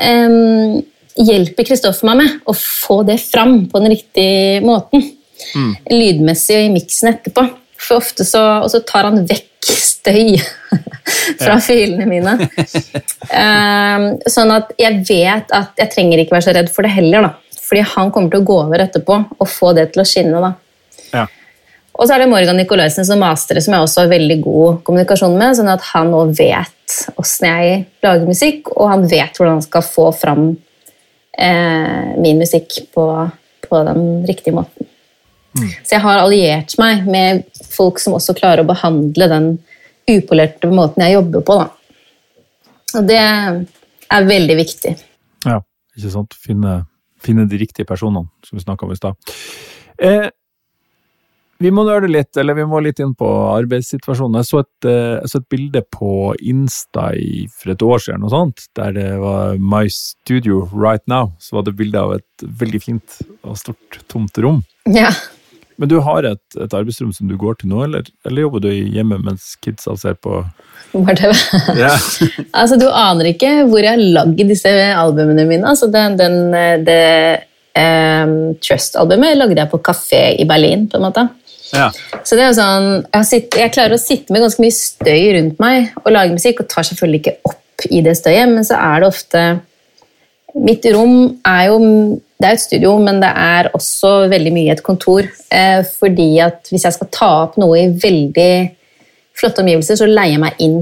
eh, 0.00 0.80
hjelper 1.20 1.66
Kristoffer 1.68 2.10
meg 2.10 2.22
med 2.22 2.36
å 2.48 2.54
få 2.56 3.02
det 3.08 3.18
fram 3.22 3.64
på 3.70 3.82
den 3.82 3.94
riktige 3.94 4.60
måten. 4.64 5.04
Mm. 5.56 5.72
Lydmessig 5.90 6.66
i 6.66 6.72
miksen 6.72 7.14
etterpå. 7.14 7.46
For 7.80 7.96
ofte 7.96 8.26
så, 8.28 8.42
Og 8.60 8.68
så 8.72 8.82
tar 8.84 9.08
han 9.08 9.22
vekk 9.24 9.70
støy 9.70 10.36
fra 11.42 11.56
filene 11.64 12.06
mine. 12.08 12.36
um, 12.36 14.06
sånn 14.28 14.52
at 14.56 14.72
jeg 14.80 15.02
vet 15.08 15.52
at 15.56 15.80
jeg 15.80 15.92
trenger 15.94 16.22
ikke 16.22 16.36
være 16.36 16.48
så 16.48 16.56
redd 16.56 16.72
for 16.72 16.86
det 16.86 16.94
heller. 16.96 17.28
da. 17.28 17.60
Fordi 17.70 17.84
han 17.94 18.12
kommer 18.12 18.32
til 18.32 18.42
å 18.42 18.48
gå 18.50 18.58
over 18.66 18.84
etterpå 18.84 19.20
og 19.38 19.48
få 19.48 19.72
det 19.76 19.90
til 19.94 20.04
å 20.04 20.08
skinne. 20.08 20.42
da. 20.44 20.52
Ja. 21.14 21.26
Og 22.00 22.08
så 22.08 22.14
er 22.14 22.22
det 22.22 22.30
Morgan 22.30 22.56
Nicolaisen 22.56 23.04
som 23.04 23.20
master, 23.20 23.58
som 23.60 23.74
jeg 23.76 23.84
også 23.84 24.04
har 24.04 24.12
veldig 24.14 24.38
god 24.40 24.78
kommunikasjon 24.86 25.34
med. 25.36 25.56
sånn 25.58 25.68
at 25.68 25.84
han 25.92 26.08
nå 26.14 26.22
vet 26.32 26.94
åssen 27.20 27.46
jeg 27.50 27.82
lager 28.02 28.30
musikk, 28.30 28.70
og 28.72 28.88
han 28.88 29.04
vet 29.10 29.36
hvordan 29.36 29.58
han 29.58 29.66
skal 29.66 29.84
få 29.84 30.06
fram 30.16 30.46
eh, 31.36 32.16
min 32.16 32.40
musikk 32.40 32.78
på, 32.96 33.04
på 33.68 33.82
den 33.90 34.24
riktige 34.30 34.56
måten. 34.56 34.88
Mm. 35.58 35.68
Så 35.82 35.96
jeg 35.98 36.04
har 36.06 36.22
alliert 36.22 36.72
meg 36.80 37.04
med 37.10 37.44
folk 37.68 38.00
som 38.00 38.16
også 38.16 38.36
klarer 38.38 38.64
å 38.64 38.70
behandle 38.70 39.28
den 39.28 39.52
upolerte 40.08 40.72
måten 40.72 41.04
jeg 41.04 41.18
jobber 41.18 41.44
på. 41.44 41.60
Da. 41.60 41.68
Og 42.96 43.08
det 43.12 43.20
er 43.20 44.28
veldig 44.32 44.56
viktig. 44.58 44.96
Ja, 45.44 45.60
ikke 45.98 46.16
sant. 46.16 46.36
Finne, 46.48 46.84
finne 47.20 47.44
de 47.50 47.60
riktige 47.60 47.88
personene, 47.88 48.30
som 48.46 48.56
vi 48.56 48.64
snakka 48.64 48.88
om 48.88 48.96
i 48.96 48.98
stad. 48.98 49.32
Eh, 50.00 50.30
vi 51.60 51.70
må 51.74 51.84
nøle 51.84 52.08
litt, 52.08 52.32
eller 52.40 52.56
vi 52.56 52.64
må 52.68 52.80
litt 52.80 53.00
inn 53.04 53.12
på 53.18 53.28
arbeidssituasjonen. 53.52 54.38
Jeg 54.40 54.48
så 54.48 54.62
et, 54.62 54.86
eh, 54.88 55.16
jeg 55.18 55.32
så 55.32 55.40
et 55.42 55.48
bilde 55.52 55.82
på 55.92 56.12
Insta 56.40 57.10
i, 57.12 57.42
for 57.52 57.74
et 57.74 57.84
år 57.84 58.00
siden, 58.00 58.22
noe 58.24 58.32
sånt, 58.32 58.64
der 58.78 58.94
det 58.96 59.10
var 59.20 59.58
My 59.60 59.82
Studio 59.92 60.62
Right 60.72 61.04
Now. 61.10 61.34
Så 61.36 61.58
var 61.58 61.66
det 61.66 61.76
bilde 61.76 62.00
av 62.00 62.14
et 62.16 62.46
veldig 62.62 62.80
fint 62.80 63.18
og 63.44 63.58
stort, 63.60 64.00
tomt 64.08 64.40
rom. 64.40 64.62
Ja. 64.88 65.12
Men 65.80 65.88
du 65.92 65.98
har 66.04 66.24
et, 66.28 66.42
et, 66.56 66.72
arbeidsrom 66.76 67.12
som 67.16 67.28
du 67.28 67.36
går 67.40 67.60
til 67.60 67.70
nå, 67.72 67.82
eller, 67.84 68.08
eller 68.28 68.44
jobber 68.46 68.64
du 68.64 68.70
hjemme 68.72 69.20
mens 69.20 69.52
kidsa 69.64 69.94
ser 70.00 70.16
på 70.20 70.42
Barne-TV? 70.92 71.36
Ja. 71.76 71.92
altså, 72.60 72.80
du 72.80 72.88
aner 72.88 73.30
ikke 73.34 73.52
hvor 73.68 73.84
jeg 73.84 73.92
har 73.92 74.16
lagd 74.16 74.40
disse 74.48 74.72
albumene 74.96 75.44
mine. 75.48 75.68
Altså, 75.68 75.88
den, 75.92 76.16
den, 76.20 76.40
det 76.88 77.00
um, 77.76 78.34
Trust-albumet 78.60 79.36
lagde 79.36 79.60
jeg 79.60 79.72
på 79.72 79.82
kafé 79.84 80.22
i 80.40 80.48
Berlin, 80.48 80.88
på 80.88 81.00
en 81.00 81.06
måte. 81.08 81.28
Ja. 81.74 81.88
Så 82.26 82.36
det 82.36 82.44
er 82.44 82.50
jo 82.50 82.58
sånn, 82.58 82.88
jeg, 83.06 83.26
sitt, 83.28 83.58
jeg, 83.58 83.72
klarer 83.74 83.94
å 83.96 84.00
sitte 84.00 84.34
med 84.34 84.42
ganske 84.44 84.62
mye 84.62 84.74
støy 84.74 85.24
rundt 85.36 85.60
meg 85.62 85.92
og 86.02 86.14
lage 86.14 86.34
musikk, 86.34 86.62
og 86.62 86.70
tar 86.70 86.86
selvfølgelig 86.88 87.22
ikke 87.22 87.36
opp 87.50 87.86
i 87.90 88.02
det 88.04 88.16
støyet, 88.18 88.48
men 88.50 88.66
så 88.66 88.78
er 88.80 89.02
det 89.02 89.10
ofte 89.10 89.44
Mitt 90.50 90.82
rom 90.90 91.36
er 91.46 91.68
jo 91.68 91.76
det 92.40 92.48
er 92.48 92.56
et 92.56 92.62
studio, 92.62 92.94
men 92.98 93.20
det 93.22 93.28
er 93.36 93.68
også 93.76 94.10
veldig 94.32 94.52
mye 94.54 94.72
et 94.72 94.82
kontor. 94.82 95.26
Eh, 95.52 95.82
fordi 96.00 96.40
at 96.42 96.70
hvis 96.72 96.86
jeg 96.88 96.96
skal 96.96 97.10
ta 97.12 97.28
opp 97.44 97.58
noe 97.60 97.76
i 97.78 97.90
veldig 98.00 98.54
flotte 99.36 99.60
omgivelser, 99.62 100.00
så 100.00 100.08
leier 100.08 100.34
jeg 100.34 100.42
meg 100.42 100.62
inn 100.64 100.78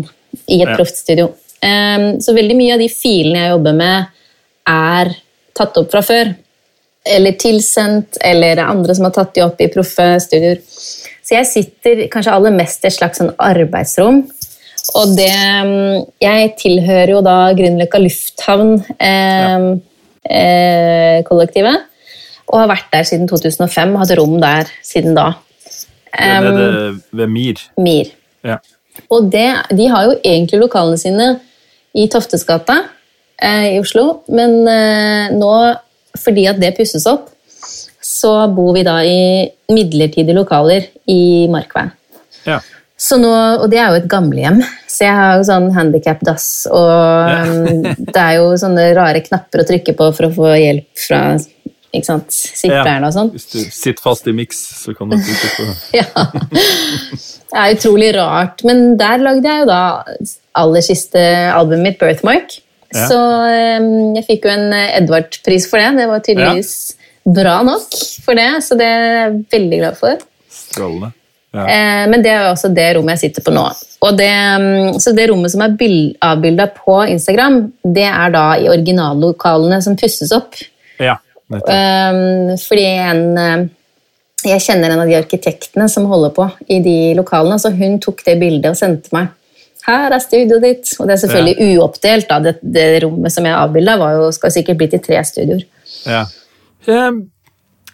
i 0.47 0.61
et 0.63 0.71
ja. 0.71 0.77
proft 0.79 1.01
studio. 1.01 1.33
Eh, 1.59 2.15
så 2.23 2.35
veldig 2.37 2.57
mye 2.57 2.77
av 2.77 2.85
de 2.85 2.89
filene 2.93 3.43
jeg 3.43 3.53
jobber 3.57 3.77
med, 3.81 4.23
er 4.71 5.13
tatt 5.59 5.83
opp 5.83 5.91
fra 5.93 6.05
før. 6.07 6.31
Eller 7.09 7.37
tilsendt, 7.41 8.19
eller 8.21 8.61
andre 8.65 8.95
som 8.95 9.09
har 9.09 9.15
tatt 9.17 9.35
de 9.37 9.45
opp 9.47 9.61
i 9.65 9.71
proffe 9.73 10.09
studioer. 10.25 10.61
Så 11.25 11.37
jeg 11.37 11.49
sitter 11.49 12.07
kanskje 12.13 12.35
aller 12.35 12.55
mest 12.57 12.85
i 12.85 12.91
et 12.91 12.97
slags 12.97 13.21
sånn 13.21 13.35
arbeidsrom. 13.37 14.23
Og 14.97 15.11
det 15.19 15.35
Jeg 16.25 16.53
tilhører 16.61 17.13
jo 17.13 17.21
da 17.25 17.37
Grünerløkka 17.57 18.01
lufthavn. 18.01 18.79
Eh, 18.97 19.13
ja 19.13 19.79
eh, 20.29 21.25
kollektivet. 21.29 21.87
Og 22.49 22.63
har 22.63 22.71
vært 22.71 22.89
der 22.93 23.07
siden 23.09 23.29
2005 23.29 23.95
og 23.95 24.03
hatt 24.03 24.15
rom 24.19 24.39
der 24.41 24.71
siden 24.85 25.17
da. 25.19 25.33
Um, 26.09 26.23
det 26.23 26.29
er 26.29 26.57
det 26.57 27.19
ved 27.21 27.33
MIR? 27.35 27.65
MIR. 27.77 28.13
Ja. 28.49 28.57
Og 29.13 29.29
det, 29.33 29.49
de 29.77 29.89
har 29.93 30.09
jo 30.09 30.17
egentlig 30.25 30.63
lokalene 30.63 30.99
sine 30.99 31.27
i 31.95 32.09
Toftesgata 32.11 32.81
eh, 33.43 33.75
i 33.75 33.79
Oslo, 33.83 34.23
men 34.33 34.57
eh, 34.69 35.37
nå, 35.37 35.53
fordi 36.23 36.47
at 36.51 36.61
det 36.63 36.75
pusses 36.77 37.07
opp, 37.11 37.29
så 38.05 38.33
bor 38.55 38.73
vi 38.77 38.85
da 38.87 38.99
i 39.05 39.47
midlertidige 39.75 40.37
lokaler 40.37 40.89
i 41.11 41.47
Markveien. 41.53 41.93
Ja. 42.47 42.61
Nå, 42.99 43.31
og 43.63 43.69
det 43.71 43.79
er 43.79 43.93
jo 43.93 44.01
et 44.01 44.09
gamlehjem, 44.11 44.59
så 44.91 45.05
jeg 45.05 45.15
har 45.15 45.37
jo 45.39 45.45
sånn 45.47 45.69
handikap-dass. 45.77 46.49
Og 46.75 46.89
ja. 46.91 47.45
Um, 47.47 47.85
det 48.15 48.23
er 48.25 48.39
jo 48.41 48.57
sånne 48.59 48.89
rare 48.99 49.23
knapper 49.23 49.63
å 49.63 49.69
trykke 49.69 49.95
på 49.99 50.11
for 50.17 50.29
å 50.29 50.35
få 50.35 50.57
hjelp 50.59 51.07
fra 51.07 51.23
sykepleierne 51.39 53.09
og 53.09 53.15
sånn. 53.15 53.31
Hvis 53.33 53.49
du 53.53 53.59
sitter 53.63 54.03
fast 54.03 54.27
i 54.29 54.35
miks, 54.37 54.59
så 54.83 54.95
kan 54.97 55.11
du 55.11 55.17
trykke 55.17 55.53
på 55.55 55.69
Ja. 56.01 56.27
Det 57.49 57.61
er 57.63 57.77
utrolig 57.77 58.11
rart. 58.19 58.65
Men 58.69 58.99
der 59.01 59.23
lagde 59.23 59.49
jeg 59.49 59.63
jo 59.65 59.71
da 59.71 59.83
aller 60.59 60.85
siste 60.85 61.23
albumet 61.55 61.95
mitt, 61.95 62.03
'Birthmark'. 62.03 62.59
Ja. 62.95 63.05
Så 63.11 63.19
jeg 64.17 64.25
fikk 64.25 64.47
jo 64.49 64.55
en 64.55 64.73
Edvard-pris 64.73 65.69
for 65.69 65.83
det. 65.83 65.91
Det 65.99 66.09
var 66.09 66.25
tydeligvis 66.25 66.73
bra 67.29 67.61
nok 67.67 67.95
for 68.25 68.39
det, 68.39 68.51
så 68.65 68.77
det 68.79 68.89
er 68.89 69.07
jeg 69.09 69.39
veldig 69.53 69.81
glad 69.83 69.99
for. 69.99 70.27
Strålende. 70.49 71.13
Ja. 71.57 71.65
Eh, 71.65 72.05
men 72.11 72.23
det 72.25 72.33
er 72.33 72.43
jo 72.45 72.53
også 72.53 72.69
det 72.77 72.89
rommet 72.97 73.17
jeg 73.17 73.29
sitter 73.29 73.47
på 73.47 73.55
nå. 73.57 73.65
Det, 74.19 74.33
så 75.03 75.15
det 75.17 75.29
rommet 75.31 75.53
som 75.53 75.65
er 75.65 75.79
avbilda 76.29 76.69
på 76.77 77.01
Instagram, 77.09 77.63
det 77.83 78.05
er 78.09 78.35
da 78.35 78.45
i 78.61 78.69
originallokalene 78.69 79.81
som 79.85 79.97
pusses 79.99 80.33
opp. 80.37 80.59
Ja, 81.01 81.17
fordi 81.49 82.85
en 82.85 83.27
eh, 83.39 83.67
Jeg 84.47 84.63
kjenner 84.63 84.93
en 84.93 85.01
av 85.03 85.09
de 85.11 85.17
arkitektene 85.19 85.89
som 85.91 86.05
holder 86.07 86.31
på 86.31 86.45
i 86.71 86.77
de 86.79 87.15
lokalene, 87.19 87.57
så 87.59 87.73
hun 87.75 87.97
tok 87.99 88.21
det 88.23 88.37
bildet 88.39 88.69
og 88.71 88.79
sendte 88.79 89.11
meg. 89.11 89.33
Her 89.89 90.13
er 90.13 90.21
studioet 90.23 90.65
ditt. 90.65 90.93
Og 90.99 91.09
det 91.09 91.17
er 91.17 91.23
selvfølgelig 91.25 91.57
ja. 91.57 91.73
uoppdelt. 91.79 92.29
da, 92.29 92.39
det, 92.45 92.55
det, 92.63 92.87
rommet 93.05 93.35
som 93.35 93.49
jeg 93.49 93.57
avbilda, 93.57 93.97
skal 94.37 94.55
sikkert 94.55 94.81
bli 94.81 94.91
til 94.93 95.05
tre 95.05 95.23
studioer. 95.25 95.67
Ja. 96.05 96.25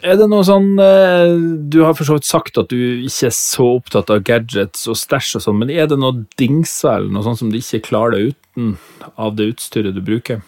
Er 0.05 0.19
det 0.21 0.27
noe 0.29 0.45
sånn 0.45 0.75
eh, 0.83 1.31
Du 1.73 1.79
har 1.87 1.95
for 1.97 2.07
så 2.07 2.19
vidt 2.19 2.29
sagt 2.29 2.59
at 2.61 2.69
du 2.71 2.77
ikke 3.07 3.31
er 3.31 3.37
så 3.37 3.69
opptatt 3.79 4.13
av 4.13 4.25
gadgets 4.27 4.85
og 4.91 4.99
stæsj 5.01 5.39
og 5.39 5.45
sånn, 5.47 5.63
men 5.63 5.73
er 5.73 5.89
det 5.91 5.97
noe 6.01 6.27
dingser 6.41 6.99
eller 6.99 7.15
noe 7.15 7.25
sånt 7.25 7.41
som 7.41 7.53
du 7.53 7.57
ikke 7.59 7.87
klarer 7.89 8.19
deg 8.19 8.35
uten 8.35 8.75
av 9.17 9.39
det 9.39 9.49
utstyret 9.55 9.97
du 9.97 10.03
bruker? 10.05 10.43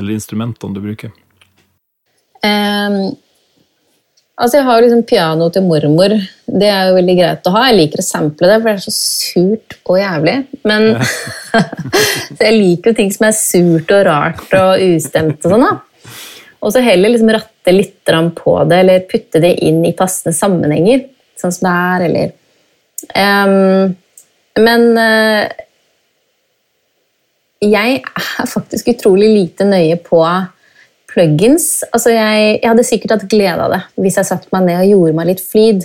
Eller 0.00 0.16
instrumentene 0.16 0.72
du 0.72 0.80
bruker? 0.80 1.12
Um, 2.42 3.12
altså, 4.42 4.58
jeg 4.58 4.66
har 4.66 4.82
liksom 4.82 5.04
piano 5.08 5.48
til 5.54 5.64
mormor. 5.66 6.14
Det 6.46 6.68
er 6.68 6.90
jo 6.90 6.98
veldig 6.98 7.16
greit 7.18 7.48
å 7.48 7.54
ha. 7.54 7.64
Jeg 7.70 7.78
liker 7.78 8.02
å 8.02 8.06
sample 8.06 8.50
det, 8.50 8.58
for 8.58 8.68
det 8.68 8.74
er 8.74 8.84
så 8.84 8.94
surt 8.96 9.78
og 9.86 10.00
jævlig. 10.00 10.36
Men 10.68 10.88
jeg 12.42 12.58
liker 12.58 12.92
jo 12.92 12.98
ting 12.98 13.14
som 13.14 13.28
er 13.28 13.38
surt 13.38 13.94
og 13.94 14.04
rart 14.08 14.58
og 14.58 14.84
ustemt 14.90 15.46
og 15.46 15.54
sånn, 15.54 15.66
da. 15.68 16.12
Og 16.62 16.70
så 16.74 16.82
heller 16.84 17.10
liksom 17.10 17.32
ratte 17.34 17.74
litt 17.74 18.12
på 18.36 18.54
det, 18.70 18.78
eller 18.84 19.06
putte 19.10 19.40
det 19.42 19.56
inn 19.66 19.80
i 19.86 19.96
passende 19.98 20.34
sammenhenger. 20.36 21.06
Sånn 21.38 21.54
som 21.54 21.66
det 21.66 21.74
er, 21.74 22.04
eller 22.06 22.32
um, 23.48 23.94
Men 24.62 24.84
uh, 24.94 25.46
jeg 27.62 28.02
er 28.02 28.50
faktisk 28.50 28.92
utrolig 28.92 29.30
lite 29.32 29.66
nøye 29.66 29.98
på 30.02 30.22
plugins. 31.12 31.66
Altså 31.92 32.10
jeg, 32.14 32.58
jeg, 32.58 32.68
hadde 32.68 32.88
sikkert 32.88 33.14
hatt 33.16 33.30
glede 33.30 33.66
av 33.66 33.74
det 33.74 33.82
hvis 34.02 34.18
jeg 34.20 34.28
satte 34.28 34.52
meg 34.54 34.62
ned 34.68 34.78
og 34.80 34.90
gjorde 34.92 35.16
meg 35.18 35.28
litt 35.32 35.44
flid. 35.44 35.80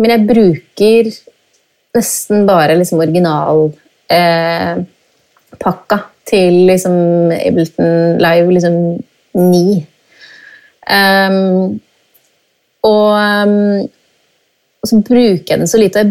Men 0.00 0.14
jeg 0.14 0.28
bruker 0.28 1.02
nesten 1.94 2.36
bare 2.48 2.78
liksom 2.78 3.02
originalpakka 3.04 5.98
eh, 6.00 6.10
til 6.24 6.52
liksom 6.70 6.96
Ableton 7.36 7.92
Live 8.22 8.48
liksom 8.56 8.74
ni. 9.38 9.66
Um, 10.84 11.80
og, 12.84 13.10
um, 13.16 13.84
og, 14.80 14.88
så 14.88 15.00
bruker 15.00 15.54
jeg 15.54 15.62
den 15.62 15.70
så 15.70 15.80
lite. 15.80 16.04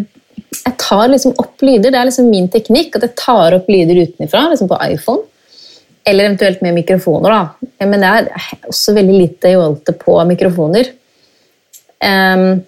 Jeg 0.53 0.75
tar 0.81 1.11
liksom 1.11 1.35
opp 1.41 1.61
lyder. 1.65 1.91
Det 1.91 1.99
er 1.99 2.09
liksom 2.09 2.31
min 2.31 2.49
teknikk 2.53 2.97
at 2.97 3.07
jeg 3.07 3.17
tar 3.19 3.57
opp 3.57 3.69
lyder 3.69 4.03
utenfra, 4.05 4.47
liksom 4.53 4.71
på 4.71 4.79
iPhone. 4.87 5.25
Eller 6.05 6.27
eventuelt 6.27 6.61
med 6.61 6.75
mikrofoner. 6.75 7.31
da. 7.31 7.85
Men 7.85 8.03
det 8.03 8.11
er 8.11 8.29
også 8.67 8.95
veldig 8.95 9.17
lite 9.17 9.53
jålete 9.53 9.95
på 9.99 10.17
mikrofoner. 10.27 10.91
Um, 12.03 12.63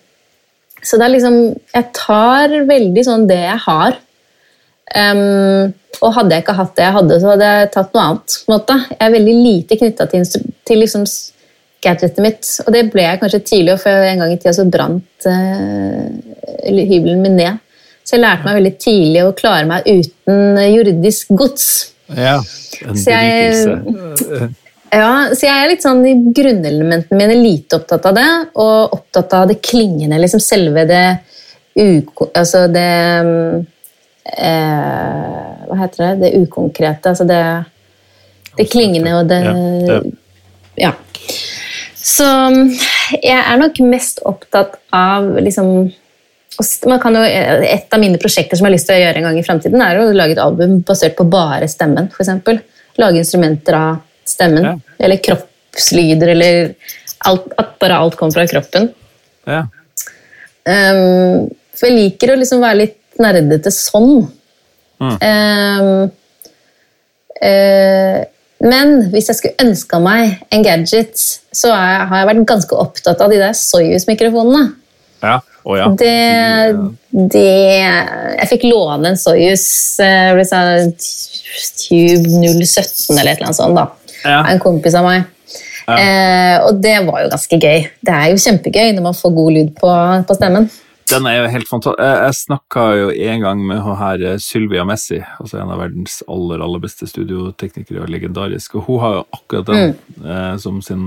så 0.86 0.96
det 0.96 1.06
er 1.06 1.12
liksom 1.12 1.36
Jeg 1.74 1.90
tar 1.98 2.54
veldig 2.70 3.04
sånn 3.04 3.26
det 3.28 3.42
jeg 3.42 3.62
har. 3.66 3.98
Um, 4.96 5.74
og 6.04 6.14
hadde 6.16 6.36
jeg 6.36 6.44
ikke 6.44 6.56
hatt 6.60 6.76
det 6.78 6.86
jeg 6.86 6.96
hadde, 6.96 7.20
så 7.20 7.32
hadde 7.34 7.52
jeg 7.52 7.72
tatt 7.74 7.96
noe 7.96 8.04
annet. 8.06 8.36
på 8.46 8.52
en 8.52 8.56
måte. 8.56 8.78
Jeg 8.92 9.02
er 9.08 9.16
veldig 9.16 9.36
lite 9.42 9.78
knytta 9.80 10.08
til, 10.12 10.26
til 10.68 10.82
liksom 10.84 11.06
gadgetet 11.86 12.22
mitt. 12.24 12.50
Og 12.66 12.72
det 12.76 12.84
ble 12.94 13.06
jeg 13.06 13.22
kanskje 13.22 13.44
tidlig, 13.52 13.78
for 13.84 14.08
en 14.10 14.24
gang 14.24 14.34
i 14.34 14.40
tida 14.40 14.56
så 14.56 14.68
brant 14.70 15.28
uh, 15.30 16.08
hybelen 16.66 17.24
min 17.24 17.40
ned. 17.40 17.62
Så 18.06 18.18
jeg 18.18 18.26
lærte 18.26 18.46
meg 18.46 18.60
veldig 18.60 18.74
tidlig 18.78 19.24
å 19.26 19.34
klare 19.38 19.66
meg 19.70 19.88
uten 19.90 20.60
jordisk 20.70 21.32
gods. 21.34 21.70
Ja, 22.14 22.38
en 22.86 23.00
jeg, 23.02 23.78
Ja, 24.94 25.12
så 25.34 25.48
jeg 25.48 25.56
er 25.56 25.70
litt 25.72 25.84
sånn 25.84 26.04
i 26.08 26.14
grunnelementene 26.36 27.18
mine 27.18 27.38
lite 27.40 27.80
opptatt 27.80 28.06
av 28.12 28.16
det, 28.16 28.28
og 28.62 28.94
opptatt 29.00 29.34
av 29.36 29.48
det 29.50 29.58
klingende, 29.66 30.20
liksom 30.22 30.44
selve 30.44 30.86
det 30.90 31.06
uko... 31.76 32.30
Altså 32.32 32.68
det 32.72 32.92
eh, 34.38 35.66
Hva 35.66 35.80
heter 35.82 36.04
det? 36.06 36.14
Det 36.22 36.46
ukonkrete. 36.46 37.12
Altså 37.12 37.28
det, 37.28 37.42
det 38.56 38.70
klingende 38.72 39.18
og 39.20 39.28
det 39.32 39.42
ja, 39.44 40.00
ja. 40.86 40.94
Så 42.06 42.28
jeg 43.18 43.40
er 43.40 43.58
nok 43.60 43.80
mest 43.90 44.22
opptatt 44.30 44.78
av 44.94 45.34
liksom 45.42 45.90
jo, 46.56 47.22
et 47.68 47.94
av 47.94 48.00
mine 48.00 48.20
prosjekter 48.22 48.56
som 48.56 48.66
jeg 48.66 48.70
har 48.70 48.76
lyst 48.76 48.88
til 48.90 48.96
å 48.96 49.02
gjøre 49.02 49.20
en 49.20 49.28
gang 49.28 49.40
i 49.40 49.46
fremtiden, 49.46 49.82
er 49.84 50.00
å 50.00 50.10
lage 50.16 50.38
et 50.38 50.44
album 50.44 50.78
basert 50.88 51.18
på 51.18 51.28
bare 51.28 51.68
stemmen. 51.72 52.08
Eksempel. 52.16 52.62
Lage 53.02 53.20
instrumenter 53.20 53.76
av 53.78 53.98
stemmen. 54.28 54.68
Ja. 54.70 54.76
Eller 55.06 55.20
kroppslyder, 55.24 56.32
eller 56.36 56.76
alt, 57.28 57.50
at 57.60 57.76
bare 57.82 57.98
alt 58.00 58.16
kommer 58.20 58.38
fra 58.40 58.48
kroppen. 58.50 58.88
Ja. 59.50 59.66
Um, 60.66 61.50
for 61.76 61.90
jeg 61.90 61.98
liker 61.98 62.34
å 62.34 62.40
liksom 62.40 62.64
være 62.64 62.82
litt 62.86 63.20
nerdete 63.22 63.74
sånn. 63.74 64.26
Mm. 65.04 65.18
Um, 65.20 65.92
uh, 67.44 68.24
men 68.66 68.96
hvis 69.12 69.28
jeg 69.30 69.38
skulle 69.42 69.68
ønska 69.68 70.00
meg 70.02 70.40
en 70.56 70.64
gadget, 70.66 71.20
så 71.52 71.70
jeg, 71.74 72.08
har 72.10 72.22
jeg 72.22 72.30
vært 72.32 72.48
ganske 72.50 72.80
opptatt 72.80 73.22
av 73.22 73.34
de 73.34 73.42
der 73.44 73.54
Soyuz-mikrofonene. 73.60 74.72
Ja. 75.26 75.36
Oh, 75.66 75.74
ja. 75.80 75.88
det, 75.98 76.16
det, 77.34 77.42
Jeg 77.42 78.50
fikk 78.52 78.68
låne 78.70 79.10
en 79.10 79.18
Soyuz 79.18 79.98
uh, 79.98 80.38
Tube 81.82 82.30
017 82.30 83.18
eller 83.18 83.32
et 83.32 83.40
eller 83.40 83.48
annet 83.48 83.58
sånt. 83.58 83.80
da. 83.80 83.88
Ja. 84.22 84.44
En 84.52 84.62
kompis 84.62 84.98
av 84.98 85.08
meg. 85.08 85.26
Ja. 85.86 85.98
Uh, 85.98 86.56
og 86.68 86.82
det 86.82 86.96
var 87.06 87.26
jo 87.26 87.34
ganske 87.34 87.60
gøy. 87.62 87.86
Det 88.06 88.16
er 88.16 88.32
jo 88.32 88.42
kjempegøy 88.42 88.94
når 88.96 89.08
man 89.10 89.18
får 89.18 89.38
god 89.38 89.56
lyd 89.58 89.76
på, 89.80 89.94
på 90.30 90.38
stemmen. 90.38 90.70
Den 91.10 91.28
er 91.30 91.38
jo 91.38 91.50
helt 91.54 91.70
fantastisk. 91.70 92.02
Jeg, 92.02 92.22
jeg 92.24 92.38
snakka 92.40 92.86
jo 92.98 93.10
en 93.30 93.44
gang 93.44 93.62
med 93.70 93.82
hun 93.86 93.98
her 94.00 94.24
eh, 94.26 94.40
Sylvia 94.42 94.86
Messi, 94.90 95.20
altså 95.40 95.60
en 95.62 95.74
av 95.74 95.82
verdens 95.84 96.22
aller 96.32 96.64
aller 96.66 96.82
beste 96.82 97.08
studioteknikere 97.10 98.02
og 98.02 98.10
legendarisk, 98.10 98.80
og 98.80 98.88
hun 98.90 99.04
har 99.04 99.18
jo 99.20 99.24
akkurat 99.38 99.70
den 99.70 99.94
mm. 99.94 100.26
eh, 100.26 100.56
som 100.62 100.82
sin 100.86 101.06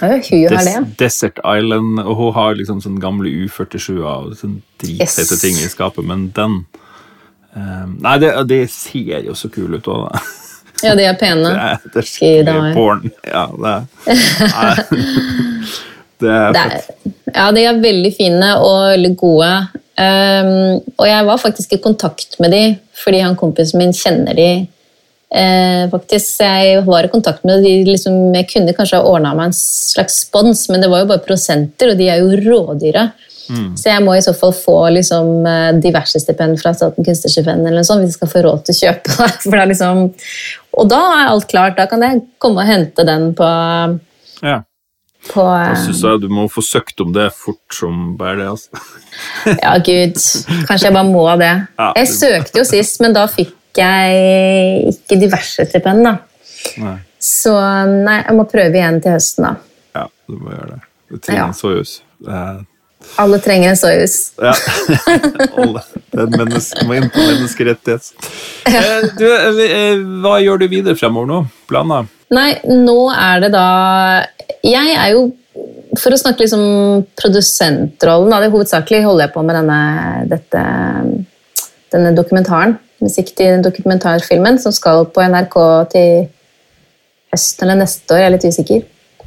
Des 0.00 0.68
Desert 0.98 1.38
Island, 1.44 2.00
og 2.02 2.16
hun 2.18 2.34
har 2.36 2.56
liksom 2.58 2.80
sånn 2.84 2.98
gamle 3.00 3.30
U47-er 3.44 4.02
og 4.04 4.34
sånn 4.36 4.58
dritfete 4.82 5.36
yes. 5.36 5.42
ting 5.42 5.60
i 5.60 5.70
skapet, 5.72 6.04
men 6.06 6.28
den 6.36 6.58
um, 7.54 7.96
Nei, 8.04 8.16
det, 8.22 8.32
det, 8.50 8.60
ser 8.72 9.24
jo 9.26 9.36
så 9.38 9.50
kul 9.52 9.78
ut 9.78 9.88
òg. 9.92 10.10
Ja, 10.84 10.92
de 10.92 11.06
er 11.08 11.16
pene. 11.16 11.54
Det, 11.56 11.92
det 11.94 12.02
er 12.02 12.08
skikkelig 12.10 12.74
porn. 12.76 13.06
Ja, 13.24 13.46
det 13.56 13.76
det 16.20 16.32
er, 16.32 16.52
det 16.52 16.60
er 16.60 16.80
Ja, 17.32 17.46
de 17.52 17.64
er 17.64 17.80
veldig 17.80 18.12
fine 18.16 18.50
og 18.60 18.92
veldig 18.92 19.12
gode. 19.20 19.50
Um, 19.96 20.82
og 20.98 21.06
jeg 21.08 21.24
var 21.24 21.40
faktisk 21.40 21.72
i 21.72 21.80
kontakt 21.80 22.36
med 22.44 22.52
de 22.52 22.64
fordi 23.00 23.22
han 23.24 23.36
kompisen 23.40 23.80
min 23.80 23.94
kjenner 23.96 24.36
de 24.36 24.50
Eh, 25.26 25.90
faktisk, 25.90 26.40
Jeg 26.40 26.84
var 26.86 27.04
i 27.04 27.10
kontakt 27.10 27.44
med 27.44 27.64
de, 27.64 27.84
liksom, 27.84 28.34
Jeg 28.34 28.46
kunne 28.52 28.74
kanskje 28.76 29.00
ha 29.00 29.08
ordna 29.10 29.34
meg 29.34 29.50
en 29.50 29.56
slags 29.56 30.20
spons, 30.22 30.68
men 30.70 30.80
det 30.80 30.90
var 30.90 31.02
jo 31.02 31.10
bare 31.10 31.24
prosenter, 31.24 31.90
og 31.90 31.98
de 31.98 32.08
er 32.08 32.22
jo 32.22 32.38
rådyre. 32.44 33.10
Mm. 33.50 33.76
Så 33.78 33.90
jeg 33.90 34.02
må 34.02 34.14
i 34.16 34.22
så 34.22 34.32
fall 34.34 34.54
få 34.54 34.76
liksom, 34.94 35.46
eh, 35.46 35.72
diverse 35.82 36.20
stipend 36.22 36.58
fra 36.60 36.72
Staten 36.74 37.06
kunstnerstipend 37.06 37.66
eller 37.66 37.80
noe 37.80 37.86
sånt, 37.86 38.02
hvis 38.02 38.14
jeg 38.14 38.20
skal 38.20 38.32
få 38.32 38.44
råd 38.46 38.64
til 38.66 38.74
å 38.74 38.80
kjøpe 38.84 39.18
det. 39.18 39.34
For 39.42 39.56
det 39.56 39.60
er 39.62 39.72
liksom, 39.74 40.08
og 40.76 40.88
da 40.90 41.02
er 41.18 41.28
alt 41.32 41.50
klart. 41.50 41.76
Da 41.78 41.86
kan 41.90 42.02
jeg 42.02 42.24
komme 42.42 42.62
og 42.62 42.70
hente 42.70 43.06
den 43.06 43.30
på 43.36 43.50
ja. 44.44 44.62
På, 45.26 45.42
syns 45.82 46.04
jeg 46.04 46.20
du 46.22 46.28
må 46.30 46.44
få 46.46 46.62
søkt 46.62 47.00
om 47.02 47.08
det 47.10 47.32
fort 47.34 47.74
som 47.74 48.12
bare 48.18 48.36
det. 48.38 48.48
altså. 48.52 48.82
ja, 49.64 49.72
gud. 49.82 50.20
Kanskje 50.68 50.86
jeg 50.86 50.94
bare 50.94 51.08
må 51.08 51.24
det. 51.40 51.54
Ja, 51.80 51.88
jeg 51.98 52.12
søkte 52.12 52.62
jo 52.62 52.66
sist, 52.68 53.00
men 53.02 53.16
da 53.16 53.24
fikk 53.30 53.55
jeg 53.82 54.94
ikke 54.94 55.20
diverse 55.20 55.66
stipend, 55.68 56.06
da. 56.06 56.16
Nei. 56.82 56.96
Så 57.22 57.52
nei, 57.90 58.20
jeg 58.22 58.36
må 58.38 58.46
prøve 58.50 58.76
igjen 58.78 59.00
til 59.02 59.16
høsten, 59.16 59.48
da. 59.48 59.52
Ja, 59.96 60.06
du 60.28 60.40
må 60.40 60.54
gjøre 60.54 60.74
det. 60.74 60.80
Du 61.06 61.20
trenger 61.20 61.42
ja. 61.42 61.50
en 61.50 61.56
Soyuz. 61.56 62.00
Alle 63.20 63.38
trenger 63.44 63.70
en 63.70 63.78
Soyuz. 63.78 64.16
Ja. 64.42 64.52
Alle. 65.62 65.82
Det 66.10 66.24
er 66.24 66.32
menneske, 66.32 66.86
må 66.88 66.98
inn 66.98 67.08
på 67.12 67.22
menneskerettighet. 67.22 68.10
Eh, 68.68 69.08
du, 69.18 69.26
eh, 69.30 69.62
eh, 69.66 70.04
hva 70.24 70.38
gjør 70.42 70.62
du 70.62 70.68
videre 70.72 70.98
fremover 70.98 71.30
nå? 71.30 71.40
Planer? 71.70 72.08
Nei, 72.34 72.50
nå 72.66 72.98
er 73.14 73.44
det 73.44 73.52
da 73.54 73.66
Jeg 74.66 74.96
er 74.96 75.12
jo 75.14 75.28
for 75.96 76.12
å 76.12 76.18
snakke 76.18 76.42
liksom 76.42 77.04
produsentrollen, 77.16 78.32
da, 78.32 78.40
det 78.42 78.50
hovedsakelig 78.52 79.04
holder 79.06 79.28
jeg 79.28 79.32
på 79.36 79.44
med 79.46 79.56
denne, 79.56 79.78
dette, 80.28 80.64
denne 81.94 82.10
dokumentaren 82.16 82.74
musikk 83.02 83.32
til 83.36 83.62
dokumentarfilmen 83.64 84.60
som 84.62 84.74
skal 84.74 85.06
på 85.12 85.24
NRK 85.26 85.56
til 85.92 86.28
høsten 87.34 87.66
eller 87.66 87.82
neste 87.82 88.14
år. 88.14 88.22
Jeg 88.22 88.28
er 88.28 88.36
litt 88.36 88.46
usikker. 88.48 88.84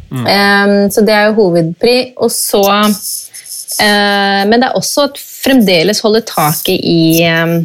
Mm. 0.10 0.26
Um, 0.26 0.78
så 0.90 1.04
det 1.06 1.14
er 1.14 1.28
jo 1.28 1.38
hovedpri. 1.44 1.98
Og 2.18 2.32
så 2.34 2.64
uh, 2.66 4.42
Men 4.50 4.58
det 4.58 4.70
er 4.70 4.80
også 4.80 5.10
at 5.12 5.20
fremdeles 5.20 6.02
holde 6.06 6.26
taket 6.28 6.80
i 6.80 7.22
um, 7.30 7.60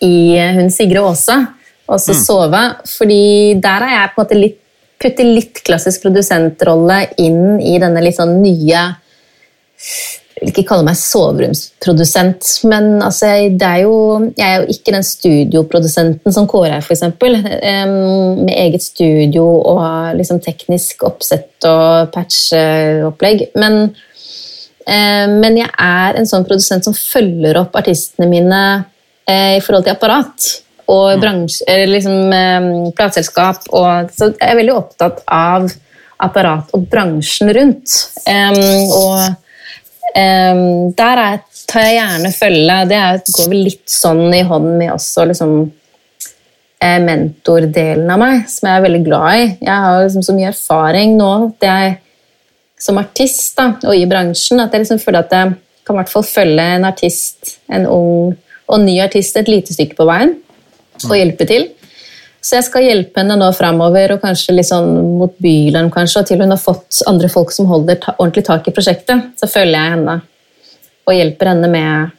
i 0.00 0.38
hun 0.56 0.70
Sigrid 0.72 1.02
Aase, 1.02 1.36
også 1.90 2.14
mm. 2.14 2.20
sove. 2.24 2.62
fordi 2.96 3.54
der 3.62 3.84
har 3.84 3.90
jeg 3.92 4.12
på 4.14 4.20
en 4.20 4.24
måte 4.24 4.38
litt, 4.38 4.56
puttet 5.00 5.28
litt 5.28 5.60
klassisk 5.64 6.02
produsentrolle 6.04 7.02
inn 7.20 7.60
i 7.60 7.78
denne 7.80 8.02
litt 8.04 8.18
sånn 8.18 8.38
nye 8.42 8.82
jeg 10.40 10.46
vil 10.48 10.54
ikke 10.54 10.70
kalle 10.70 10.86
meg 10.86 10.96
soveromsprodusent, 10.96 12.46
men 12.72 13.02
altså, 13.04 13.28
er 13.28 13.82
jo, 13.82 13.96
jeg 14.38 14.46
er 14.46 14.62
jo 14.62 14.72
ikke 14.72 14.94
den 14.94 15.04
studioprodusenten 15.04 16.32
som 16.32 16.46
Kåre 16.48 16.78
er, 16.78 16.80
f.eks. 16.80 17.02
Um, 17.04 18.38
med 18.46 18.54
eget 18.54 18.86
studio 18.86 19.44
og 19.58 20.16
liksom, 20.16 20.38
teknisk 20.40 21.04
oppsett 21.04 21.66
og 21.68 22.08
patcheopplegg. 22.14 23.50
Men, 23.60 23.76
um, 24.86 25.36
men 25.42 25.60
jeg 25.60 25.68
er 25.76 26.16
en 26.16 26.30
sånn 26.32 26.48
produsent 26.48 26.88
som 26.88 26.96
følger 26.96 27.60
opp 27.60 27.76
artistene 27.76 28.30
mine 28.32 28.62
uh, 28.80 29.52
i 29.58 29.60
forhold 29.60 29.84
til 29.84 29.92
apparat 29.92 30.48
og 30.88 31.04
mm. 31.18 31.20
bransje, 31.20 31.78
liksom, 31.92 32.18
um, 32.32 32.72
plateselskap. 32.96 33.68
Så 33.68 34.32
jeg 34.32 34.48
er 34.48 34.60
veldig 34.62 34.78
opptatt 34.78 35.20
av 35.28 35.68
apparat 36.24 36.72
og 36.72 36.88
bransjen 36.88 37.52
rundt. 37.60 38.00
og 38.24 39.39
Um, 40.10 40.90
der 40.98 41.20
er, 41.22 41.38
tar 41.70 41.84
jeg 41.86 41.98
gjerne 42.00 42.32
følge. 42.34 42.78
Det 42.90 42.98
er, 42.98 43.20
går 43.36 43.50
vel 43.52 43.64
litt 43.68 43.86
sånn 43.90 44.26
i 44.34 44.42
hånd 44.46 44.72
med 44.80 44.92
også 44.94 45.26
liksom, 45.30 45.54
eh, 46.82 46.98
mentordelen 47.04 48.10
av 48.10 48.20
meg, 48.22 48.44
som 48.50 48.68
jeg 48.68 48.80
er 48.80 48.86
veldig 48.88 49.02
glad 49.06 49.38
i. 49.38 49.48
Jeg 49.68 49.86
har 49.86 50.04
liksom 50.04 50.26
så 50.26 50.36
mye 50.36 50.50
erfaring 50.50 51.16
nå 51.18 51.32
jeg, 51.62 51.96
som 52.80 52.98
artist 52.98 53.58
da, 53.58 53.74
og 53.84 53.94
i 53.94 54.06
bransjen 54.08 54.62
at 54.62 54.72
jeg 54.72 54.86
liksom 54.86 55.02
føler 55.02 55.26
at 55.26 55.34
jeg 55.36 55.58
kan 55.86 55.98
hvert 55.98 56.12
fall 56.12 56.24
følge 56.26 56.64
en 56.76 56.86
artist, 56.88 57.58
en 57.70 57.86
ung 57.90 58.32
og 58.70 58.80
ny 58.82 59.00
artist, 59.02 59.36
et 59.36 59.50
lite 59.50 59.74
stykke 59.74 59.98
på 59.98 60.06
veien 60.08 60.36
og 61.00 61.16
hjelpe 61.16 61.46
til. 61.48 61.70
Så 62.40 62.56
jeg 62.56 62.64
skal 62.64 62.86
hjelpe 62.86 63.20
henne 63.20 63.36
nå 63.36 63.50
framover, 63.52 64.14
og 64.14 64.22
kanskje 64.22 64.54
litt 64.56 64.68
sånn 64.70 64.94
mot 65.20 65.34
Bylarm, 65.44 65.90
kanskje, 65.92 66.22
og 66.22 66.28
til 66.30 66.40
hun 66.40 66.54
har 66.54 66.60
fått 66.60 67.02
andre 67.10 67.28
folk 67.32 67.52
som 67.52 67.68
holder 67.68 68.00
ta 68.00 68.14
ordentlig 68.16 68.46
tak 68.46 68.68
i 68.68 68.72
prosjektet. 68.74 69.34
Så 69.36 69.48
følger 69.50 69.76
jeg 69.76 69.96
henne 69.96 70.16
og 71.04 71.16
hjelper 71.16 71.50
henne 71.52 71.68
med 71.72 72.14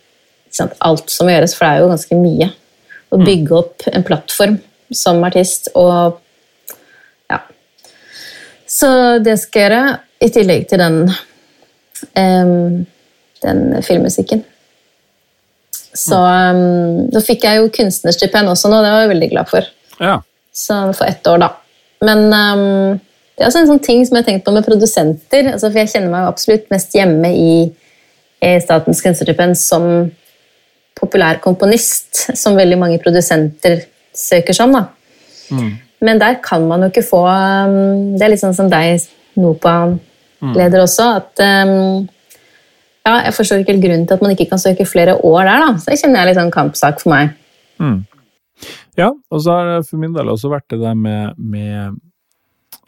sant, 0.53 0.75
alt 0.83 1.09
som 1.09 1.29
gjøres, 1.31 1.55
for 1.57 1.65
det 1.65 1.71
er 1.71 1.81
jo 1.81 1.89
ganske 1.93 2.19
mye. 2.19 2.51
Å 3.11 3.17
mm. 3.17 3.25
bygge 3.25 3.57
opp 3.57 3.87
en 3.89 4.05
plattform 4.07 4.59
som 4.93 5.23
artist 5.25 5.71
og 5.79 6.19
Ja. 7.31 7.41
Så 8.69 8.91
det 9.25 9.39
skal 9.41 9.61
jeg 9.61 9.69
gjøre, 9.71 9.99
i 10.21 10.29
tillegg 10.29 10.67
til 10.69 10.77
den, 10.77 10.97
um, 12.13 12.81
den 13.41 13.61
filmmusikken. 13.81 14.43
Så 15.97 16.15
um, 16.15 17.07
nå 17.09 17.21
fikk 17.25 17.47
jeg 17.47 17.57
jo 17.57 17.71
kunstnerstipend 17.73 18.51
også 18.51 18.69
nå, 18.69 18.83
det 18.85 18.91
var 18.93 19.07
jeg 19.07 19.15
veldig 19.15 19.29
glad 19.33 19.49
for. 19.49 19.71
Ja. 20.01 20.17
Så 20.53 20.77
for 20.97 21.07
ett 21.07 21.27
år, 21.27 21.41
da. 21.43 21.51
Men 22.05 22.25
um, 22.33 22.99
det 23.37 23.45
er 23.45 23.49
også 23.49 23.61
en 23.61 23.69
sånn 23.69 23.83
ting 23.83 24.01
som 24.05 24.17
jeg 24.17 24.25
har 24.25 24.31
tenkt 24.31 24.45
på 24.47 24.53
med 24.55 24.65
produsenter. 24.65 25.51
Altså, 25.53 25.69
for 25.69 25.79
jeg 25.81 25.91
kjenner 25.93 26.11
meg 26.13 26.27
absolutt 26.29 26.67
mest 26.73 26.95
hjemme 26.97 27.31
i, 27.33 27.53
i 28.41 28.51
Statens 28.63 29.03
kunstnerstipend 29.05 29.57
som 29.59 29.85
populær 30.97 31.39
komponist, 31.41 32.27
som 32.37 32.57
veldig 32.59 32.77
mange 32.81 32.99
produsenter 33.01 33.85
søker 34.17 34.57
som. 34.57 34.75
da. 34.75 34.87
Mm. 35.51 35.71
Men 36.01 36.21
der 36.21 36.39
kan 36.43 36.65
man 36.67 36.81
jo 36.81 36.89
ikke 36.89 37.03
få 37.05 37.19
um, 37.27 38.15
Det 38.17 38.25
er 38.25 38.31
litt 38.33 38.41
sånn 38.41 38.55
som 38.57 38.69
deg 38.71 39.03
NOPA-leder 39.37 40.81
også, 40.81 41.07
at 41.21 41.43
um, 41.67 42.07
ja, 43.05 43.13
jeg 43.25 43.35
forstår 43.35 43.61
ikke 43.61 43.75
helt 43.75 43.85
grunnen 43.85 44.07
til 44.07 44.17
at 44.17 44.23
man 44.25 44.33
ikke 44.35 44.49
kan 44.51 44.61
søke 44.61 44.85
flere 44.85 45.15
år 45.17 45.45
der. 45.47 45.65
da, 45.65 45.69
Så 45.77 45.91
det 45.91 45.99
kjenner 46.01 46.21
jeg 46.21 46.31
litt 46.31 46.41
sånn 46.41 46.53
kampsak 46.53 47.01
for 47.01 47.13
meg. 47.13 47.31
Mm. 47.81 48.01
Ja, 48.99 49.11
og 49.11 49.43
så 49.43 49.55
har 49.55 49.69
det 49.69 49.89
for 49.89 50.01
min 50.01 50.15
del 50.15 50.31
også 50.31 50.51
vært 50.51 50.67
det 50.73 50.81
der 50.81 50.97
med, 50.99 51.37
med 51.39 51.99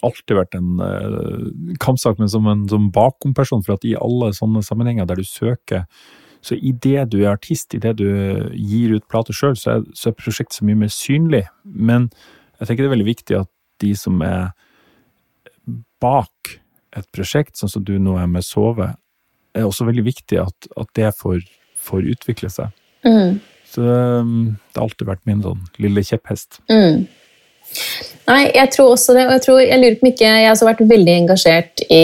alltid 0.03 0.35
vært 0.37 0.57
en 0.57 0.81
uh, 0.83 1.75
kampsak, 1.83 2.19
men 2.19 2.31
som 2.31 2.47
en 2.51 2.65
som 2.69 2.89
bakomperson. 2.93 3.63
For 3.63 3.77
at 3.77 3.87
i 3.87 3.95
alle 3.99 4.33
sånne 4.35 4.63
sammenhenger 4.65 5.07
der 5.09 5.21
du 5.21 5.27
søker 5.27 5.87
Så 6.43 6.57
idet 6.59 7.05
du 7.13 7.21
er 7.21 7.37
artist, 7.37 7.71
idet 7.73 7.97
du 8.01 8.07
gir 8.51 8.97
ut 8.97 9.05
plater 9.07 9.31
sjøl, 9.31 9.55
så, 9.55 9.77
så, 9.95 10.09
er 10.09 10.17
prosjektet 10.17 10.57
så 10.57 10.65
mye 10.67 10.75
mer 10.75 10.91
synlig. 10.91 11.45
Men 11.63 12.09
jeg 12.59 12.67
tenker 12.67 12.83
det 12.83 12.89
er 12.89 12.95
veldig 12.97 13.07
viktig 13.07 13.37
at 13.39 13.49
de 13.79 13.93
som 13.95 14.19
er 14.27 14.51
bak 16.03 16.57
et 16.97 17.07
prosjekt, 17.15 17.55
sånn 17.55 17.71
som 17.71 17.85
du 17.87 17.95
nå 17.95 18.17
er 18.19 18.27
med 18.27 18.43
Sove, 18.43 18.89
er 19.55 19.63
også 19.63 19.87
veldig 19.87 20.03
viktig 20.03 20.41
at, 20.41 20.67
at 20.75 20.91
det 20.99 21.13
får, 21.15 21.39
får, 21.79 22.09
utvikle 22.11 22.51
seg. 22.51 22.75
Mm. 23.07 23.39
Um, 23.77 24.55
det 24.71 24.79
har 24.79 24.87
alltid 24.87 25.09
vært 25.09 25.23
min 25.29 25.43
sånn 25.43 25.61
lille 25.81 26.03
kjepphest. 26.05 26.61
Mm. 26.71 27.05
Nei, 28.27 28.43
jeg 28.55 28.69
tror 28.75 28.93
også 28.93 29.15
det. 29.15 29.25
Og 29.27 29.33
jeg, 29.35 29.43
tror, 29.45 29.61
jeg 29.63 29.79
lurer 29.81 29.97
på 29.97 30.05
om 30.05 30.11
ikke 30.11 30.27
Jeg 30.29 30.45
har 30.45 30.53
også 30.53 30.67
vært 30.67 30.83
veldig 30.89 31.15
engasjert 31.23 31.83
i 31.91 32.03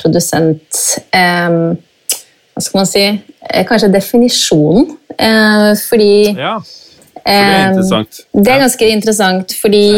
produsent 0.00 0.82
eh, 1.16 1.56
Hva 2.54 2.62
skal 2.64 2.78
man 2.80 2.90
si 2.90 3.06
eh, 3.06 3.64
Kanskje 3.68 3.90
definisjonen. 3.94 4.92
Eh, 5.16 5.72
fordi 5.88 6.12
Ja, 6.36 6.58
for 6.60 7.30
det 7.30 7.40
er 7.56 7.66
interessant. 7.70 8.20
Um, 8.32 8.44
det 8.44 8.52
er 8.52 8.62
ganske 8.62 8.86
interessant, 8.88 9.54
fordi 9.60 9.88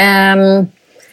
um, 0.00 0.68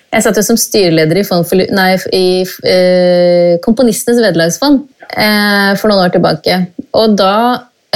jeg 0.10 0.24
satt 0.24 0.38
jo 0.40 0.44
som 0.45 0.57
styreleder 0.57 1.20
i, 1.20 1.24
for, 1.28 1.64
nei, 1.76 1.90
i 2.16 2.30
uh, 2.48 3.57
Komponistenes 3.66 4.22
vederlagsfond 4.24 4.86
for 5.10 5.91
noen 5.91 6.06
år 6.06 6.14
tilbake. 6.14 6.56
Og 6.95 7.18
da 7.20 7.34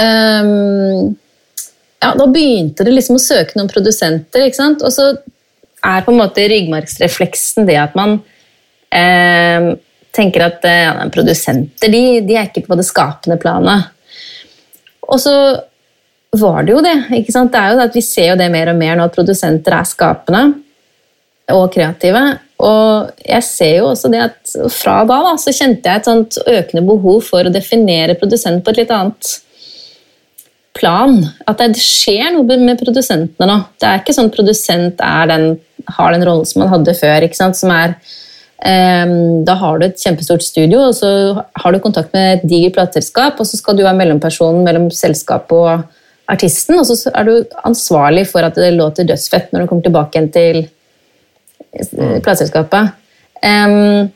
um, 0.02 1.14
ja, 2.04 2.12
Da 2.20 2.28
begynte 2.30 2.86
det 2.86 2.94
liksom 2.94 3.18
å 3.18 3.24
søke 3.24 3.58
noen 3.58 3.72
produsenter. 3.72 4.46
ikke 4.46 4.60
sant? 4.60 4.84
Og 4.84 4.94
så 4.94 5.10
er 5.84 6.06
på 6.06 6.14
en 6.14 6.22
måte 6.22 6.46
ryggmargsrefleksen 6.52 7.68
det 7.68 7.80
at 7.80 7.98
man 8.00 8.18
eh, 8.94 9.74
tenker 10.16 10.48
at 10.48 10.66
eh, 10.70 10.86
ja, 10.86 11.10
produsenter 11.14 11.92
de, 11.92 12.04
de, 12.28 12.38
er 12.38 12.50
ikke 12.50 12.68
på 12.68 12.80
det 12.80 12.88
skapende 12.88 13.40
planet. 13.42 13.92
Og 15.10 15.20
så 15.20 15.36
var 16.40 16.64
det 16.66 16.74
jo 16.74 16.82
det. 16.84 16.96
ikke 17.20 17.36
sant? 17.36 17.54
Det 17.54 17.62
er 17.62 17.74
jo 17.74 17.80
det 17.80 17.90
at 17.90 17.98
Vi 18.00 18.06
ser 18.06 18.32
jo 18.32 18.40
det 18.40 18.50
mer 18.54 18.72
og 18.72 18.80
mer 18.80 18.98
nå, 18.98 19.08
at 19.08 19.16
produsenter 19.16 19.76
er 19.78 19.90
skapende 19.90 20.44
og 21.54 21.68
kreative. 21.74 22.24
Og 22.64 23.24
jeg 23.28 23.44
ser 23.46 23.74
jo 23.82 23.90
også 23.92 24.10
det 24.14 24.22
at 24.24 24.54
fra 24.72 25.02
da, 25.08 25.20
da 25.26 25.34
så 25.42 25.52
kjente 25.54 25.90
jeg 25.90 26.02
et 26.02 26.08
sånt 26.08 26.38
økende 26.48 26.86
behov 26.88 27.26
for 27.28 27.44
å 27.44 27.54
definere 27.54 28.16
produsent 28.20 28.64
på 28.64 28.72
et 28.72 28.84
litt 28.84 28.94
annet 28.96 29.34
plan. 30.78 31.22
At 31.50 31.62
det 31.62 31.82
skjer 31.82 32.34
noe 32.34 32.58
med 32.62 32.82
produsentene 32.82 33.48
nå. 33.50 33.60
Det 33.80 33.88
er 33.90 34.02
ikke 34.02 34.16
sånn 34.16 34.34
produsent 34.34 35.00
den, 35.00 35.48
har 35.98 36.14
den 36.16 36.26
rollen 36.26 36.48
som 36.50 36.64
man 36.64 36.72
hadde 36.74 36.96
før. 36.98 37.28
som 37.34 37.74
er 37.74 37.96
um, 38.66 39.44
Da 39.46 39.58
har 39.62 39.80
du 39.80 39.86
et 39.88 40.00
kjempestort 40.00 40.44
studio, 40.44 40.88
og 40.90 40.96
så 40.98 41.44
har 41.62 41.72
du 41.72 41.80
kontakt 41.80 42.14
med 42.14 42.38
et 42.38 42.48
digert 42.50 42.78
plateselskap, 42.80 43.40
og 43.40 43.50
så 43.50 43.58
skal 43.58 43.78
du 43.78 43.84
være 43.84 44.00
mellompersonen 44.00 44.64
mellom 44.64 44.90
selskapet 44.92 45.54
og 45.54 45.84
artisten, 46.34 46.80
og 46.80 46.88
så 46.88 47.12
er 47.12 47.28
du 47.28 47.56
ansvarlig 47.68 48.26
for 48.30 48.46
at 48.46 48.56
det 48.56 48.74
låter 48.74 49.06
dødsfett 49.06 49.52
når 49.52 49.64
du 49.64 49.70
kommer 49.70 49.84
tilbake 49.84 50.18
igjen 50.18 50.32
til 50.34 50.62
mm. 50.64 52.22
plateselskapet. 52.24 52.94
Um, 53.44 54.10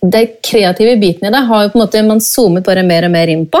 det 0.00 0.40
kreative 0.46 0.96
biten 0.96 1.28
i 1.28 1.32
det 1.34 1.42
har 1.44 1.64
jo 1.64 1.72
på 1.72 1.76
en 1.76 1.82
måte 1.82 2.02
man 2.06 2.22
zoomet 2.24 2.64
bare 2.64 2.86
mer 2.86 3.04
og 3.08 3.12
mer 3.12 3.28
inn 3.28 3.44
på. 3.50 3.60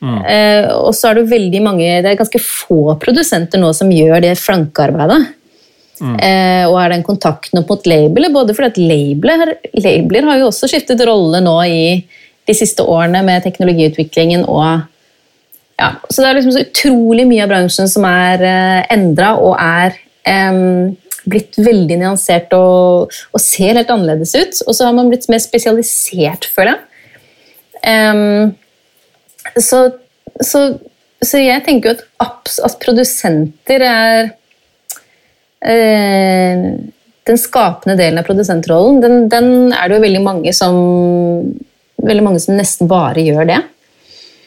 Mm. 0.00 0.20
Eh, 0.24 0.68
og 0.72 0.94
så 0.96 1.10
er 1.10 1.18
det 1.20 1.30
veldig 1.30 1.60
mange, 1.64 1.88
det 2.00 2.08
er 2.08 2.18
ganske 2.18 2.40
få 2.40 2.96
produsenter 3.02 3.60
nå 3.60 3.72
som 3.76 3.92
gjør 3.92 4.22
det 4.24 4.32
flankearbeidet. 4.40 5.20
Mm. 6.00 6.14
Eh, 6.16 6.64
og 6.64 6.78
er 6.80 6.94
den 6.94 7.04
kontakten 7.04 7.60
opp 7.60 7.74
mot 7.74 7.88
labelet, 7.88 8.32
både 8.32 8.56
fordi 8.56 8.70
at 8.70 8.80
labeler, 8.80 9.54
labeler 9.76 10.30
har 10.30 10.40
jo 10.40 10.48
også 10.48 10.70
skiftet 10.72 11.04
rolle 11.04 11.42
nå 11.44 11.56
i 11.68 11.82
de 12.48 12.56
siste 12.56 12.84
årene 12.88 13.20
med 13.26 13.44
teknologiutviklingen 13.44 14.46
og 14.48 14.86
ja, 15.80 15.94
Så 16.10 16.20
det 16.20 16.28
er 16.28 16.34
liksom 16.36 16.52
så 16.52 16.64
utrolig 16.66 17.24
mye 17.24 17.44
av 17.46 17.52
bransjen 17.52 17.88
som 17.88 18.04
er 18.04 18.42
eh, 18.44 18.80
endra 18.92 19.30
og 19.40 19.54
er 19.56 19.94
eh, 20.28 20.58
blitt 21.30 21.56
veldig 21.56 21.96
nyansert 22.02 22.52
og, 22.56 23.14
og, 23.32 23.40
ser 23.40 23.78
helt 23.78 23.92
annerledes 23.92 24.34
ut. 24.36 24.60
Og 24.66 24.76
så 24.76 24.88
har 24.88 24.96
man 24.96 25.08
blitt 25.08 25.28
mer 25.32 25.40
spesialisert, 25.40 26.48
føler 26.52 26.74
jeg. 26.74 26.86
Um, 27.80 28.50
så, 29.58 29.80
så, 30.40 30.62
så, 31.22 31.40
jeg 31.40 31.64
tenker 31.66 31.92
jo 31.92 31.96
at, 32.22 32.52
at 32.66 32.78
produsenter 32.82 33.84
er 33.86 34.30
eh, 35.64 36.68
Den 37.30 37.38
skapende 37.38 37.98
delen 37.98 38.18
av 38.18 38.26
produsentrollen, 38.26 39.02
den, 39.02 39.26
den, 39.30 39.50
er 39.72 39.88
det 39.88 39.98
jo 39.98 40.06
veldig 40.06 40.22
mange 40.24 40.54
som 40.56 40.78
veldig 42.00 42.24
mange 42.24 42.40
som 42.42 42.56
nesten 42.56 42.88
bare 42.90 43.22
gjør 43.22 43.46
det. 43.50 43.60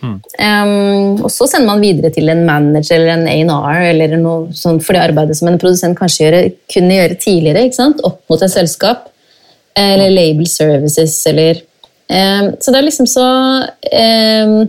Mm. 0.04 0.18
Um, 0.20 1.24
og 1.24 1.30
så 1.32 1.48
sender 1.48 1.70
man 1.70 1.84
videre 1.84 2.12
til 2.12 2.28
en 2.32 2.44
manager 2.48 2.98
eller 2.98 3.24
en 3.24 3.52
A&R 3.54 3.86
eller 3.94 4.18
noe 4.20 4.52
sånt 4.58 4.84
for 4.84 4.98
det 4.98 5.04
arbeidet 5.06 5.38
som 5.40 5.48
en 5.48 5.60
produsent 5.62 5.96
kanskje 6.00 6.26
gjøre, 6.26 6.42
kunne 6.74 6.98
gjøre 6.98 7.20
tidligere. 7.22 7.92
Opp 8.04 8.24
mot 8.32 8.44
et 8.44 8.52
selskap. 8.52 9.08
Eller 9.80 10.12
label 10.14 10.46
services 10.46 11.16
eller 11.32 11.58
um, 12.06 12.52
Så 12.62 12.70
det 12.70 12.78
er 12.78 12.86
liksom 12.86 13.08
så 13.10 13.24
um, 13.66 14.60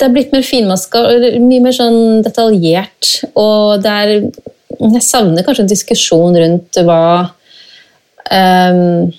det 0.00 0.06
er 0.06 0.14
blitt 0.14 0.32
mer 0.32 0.44
finmaska 0.46 1.02
og 1.04 1.24
mye 1.44 1.64
mer 1.64 1.76
sånn 1.76 2.22
detaljert. 2.24 3.10
Og 3.38 3.82
det 3.84 3.96
er 4.04 4.14
Jeg 4.80 5.02
savner 5.04 5.44
kanskje 5.44 5.66
en 5.66 5.68
diskusjon 5.68 6.36
rundt 6.40 6.78
hva 6.86 7.02
um, 8.32 9.10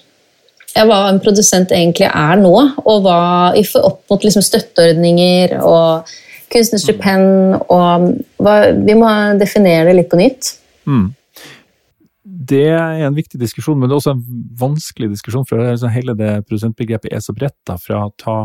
ja, 0.72 0.86
hva 0.88 1.00
en 1.12 1.20
produsent 1.22 1.74
egentlig 1.76 2.08
er 2.08 2.40
nå, 2.40 2.54
og 2.82 3.06
hva 3.06 3.52
opp 3.84 4.02
mot 4.10 4.24
liksom 4.26 4.42
støtteordninger 4.46 5.58
og 5.60 6.10
kunstnerstipend 6.52 7.60
og 7.68 8.08
hva, 8.42 8.56
Vi 8.74 8.96
må 8.98 9.10
definere 9.40 9.92
det 9.92 9.98
litt 10.00 10.10
på 10.12 10.20
nytt. 10.20 10.56
Mm. 10.90 11.12
Det 12.52 12.68
er 12.74 13.06
en 13.06 13.16
viktig 13.16 13.40
diskusjon, 13.40 13.78
men 13.78 13.88
det 13.88 13.94
er 13.94 14.02
også 14.02 14.16
en 14.16 14.26
vanskelig 14.60 15.12
diskusjon. 15.12 15.46
for 15.46 15.88
Hele 15.94 16.16
det 16.18 16.32
produsentbegrepet 16.48 17.14
er 17.14 17.22
så 17.22 17.36
bredt. 17.38 17.76
Fra 17.86 18.08
å 18.08 18.14
ta 18.18 18.38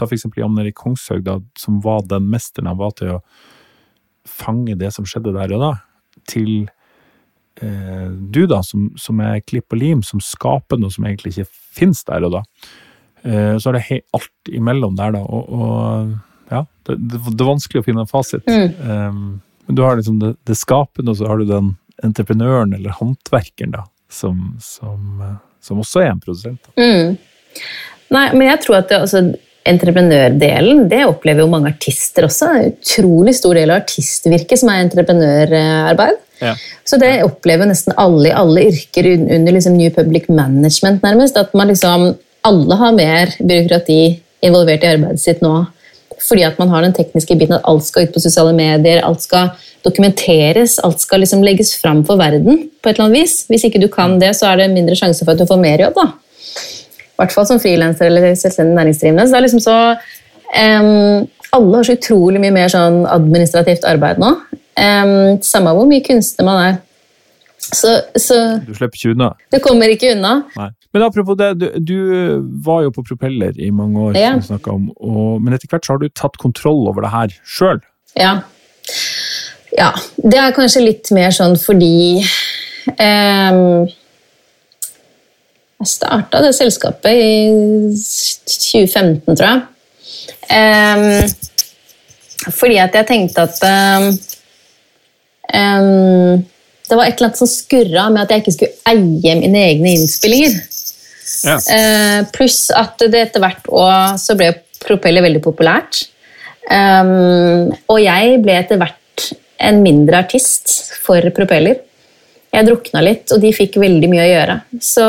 Ta 0.00 0.08
f.eks. 0.08 0.26
Jan 0.40 0.58
Erik 0.62 0.78
Kongshaug, 0.80 1.22
da, 1.26 1.38
som 1.60 1.80
var 1.84 2.06
den 2.08 2.30
mesteren 2.32 2.70
han 2.70 2.80
var 2.80 2.94
til 2.96 3.18
å 3.18 3.22
fange 4.28 4.76
det 4.80 4.92
som 4.94 5.06
skjedde 5.08 5.34
der 5.36 5.52
og 5.56 5.62
da, 5.62 5.72
til 6.28 6.52
eh, 7.60 8.08
du, 8.10 8.44
da, 8.50 8.62
som, 8.66 8.90
som, 9.00 9.20
er 9.24 9.42
klipp 9.44 9.74
og 9.74 9.80
lim, 9.80 10.04
som 10.06 10.22
skaper 10.24 10.80
noe 10.80 10.92
som 10.92 11.06
egentlig 11.08 11.34
ikke 11.34 11.50
finnes 11.80 12.02
der 12.08 12.26
og 12.28 12.38
da. 12.38 12.42
Eh, 13.22 13.54
så 13.60 13.70
er 13.70 13.78
det 13.78 14.00
alt 14.16 14.52
imellom 14.52 14.96
der, 14.98 15.14
da. 15.16 15.22
Og, 15.24 15.52
og 15.52 16.50
ja, 16.50 16.64
det, 16.88 16.96
det, 16.98 17.20
det, 17.20 17.36
er 17.36 17.52
vanskelig 17.52 17.82
å 17.82 17.86
finne 17.86 18.04
en 18.04 18.10
fasit. 18.10 18.48
Mm. 18.48 18.72
Um, 18.80 19.20
men 19.68 19.78
du 19.78 19.84
har 19.86 19.98
liksom 19.98 20.18
det, 20.22 20.34
det, 20.48 20.56
skapende, 20.58 21.12
og 21.12 21.20
så 21.20 21.28
har 21.30 21.40
du 21.40 21.46
den 21.48 21.74
entreprenøren 22.04 22.72
eller 22.74 22.96
håndverkeren, 22.96 23.76
da, 23.76 23.84
som, 24.10 24.56
som, 24.64 25.20
eh, 25.22 25.36
som 25.62 25.82
også 25.82 26.04
er 26.04 26.14
en 26.14 26.22
produsent. 26.22 26.72
Mm. 26.80 27.18
Nei, 28.10 28.26
men 28.34 28.48
jeg 28.48 28.64
tror 28.64 28.80
at 28.80 28.90
det, 28.90 29.04
altså, 29.04 29.22
entreprenørdelen, 29.68 30.86
det 30.88 31.02
opplever 31.08 31.44
jo 31.44 31.50
mange 31.52 31.72
artister 31.74 32.26
også. 32.26 32.48
En 32.48 32.72
utrolig 32.72 33.34
stor 33.36 33.58
del 33.58 33.72
av 33.72 33.82
artistvirket 33.82 34.62
som 34.62 34.70
er 34.72 34.84
entreprenørarbeid. 34.86 36.20
Ja. 36.40 36.54
Så 36.88 36.96
det 37.00 37.18
opplever 37.26 37.68
nesten 37.68 37.92
alle 38.00 38.30
i 38.30 38.36
alle 38.36 38.64
yrker 38.70 39.10
under 39.12 39.52
liksom 39.52 39.76
New 39.76 39.92
Public 39.92 40.30
Management, 40.32 41.02
nærmest. 41.04 41.36
At 41.36 41.54
man 41.54 41.72
liksom 41.72 42.14
Alle 42.40 42.72
har 42.74 42.94
mer 42.96 43.34
byråkrati 43.36 44.22
involvert 44.40 44.80
i 44.80 44.88
arbeidet 44.94 45.20
sitt 45.20 45.42
nå. 45.44 45.66
Fordi 46.24 46.46
at 46.46 46.56
man 46.56 46.70
har 46.72 46.80
den 46.80 46.94
tekniske 46.96 47.34
biten 47.36 47.52
at 47.52 47.66
alt 47.68 47.84
skal 47.84 48.06
ut 48.06 48.14
på 48.14 48.22
sosiale 48.24 48.54
medier, 48.56 49.02
alt 49.04 49.20
skal 49.20 49.50
dokumenteres, 49.84 50.78
alt 50.80 51.04
skal 51.04 51.20
liksom 51.20 51.44
legges 51.44 51.74
fram 51.76 52.00
for 52.08 52.16
verden 52.16 52.62
på 52.80 52.88
et 52.88 52.94
eller 52.94 53.10
annet 53.10 53.18
vis. 53.18 53.34
Hvis 53.52 53.66
ikke 53.68 53.82
du 53.82 53.90
kan 53.92 54.16
det, 54.22 54.32
så 54.38 54.48
er 54.48 54.62
det 54.62 54.70
mindre 54.72 54.96
sjanse 54.96 55.20
for 55.20 55.34
at 55.34 55.42
du 55.42 55.44
får 55.44 55.60
mer 55.60 55.84
jobb. 55.84 56.00
da 56.00 56.08
hvert 57.20 57.34
fall 57.34 57.48
som 57.48 57.60
frilanser 57.62 58.08
eller 58.08 58.32
selvstendig 58.38 58.78
næringsdrivende. 58.78 59.26
Så 59.26 59.34
det 59.34 59.40
er 59.40 59.46
liksom 59.46 59.64
så 59.64 59.76
um, 60.56 61.28
Alle 61.50 61.80
har 61.80 61.86
så 61.86 61.96
utrolig 61.98 62.40
mye 62.42 62.54
mer 62.54 62.70
sånn 62.70 63.02
administrativt 63.10 63.86
arbeid 63.88 64.20
nå. 64.22 64.34
Um, 64.80 65.40
samme 65.44 65.74
hvor 65.76 65.88
mye 65.90 66.04
kunstner 66.06 66.46
man 66.46 66.62
er. 66.68 66.78
Så, 67.60 68.00
så, 68.16 68.36
Du 68.66 68.72
slipper 68.74 68.96
ikke 68.96 69.14
unna? 69.14 69.32
Du 69.52 69.58
kommer 69.62 69.90
ikke 69.92 70.14
unna. 70.14 70.40
Nei. 70.56 70.70
Men 70.94 71.04
apropos 71.06 71.36
det, 71.38 71.52
du, 71.60 71.66
du, 71.86 71.98
var 72.64 72.82
jo 72.86 72.94
på 72.94 73.04
propeller 73.06 73.54
i 73.60 73.68
mange 73.70 74.08
år, 74.08 74.16
ja. 74.18 74.32
om, 74.72 74.88
og, 74.98 75.36
men 75.42 75.54
etter 75.54 75.70
hvert 75.70 75.86
så 75.86 75.94
har 75.94 76.00
du 76.02 76.08
tatt 76.10 76.38
kontroll 76.42 76.88
over 76.90 77.06
det 77.06 77.12
her 77.12 77.36
sjøl? 77.46 77.78
Ja. 78.18 78.40
ja. 79.76 79.92
Det 80.18 80.40
er 80.40 80.56
kanskje 80.56 80.82
litt 80.88 81.12
mer 81.14 81.30
sånn 81.36 81.54
fordi 81.60 82.24
um, 82.96 83.86
Jeg 85.80 85.88
starta 85.88 86.42
det 86.44 86.50
selskapet 86.52 87.16
i 87.16 87.48
2015, 87.96 89.32
tror 89.32 89.46
jeg. 89.46 89.64
Um, 90.50 91.22
fordi 92.52 92.76
at 92.82 92.94
jeg 92.98 93.06
tenkte 93.08 93.46
at 93.46 93.56
um, 93.64 94.18
um, 95.54 96.42
Det 96.88 96.96
var 96.98 97.04
et 97.06 97.14
eller 97.14 97.28
annet 97.28 97.38
som 97.38 97.46
skurra 97.48 98.08
med 98.10 98.22
at 98.24 98.30
jeg 98.34 98.40
ikke 98.42 98.56
skulle 98.56 98.78
eie 98.90 99.32
mine 99.40 99.60
egne 99.70 99.88
innspillinger. 99.96 100.52
Ja. 101.46 101.56
Uh, 101.56 102.20
pluss 102.34 102.60
at 102.76 102.94
det 103.00 103.20
etter 103.28 103.40
hvert 103.44 103.66
år 103.72 104.18
så 104.20 104.32
ble 104.36 104.48
propeller 104.80 105.22
veldig 105.24 105.42
populært. 105.44 105.94
og 106.70 107.98
jeg 108.00 108.42
ble 108.44 108.52
etter 108.56 108.76
hvert 108.80 109.22
en 109.60 109.82
mindre 109.84 110.16
artist 110.24 110.66
for 111.04 111.20
propeller. 111.36 111.76
Jeg 112.50 112.66
drukna 112.66 113.02
litt, 113.04 113.30
og 113.30 113.42
de 113.42 113.52
fikk 113.54 113.78
veldig 113.78 114.08
mye 114.10 114.24
å 114.24 114.30
gjøre. 114.30 114.56
Så 114.82 115.04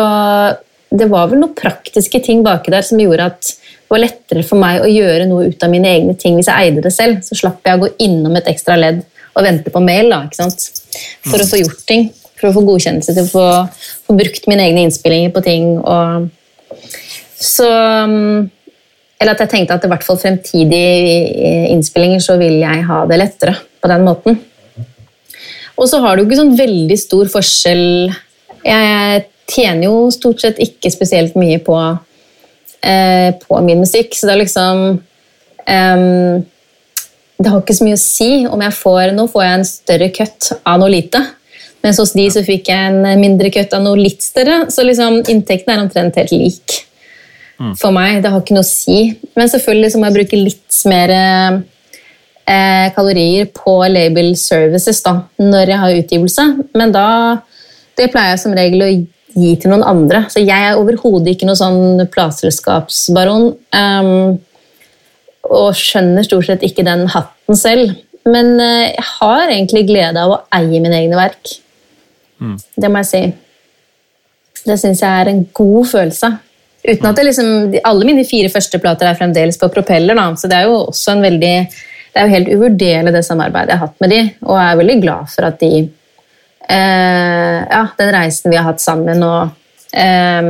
det 0.92 1.08
var 1.10 1.30
vel 1.32 1.40
noen 1.42 1.56
praktiske 1.58 2.20
ting 2.24 2.44
baki 2.46 2.74
der 2.74 2.86
som 2.86 3.00
gjorde 3.00 3.30
at 3.32 3.48
det 3.48 3.96
var 3.96 4.04
lettere 4.04 4.44
for 4.48 4.60
meg 4.60 4.84
å 4.84 4.90
gjøre 4.92 5.26
noe 5.28 5.50
ut 5.52 5.64
av 5.64 5.72
mine 5.72 5.90
egne 5.90 6.16
ting 6.20 6.38
hvis 6.38 6.48
jeg 6.52 6.68
eide 6.68 6.84
det 6.84 6.94
selv. 6.96 7.24
Så 7.26 7.38
slapp 7.40 7.66
jeg 7.68 7.80
å 7.80 7.82
gå 7.86 7.90
innom 8.06 8.36
et 8.40 8.50
ekstra 8.52 8.78
ledd 8.80 9.02
og 9.32 9.46
vente 9.48 9.72
på 9.72 9.82
mail 9.84 10.12
da, 10.12 10.26
for 10.32 11.40
å 11.40 11.48
få 11.48 11.62
gjort 11.62 11.86
ting. 11.88 12.10
For 12.42 12.50
å 12.50 12.56
få 12.56 12.64
godkjennelse 12.66 13.14
til 13.14 13.28
å 13.28 13.30
få, 13.30 13.48
få 14.08 14.16
brukt 14.18 14.48
mine 14.50 14.64
egne 14.66 14.88
innspillinger 14.88 15.34
på 15.36 15.44
ting. 15.46 15.76
Og, 15.78 16.30
så 17.42 17.68
Eller 19.22 19.36
at 19.36 19.44
jeg 19.44 19.52
tenkte 19.52 19.78
at 19.78 19.84
i 19.86 19.92
hvert 19.92 20.06
fall 20.06 20.18
fremtidige 20.18 21.68
innspillinger 21.70 22.24
så 22.24 22.40
vil 22.42 22.58
jeg 22.64 22.88
ha 22.88 23.04
det 23.10 23.20
lettere 23.22 23.54
på 23.82 23.92
den 23.92 24.08
måten. 24.08 24.40
Og 25.82 25.90
så 25.90 26.00
har 26.04 26.18
du 26.18 26.24
ikke 26.24 26.38
sånn 26.38 26.54
veldig 26.60 26.98
stor 27.00 27.30
forskjell 27.32 27.86
Jeg 28.68 29.26
tjener 29.50 29.88
jo 29.88 30.12
stort 30.14 30.44
sett 30.44 30.62
ikke 30.62 30.92
spesielt 30.94 31.36
mye 31.40 31.58
på, 31.66 31.78
eh, 32.86 33.34
på 33.42 33.62
min 33.66 33.82
musikk, 33.82 34.14
så 34.16 34.30
det 34.30 34.36
er 34.36 34.42
liksom 34.44 34.84
um, 35.66 36.46
Det 37.42 37.50
har 37.50 37.60
ikke 37.64 37.78
så 37.80 37.88
mye 37.88 37.98
å 37.98 38.04
si 38.04 38.32
om 38.46 38.62
jeg 38.62 38.78
får 38.78 39.16
Nå 39.18 39.28
får 39.32 39.46
jeg 39.48 39.60
en 39.60 39.70
større 39.72 40.12
cut 40.14 40.52
av 40.62 40.80
noe 40.82 40.94
lite. 40.94 41.24
Mens 41.82 41.98
hos 41.98 42.14
de 42.14 42.28
så 42.30 42.46
fikk 42.46 42.70
jeg 42.70 42.94
en 42.94 43.20
mindre 43.20 43.50
cut 43.54 43.74
av 43.74 43.82
noe 43.82 43.98
litt 43.98 44.22
større. 44.22 44.68
Så 44.70 44.86
liksom, 44.86 45.24
inntekten 45.34 45.74
er 45.74 45.82
omtrent 45.82 46.20
helt 46.20 46.34
lik 46.36 46.76
mm. 47.58 47.74
for 47.82 47.90
meg. 47.96 48.20
Det 48.22 48.30
har 48.30 48.44
ikke 48.44 48.54
noe 48.54 48.68
å 48.68 48.70
si. 48.70 49.00
Men 49.34 49.50
selvfølgelig 49.50 49.90
så 49.90 50.02
må 50.02 50.12
jeg 50.12 50.18
bruke 50.20 50.42
litt 50.44 50.82
mer 50.92 51.16
eh, 52.50 52.90
kalorier 52.96 53.50
på 53.56 53.78
label 53.92 54.34
services 54.40 55.02
da, 55.06 55.18
når 55.42 55.74
jeg 55.74 55.82
har 55.84 55.98
utgivelse. 56.02 56.46
Men 56.78 56.94
da 56.96 57.08
det 58.00 58.12
pleier 58.12 58.36
jeg 58.36 58.44
som 58.44 58.56
regel 58.56 58.86
å 58.86 58.92
gi 58.92 59.52
til 59.60 59.72
noen 59.72 59.86
andre. 59.88 60.26
Så 60.32 60.44
jeg 60.44 60.70
er 60.72 60.80
overhodet 60.80 61.36
ikke 61.36 61.48
noen 61.50 61.60
sånn 61.60 62.06
plateselskapsbaron. 62.12 63.52
Um, 63.76 64.40
og 65.52 65.76
skjønner 65.76 66.26
stort 66.26 66.48
sett 66.48 66.66
ikke 66.66 66.86
den 66.88 67.08
hatten 67.12 67.58
selv. 67.58 67.96
Men 68.28 68.54
uh, 68.60 68.88
jeg 68.88 69.08
har 69.18 69.46
egentlig 69.48 69.88
glede 69.90 70.24
av 70.24 70.36
å 70.36 70.42
eie 70.58 70.82
mine 70.84 70.98
egne 71.00 71.20
verk. 71.20 71.56
Mm. 72.42 72.58
Det 72.58 72.92
må 72.92 73.04
jeg 73.04 73.12
si. 73.12 73.24
Det 74.66 74.78
syns 74.78 75.02
jeg 75.04 75.24
er 75.24 75.32
en 75.32 75.46
god 75.58 75.92
følelse. 75.92 76.32
Uten 76.82 77.06
at 77.06 77.18
det 77.18 77.28
liksom, 77.28 77.50
Alle 77.86 78.08
mine 78.08 78.26
fire 78.26 78.50
første 78.50 78.80
plater 78.82 79.10
er 79.10 79.18
fremdeles 79.18 79.60
på 79.62 79.70
propeller, 79.74 80.18
da, 80.18 80.32
så 80.38 80.50
det 80.50 80.58
er 80.58 80.70
jo 80.70 80.80
også 80.88 81.16
en 81.16 81.26
veldig 81.26 81.56
det 82.12 82.20
er 82.20 82.28
jo 82.28 82.36
helt 82.36 82.52
uvurderlig 82.52 83.16
det 83.16 83.24
samarbeidet 83.26 83.74
jeg 83.74 83.80
har 83.80 83.88
hatt 83.88 84.04
med 84.04 84.12
de, 84.12 84.22
og 84.44 84.56
jeg 84.58 84.68
er 84.68 84.80
veldig 84.82 85.00
glad 85.04 85.34
for 85.34 85.48
at 85.48 85.60
de 85.62 85.74
eh, 85.80 87.60
Ja, 87.72 87.84
den 87.98 88.14
reisen 88.16 88.52
vi 88.52 88.60
har 88.60 88.68
hatt 88.68 88.84
sammen 88.84 89.24
og 89.24 89.54
eh, 89.96 90.50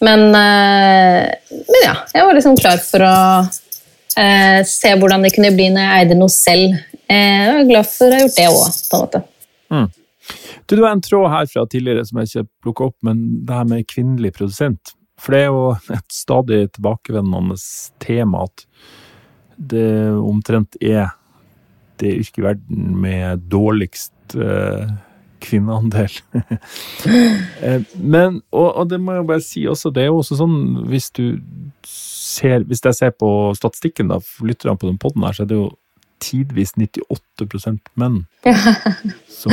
men, 0.00 0.20
eh, 0.34 1.26
men, 1.50 1.80
ja, 1.84 1.96
jeg 2.14 2.26
var 2.26 2.36
liksom 2.36 2.56
klar 2.56 2.78
for 2.80 3.04
å 3.04 3.16
eh, 4.16 4.60
se 4.66 4.94
hvordan 4.96 5.26
det 5.26 5.34
kunne 5.34 5.52
bli 5.52 5.68
når 5.74 5.84
jeg 5.84 6.04
eide 6.04 6.16
noe 6.16 6.32
selv. 6.32 6.78
Eh, 7.04 7.42
jeg 7.44 7.50
er 7.58 7.68
glad 7.68 7.90
for 7.90 8.08
å 8.08 8.16
ha 8.16 8.22
gjort 8.22 8.38
det 8.38 8.46
òg, 8.48 8.78
på 8.86 8.96
en 8.96 9.04
måte. 9.04 9.20
Mm. 9.70 9.90
Du, 10.64 10.72
det 10.72 10.80
var 10.80 10.94
en 10.94 11.04
tråd 11.04 11.28
her 11.34 11.50
fra 11.52 11.66
tidligere 11.68 12.06
som 12.08 12.22
jeg 12.22 12.30
ikke 12.30 12.46
plukka 12.64 12.88
opp, 12.88 12.96
men 13.04 13.20
det 13.44 13.58
her 13.58 13.68
med 13.68 13.90
kvinnelig 13.90 14.32
produsent. 14.38 14.94
For 15.20 15.36
det 15.36 15.42
er 15.44 15.52
jo 15.52 15.66
et 15.98 16.16
stadig 16.16 16.62
tilbakevendende 16.78 17.58
tema 18.00 18.46
at 18.48 18.64
det 19.60 19.92
omtrent 20.16 20.76
er 20.80 21.12
det 22.00 22.16
yrket 22.22 22.40
i 22.40 22.46
verden 22.46 22.96
med 23.00 23.46
dårligst 23.52 24.36
eh, 24.36 24.90
kvinneandel. 25.40 26.10
Eh, 27.60 27.82
men, 27.96 28.38
og, 28.52 28.68
og, 28.76 28.86
det 28.88 28.96
må 29.00 29.14
jeg 29.16 29.26
bare 29.28 29.42
si 29.44 29.66
også, 29.68 29.90
det 29.92 30.02
er 30.02 30.06
jo 30.08 30.20
også 30.20 30.36
sånn 30.38 30.54
hvis 30.88 31.10
du 31.16 31.40
ser 31.84 32.64
Hvis 32.68 32.80
jeg 32.84 32.96
ser 32.96 33.12
på 33.16 33.28
statistikken 33.56 34.08
da, 34.12 34.16
for 34.24 34.48
lytterne 34.48 34.78
på 34.80 34.88
den 34.88 34.98
poden 35.00 35.24
her, 35.26 35.34
så 35.36 35.44
er 35.44 35.50
det 35.50 35.58
jo 35.58 35.66
tidvis 36.20 36.72
98% 36.76 37.90
menn. 38.00 38.20
som 39.40 39.52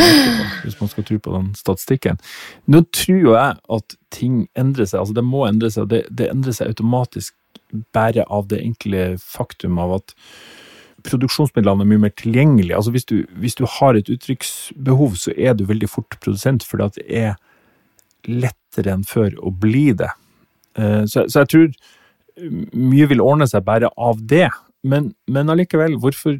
hvis 0.63 0.77
man 0.79 0.91
skal 0.91 1.07
tro 1.07 1.17
på 1.23 1.33
den 1.33 1.49
statistikken. 1.57 2.19
Nå 2.67 2.83
tror 2.95 3.19
jo 3.19 3.35
jeg 3.35 3.57
at 3.77 3.97
ting 4.13 4.45
endrer 4.55 4.87
seg. 4.87 5.01
altså 5.01 5.17
Det 5.17 5.25
må 5.25 5.45
endre 5.47 5.71
seg, 5.73 5.89
det, 5.91 6.03
det 6.11 6.29
endrer 6.31 6.55
seg 6.55 6.71
automatisk 6.75 7.35
bare 7.93 8.23
av 8.31 8.47
det 8.51 8.61
enkle 8.63 9.17
faktum 9.21 9.79
av 9.81 9.97
at 9.99 10.15
produksjonsmidlene 11.07 11.83
er 11.83 11.89
mye 11.89 12.03
mer 12.07 12.13
tilgjengelige. 12.19 12.75
Altså 12.75 12.93
hvis, 12.95 13.05
du, 13.05 13.17
hvis 13.39 13.55
du 13.55 13.65
har 13.77 13.97
et 13.97 14.09
uttrykksbehov, 14.11 15.17
så 15.19 15.33
er 15.37 15.55
du 15.55 15.65
veldig 15.67 15.89
fort 15.89 16.17
produsent, 16.23 16.65
fordi 16.67 16.87
at 16.87 16.97
det 16.97 17.05
er 17.07 17.35
lettere 18.27 18.95
enn 18.95 19.05
før 19.07 19.37
å 19.45 19.53
bli 19.53 19.91
det. 19.97 20.09
Eh, 20.79 21.03
så, 21.07 21.27
så 21.31 21.43
jeg 21.43 21.51
tror 21.53 21.69
mye 22.73 23.07
vil 23.09 23.23
ordne 23.23 23.47
seg 23.49 23.65
bare 23.67 23.91
av 23.97 24.19
det. 24.29 24.49
Men, 24.87 25.11
men 25.27 25.49
allikevel, 25.53 25.97
hvorfor, 26.01 26.39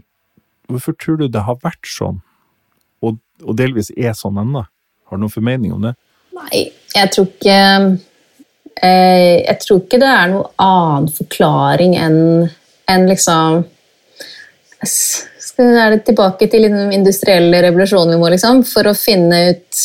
hvorfor, 0.70 0.98
tror 1.00 1.22
du 1.22 1.28
det 1.32 1.46
har 1.48 1.60
vært 1.64 1.88
sånn, 1.90 2.20
og, 3.06 3.18
og 3.44 3.58
delvis 3.60 3.92
er 3.96 4.18
sånn 4.18 4.40
ennå? 4.42 4.66
Har 5.08 5.18
du 5.18 5.24
noen 5.24 5.34
formening 5.34 5.74
om 5.76 5.88
det? 5.88 5.96
Nei, 6.38 6.68
jeg 6.94 7.14
tror 7.14 7.30
ikke 7.32 7.58
jeg 8.78 9.58
tror 9.64 9.80
ikke 9.82 9.98
det 10.02 10.10
er 10.12 10.30
noen 10.30 10.52
annen 10.62 11.08
forklaring 11.10 11.96
enn 11.98 12.20
en 12.88 13.08
liksom 13.10 13.64
Er 15.58 15.96
det 15.96 16.04
tilbake 16.06 16.46
til 16.52 16.68
den 16.68 16.94
industrielle 16.94 17.64
revolusjonen 17.66 18.14
vi 18.14 18.20
må, 18.22 18.30
liksom, 18.30 18.62
for 18.70 18.88
å 18.88 18.94
finne 18.94 19.40
ut 19.50 19.82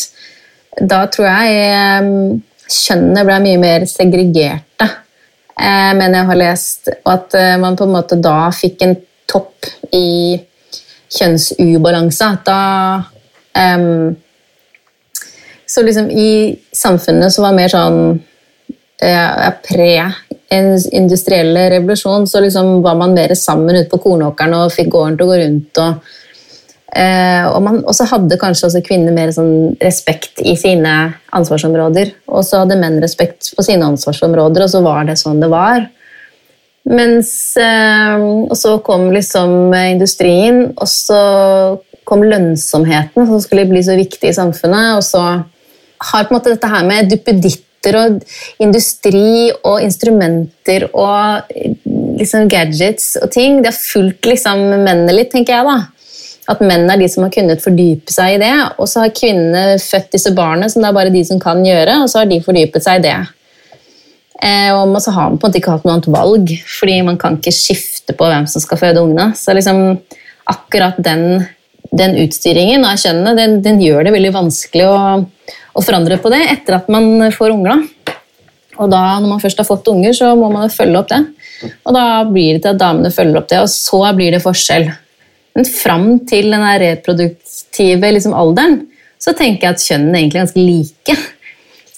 Da 0.93 0.99
tror 1.09 1.27
jeg 1.31 2.41
kjønnene 2.73 3.25
ble 3.27 3.39
mye 3.43 3.61
mer 3.61 3.85
segregerte, 3.89 4.87
eh, 5.59 5.91
men 5.97 6.15
jeg 6.15 6.29
har 6.29 6.39
lest, 6.39 6.89
og 7.03 7.11
at 7.11 7.35
eh, 7.37 7.55
man 7.61 7.77
på 7.77 7.85
en 7.87 7.93
måte 7.93 8.17
da 8.17 8.47
fikk 8.55 8.85
en 8.85 8.95
topp 9.29 9.67
i 9.93 10.39
kjønnsubalanse. 11.13 12.29
Da 12.47 12.59
um, 13.77 14.15
Så 15.65 15.83
liksom 15.85 16.09
i 16.09 16.55
samfunnet 16.75 17.33
så 17.33 17.45
var 17.45 17.55
mer 17.57 17.71
sånn 17.71 18.21
Eh, 19.03 19.51
pre-industrielle 19.67 21.63
revolusjon 21.73 22.27
så 22.27 22.39
liksom 22.43 22.81
var 22.85 22.95
man 22.95 23.13
mer 23.13 23.35
sammen 23.35 23.75
ute 23.75 23.89
på 23.91 23.99
kornåkeren 24.05 24.53
og 24.61 24.73
fikk 24.73 24.89
gården 24.93 25.17
til 25.17 25.25
å 25.25 25.31
gå 25.31 25.37
rundt. 25.41 25.81
Og, 25.83 25.91
eh, 26.95 27.43
og, 27.49 27.59
man, 27.65 27.75
og 27.83 27.93
så 27.97 28.03
hadde 28.11 28.39
kanskje 28.39 28.67
også 28.69 28.85
kvinner 28.85 29.13
mer 29.15 29.29
sånn 29.35 29.75
respekt 29.83 30.35
i 30.39 30.55
sine 30.59 30.93
ansvarsområder. 31.35 32.07
Og 32.31 32.41
så 32.47 32.53
hadde 32.63 32.79
menn 32.79 33.01
respekt 33.03 33.41
på 33.57 33.61
sine 33.65 33.85
ansvarsområder, 33.91 34.65
og 34.65 34.71
så 34.71 34.79
var 34.85 35.01
det 35.09 35.21
sånn 35.21 35.43
det 35.43 35.51
var. 35.51 35.79
Mens, 36.83 37.31
eh, 37.59 38.21
og 38.21 38.55
så 38.59 38.77
kom 38.85 39.09
liksom 39.15 39.73
industrien, 39.73 40.73
og 40.77 40.87
så 40.91 41.21
kom 42.07 42.23
lønnsomheten, 42.27 43.27
som 43.27 43.41
skulle 43.41 43.69
bli 43.69 43.83
så 43.83 43.95
viktig 43.99 44.29
i 44.29 44.35
samfunnet. 44.35 44.99
Og 44.99 45.03
så 45.07 45.23
har 46.03 46.25
på 46.27 46.33
en 46.33 46.37
måte 46.37 46.51
dette 46.51 46.71
her 46.71 46.83
med 46.87 47.11
duppeditt 47.11 47.62
produkter 47.83 47.97
og 47.99 48.63
industri 48.63 49.51
og 49.63 49.81
instrumenter 49.83 50.87
og 50.93 51.43
liksom 52.17 52.47
gadgets 52.47 53.17
og 53.21 53.31
ting. 53.31 53.61
Det 53.61 53.71
har 53.71 53.77
fulgt 53.77 54.25
liksom 54.25 54.59
mennene 54.83 55.13
litt, 55.13 55.31
tenker 55.31 55.53
jeg. 55.53 55.65
da. 55.65 55.79
At 56.51 56.59
menn 56.59 56.89
er 56.89 56.99
de 56.99 57.07
som 57.07 57.23
har 57.23 57.31
kunnet 57.31 57.63
fordype 57.63 58.11
seg 58.11 58.35
i 58.35 58.41
det. 58.41 58.53
Og 58.77 58.87
så 58.87 59.03
har 59.03 59.15
kvinnene 59.15 59.79
født 59.79 60.11
disse 60.11 60.33
barna, 60.35 60.69
som 60.69 60.83
det 60.83 60.89
er 60.89 60.97
bare 60.97 61.13
de 61.13 61.23
som 61.25 61.39
kan 61.39 61.63
gjøre, 61.63 62.03
og 62.03 62.09
så 62.11 62.21
har 62.21 62.29
de 62.29 62.43
fordypet 62.43 62.83
seg 62.83 62.99
i 62.99 63.07
det. 63.07 63.17
Eh, 64.43 64.71
og 64.75 64.99
så 64.99 65.13
har 65.15 65.29
man 65.29 65.39
på 65.39 65.47
en 65.47 65.51
måte 65.51 65.61
ikke 65.61 65.71
hatt 65.71 65.85
noe 65.87 65.95
annet 65.95 66.11
valg, 66.11 66.53
fordi 66.67 67.01
man 67.07 67.17
kan 67.17 67.39
ikke 67.39 67.55
skifte 67.55 68.15
på 68.17 68.27
hvem 68.27 68.47
som 68.49 68.63
skal 68.63 68.81
føde 68.81 69.03
ungene. 69.03 69.31
Så 69.39 69.55
liksom 69.55 70.01
akkurat 70.51 70.99
den, 70.99 71.45
den 71.95 72.17
utstyringen 72.25 72.83
av 72.83 72.99
kjønnene, 72.99 73.37
den, 73.39 73.61
den, 73.63 73.79
gjør 73.79 74.03
det 74.03 74.15
veldig 74.17 74.33
vanskelig 74.35 74.89
å 74.89 74.97
å 75.73 75.83
forandre 75.83 76.19
på 76.21 76.31
det 76.33 76.41
etter 76.51 76.77
at 76.77 76.89
man 76.93 77.31
får 77.33 77.55
unger. 77.55 77.83
Og 78.81 78.89
da, 78.89 79.01
når 79.21 79.29
man 79.35 79.41
først 79.41 79.59
har 79.61 79.67
fått 79.67 79.89
unger, 79.91 80.15
så 80.17 80.31
må 80.37 80.49
man 80.53 80.71
følge 80.73 80.99
opp 81.01 81.11
det. 81.11 81.21
Og 81.85 81.95
da 81.95 82.05
blir 82.27 82.55
det 82.55 82.63
til 82.63 82.73
at 82.73 82.81
damene 82.81 83.13
følger 83.13 83.39
opp 83.39 83.51
det, 83.51 83.61
og 83.61 83.69
så 83.71 84.01
blir 84.17 84.33
det 84.33 84.41
forskjell. 84.43 84.89
Men 85.53 85.69
fram 85.69 86.07
til 86.29 86.49
den 86.49 86.65
reproduktive 86.81 88.09
liksom, 88.15 88.33
alderen 88.33 88.81
så 89.21 89.31
tenker 89.37 89.69
jeg 89.69 89.77
at 89.77 89.85
kjønnene 89.85 90.17
er 90.17 90.23
egentlig 90.23 90.41
ganske 90.41 90.63
like. 90.65 91.17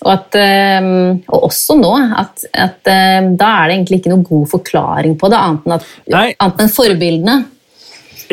Og, 0.06 0.10
at, 0.12 0.36
ehm, 0.38 1.22
og 1.34 1.48
også 1.48 1.78
nå, 1.80 1.92
at, 2.20 2.44
at, 2.52 2.82
ehm, 2.92 3.32
da 3.40 3.48
er 3.62 3.72
det 3.72 3.78
egentlig 3.80 4.02
ikke 4.02 4.12
noe 4.12 4.28
god 4.28 4.50
forklaring 4.52 5.16
på 5.18 5.32
det, 5.34 5.40
annet 5.40 5.66
enn, 5.66 5.78
at, 5.80 5.88
annet 6.14 6.62
enn 6.62 6.74
forbildene. 6.76 7.38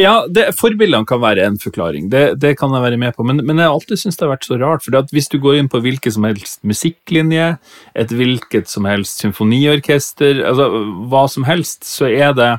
Ja, 0.01 0.25
det, 0.29 0.47
Forbildene 0.57 1.05
kan 1.09 1.21
være 1.21 1.45
en 1.45 1.59
forklaring, 1.61 2.09
det, 2.13 2.23
det, 2.41 2.55
kan 2.61 2.73
jeg 2.73 2.85
være 2.85 2.99
med 3.01 3.17
på. 3.17 3.27
Men, 3.29 3.43
men 3.45 3.61
jeg 3.61 3.69
har 3.69 3.77
alltid 3.77 4.01
syntes 4.01 4.19
det 4.21 4.27
har 4.27 4.33
vært 4.33 4.49
så 4.49 4.59
rart. 4.61 4.85
for 4.85 5.13
Hvis 5.13 5.29
du 5.29 5.39
går 5.43 5.59
inn 5.61 5.69
på 5.73 5.83
hvilket 5.85 6.17
som 6.17 6.25
helst 6.29 6.63
musikklinje, 6.65 7.57
et 7.95 8.15
hvilket 8.17 8.71
som 8.73 8.89
helst 8.89 9.21
symfoniorkester, 9.21 10.45
altså 10.49 10.71
hva 11.13 11.27
som 11.29 11.45
helst, 11.49 11.85
så 11.89 12.09
er 12.09 12.37
det 12.37 12.53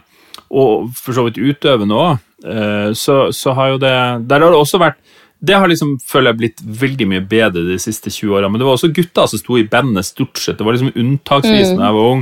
Og 0.53 0.89
for 0.93 1.13
så 1.13 1.23
vidt 1.25 1.37
utøvende 1.41 1.97
òg, 1.97 2.17
eh, 2.45 2.93
så, 2.93 3.31
så 3.33 3.53
har 3.57 3.73
jo 3.73 3.77
det 3.81 4.27
Der 4.29 4.41
har 4.41 4.51
det 4.51 4.59
også 4.59 4.77
vært 4.81 5.01
det 5.43 5.57
har 5.59 5.67
liksom, 5.67 5.97
føler 5.99 6.31
jeg 6.31 6.39
blitt 6.39 6.61
veldig 6.63 7.05
mye 7.11 7.21
bedre 7.27 7.65
de 7.67 7.75
siste 7.81 8.07
20 8.07 8.31
årene. 8.31 8.53
Men 8.53 8.61
det 8.61 8.67
var 8.67 8.77
også 8.77 8.93
gutter 8.95 9.27
som 9.27 9.41
sto 9.41 9.57
i 9.59 9.65
bandet 9.67 10.07
stort 10.07 10.39
sett. 10.39 10.55
Det 10.55 10.63
var 10.63 10.77
liksom 10.77 10.93
unntaksvis 10.95 11.73
mm. 11.73 11.81
da 11.81 11.89
jeg 11.89 11.95
var 11.97 12.11
ung, 12.13 12.21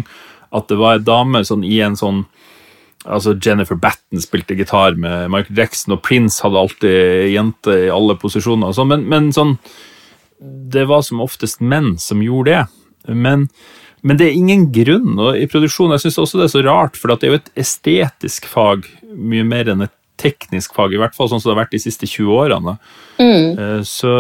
at 0.58 0.72
det 0.72 0.78
var 0.80 0.96
ei 0.98 1.04
dame 1.06 1.44
sånn, 1.46 1.62
i 1.68 1.78
en 1.86 2.00
sånn 2.00 2.24
altså 3.06 3.34
Jennifer 3.42 3.78
Batten 3.80 4.22
spilte 4.22 4.56
gitar 4.58 4.98
med 5.00 5.32
Michael 5.34 5.58
Jackson, 5.58 5.96
og 5.96 6.04
Prince 6.06 6.44
hadde 6.44 6.60
alltid 6.62 7.32
jente 7.34 7.78
i 7.88 7.92
alle 7.94 8.18
posisjoner. 8.22 8.74
Sånn, 8.78 8.92
men, 8.92 9.08
men, 9.10 9.32
sånn 9.36 9.58
Det 10.42 10.88
var 10.90 11.04
som 11.06 11.22
oftest 11.22 11.62
menn 11.62 11.96
som 12.02 12.22
gjorde 12.26 12.52
det. 12.52 13.14
Men, 13.14 13.48
men 14.02 14.18
det 14.18 14.30
er 14.30 14.38
ingen 14.38 14.70
grunn. 14.74 15.16
og 15.20 15.38
I 15.38 15.48
produksjonen 15.50 15.98
jeg 15.98 16.08
syns 16.08 16.22
også 16.26 16.42
det 16.42 16.48
er 16.50 16.54
så 16.56 16.66
rart, 16.66 16.98
for 16.98 17.14
det 17.14 17.28
er 17.28 17.34
jo 17.36 17.42
et 17.42 17.52
estetisk 17.66 18.50
fag 18.50 18.88
mye 19.12 19.46
mer 19.46 19.70
enn 19.72 19.86
et 19.86 19.96
teknisk 20.22 20.76
fag, 20.78 20.94
i 20.94 21.00
hvert 21.02 21.16
fall 21.18 21.30
sånn 21.32 21.42
som 21.42 21.50
det 21.50 21.56
har 21.56 21.64
vært 21.64 21.74
de 21.76 21.82
siste 21.82 22.10
20 22.10 22.38
årene. 22.38 22.76
Mm. 23.18 23.58
Eh, 23.58 23.82
så, 23.88 24.14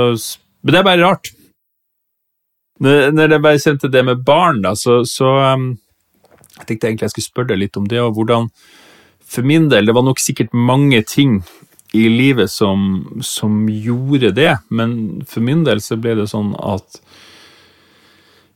men 0.66 0.74
det 0.74 0.82
er 0.82 0.88
bare 0.88 1.06
rart. 1.06 1.32
Når 2.82 3.30
jeg 3.30 3.44
bare 3.44 3.62
kjente 3.62 3.92
det 3.94 4.02
med 4.08 4.24
barn, 4.26 4.64
da, 4.64 4.74
så, 4.78 5.04
så 5.06 5.36
um, 5.54 5.68
jeg 6.62 6.70
tenkte 6.70 6.90
egentlig 6.90 7.10
jeg 7.10 7.16
skulle 7.16 7.30
spørre 7.30 7.52
deg 7.54 7.64
litt 7.66 7.82
om 7.82 7.90
det, 7.90 8.00
og 8.04 8.16
hvordan 8.18 8.50
For 9.32 9.48
min 9.48 9.70
del, 9.72 9.86
det 9.88 9.94
var 9.96 10.04
nok 10.04 10.20
sikkert 10.20 10.52
mange 10.52 11.00
ting 11.08 11.38
i 11.96 12.08
livet 12.12 12.52
som, 12.52 13.06
som 13.24 13.68
gjorde 13.70 14.34
det, 14.36 14.58
men 14.68 15.24
for 15.28 15.44
min 15.44 15.64
del 15.64 15.80
så 15.84 15.96
ble 15.96 16.18
det 16.20 16.28
sånn 16.32 16.52
at 16.60 17.00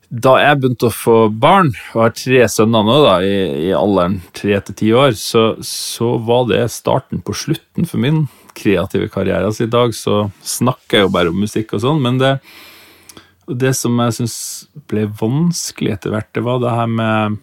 da 0.10 0.36
jeg 0.40 0.60
begynte 0.62 0.88
å 0.88 0.94
få 0.94 1.16
barn, 1.34 1.72
og 1.94 2.04
har 2.04 2.14
tre 2.16 2.44
sønner 2.52 2.86
nå 2.86 2.98
da, 3.04 3.16
i, 3.26 3.38
i 3.68 3.72
alderen 3.76 4.20
tre 4.38 4.60
til 4.64 4.78
ti 4.78 4.92
år, 4.96 5.16
så, 5.20 5.56
så, 5.66 6.16
var 6.24 6.46
det 6.52 6.62
starten 6.72 7.24
på 7.26 7.36
slutten 7.36 7.90
for 7.90 8.02
min 8.04 8.26
kreative 8.56 9.10
karriere. 9.12 9.50
Altså 9.50 9.66
I 9.66 9.74
dag 9.74 9.96
så 9.98 10.28
snakker 10.46 11.00
jeg 11.00 11.08
jo 11.08 11.14
bare 11.16 11.34
om 11.34 11.42
musikk 11.42 11.74
og 11.76 11.84
sånn, 11.84 12.00
men 12.06 12.22
det, 12.22 12.36
det 13.50 13.74
som 13.76 13.98
jeg 14.06 14.16
syns 14.20 14.38
ble 14.88 15.08
vanskelig 15.20 15.98
etter 15.98 16.16
hvert, 16.16 16.32
det 16.38 16.46
var 16.46 16.62
det 16.64 16.78
her 16.78 16.96
med 17.02 17.42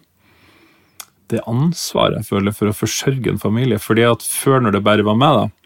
det 1.33 1.43
ansvaret 1.49 2.21
jeg 2.21 2.29
føler 2.29 2.55
for 2.55 2.69
å 2.69 2.77
forsørge 2.77 3.33
en 3.33 3.41
familie. 3.41 3.81
fordi 3.81 4.05
at 4.07 4.23
før, 4.23 4.61
når 4.61 4.77
det 4.77 4.83
bare 4.85 5.05
var 5.05 5.19
meg, 5.19 5.41
da, 5.41 5.63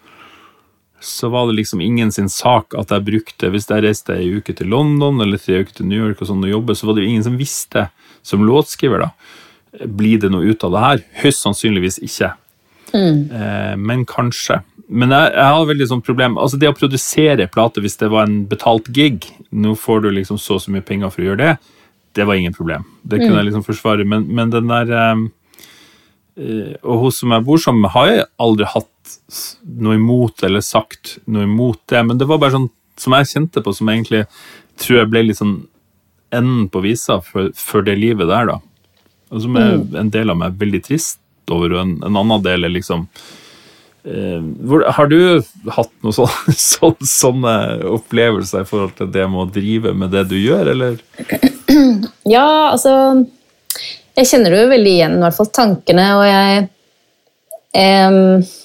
så 1.00 1.30
var 1.30 1.48
det 1.48 1.58
liksom 1.60 1.82
ingen 1.82 2.12
sin 2.12 2.30
sak 2.30 2.74
at 2.74 2.90
jeg 2.90 3.06
brukte 3.06 3.52
Hvis 3.54 3.70
jeg 3.70 3.84
reiste 3.86 4.16
ei 4.16 4.32
uke 4.40 4.56
til 4.58 4.72
London 4.74 5.22
eller 5.22 5.38
tre 5.38 5.62
uker 5.62 5.76
til 5.78 5.86
New 5.86 6.00
York 6.00 6.22
og 6.22 6.32
sånn 6.32 6.42
og 6.44 6.50
jobbe, 6.50 6.76
så 6.76 6.88
var 6.88 6.98
det 6.98 7.04
jo 7.04 7.12
ingen 7.12 7.26
som 7.28 7.38
visste, 7.38 7.90
som 8.26 8.46
låtskriver, 8.46 9.06
da 9.06 9.86
Blir 9.86 10.18
det 10.18 10.32
noe 10.34 10.48
ut 10.48 10.64
av 10.66 10.74
det 10.74 10.84
her? 10.84 11.04
Høyst 11.22 11.44
sannsynligvis 11.44 12.00
ikke. 12.02 12.32
Mm. 12.96 13.30
Eh, 13.30 13.76
men 13.78 14.06
kanskje. 14.10 14.62
Men 14.88 15.12
jeg, 15.12 15.32
jeg 15.36 15.54
har 15.54 15.66
veldig 15.68 15.88
sånn 15.90 16.02
problem 16.02 16.38
Altså 16.40 16.56
Det 16.56 16.70
å 16.72 16.76
produsere 16.78 17.50
plate 17.52 17.82
hvis 17.84 18.00
det 18.00 18.08
var 18.08 18.24
en 18.24 18.46
betalt 18.48 18.86
gig 18.96 19.26
Nå 19.52 19.74
får 19.76 20.06
du 20.06 20.08
liksom 20.16 20.40
så 20.40 20.56
og 20.56 20.64
så 20.64 20.72
mye 20.72 20.86
penger 20.88 21.12
for 21.12 21.20
å 21.20 21.26
gjøre 21.26 21.42
det. 21.42 21.74
Det 22.16 22.26
var 22.26 22.40
ingen 22.40 22.56
problem. 22.56 22.86
Det 23.04 23.20
kunne 23.20 23.36
mm. 23.36 23.38
jeg 23.38 23.48
liksom 23.50 23.66
forsvare. 23.68 24.06
Men, 24.08 24.24
men 24.34 24.50
den 24.50 24.72
der 24.72 24.90
eh, 24.90 25.26
Og 26.38 27.02
hun 27.02 27.14
som 27.14 27.34
jeg 27.34 27.46
bor 27.48 27.62
sammen 27.62 27.82
med, 27.86 27.94
har 27.96 28.10
jeg 28.12 28.28
aldri 28.44 28.68
hatt 28.70 29.16
noe 29.82 29.98
imot 29.98 30.44
eller 30.46 30.62
sagt 30.62 31.18
noe 31.26 31.48
imot 31.48 31.80
det, 31.90 32.04
men 32.06 32.20
det 32.20 32.28
var 32.30 32.42
bare 32.44 32.58
sånn 32.58 32.70
som 32.98 33.16
jeg 33.18 33.30
kjente 33.32 33.64
på, 33.64 33.74
som 33.74 33.90
egentlig 33.94 34.24
tror 34.82 35.02
jeg 35.02 35.10
ble 35.12 35.24
litt 35.28 35.40
sånn 35.40 35.58
enden 36.34 36.68
på 36.70 36.82
visa 36.84 37.20
for, 37.24 37.52
for 37.56 37.86
det 37.86 37.98
livet 38.00 38.30
der, 38.30 38.52
da. 38.52 38.60
Og 39.32 39.44
som 39.44 39.58
er 39.60 39.76
mm. 39.80 39.98
en 40.02 40.14
del 40.14 40.32
av 40.32 40.40
meg 40.40 40.58
veldig 40.60 40.82
trist 40.86 41.20
over, 41.52 41.76
og 41.76 41.84
en, 41.84 41.94
en 42.04 42.20
annen 42.20 42.44
del 42.44 42.68
er 42.68 42.74
liksom 42.74 43.06
eh, 44.04 44.44
hvor, 44.68 44.84
Har 44.98 45.10
du 45.12 45.40
hatt 45.72 45.94
noen 46.04 46.16
så, 46.16 46.28
så, 46.54 46.92
sånne 47.00 47.56
opplevelser 47.96 48.66
i 48.66 48.70
forhold 48.70 48.98
til 49.00 49.12
det 49.14 49.28
med 49.32 49.46
å 49.46 49.50
drive 49.60 49.96
med 49.96 50.14
det 50.16 50.28
du 50.32 50.38
gjør, 50.40 50.74
eller? 50.76 51.02
Ja, 52.28 52.74
altså 52.74 52.92
Jeg 54.18 54.30
kjenner 54.32 54.54
det 54.54 54.62
jo 54.64 54.70
veldig 54.72 54.94
igjen, 54.94 55.18
i 55.20 55.26
hvert 55.26 55.38
fall 55.38 55.52
tankene, 55.54 56.08
og 56.18 56.24
jeg 56.26 56.64
eh, 57.78 58.56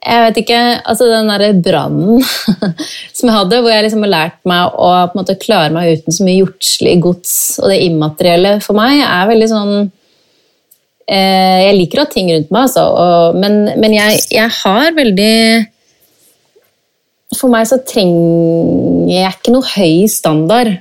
jeg 0.00 0.22
vet 0.24 0.38
ikke 0.40 0.58
altså 0.88 1.08
Den 1.10 1.28
derre 1.28 1.50
brannen 1.60 2.22
som 3.16 3.28
jeg 3.28 3.36
hadde, 3.36 3.60
hvor 3.60 3.72
jeg 3.72 3.84
liksom 3.84 4.04
har 4.06 4.14
lært 4.14 4.38
meg 4.48 4.72
å 4.72 4.90
på 5.10 5.14
en 5.14 5.20
måte 5.20 5.40
klare 5.40 5.72
meg 5.74 6.00
uten 6.00 6.16
så 6.16 6.24
mye 6.26 6.40
jordslig 6.40 6.94
gods 7.04 7.32
og 7.60 7.68
det 7.72 7.82
immaterielle 7.84 8.54
for 8.64 8.78
meg, 8.78 9.02
er 9.04 9.28
veldig 9.28 9.48
sånn 9.50 9.74
eh, 11.04 11.58
Jeg 11.66 11.76
liker 11.76 12.00
å 12.00 12.06
ha 12.06 12.12
ting 12.14 12.32
rundt 12.32 12.50
meg, 12.54 12.62
altså, 12.64 12.86
og, 12.88 13.40
men, 13.42 13.60
men 13.82 13.96
jeg, 13.98 14.22
jeg, 14.32 14.48
har 14.62 14.96
veldig 14.96 15.34
For 17.36 17.52
meg 17.52 17.68
så 17.68 17.82
trenger 17.84 19.12
jeg 19.12 19.36
ikke 19.36 19.52
noe 19.54 19.68
høy 19.76 20.08
standard. 20.10 20.78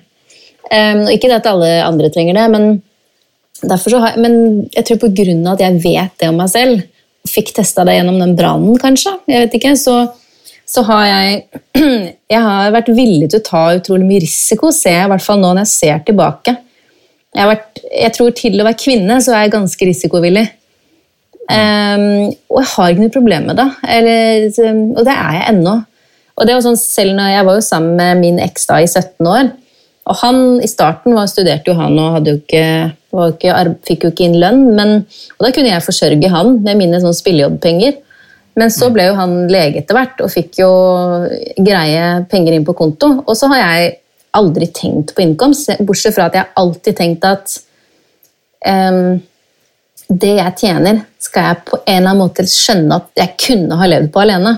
Um, 0.69 1.07
ikke 1.09 1.31
at 1.33 1.47
alle 1.49 1.69
andre 1.81 2.11
trenger 2.13 2.37
det, 2.37 2.45
men, 2.53 2.65
har, 3.65 4.17
men 4.21 4.33
jeg 4.75 4.85
tror 4.85 4.99
av 5.09 5.53
at 5.55 5.63
jeg 5.65 5.81
vet 5.83 6.15
det 6.21 6.29
om 6.29 6.37
meg 6.37 6.51
selv, 6.51 6.83
fikk 7.29 7.51
testa 7.57 7.83
det 7.87 7.97
gjennom 7.97 8.19
den 8.21 8.35
brannen, 8.37 8.77
kanskje, 8.79 9.15
jeg 9.29 9.45
vet 9.45 9.57
ikke, 9.57 9.73
så, 9.79 9.95
så, 10.69 10.85
har 10.87 11.05
jeg 11.09 11.43
Jeg 12.29 12.45
har 12.45 12.69
vært 12.75 12.91
villig 12.93 13.31
til 13.31 13.39
å 13.41 13.45
ta 13.47 13.63
utrolig 13.73 14.05
mye 14.05 14.21
risiko, 14.21 14.69
ser 14.75 14.99
jeg 14.99 15.07
i 15.07 15.11
hvert 15.15 15.25
fall 15.25 15.39
nå 15.41 15.49
når 15.49 15.63
jeg 15.63 15.71
ser 15.71 16.03
tilbake. 16.05 16.53
Jeg, 17.33 17.49
vært, 17.49 17.79
jeg 17.89 18.13
tror 18.13 18.35
til 18.37 18.61
å 18.61 18.65
være 18.67 18.77
kvinne 18.77 19.17
så 19.25 19.33
er 19.33 19.47
jeg 19.47 19.53
ganske 19.55 19.87
risikovillig. 19.89 20.43
Um, 21.49 22.29
og 22.53 22.59
jeg 22.61 22.69
har 22.75 22.91
ikke 22.91 23.01
noe 23.01 23.15
problem 23.15 23.47
med 23.49 23.57
det. 23.57 23.65
Eller, 23.95 24.45
og 24.93 25.01
det 25.07 25.15
er 25.15 25.39
jeg 25.39 25.47
ennå. 25.55 25.73
Og 26.37 26.47
det 26.47 26.55
var 26.55 26.63
sånn, 26.63 26.77
selv 26.79 27.17
når 27.17 27.33
Jeg 27.33 27.47
var 27.47 27.57
jo 27.57 27.65
sammen 27.65 27.97
med 27.99 28.21
min 28.21 28.39
eks 28.45 28.69
i 28.77 28.85
17 28.85 29.29
år. 29.33 29.49
Og 30.09 30.17
han 30.23 30.39
i 30.65 30.67
starten 30.69 31.13
var, 31.13 31.29
studerte 31.29 31.69
jo 31.69 31.77
han 31.77 31.97
og 32.01 32.25
jo 32.25 32.39
ikke, 32.39 32.65
ikke, 33.29 33.63
fikk 33.85 34.05
jo 34.05 34.13
ikke 34.13 34.25
inn 34.25 34.39
lønn. 34.41 34.63
Men, 34.77 34.95
og 35.37 35.45
da 35.45 35.53
kunne 35.53 35.69
jeg 35.69 35.85
forsørge 35.85 36.31
han 36.33 36.55
med 36.65 36.79
mine 36.81 37.01
sånn 37.03 37.17
spillejobbpenger. 37.17 37.99
Men 38.59 38.73
så 38.73 38.89
ble 38.91 39.05
jo 39.07 39.15
han 39.15 39.35
lege 39.51 39.83
etter 39.83 39.95
hvert 39.95 40.19
og 40.25 40.31
fikk 40.33 40.59
jo 40.63 40.69
greie 41.61 42.07
penger 42.31 42.57
inn 42.57 42.65
på 42.67 42.75
konto. 42.77 43.11
Og 43.21 43.37
så 43.37 43.51
har 43.53 43.61
jeg 43.61 43.97
aldri 44.35 44.69
tenkt 44.73 45.13
på 45.15 45.23
innkomst, 45.23 45.71
bortsett 45.85 46.17
fra 46.17 46.27
at 46.29 46.37
jeg 46.37 46.53
alltid 46.61 46.97
tenkt 46.97 47.25
at 47.25 47.53
um, 48.65 49.19
det 50.09 50.33
jeg 50.39 50.55
tjener, 50.63 51.03
skal 51.21 51.51
jeg 51.51 51.61
på 51.69 51.79
en 51.83 51.95
eller 51.99 52.11
annen 52.11 52.23
måte 52.23 52.45
skjønne 52.49 52.97
at 52.97 53.21
jeg 53.21 53.35
kunne 53.45 53.77
ha 53.77 53.89
levd 53.89 54.11
på 54.13 54.23
alene. 54.23 54.55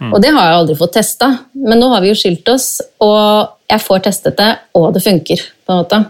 Mm. 0.00 0.14
Og 0.14 0.22
det 0.24 0.30
har 0.32 0.46
jeg 0.46 0.60
aldri 0.62 0.78
fått 0.78 0.94
testa, 0.96 1.28
men 1.60 1.80
nå 1.80 1.90
har 1.92 2.00
vi 2.00 2.08
jo 2.12 2.16
skilt 2.16 2.48
oss, 2.48 2.78
og 3.04 3.50
jeg 3.70 3.84
får 3.84 4.06
testet 4.06 4.38
det, 4.38 4.50
og 4.78 4.94
det 4.96 5.04
funker. 5.04 5.42
på 5.66 5.74
en 5.74 5.82
måte. 5.82 6.00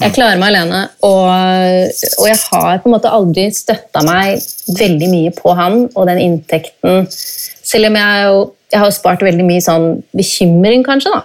Jeg 0.00 0.14
klarer 0.16 0.38
meg 0.40 0.54
alene, 0.54 0.78
og, 1.04 1.26
og 1.28 2.24
jeg 2.30 2.38
har 2.40 2.78
på 2.80 2.88
en 2.88 2.94
måte 2.94 3.12
aldri 3.12 3.44
støtta 3.52 4.00
meg 4.06 4.40
veldig 4.78 5.10
mye 5.12 5.32
på 5.36 5.52
han 5.58 5.82
og 5.90 6.08
den 6.08 6.22
inntekten. 6.22 7.04
Selv 7.10 7.90
om 7.90 7.98
jeg, 8.00 8.22
jo, 8.24 8.38
jeg 8.72 8.80
har 8.80 8.94
spart 8.96 9.24
veldig 9.26 9.44
mye 9.44 9.64
sånn 9.64 9.90
bekymring, 10.16 10.86
kanskje. 10.86 11.12
da. 11.12 11.20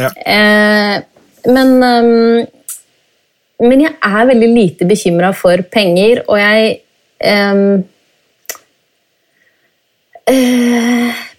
Ja. 0.00 0.10
Eh, 0.24 0.96
men, 1.52 1.76
um, 1.84 3.68
men 3.68 3.84
jeg 3.84 3.92
er 4.00 4.30
veldig 4.32 4.50
lite 4.54 4.88
bekymra 4.88 5.34
for 5.36 5.60
penger, 5.72 6.24
og 6.24 6.40
jeg 6.40 6.80
um, 7.20 7.82
eh, 10.24 10.89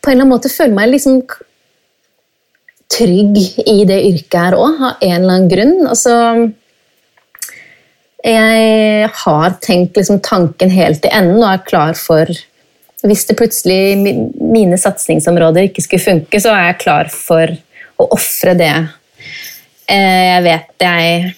På 0.02 0.10
en 0.10 0.16
eller 0.16 0.26
annen 0.26 0.34
måte 0.34 0.50
føler 0.50 0.76
meg 0.76 0.92
liksom 0.94 1.22
trygg 2.92 3.38
i 3.70 3.84
det 3.88 4.00
yrket 4.10 4.38
her 4.40 4.58
òg, 4.58 4.80
av 4.82 5.04
en 5.06 5.16
eller 5.16 5.36
annen 5.36 5.52
grunn. 5.52 5.76
Altså, 5.88 6.16
jeg 8.22 9.10
har 9.24 9.58
tenkt 9.64 9.98
liksom 9.98 10.22
tanken 10.26 10.74
helt 10.74 11.02
til 11.02 11.14
enden 11.16 11.42
og 11.42 11.50
er 11.50 11.68
klar 11.68 11.98
for 11.98 12.30
Hvis 13.02 13.24
det 13.26 13.34
plutselig 13.34 13.98
mine 13.98 14.78
satsingsområder 14.78 15.66
ikke 15.66 15.82
skulle 15.82 16.04
funke, 16.04 16.38
så 16.38 16.52
er 16.54 16.68
jeg 16.68 16.82
klar 16.84 17.08
for 17.10 17.50
å 17.98 18.06
ofre 18.14 18.54
det 18.54 18.74
eh, 19.90 20.28
jeg 20.28 20.44
vet 20.46 20.86
jeg 20.86 21.32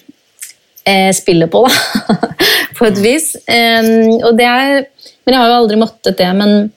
eh, 0.84 1.08
spiller 1.16 1.48
på, 1.48 1.64
da. 1.64 2.18
På 2.76 2.90
et 2.90 3.00
vis. 3.00 3.30
Og 3.38 4.36
det 4.36 4.44
er 4.44 4.84
Men 5.24 5.32
jeg 5.32 5.40
har 5.40 5.48
jo 5.48 5.58
aldri 5.62 5.80
måttet 5.80 6.18
det, 6.20 6.28
men 6.36 6.68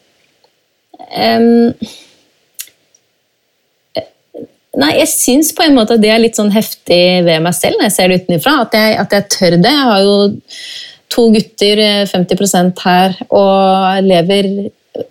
Nei, 4.77 4.91
jeg 4.99 5.09
syns 5.09 5.53
på 5.57 5.65
en 5.65 5.77
måte 5.77 5.95
at 5.97 6.03
det 6.03 6.11
er 6.13 6.21
litt 6.21 6.37
sånn 6.37 6.53
heftig 6.53 7.23
ved 7.25 7.41
meg 7.41 7.55
selv 7.57 7.79
når 7.79 7.87
jeg 7.87 7.95
ser 7.95 8.11
det 8.11 8.19
utenfra. 8.23 8.57
At, 8.67 8.75
at, 9.01 9.15
jeg 9.15 9.29
tør 9.33 9.55
det. 9.57 9.71
Jeg 9.73 9.87
har 9.89 10.03
jo 10.05 10.17
to 11.13 11.23
gutter, 11.33 11.81
50% 12.11 12.83
her, 12.85 13.15
og 13.33 14.05
lever 14.05 14.51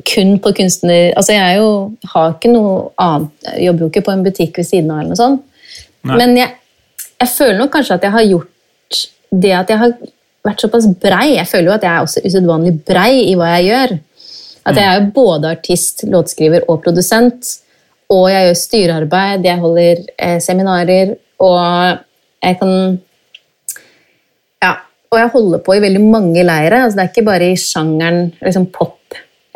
kun 0.06 0.36
på 0.42 0.52
kunstner... 0.60 1.12
Altså, 1.18 1.34
jeg 1.34 1.58
jo, 1.58 1.70
har 2.12 2.34
ikke 2.34 2.50
noe 2.50 2.76
annet 3.00 3.48
Jeg 3.52 3.68
jobber 3.68 3.84
jo 3.84 3.90
ikke 3.92 4.04
på 4.06 4.14
en 4.14 4.24
butikk 4.26 4.60
ved 4.60 4.68
siden 4.68 4.92
av, 4.92 5.00
eller 5.02 5.14
noe 5.14 5.20
sånt. 5.20 5.42
Nei. 6.06 6.18
Men 6.20 6.36
jeg, 6.38 6.52
jeg, 7.16 7.30
føler 7.32 7.58
nok 7.58 7.72
kanskje 7.74 7.98
at 7.98 8.06
jeg 8.06 8.14
har 8.14 8.28
gjort 8.30 9.00
det 9.34 9.54
at 9.58 9.72
jeg 9.72 9.82
har 9.82 9.96
vært 10.46 10.62
såpass 10.62 10.86
brei. 11.02 11.26
Jeg 11.34 11.50
føler 11.50 11.72
jo 11.72 11.74
at 11.74 11.86
jeg 11.86 11.92
er 11.92 12.06
også 12.06 12.22
usedvanlig 12.22 12.76
brei 12.86 13.12
i 13.24 13.34
hva 13.38 13.56
jeg 13.56 13.72
gjør. 13.72 13.96
At 14.66 14.78
jeg 14.78 14.86
er 14.86 14.98
jo 14.98 15.12
både 15.14 15.52
artist, 15.54 16.02
låtskriver 16.10 16.66
og 16.66 16.82
produsent. 16.84 17.52
Og 18.12 18.28
jeg 18.30 18.46
gjør 18.46 18.58
styrearbeid, 18.60 19.46
jeg 19.46 19.62
holder 19.62 20.02
eh, 20.14 20.38
seminarer, 20.42 21.16
og 21.42 21.98
jeg 22.42 22.58
kan 22.60 22.72
Ja, 24.62 24.72
og 25.10 25.18
jeg 25.20 25.32
holder 25.34 25.62
på 25.66 25.74
i 25.76 25.82
veldig 25.82 26.02
mange 26.02 26.44
leire. 26.46 26.84
Altså, 26.84 26.96
det 26.98 27.04
er 27.04 27.12
ikke 27.12 27.26
bare 27.26 27.50
i 27.50 27.58
sjangeren 27.60 28.30
liksom 28.42 28.70
pop. 28.74 28.98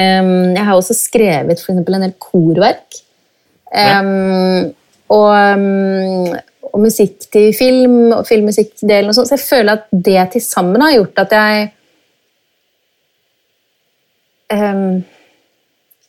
Um, 0.00 0.54
jeg 0.56 0.64
har 0.64 0.74
også 0.74 0.96
skrevet 0.96 1.60
for 1.60 1.72
eksempel, 1.72 1.96
en 1.96 2.06
del 2.06 2.14
korverk. 2.18 3.00
Um, 3.70 4.70
og, 5.12 5.30
um, 5.54 6.30
og, 6.70 6.78
musikk 6.80 7.26
til 7.32 7.50
film 7.54 8.14
og 8.16 8.24
filmmusikkdelen 8.28 9.10
og 9.10 9.18
sånn. 9.18 9.28
Så 9.28 9.36
jeg 9.36 9.46
føler 9.46 9.78
at 9.78 9.90
det 9.92 10.22
til 10.34 10.44
sammen 10.44 10.82
har 10.82 10.96
gjort 10.96 11.22
at 11.26 11.36
jeg 11.36 11.68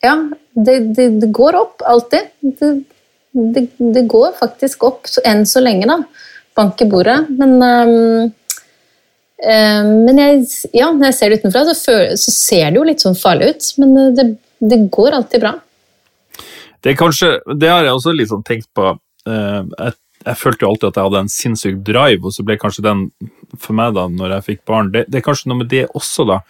Ja, 0.02 0.16
det, 0.54 0.80
det, 0.96 1.08
det, 1.22 1.30
går 1.32 1.56
opp 1.56 1.82
alltid. 1.86 2.32
Det, 3.32 3.68
det, 3.78 4.04
går 4.10 4.34
faktisk 4.40 4.84
opp 4.84 5.10
enn 5.26 5.46
så 5.48 5.62
lenge, 5.62 5.88
da. 5.88 6.00
Bank 6.58 6.82
i 6.82 6.88
bordet. 6.90 7.20
Men, 7.30 7.54
um, 7.62 8.32
um, 9.46 9.92
men 10.08 10.22
jeg, 10.24 10.42
ja, 10.74 10.90
når 10.90 11.12
jeg 11.12 11.18
ser 11.20 11.32
det 11.32 11.42
utenfra, 11.44 11.64
så, 11.70 11.78
føler, 11.86 12.16
så, 12.18 12.34
ser 12.36 12.72
det 12.72 12.82
jo 12.82 12.88
litt 12.90 13.06
sånn 13.06 13.20
farlig 13.20 13.54
ut. 13.54 13.70
Men 13.84 14.18
det, 14.18 14.28
det, 14.58 14.82
går 14.92 15.20
alltid 15.20 15.46
bra. 15.46 15.54
Det, 16.82 16.98
kanskje, 16.98 17.36
det 17.54 17.70
har 17.70 17.86
jeg 17.86 18.00
også 18.00 18.18
sånn 18.34 18.48
tenkt 18.48 18.72
på. 18.78 18.96
Uh, 19.30 19.62
jeg, 19.78 19.98
jeg, 20.26 20.38
følte 20.42 20.66
jo 20.66 20.74
alltid 20.74 20.90
at 20.90 20.98
jeg 20.98 21.12
hadde 21.12 21.26
en 21.28 21.34
sinnssyk 21.38 21.82
drive, 21.86 22.26
og 22.26 22.34
så 22.34 22.46
ble 22.48 22.58
kanskje 22.60 22.90
den 22.90 23.06
for 23.54 23.78
meg 23.78 23.94
da 23.94 24.10
når 24.10 24.40
jeg 24.40 24.50
fikk 24.50 24.66
barn. 24.66 24.90
Det, 24.96 25.06
det 25.14 25.22
er 25.22 25.30
kanskje 25.30 25.54
noe 25.54 25.62
med 25.62 25.70
det 25.70 25.86
også, 25.94 26.26
da. 26.26 26.42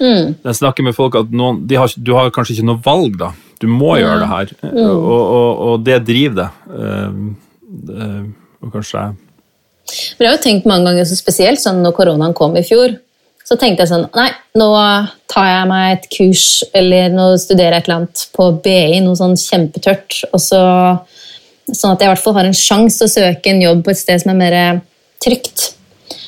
Mm. 0.00 0.34
Jeg 0.44 0.58
snakker 0.58 0.86
med 0.86 0.96
folk 0.96 1.16
at 1.18 1.32
noen, 1.32 1.62
har, 1.70 1.92
du 1.96 2.12
har 2.16 2.32
kanskje 2.34 2.58
ikke 2.58 2.68
noe 2.68 2.82
valg, 2.84 3.16
da. 3.20 3.32
Du 3.62 3.68
må 3.70 3.94
mm. 3.94 4.00
gjøre 4.02 4.18
det 4.22 4.28
her. 4.32 4.52
Mm. 4.66 4.82
Og, 4.84 5.20
og, 5.22 5.62
og, 5.68 5.78
det 5.86 6.02
driver 6.08 6.42
deg. 6.42 6.60
Uh, 6.70 7.88
uh, 7.92 8.26
og 8.64 8.72
kanskje 8.72 9.02
Men 9.06 10.24
Jeg 10.24 10.28
har 10.28 10.36
jo 10.36 10.44
tenkt 10.44 10.68
mange 10.68 10.90
ganger, 10.90 11.08
så 11.08 11.18
spesielt 11.18 11.62
sånn 11.62 11.82
når 11.84 11.96
koronaen 11.96 12.36
kom 12.36 12.56
i 12.58 12.64
fjor, 12.66 12.96
så 13.46 13.54
tenkte 13.60 13.84
jeg 13.84 13.92
sånn 13.92 14.08
Nei, 14.16 14.30
nå 14.58 14.68
tar 15.30 15.50
jeg 15.50 15.68
meg 15.70 15.92
et 15.94 16.08
kurs 16.10 16.46
eller 16.74 17.12
nå 17.14 17.28
studerer 17.38 17.76
jeg 17.76 17.84
et 17.84 17.88
eller 17.90 18.00
annet 18.00 18.24
på 18.34 18.48
BI, 18.64 19.00
noe 19.04 19.18
sånn 19.18 19.36
kjempetørt, 19.38 20.20
og 20.32 20.42
så, 20.42 20.60
sånn 21.70 21.94
at 21.94 22.02
jeg 22.02 22.10
i 22.10 22.12
hvert 22.14 22.24
fall 22.24 22.38
har 22.40 22.48
en 22.48 22.58
sjanse 22.58 22.98
til 22.98 23.06
å 23.06 23.14
søke 23.14 23.52
en 23.52 23.62
jobb 23.62 23.84
på 23.86 23.94
et 23.94 24.02
sted 24.02 24.22
som 24.22 24.34
er 24.34 24.40
mer 24.40 24.58
trygt. 25.22 25.70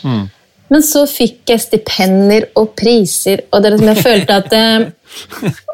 Mm. 0.07 0.29
Men 0.73 0.85
så 0.85 1.05
fikk 1.09 1.49
jeg 1.53 1.63
stipender 1.65 2.49
og 2.59 2.75
priser, 2.77 3.47
og 3.53 3.65
det 3.65 3.75
liksom 3.75 3.93
jeg 3.93 4.05
følte 4.05 4.39
at 4.43 4.57
eh, 4.57 4.89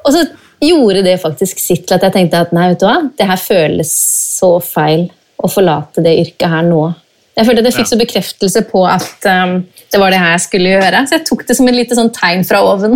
Og 0.05 0.11
så 0.15 0.25
gjorde 0.65 1.03
det 1.05 1.19
faktisk 1.23 1.61
sitt 1.61 1.87
til 1.89 1.97
at 1.97 2.07
jeg 2.07 2.15
tenkte 2.15 2.45
at 2.47 2.53
nei, 2.57 2.71
vet 2.73 2.81
du 2.81 2.87
hva, 2.87 3.01
det 3.19 3.27
her 3.29 3.41
føles 3.41 3.91
så 4.39 4.57
feil 4.65 5.09
å 5.45 5.51
forlate 5.51 6.05
det 6.05 6.15
yrket 6.23 6.49
her 6.49 6.65
nå. 6.65 6.87
Jeg 7.35 7.49
følte 7.49 7.65
at 7.65 7.69
jeg 7.69 7.77
fikk 7.81 7.91
så 7.91 7.99
bekreftelse 7.99 8.63
på 8.71 8.85
at 8.87 9.27
um, 9.27 9.57
det 9.91 10.01
var 10.01 10.15
det 10.15 10.21
her 10.23 10.33
jeg 10.37 10.45
skulle 10.45 10.73
gjøre. 10.77 11.03
Så 11.09 11.17
jeg 11.17 11.25
tok 11.27 11.43
det 11.49 11.57
som 11.59 11.69
et 11.69 11.77
lite 11.77 11.99
sånn 11.99 12.13
tegn 12.15 12.47
fra 12.47 12.63
oven. 12.65 12.95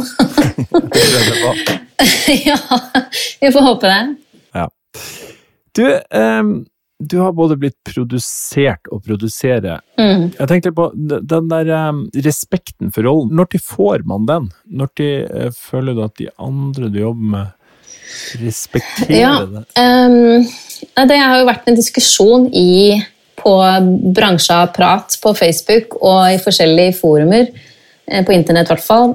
ja, 2.47 2.59
vi 3.43 3.51
får 3.51 3.67
håpe 3.67 3.91
det. 3.91 4.01
Ja. 4.55 4.69
Du, 5.77 5.85
um 6.15 6.53
du 6.99 7.19
har 7.19 7.33
både 7.33 7.57
blitt 7.57 7.77
produsert 7.87 8.89
og 8.91 9.05
produserer. 9.07 9.79
Mm. 10.01 10.33
Jeg 10.35 10.49
tenkte 10.51 10.73
på 10.75 10.89
den 10.99 11.51
der 11.51 11.71
um, 11.91 12.01
respekten 12.25 12.91
for 12.95 13.07
rollen. 13.07 13.31
Når 13.39 13.53
til 13.53 13.63
får 13.63 14.03
man 14.09 14.27
den? 14.27 14.49
Når 14.67 14.91
til 14.99 15.29
uh, 15.31 15.53
føler 15.55 15.95
du 15.95 16.03
at 16.03 16.17
de 16.19 16.27
andre 16.43 16.91
du 16.91 16.99
jobber 17.05 17.31
med, 17.37 17.55
respekterer 18.43 19.15
ja, 19.15 19.33
det? 19.47 19.65
Um, 19.79 20.43
det 21.07 21.21
har 21.23 21.39
jo 21.39 21.47
vært 21.47 21.71
en 21.71 21.79
diskusjon 21.79 22.49
i, 22.51 22.99
på 23.39 23.55
bransja 24.17 24.65
prat 24.75 25.15
på 25.23 25.35
Facebook 25.39 26.01
og 26.01 26.33
i 26.35 26.43
forskjellige 26.43 26.99
forumer, 26.99 27.47
uh, 28.11 28.23
på 28.27 28.35
internett 28.35 28.67
i 28.67 28.75
hvert 28.75 28.89
fall. 28.89 29.15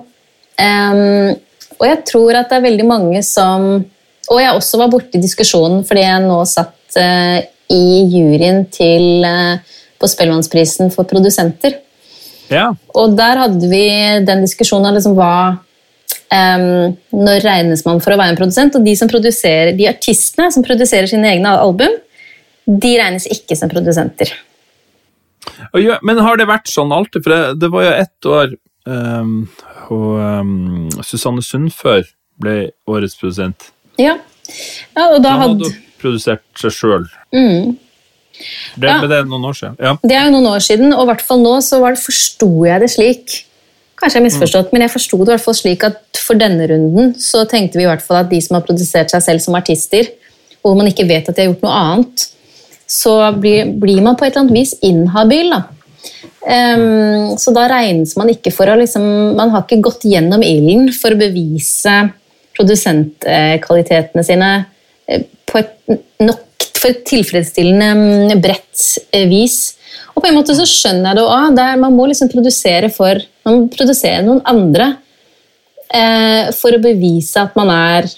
Um, 0.55 1.34
og 1.81 1.89
jeg 1.89 2.03
tror 2.07 2.39
at 2.39 2.47
det 2.47 2.61
er 2.61 2.69
veldig 2.69 2.85
mange 2.85 3.23
som 3.26 3.64
Og 4.30 4.38
jeg 4.38 4.53
også 4.53 4.77
var 4.77 4.91
borti 4.93 5.18
diskusjonen 5.18 5.81
fordi 5.84 6.03
jeg 6.05 6.22
nå 6.22 6.35
satt 6.47 6.99
uh, 7.01 7.39
i 7.72 8.03
juryen 8.11 8.65
til, 8.72 9.23
eh, 9.26 9.60
på 9.99 10.10
Spellemannsprisen 10.10 10.91
for 10.91 11.07
produsenter. 11.10 11.80
Ja. 12.52 12.72
Og 12.99 13.15
der 13.18 13.40
hadde 13.45 13.69
vi 13.72 13.85
den 14.27 14.44
diskusjonen 14.44 14.90
av 14.90 14.98
liksom 14.98 15.15
hva 15.18 15.35
um, 16.34 16.95
Når 17.15 17.45
regnes 17.45 17.85
man 17.88 18.02
for 18.03 18.14
å 18.14 18.19
være 18.19 18.34
en 18.34 18.40
produsent? 18.40 18.76
Og 18.76 18.85
de, 18.85 18.95
som 18.99 19.10
produserer, 19.10 19.73
de 19.77 19.88
artistene 19.90 20.49
som 20.53 20.65
produserer 20.65 21.07
sine 21.10 21.30
egne 21.31 21.53
album, 21.56 21.95
de 22.65 22.91
regnes 22.99 23.27
ikke 23.31 23.57
som 23.60 23.72
produsenter. 23.72 24.31
Ja, 25.80 25.98
men 26.03 26.22
har 26.23 26.40
det 26.40 26.49
vært 26.49 26.72
sånn 26.72 26.94
alltid? 26.95 27.23
For 27.23 27.34
det, 27.34 27.41
det 27.64 27.72
var 27.73 27.88
jo 27.88 27.95
ett 28.03 28.30
år 28.30 28.53
um, 28.90 29.34
og 29.94 30.11
um, 30.19 30.91
Susanne 31.03 31.44
Sundfør 31.45 32.06
ble 32.41 32.57
årets 32.90 33.18
produsent. 33.19 33.72
Ja, 34.02 34.18
ja 34.95 35.10
og 35.14 35.19
da, 35.22 35.34
da 35.34 35.40
hadde 35.44 35.69
produsert 36.03 36.43
seg 36.59 36.75
sjøl. 36.75 37.07
Mm. 37.35 37.73
Det, 38.75 38.89
ja. 38.89 38.99
det 39.07 39.17
er 39.21 39.25
noen 39.30 39.47
år 39.49 39.57
siden. 39.57 39.77
Ja. 39.80 39.95
Det 40.01 40.17
er 40.17 40.27
jo 40.27 40.35
noen 40.35 40.49
år 40.51 40.63
siden, 40.65 40.93
og 40.95 41.05
i 41.05 41.11
hvert 41.11 41.25
fall 41.25 41.41
nå 41.43 41.57
så 41.63 41.80
forsto 42.01 42.49
jeg 42.67 42.84
det 42.84 42.91
slik. 42.93 43.35
Kanskje 43.99 44.17
jeg 44.17 44.23
har 44.23 44.27
misforstått, 44.27 44.71
mm. 44.71 44.75
men 44.75 44.85
jeg 44.85 44.93
forsto 44.95 45.19
det 45.21 45.30
i 45.30 45.35
hvert 45.35 45.45
fall 45.45 45.57
slik 45.57 45.85
at 45.88 46.23
for 46.23 46.39
denne 46.39 46.67
runden 46.69 47.13
så 47.21 47.43
tenkte 47.49 47.80
vi 47.80 47.85
i 47.85 47.89
hvert 47.89 48.03
fall 48.03 48.23
at 48.23 48.31
de 48.31 48.39
som 48.43 48.57
har 48.57 48.65
produsert 48.65 49.13
seg 49.13 49.23
selv 49.23 49.43
som 49.43 49.57
artister, 49.59 50.09
hvor 50.63 50.75
man 50.80 50.89
ikke 50.89 51.07
vet 51.07 51.27
at 51.27 51.38
de 51.38 51.45
har 51.45 51.51
gjort 51.51 51.63
noe 51.65 51.77
annet, 51.77 52.25
så 52.89 53.13
blir, 53.38 53.69
blir 53.80 54.01
man 54.03 54.17
på 54.19 54.25
et 54.25 54.34
eller 54.34 54.45
annet 54.45 54.57
vis 54.57 54.73
inhabil. 54.84 55.53
da. 55.53 55.63
Um, 56.43 57.38
så 57.39 57.53
da 57.55 57.69
regnes 57.71 58.17
man 58.19 58.27
ikke 58.34 58.51
for 58.51 58.67
å 58.67 58.73
liksom 58.75 59.03
Man 59.38 59.53
har 59.53 59.61
ikke 59.63 59.77
gått 59.85 60.01
gjennom 60.03 60.41
ilden 60.43 60.89
for 60.91 61.15
å 61.15 61.19
bevise 61.21 61.93
produsentkvalitetene 62.57 64.25
sine 64.27 64.49
på 65.49 65.61
et 65.61 66.01
nok 66.23 66.49
for 66.84 66.91
et 66.91 67.05
tilfredsstillende 67.07 67.89
mm, 67.95 68.41
bredt 68.43 68.84
eh, 69.15 69.27
vis. 69.31 69.75
Og 70.13 70.23
på 70.23 70.30
en 70.30 70.38
måte 70.38 70.55
så 70.57 70.65
skjønner 70.67 71.11
jeg 71.11 71.19
det 71.19 71.25
òg. 71.25 71.61
Man 71.81 71.95
må 71.95 72.07
liksom 72.09 72.31
produsere 72.31 72.91
for 72.93 73.21
man 73.47 73.61
må 73.61 73.71
produsere 73.73 74.23
noen 74.25 74.43
andre 74.49 74.89
eh, 75.89 76.51
for 76.57 76.75
å 76.75 76.84
bevise 76.84 77.41
at 77.43 77.55
man 77.59 77.73
er 77.73 78.11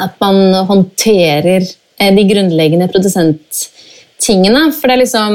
At 0.00 0.14
man 0.22 0.54
håndterer 0.64 1.60
eh, 1.60 2.12
de 2.16 2.22
grunnleggende 2.24 2.86
produsenttingene. 2.88 4.70
For 4.72 4.88
det 4.88 4.94
er 4.94 5.02
liksom 5.02 5.34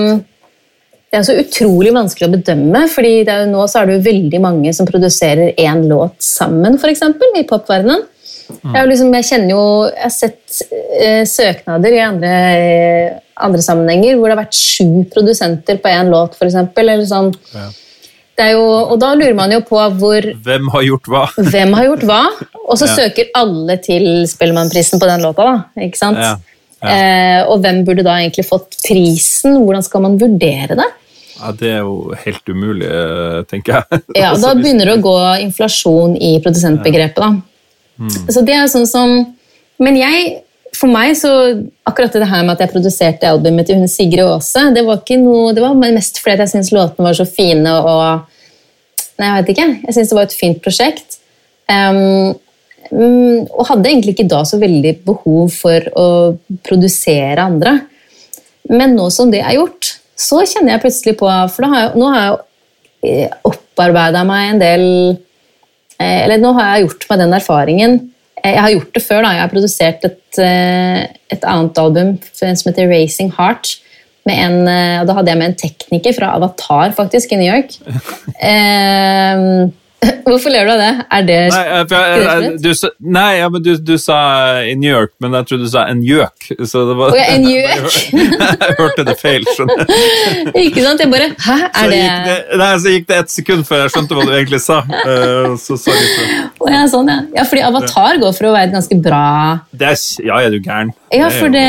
det 1.13 1.19
er 1.19 1.27
så 1.27 1.35
utrolig 1.37 1.91
vanskelig 1.95 2.27
å 2.27 2.33
bedømme, 2.33 2.79
fordi 2.91 3.11
nå 3.47 3.61
så 3.69 3.79
er 3.79 3.87
det 3.87 3.93
jo 3.93 4.05
veldig 4.07 4.39
mange 4.43 4.73
som 4.75 4.87
produserer 4.89 5.53
én 5.61 5.85
låt 5.87 6.17
sammen, 6.25 6.75
f.eks. 6.75 7.05
i 7.39 7.45
popverdenen. 7.47 8.01
Jeg, 8.45 8.87
liksom, 8.89 9.13
jeg, 9.17 9.25
kjenner 9.25 9.51
jo 9.55 9.61
Jeg 9.89 10.03
har 10.03 10.13
sett 10.13 10.59
eh, 11.01 11.23
søknader 11.29 11.95
i 11.95 12.01
andre, 12.05 12.33
eh, 12.59 13.15
andre, 13.47 13.63
sammenhenger 13.65 14.19
hvor 14.19 14.29
det 14.29 14.35
har 14.35 14.43
vært 14.43 14.59
sju 14.59 15.05
produsenter 15.13 15.79
på 15.81 15.91
én 15.91 16.11
låt, 16.13 16.37
f.eks. 16.37 17.09
Sånn. 17.09 17.31
Ja. 17.55 17.67
og 18.59 18.97
da 19.01 19.13
lurer 19.17 19.37
man 19.37 19.53
jo 19.55 19.61
på 19.65 19.79
hvor 19.99 20.29
Hvem 20.45 20.69
har 20.73 20.85
gjort 20.85 21.09
hva? 21.09 21.23
Hvem 21.53 21.73
har 21.79 21.89
gjort 21.89 22.05
hva? 22.09 22.23
Og 22.65 22.77
så 22.81 22.89
ja. 22.89 22.97
søker 22.99 23.31
alle 23.37 23.79
til 23.81 24.27
Spellemannprisen 24.29 25.01
på 25.01 25.09
den 25.09 25.25
låta. 25.25 25.47
da, 25.49 25.85
ikke 25.87 26.01
sant? 26.01 26.21
Ja. 26.21 26.35
Eh, 26.85 27.41
og 27.49 27.63
hvem 27.63 27.81
burde 27.87 28.05
da 28.05 28.19
egentlig 28.19 28.45
fått 28.47 28.77
prisen? 28.83 29.57
Hvordan 29.63 29.85
skal 29.85 30.03
man 30.05 30.19
vurdere 30.21 30.77
det? 30.77 30.87
Ja, 31.35 31.51
Det 31.51 31.71
er 31.71 31.81
jo 31.83 32.13
helt 32.25 32.49
umulig, 32.49 32.87
eh, 32.87 33.41
tenker 33.49 33.79
jeg. 33.79 34.01
Ja, 34.15 34.33
Da 34.41 34.53
begynner 34.55 34.85
det 34.85 34.97
å 34.99 35.03
gå 35.03 35.17
inflasjon 35.43 36.15
i 36.15 36.37
produsentbegrepet. 36.43 37.21
da. 37.21 37.33
Mm. 37.99 38.11
Så 38.33 38.43
det 38.43 38.55
er 38.55 38.67
sånn 38.67 38.87
som 38.89 39.11
Men 39.79 39.95
jeg, 39.95 40.41
for 40.75 40.91
meg 40.91 41.13
så 41.15 41.29
Akkurat 41.87 42.11
det 42.15 42.27
her 42.27 42.43
med 42.43 42.55
at 42.55 42.65
jeg 42.65 42.73
produserte 42.73 43.29
albumet 43.29 43.67
til 43.69 43.79
hun 43.79 43.91
Sigrid 43.91 44.23
Aase, 44.23 44.65
det 44.75 44.83
var 44.83 44.99
ikke 44.99 45.19
noe, 45.21 45.53
det 45.55 45.63
var 45.63 45.75
mest 45.79 46.19
fordi 46.19 46.43
jeg 46.43 46.51
syntes 46.53 46.73
låtene 46.75 47.07
var 47.07 47.17
så 47.17 47.27
fine 47.27 47.75
og 47.79 48.31
Nei, 49.15 49.29
jeg 49.29 49.35
vet 49.37 49.51
ikke. 49.53 49.67
Jeg 49.85 49.95
syntes 49.95 50.09
det 50.11 50.17
var 50.17 50.25
et 50.27 50.35
fint 50.35 50.57
prosjekt. 50.59 51.13
Um, 51.71 52.33
og 53.55 53.67
hadde 53.69 53.89
egentlig 53.89 54.15
ikke 54.15 54.27
da 54.29 54.41
så 54.43 54.59
veldig 54.61 54.91
behov 55.07 55.53
for 55.55 55.87
å 55.97 56.07
produsere 56.67 57.45
andre. 57.45 57.77
Men 58.69 58.95
nå 58.97 59.07
som 59.13 59.31
det 59.31 59.41
er 59.41 59.57
gjort, 59.57 59.95
så 60.15 60.41
kjenner 60.47 60.75
jeg 60.75 60.83
plutselig 60.85 61.15
på 61.19 61.29
For 61.53 61.67
har 61.69 61.81
jeg, 61.81 61.93
nå 61.99 62.11
har 62.13 62.21
jeg 62.21 62.35
eh, 63.09 63.39
opparbeida 63.47 64.23
meg 64.27 64.51
en 64.53 64.61
del 64.61 64.85
Eller 66.01 66.41
nå 66.41 66.51
har 66.57 66.73
jeg 66.73 66.87
gjort 66.87 67.07
meg 67.09 67.21
den 67.23 67.35
erfaringen. 67.37 67.97
Jeg 68.43 68.61
har 68.61 68.73
gjort 68.73 68.91
det 68.93 69.01
før. 69.05 69.21
da, 69.23 69.31
Jeg 69.33 69.43
har 69.45 69.53
produsert 69.53 70.05
et, 70.05 70.39
et 71.33 71.47
annet 71.47 71.79
album 71.81 72.11
som 72.35 72.69
heter 72.69 72.91
Racing 72.91 73.31
Heart. 73.37 73.77
En, 74.25 74.59
og 74.65 75.07
da 75.07 75.15
hadde 75.19 75.31
jeg 75.31 75.39
med 75.39 75.51
en 75.51 75.57
tekniker 75.59 76.15
fra 76.17 76.33
Avatar 76.35 76.93
faktisk 76.97 77.31
i 77.31 77.39
New 77.39 77.47
York. 77.47 77.77
eh, 78.51 79.71
Hvorfor 80.25 80.53
ler 80.53 80.67
du 80.67 80.71
av 80.73 80.81
det? 80.81 80.91
Er 81.17 81.25
det 81.25 81.37
Nei, 81.53 81.61
jeg, 81.69 81.85
jeg, 81.91 82.51
du, 82.63 82.89
nei 83.15 83.29
ja, 83.37 83.49
men 83.51 83.63
du, 83.65 83.71
du, 83.77 83.93
sa 84.01 84.17
i 84.65 84.73
New 84.79 84.89
York, 84.89 85.13
men 85.23 85.35
jeg 85.37 85.49
trodde 85.49 85.67
du 85.67 85.71
sa 85.71 85.85
en 85.91 86.01
gjøk. 86.05 86.49
Så 86.67 86.83
det 86.89 86.95
var, 86.99 87.13
oh, 87.13 87.19
ja, 87.19 87.27
en 87.35 87.47
gjøk? 87.53 87.99
jeg 88.15 88.77
hørte 88.79 89.05
det 89.07 89.17
feil. 89.21 89.45
skjønner 89.55 89.85
Ikke 90.65 90.85
sant? 90.85 91.03
Jeg 91.03 91.11
bare 91.13 91.29
Hæ, 91.45 91.57
er 91.69 91.93
det... 91.93 92.01
det 92.27 92.59
Nei, 92.61 92.71
Så 92.81 92.95
gikk 92.95 93.07
det 93.11 93.21
et 93.23 93.33
sekund 93.33 93.67
før 93.67 93.85
jeg 93.85 93.95
skjønte 93.95 94.17
hva 94.17 94.25
du 94.27 94.33
egentlig 94.33 94.61
sa. 94.63 94.81
Uh, 94.85 95.55
så 95.61 95.77
sorry 95.79 96.09
for. 96.15 96.35
Oh, 96.65 96.71
ja, 96.73 96.83
sånn, 96.91 97.11
ja. 97.11 97.21
ja, 97.39 97.47
fordi 97.47 97.65
Avatar 97.65 98.21
går 98.21 98.35
for 98.37 98.49
å 98.49 98.55
være 98.55 98.71
et 98.71 98.75
ganske 98.75 98.99
bra 99.05 99.23
er, 99.75 99.95
Ja, 100.25 100.41
er 100.41 100.53
du 100.53 100.59
gæren? 100.59 100.93
Ja, 101.13 101.29
for 101.31 101.53
det, 101.53 101.65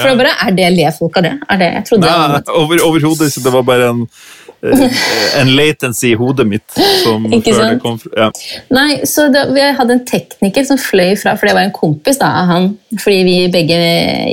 for 0.00 0.10
det 0.10 0.18
bare, 0.18 0.34
Er 0.46 0.56
det 0.56 0.72
le 0.74 0.90
folk 0.96 1.20
av 1.20 1.28
det? 1.28 1.36
Er 1.48 1.60
det? 1.60 1.70
Jeg 1.78 1.88
trodde 1.90 2.08
Nei, 2.08 2.42
Overhodet 2.58 2.84
over 2.88 3.28
ikke. 3.28 3.44
Det 3.44 3.52
var 3.54 3.66
bare 3.68 3.90
en 3.92 4.04
Eh, 4.08 4.47
en 4.60 5.50
latency 5.54 6.12
i 6.12 6.16
hodet 6.18 6.46
mitt. 6.48 6.66
Som 7.04 7.28
Ikke 7.30 7.54
det 7.54 7.76
kom 7.82 7.98
ja. 8.16 8.26
Nei, 8.74 9.04
så 9.06 9.28
da, 9.30 9.44
Vi 9.54 9.62
hadde 9.62 9.94
en 9.94 10.02
tekniker 10.08 10.66
som 10.66 10.80
fløy 10.80 11.14
fra 11.20 11.36
For 11.38 11.46
det 11.46 11.54
var 11.54 11.68
en 11.68 11.74
kompis 11.74 12.18
da, 12.18 12.32
av 12.42 12.50
han. 12.50 12.72
Fordi 12.98 13.20
vi 13.26 13.36
begge, 13.54 13.78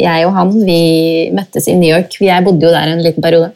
jeg 0.02 0.26
og 0.26 0.34
han, 0.38 0.56
vi 0.66 0.80
møttes 1.36 1.70
i 1.70 1.78
New 1.78 1.92
York. 1.92 2.18
Jeg 2.24 2.46
bodde 2.48 2.66
jo 2.66 2.74
der 2.74 2.96
en 2.96 3.04
liten 3.06 3.26
periode. 3.26 3.54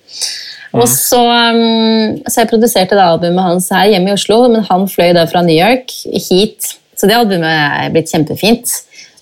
Og 0.69 0.83
mhm. 0.83 0.91
så, 0.93 1.23
um, 1.25 2.19
så 2.29 2.43
jeg 2.43 2.51
produserte 2.51 2.97
det 2.97 3.05
albumet 3.05 3.41
hans 3.41 3.71
her 3.73 3.89
hjemme 3.89 4.11
i 4.11 4.13
Oslo, 4.13 4.43
men 4.53 4.65
han 4.67 4.85
fløy 4.91 5.15
da 5.17 5.25
fra 5.29 5.41
New 5.45 5.57
York 5.57 5.89
hit. 6.29 6.75
Så 6.93 7.09
det 7.09 7.17
albumet 7.17 7.49
er 7.49 7.93
blitt 7.95 8.11
kjempefint. 8.11 8.75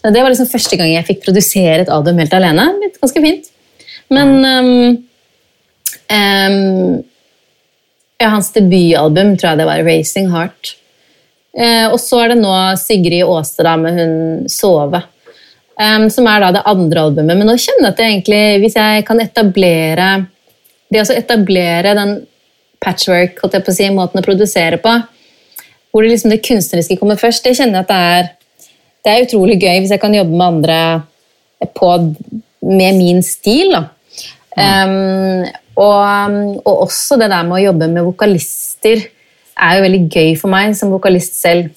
Det 0.03 0.23
var 0.23 0.31
liksom 0.31 0.49
første 0.49 0.77
gang 0.79 0.91
jeg 0.91 1.07
fikk 1.07 1.23
produsere 1.25 1.83
et 1.83 1.91
album 1.93 2.19
helt 2.19 2.35
alene. 2.35 2.67
Ganske 2.99 3.23
fint. 3.23 3.47
Men 4.13 4.35
um, 4.43 4.97
um, 6.11 6.99
ja, 8.17 8.31
hans 8.33 8.51
debutalbum 8.53 9.35
tror 9.37 9.51
jeg 9.51 9.61
det 9.61 9.67
var, 9.69 9.83
'Racing 9.85 10.29
Heart'. 10.33 10.75
Eh, 11.57 11.87
og 11.89 11.99
så 12.01 12.23
er 12.23 12.33
det 12.33 12.41
nå 12.41 12.53
Sigrid 12.77 13.25
Aase 13.25 13.65
da, 13.65 13.75
med 13.77 13.97
hun 13.97 14.15
'Sove', 14.45 15.03
um, 15.79 16.09
som 16.09 16.27
er 16.27 16.39
da 16.39 16.51
det 16.51 16.65
andre 16.65 17.01
albumet. 17.01 17.37
Men 17.37 17.47
nå 17.47 17.57
kjenner 17.57 17.89
jeg 17.89 17.93
at 17.93 17.99
jeg 17.99 18.13
egentlig, 18.13 18.43
hvis 18.61 18.75
jeg 18.77 19.05
kan 19.05 19.21
etablere 19.21 20.09
det 20.91 21.03
å 21.03 21.13
etablere 21.13 21.95
den 21.97 22.15
patchwork, 22.83 23.41
holdt 23.41 23.57
jeg 23.57 23.65
på 23.65 23.73
å 23.73 23.75
si, 23.75 23.89
måten 23.91 24.21
å 24.21 24.25
produsere 24.25 24.79
på, 24.81 24.93
hvor 25.91 26.03
det, 26.03 26.13
liksom 26.13 26.31
det 26.31 26.43
kunstneriske 26.45 26.97
kommer 26.99 27.19
først, 27.19 27.43
det 27.43 27.57
kjenner 27.57 27.81
jeg 27.81 27.87
at 27.87 27.91
det 27.91 28.01
er, 28.13 28.29
det 29.03 29.13
er 29.13 29.25
utrolig 29.25 29.57
gøy 29.59 29.81
hvis 29.81 29.93
jeg 29.95 30.01
kan 30.03 30.15
jobbe 30.15 30.35
med 30.35 30.47
andre 30.47 30.79
på, 31.75 31.91
med 32.61 32.99
min 32.99 33.23
stil. 33.25 33.73
da. 33.73 33.83
Um, 34.57 35.47
og, 35.77 35.97
um, 36.01 36.57
og, 36.63 36.73
også 36.87 37.19
det 37.21 37.29
der 37.31 37.45
med 37.45 37.59
å 37.59 37.65
jobbe 37.67 37.89
med 37.91 38.05
vokalister 38.07 39.03
er 39.57 39.77
jo 39.77 39.85
veldig 39.85 40.03
gøy 40.09 40.35
for 40.39 40.53
meg 40.53 40.75
som 40.77 40.93
vokalist 40.93 41.37
selv. 41.39 41.69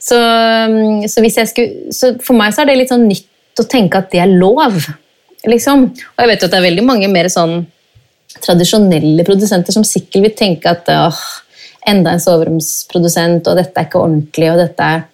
Så, 0.00 0.16
um, 0.16 1.02
så, 1.08 1.24
skulle, 1.48 1.92
så 1.92 2.14
for 2.24 2.36
meg 2.36 2.54
så 2.54 2.62
er 2.62 2.70
det 2.70 2.78
litt 2.82 2.92
sånn 2.92 3.08
nytt 3.08 3.60
å 3.60 3.68
tenke 3.68 4.00
at 4.00 4.10
det 4.12 4.22
er 4.22 4.32
lov. 4.32 4.78
Liksom. 5.48 5.86
Og 5.88 6.22
jeg 6.22 6.30
vet 6.30 6.42
jo 6.42 6.48
at 6.48 6.54
det 6.54 6.60
er 6.60 6.68
veldig 6.68 6.86
mange 6.86 7.08
mer 7.12 7.28
sånn 7.32 7.62
tradisjonelle 8.40 9.24
produsenter 9.26 9.74
som 9.74 9.84
sikkert 9.84 10.28
vil 10.28 10.36
tenke 10.36 10.70
at 10.70 10.88
åh, 10.92 11.22
enda 11.88 12.12
en 12.14 12.22
soveromsprodusent, 12.22 13.48
og 13.48 13.56
dette 13.58 13.80
er 13.80 13.88
ikke 13.88 14.04
ordentlig, 14.04 14.52
og 14.52 14.60
dette 14.60 14.90
er 14.96 15.08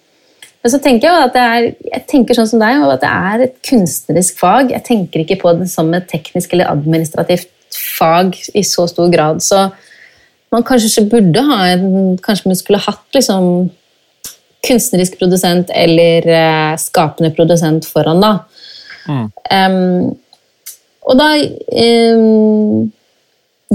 men 0.67 0.73
så 0.73 0.79
tenker 0.83 1.07
jeg 1.07 1.23
at 1.23 1.35
det 1.35 1.41
er, 1.47 1.65
jeg 1.93 2.03
tenker 2.11 2.35
sånn 2.35 2.49
som 2.49 2.59
deg, 2.59 2.81
at 2.91 3.03
det 3.03 3.09
er 3.13 3.43
et 3.45 3.53
kunstnerisk 3.63 4.39
fag. 4.41 4.73
Jeg 4.73 4.83
tenker 4.83 5.21
ikke 5.21 5.37
på 5.39 5.53
det 5.55 5.69
som 5.71 5.93
et 5.95 6.09
teknisk 6.11 6.51
eller 6.51 6.67
administrativt 6.67 7.47
fag 7.97 8.37
i 8.53 8.63
så 8.65 8.87
stor 8.89 9.09
grad. 9.13 9.41
Så 9.43 9.67
man 10.53 10.65
kanskje 10.67 10.91
ikke 10.93 11.17
burde 11.17 11.43
ha 11.43 11.59
en 11.73 12.17
Kanskje 12.23 12.51
man 12.51 12.59
skulle 12.59 12.83
hatt 12.83 13.15
liksom 13.15 13.69
kunstnerisk 14.67 15.17
produsent 15.19 15.69
eller 15.75 16.25
uh, 16.27 16.73
skapende 16.81 17.31
produsent 17.35 17.85
foran, 17.87 18.23
da. 18.23 18.31
Mm. 19.07 19.27
Um, 19.53 20.15
og 21.07 21.19
da 21.19 21.27
um, 21.39 22.87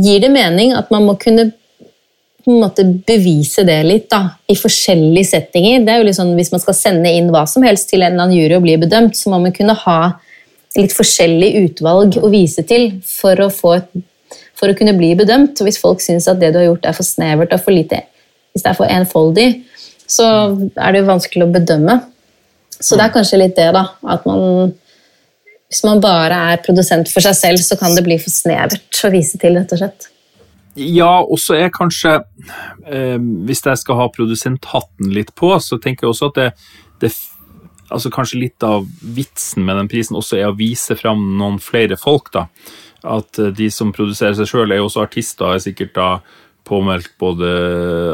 gir 0.02 0.20
det 0.20 0.32
mening 0.34 0.74
at 0.76 0.90
man 0.92 1.06
må 1.06 1.16
kunne 1.20 1.52
på 2.42 2.50
en 2.50 2.64
måte 2.64 2.84
bevise 3.06 3.62
det 3.64 3.78
litt 3.86 4.08
da, 4.10 4.24
i 4.50 4.56
forskjellige 4.58 5.30
settinger. 5.30 5.84
Det 5.86 5.94
er 5.94 6.02
jo 6.02 6.08
liksom, 6.08 6.34
Hvis 6.34 6.50
man 6.52 6.62
skal 6.64 6.74
sende 6.74 7.12
inn 7.14 7.30
hva 7.32 7.44
som 7.46 7.62
helst 7.62 7.88
til 7.92 8.02
en 8.02 8.12
eller 8.12 8.26
annen 8.26 8.36
jury 8.36 8.56
og 8.58 8.64
bli 8.66 8.74
bedømt, 8.82 9.16
så 9.16 9.30
må 9.30 9.38
man 9.44 9.54
kunne 9.54 9.76
ha 9.78 9.98
litt 10.78 10.94
forskjellig 10.96 11.50
utvalg 11.66 12.16
å 12.22 12.30
vise 12.32 12.64
til 12.68 12.90
for 13.06 13.40
å 13.44 13.50
et 13.76 13.92
for 14.62 14.70
å 14.70 14.76
kunne 14.78 14.94
bli 14.94 15.10
bedømt. 15.18 15.58
Hvis 15.64 15.80
folk 15.82 16.02
syns 16.04 16.28
at 16.30 16.38
det 16.38 16.52
du 16.54 16.60
har 16.60 16.68
gjort 16.70 16.86
er 16.86 16.94
for 16.94 17.06
snevert 17.06 17.54
og 17.54 17.64
for 17.64 17.74
lite, 17.74 18.04
hvis 18.52 18.62
det 18.62 18.70
er 18.70 18.78
for 18.78 18.94
enfoldig, 18.94 19.48
så 20.06 20.28
er 20.76 20.92
det 20.92 21.02
jo 21.02 21.08
vanskelig 21.08 21.48
å 21.48 21.52
bedømme. 21.56 21.98
Så 22.78 22.98
det 22.98 23.08
er 23.08 23.14
kanskje 23.14 23.40
litt 23.40 23.56
det, 23.58 23.70
da. 23.74 23.88
At 24.06 24.24
man 24.28 24.72
Hvis 25.72 25.84
man 25.88 26.02
bare 26.04 26.36
er 26.52 26.58
produsent 26.60 27.08
for 27.08 27.24
seg 27.24 27.32
selv, 27.32 27.62
så 27.64 27.78
kan 27.80 27.94
det 27.96 28.02
bli 28.04 28.18
for 28.20 28.28
snevert 28.28 28.98
å 29.06 29.08
vise 29.08 29.38
til, 29.40 29.56
rett 29.56 29.70
og 29.72 29.80
slett. 29.80 30.08
Ja, 30.76 31.22
og 31.24 31.40
så 31.40 31.56
er 31.56 31.72
kanskje 31.72 32.18
eh, 32.86 33.16
Hvis 33.48 33.64
jeg 33.64 33.80
skal 33.80 33.96
ha 33.96 34.08
produsenthatten 34.12 35.12
litt 35.16 35.32
på, 35.34 35.54
så 35.64 35.80
tenker 35.80 36.06
jeg 36.06 36.12
også 36.12 36.28
at 36.28 36.38
det, 36.38 36.48
det 37.00 37.12
altså 37.92 38.10
Kanskje 38.12 38.40
litt 38.40 38.64
av 38.66 38.86
vitsen 39.16 39.66
med 39.66 39.78
den 39.78 39.90
prisen 39.92 40.18
også 40.18 40.38
er 40.40 40.50
å 40.50 40.56
vise 40.58 40.96
fram 40.98 41.22
noen 41.38 41.60
flere 41.62 41.98
folk, 42.00 42.32
da 42.34 42.48
at 43.02 43.38
eh, 43.38 43.46
de 43.46 43.68
som 43.70 43.92
produserer 43.94 44.36
seg 44.38 44.48
sjøl, 44.48 44.70
er 44.70 44.80
jo 44.80 44.88
også 44.88 45.04
artister, 45.04 45.50
er 45.50 45.62
sikkert 45.62 45.94
da 45.98 46.08
påmeldt 46.68 47.10
både 47.18 47.48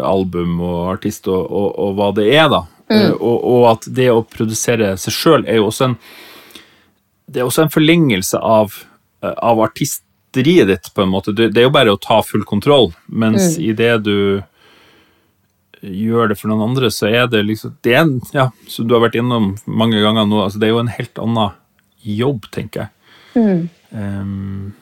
album 0.08 0.56
og 0.64 0.94
artist 0.94 1.28
og, 1.28 1.44
og, 1.44 1.68
og 1.76 1.96
hva 1.98 2.10
det 2.16 2.28
er, 2.32 2.48
da. 2.52 2.64
Mm. 2.88 2.96
Eh, 2.96 3.14
og, 3.14 3.36
og, 3.36 3.62
at 3.74 3.88
det 3.98 4.10
å 4.12 4.24
produsere 4.24 4.94
seg 5.00 5.14
sjøl 5.14 5.46
er 5.46 5.60
jo 5.60 5.68
også 5.68 5.90
en 5.90 5.98
det 7.28 7.42
er 7.42 7.44
også 7.44 7.66
en 7.66 7.72
forlengelse 7.72 8.38
av, 8.40 8.78
eh, 9.20 9.34
av 9.44 9.58
artisteriet 9.60 10.70
ditt, 10.70 10.86
på 10.96 11.04
en 11.04 11.10
måte. 11.12 11.34
Det 11.36 11.52
er 11.52 11.66
jo 11.66 11.74
bare 11.74 11.92
å 11.92 12.00
ta 12.00 12.22
full 12.24 12.46
kontroll, 12.48 12.88
mens 13.04 13.58
mm. 13.58 13.64
i 13.68 13.74
det 13.76 13.90
du 14.06 14.14
gjør 15.82 16.32
det 16.32 16.38
for 16.40 16.50
noen 16.50 16.70
andre, 16.70 16.90
så 16.94 17.08
er 17.10 17.28
det 17.30 17.44
liksom 17.46 17.76
det 17.84 17.94
er 17.94 18.02
en, 18.02 18.16
ja, 18.34 18.48
Som 18.70 18.88
du 18.88 18.96
har 18.96 19.04
vært 19.04 19.18
innom 19.20 19.52
mange 19.66 20.00
ganger 20.02 20.26
nå, 20.28 20.42
altså 20.44 20.60
det 20.60 20.68
er 20.68 20.74
jo 20.74 20.82
en 20.82 20.92
helt 20.92 21.22
annen 21.22 21.56
jobb, 22.18 22.48
tenker 22.54 22.86
jeg. 22.86 22.94
Mm. 23.38 23.68
Um, 23.92 24.74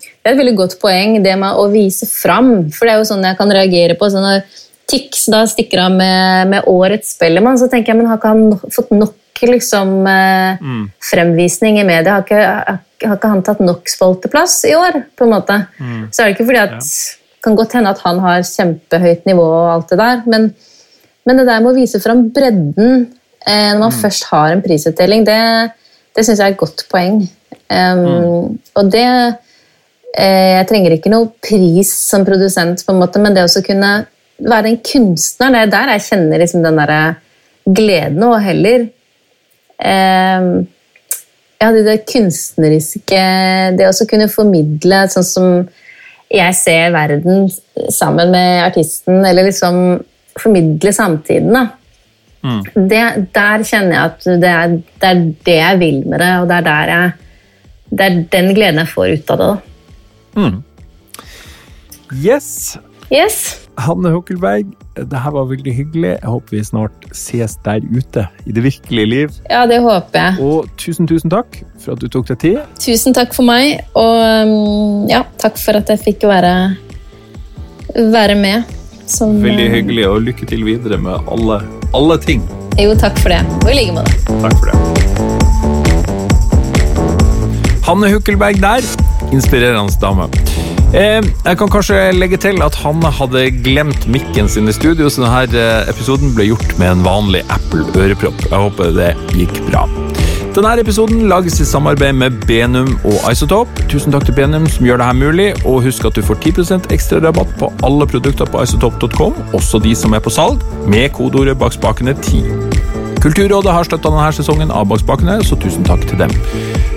det 0.00 0.28
er 0.28 0.34
et 0.34 0.40
veldig 0.40 0.56
godt 0.58 0.76
poeng, 0.80 1.18
det 1.24 1.36
med 1.40 1.56
å 1.56 1.68
vise 1.72 2.08
fram. 2.08 2.70
For 2.74 2.86
det 2.86 2.94
er 2.94 3.00
jo 3.00 3.08
sånn 3.08 3.24
jeg 3.24 3.38
kan 3.38 3.52
reagere 3.54 3.96
på. 3.96 4.08
sånn 4.12 4.26
Når 4.26 4.42
Tix 4.90 5.26
da 5.32 5.44
stikker 5.48 5.84
av 5.86 5.94
med, 5.94 6.50
med 6.50 6.68
årets 6.68 7.14
Spellemann, 7.14 7.58
så 7.60 7.70
tenker 7.70 7.92
jeg 7.92 8.00
men 8.00 8.10
har 8.10 8.18
ikke 8.20 8.32
han 8.34 8.72
fått 8.74 8.90
nok 8.92 9.16
liksom, 9.48 9.94
eh, 10.10 10.60
mm. 10.60 10.82
fremvisning 11.10 11.80
i 11.80 11.86
media? 11.88 12.18
Har 12.18 12.26
ikke, 12.26 12.40
har, 12.42 12.80
har 13.06 13.16
ikke, 13.16 13.32
han 13.32 13.44
tatt 13.46 13.62
nok 13.64 13.88
spalteplass 13.88 14.58
i 14.68 14.74
år? 14.76 15.00
på 15.16 15.24
en 15.24 15.34
måte? 15.36 15.56
Mm. 15.78 16.02
Så 16.10 16.22
er 16.22 16.28
det 16.28 16.36
ikke 16.36 16.48
fordi 16.50 16.62
at 16.66 16.76
ja. 16.76 17.19
Kan 17.44 17.56
godt 17.56 17.76
hende 17.78 17.92
at 17.92 18.02
han 18.04 18.20
har 18.22 18.44
kjempehøyt 18.46 19.26
nivå, 19.28 19.44
og 19.44 19.72
alt 19.74 19.92
det 19.92 20.00
der, 20.00 20.22
men, 20.30 20.50
men 21.26 21.40
det 21.40 21.46
der 21.48 21.62
med 21.62 21.72
å 21.72 21.78
vise 21.78 22.00
fram 22.02 22.26
bredden 22.34 23.06
eh, 23.46 23.70
når 23.72 23.80
man 23.80 23.94
mm. 23.94 24.00
først 24.02 24.26
har 24.32 24.54
en 24.54 24.64
prisutdeling, 24.64 25.24
det, 25.28 25.38
det 26.16 26.26
syns 26.26 26.40
jeg 26.42 26.50
er 26.50 26.56
et 26.56 26.60
godt 26.60 26.84
poeng. 26.92 27.22
Um, 27.70 28.02
mm. 28.02 28.58
Og 28.80 28.88
det 28.90 29.06
eh, 29.06 30.58
Jeg 30.58 30.66
trenger 30.66 30.96
ikke 30.96 31.12
noe 31.12 31.30
pris 31.42 31.92
som 32.10 32.26
produsent, 32.26 32.84
på 32.84 32.94
en 32.94 33.00
måte, 33.02 33.22
men 33.22 33.36
det 33.36 33.46
å 33.46 33.64
kunne 33.66 33.92
være 34.40 34.72
en 34.72 34.80
kunstner, 34.84 35.52
det 35.54 35.64
er 35.64 35.72
der 35.74 35.94
jeg 35.94 36.06
kjenner 36.08 36.42
liksom 36.42 36.64
den 36.64 36.80
der 36.80 36.94
gleden, 37.70 38.22
og 38.26 38.40
heller 38.42 38.86
eh, 39.78 40.50
ja, 41.60 41.68
det, 41.74 41.82
det 41.84 41.98
kunstneriske 42.08 43.24
Det 43.76 43.88
å 43.88 44.08
kunne 44.08 44.30
formidle 44.32 45.04
sånn 45.12 45.26
som 45.26 45.50
jeg 46.30 46.54
ser 46.54 46.92
verden 46.94 47.48
sammen 47.90 48.30
med 48.30 48.62
artisten, 48.64 49.24
eller 49.26 49.48
liksom 49.48 50.00
formidle 50.38 50.92
samtiden. 50.92 51.52
da. 51.54 51.66
Mm. 52.40 52.60
Det, 52.88 53.02
der 53.34 53.64
kjenner 53.68 53.96
jeg 53.96 54.04
at 54.04 54.28
det 54.40 54.50
er, 54.50 54.76
det 55.02 55.08
er, 55.08 55.24
det 55.46 55.56
jeg 55.58 55.80
vil 55.80 55.98
med 56.06 56.22
det, 56.22 56.30
og 56.40 56.48
det 56.48 56.56
er 56.56 56.68
der 56.70 56.92
jeg 56.94 57.10
det 57.90 58.06
er 58.06 58.20
den 58.30 58.52
gleden 58.54 58.78
jeg 58.78 58.90
får 58.90 59.16
ut 59.16 59.32
av 59.34 59.40
det. 59.40 59.48
Mm. 60.38 60.60
Yes. 62.24 62.78
Yes. 63.10 63.40
Hanne 63.80 64.12
Hukkelberg, 64.14 64.70
det 64.94 65.20
her 65.24 65.32
var 65.34 65.48
veldig 65.50 65.72
hyggelig. 65.74 66.10
Jeg 66.12 66.30
håper 66.30 66.56
vi 66.56 66.62
snart 66.64 67.06
ses 67.16 67.56
der 67.64 67.82
ute 67.90 68.26
i 68.46 68.54
det 68.54 68.62
virkelige 68.62 69.06
liv. 69.06 69.34
Ja, 69.50 69.64
det 69.66 69.80
håper 69.82 70.20
jeg. 70.20 70.38
Og 70.44 70.70
tusen, 70.78 71.08
tusen 71.10 71.32
takk 71.32 71.58
for 71.80 71.96
at 71.96 72.02
du 72.02 72.06
tok 72.12 72.28
deg 72.30 72.38
tid. 72.42 72.60
Tusen 72.78 73.16
takk 73.16 73.34
for 73.34 73.46
meg, 73.46 73.80
og 73.98 75.10
ja, 75.10 75.24
takk 75.40 75.58
for 75.60 75.80
at 75.80 75.90
jeg 75.92 76.00
fikk 76.04 76.28
være, 76.28 76.54
være 78.12 78.36
med. 78.38 78.76
Som, 79.10 79.40
veldig 79.42 79.66
um, 79.66 79.74
hyggelig, 79.74 80.04
og 80.06 80.22
lykke 80.22 80.46
til 80.46 80.64
videre 80.66 81.00
med 81.02 81.30
alle, 81.32 81.60
alle 81.96 82.18
ting. 82.22 82.44
Jo, 82.78 82.94
takk 82.94 83.18
for 83.18 83.32
det. 83.34 83.40
Og 83.64 83.72
i 83.72 83.74
like 83.80 83.92
måte. 83.96 84.14
Takk 84.44 84.56
for 84.60 84.70
det. 84.70 84.76
Hanne 87.88 88.12
Hukkelberg 88.12 88.60
der. 88.62 88.86
Inspirerende 89.34 89.98
dame. 90.02 90.28
Eh, 90.94 91.22
jeg 91.22 91.58
kan 91.58 91.70
kanskje 91.70 91.98
legge 92.14 92.38
til 92.42 92.62
at 92.66 92.78
Hanne 92.82 93.10
hadde 93.14 93.44
glemt 93.64 94.06
mikken 94.10 94.48
sin 94.50 94.70
i 94.70 94.74
studio, 94.74 95.10
så 95.10 95.22
denne 95.26 95.58
eh, 95.58 95.90
episoden 95.90 96.34
ble 96.34 96.50
gjort 96.50 96.78
med 96.78 96.96
en 96.96 97.04
vanlig 97.06 97.44
Apple 97.50 97.86
ørepropp. 97.98 98.46
Jeg 98.46 98.66
håper 98.68 98.96
det 98.98 99.12
gikk 99.38 99.62
bra. 99.70 99.86
Denne 100.50 100.72
episoden 100.82 101.28
lages 101.30 101.60
i 101.62 101.64
samarbeid 101.64 102.16
med 102.18 102.40
Benum 102.46 102.88
og 103.06 103.30
Isotop. 103.30 103.70
Tusen 103.90 104.10
takk 104.10 104.24
til 104.26 104.34
Benum 104.34 104.66
som 104.66 104.86
gjør 104.88 104.98
dette 104.98 105.18
mulig, 105.20 105.48
og 105.62 105.84
husk 105.84 106.08
at 106.08 106.18
du 106.18 106.24
får 106.26 106.40
10% 106.42 106.90
ekstra 106.96 107.20
rabatt 107.22 107.52
på 107.60 107.68
alle 107.86 108.08
produkter 108.10 108.50
på 108.50 108.64
isotop.com, 108.66 109.38
også 109.54 109.78
de 109.84 109.94
som 109.94 110.16
er 110.16 110.24
på 110.24 110.32
salg, 110.34 110.64
med 110.90 111.12
kodeordet 111.14 111.54
bak 111.58 111.76
spakene 111.78 112.16
10. 112.18 112.42
Kulturrådet 113.22 113.72
har 113.76 113.86
støtta 113.86 114.10
denne 114.10 114.32
sesongen 114.32 114.70
av 114.74 114.88
Bak 114.88 115.02
spakene, 115.02 115.38
så 115.44 115.58
tusen 115.60 115.84
takk 115.84 116.06
til 116.08 116.18
dem. 116.22 116.32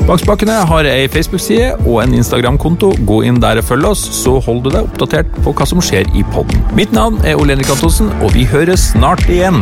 Bakspakene 0.07 0.55
har 0.67 0.87
ei 0.87 1.07
Facebook-side 1.11 1.73
og 1.85 2.01
en 2.03 2.15
Instagram-konto. 2.17 2.89
Gå 3.07 3.21
inn 3.27 3.41
der 3.43 3.61
og 3.61 3.67
følg 3.67 3.89
oss, 3.91 4.01
så 4.23 4.37
holder 4.43 4.65
du 4.65 4.77
deg 4.77 4.87
oppdatert 4.87 5.35
på 5.43 5.53
hva 5.55 5.67
som 5.67 5.83
skjer 5.83 6.09
i 6.15 6.25
podden. 6.33 6.63
Mitt 6.79 6.95
navn 6.95 7.21
er 7.23 7.39
Ole 7.39 7.55
Henrik 7.55 7.71
Antonsen, 7.75 8.11
og 8.23 8.33
vi 8.35 8.47
høres 8.47 8.89
snart 8.95 9.23
igjen. 9.31 9.61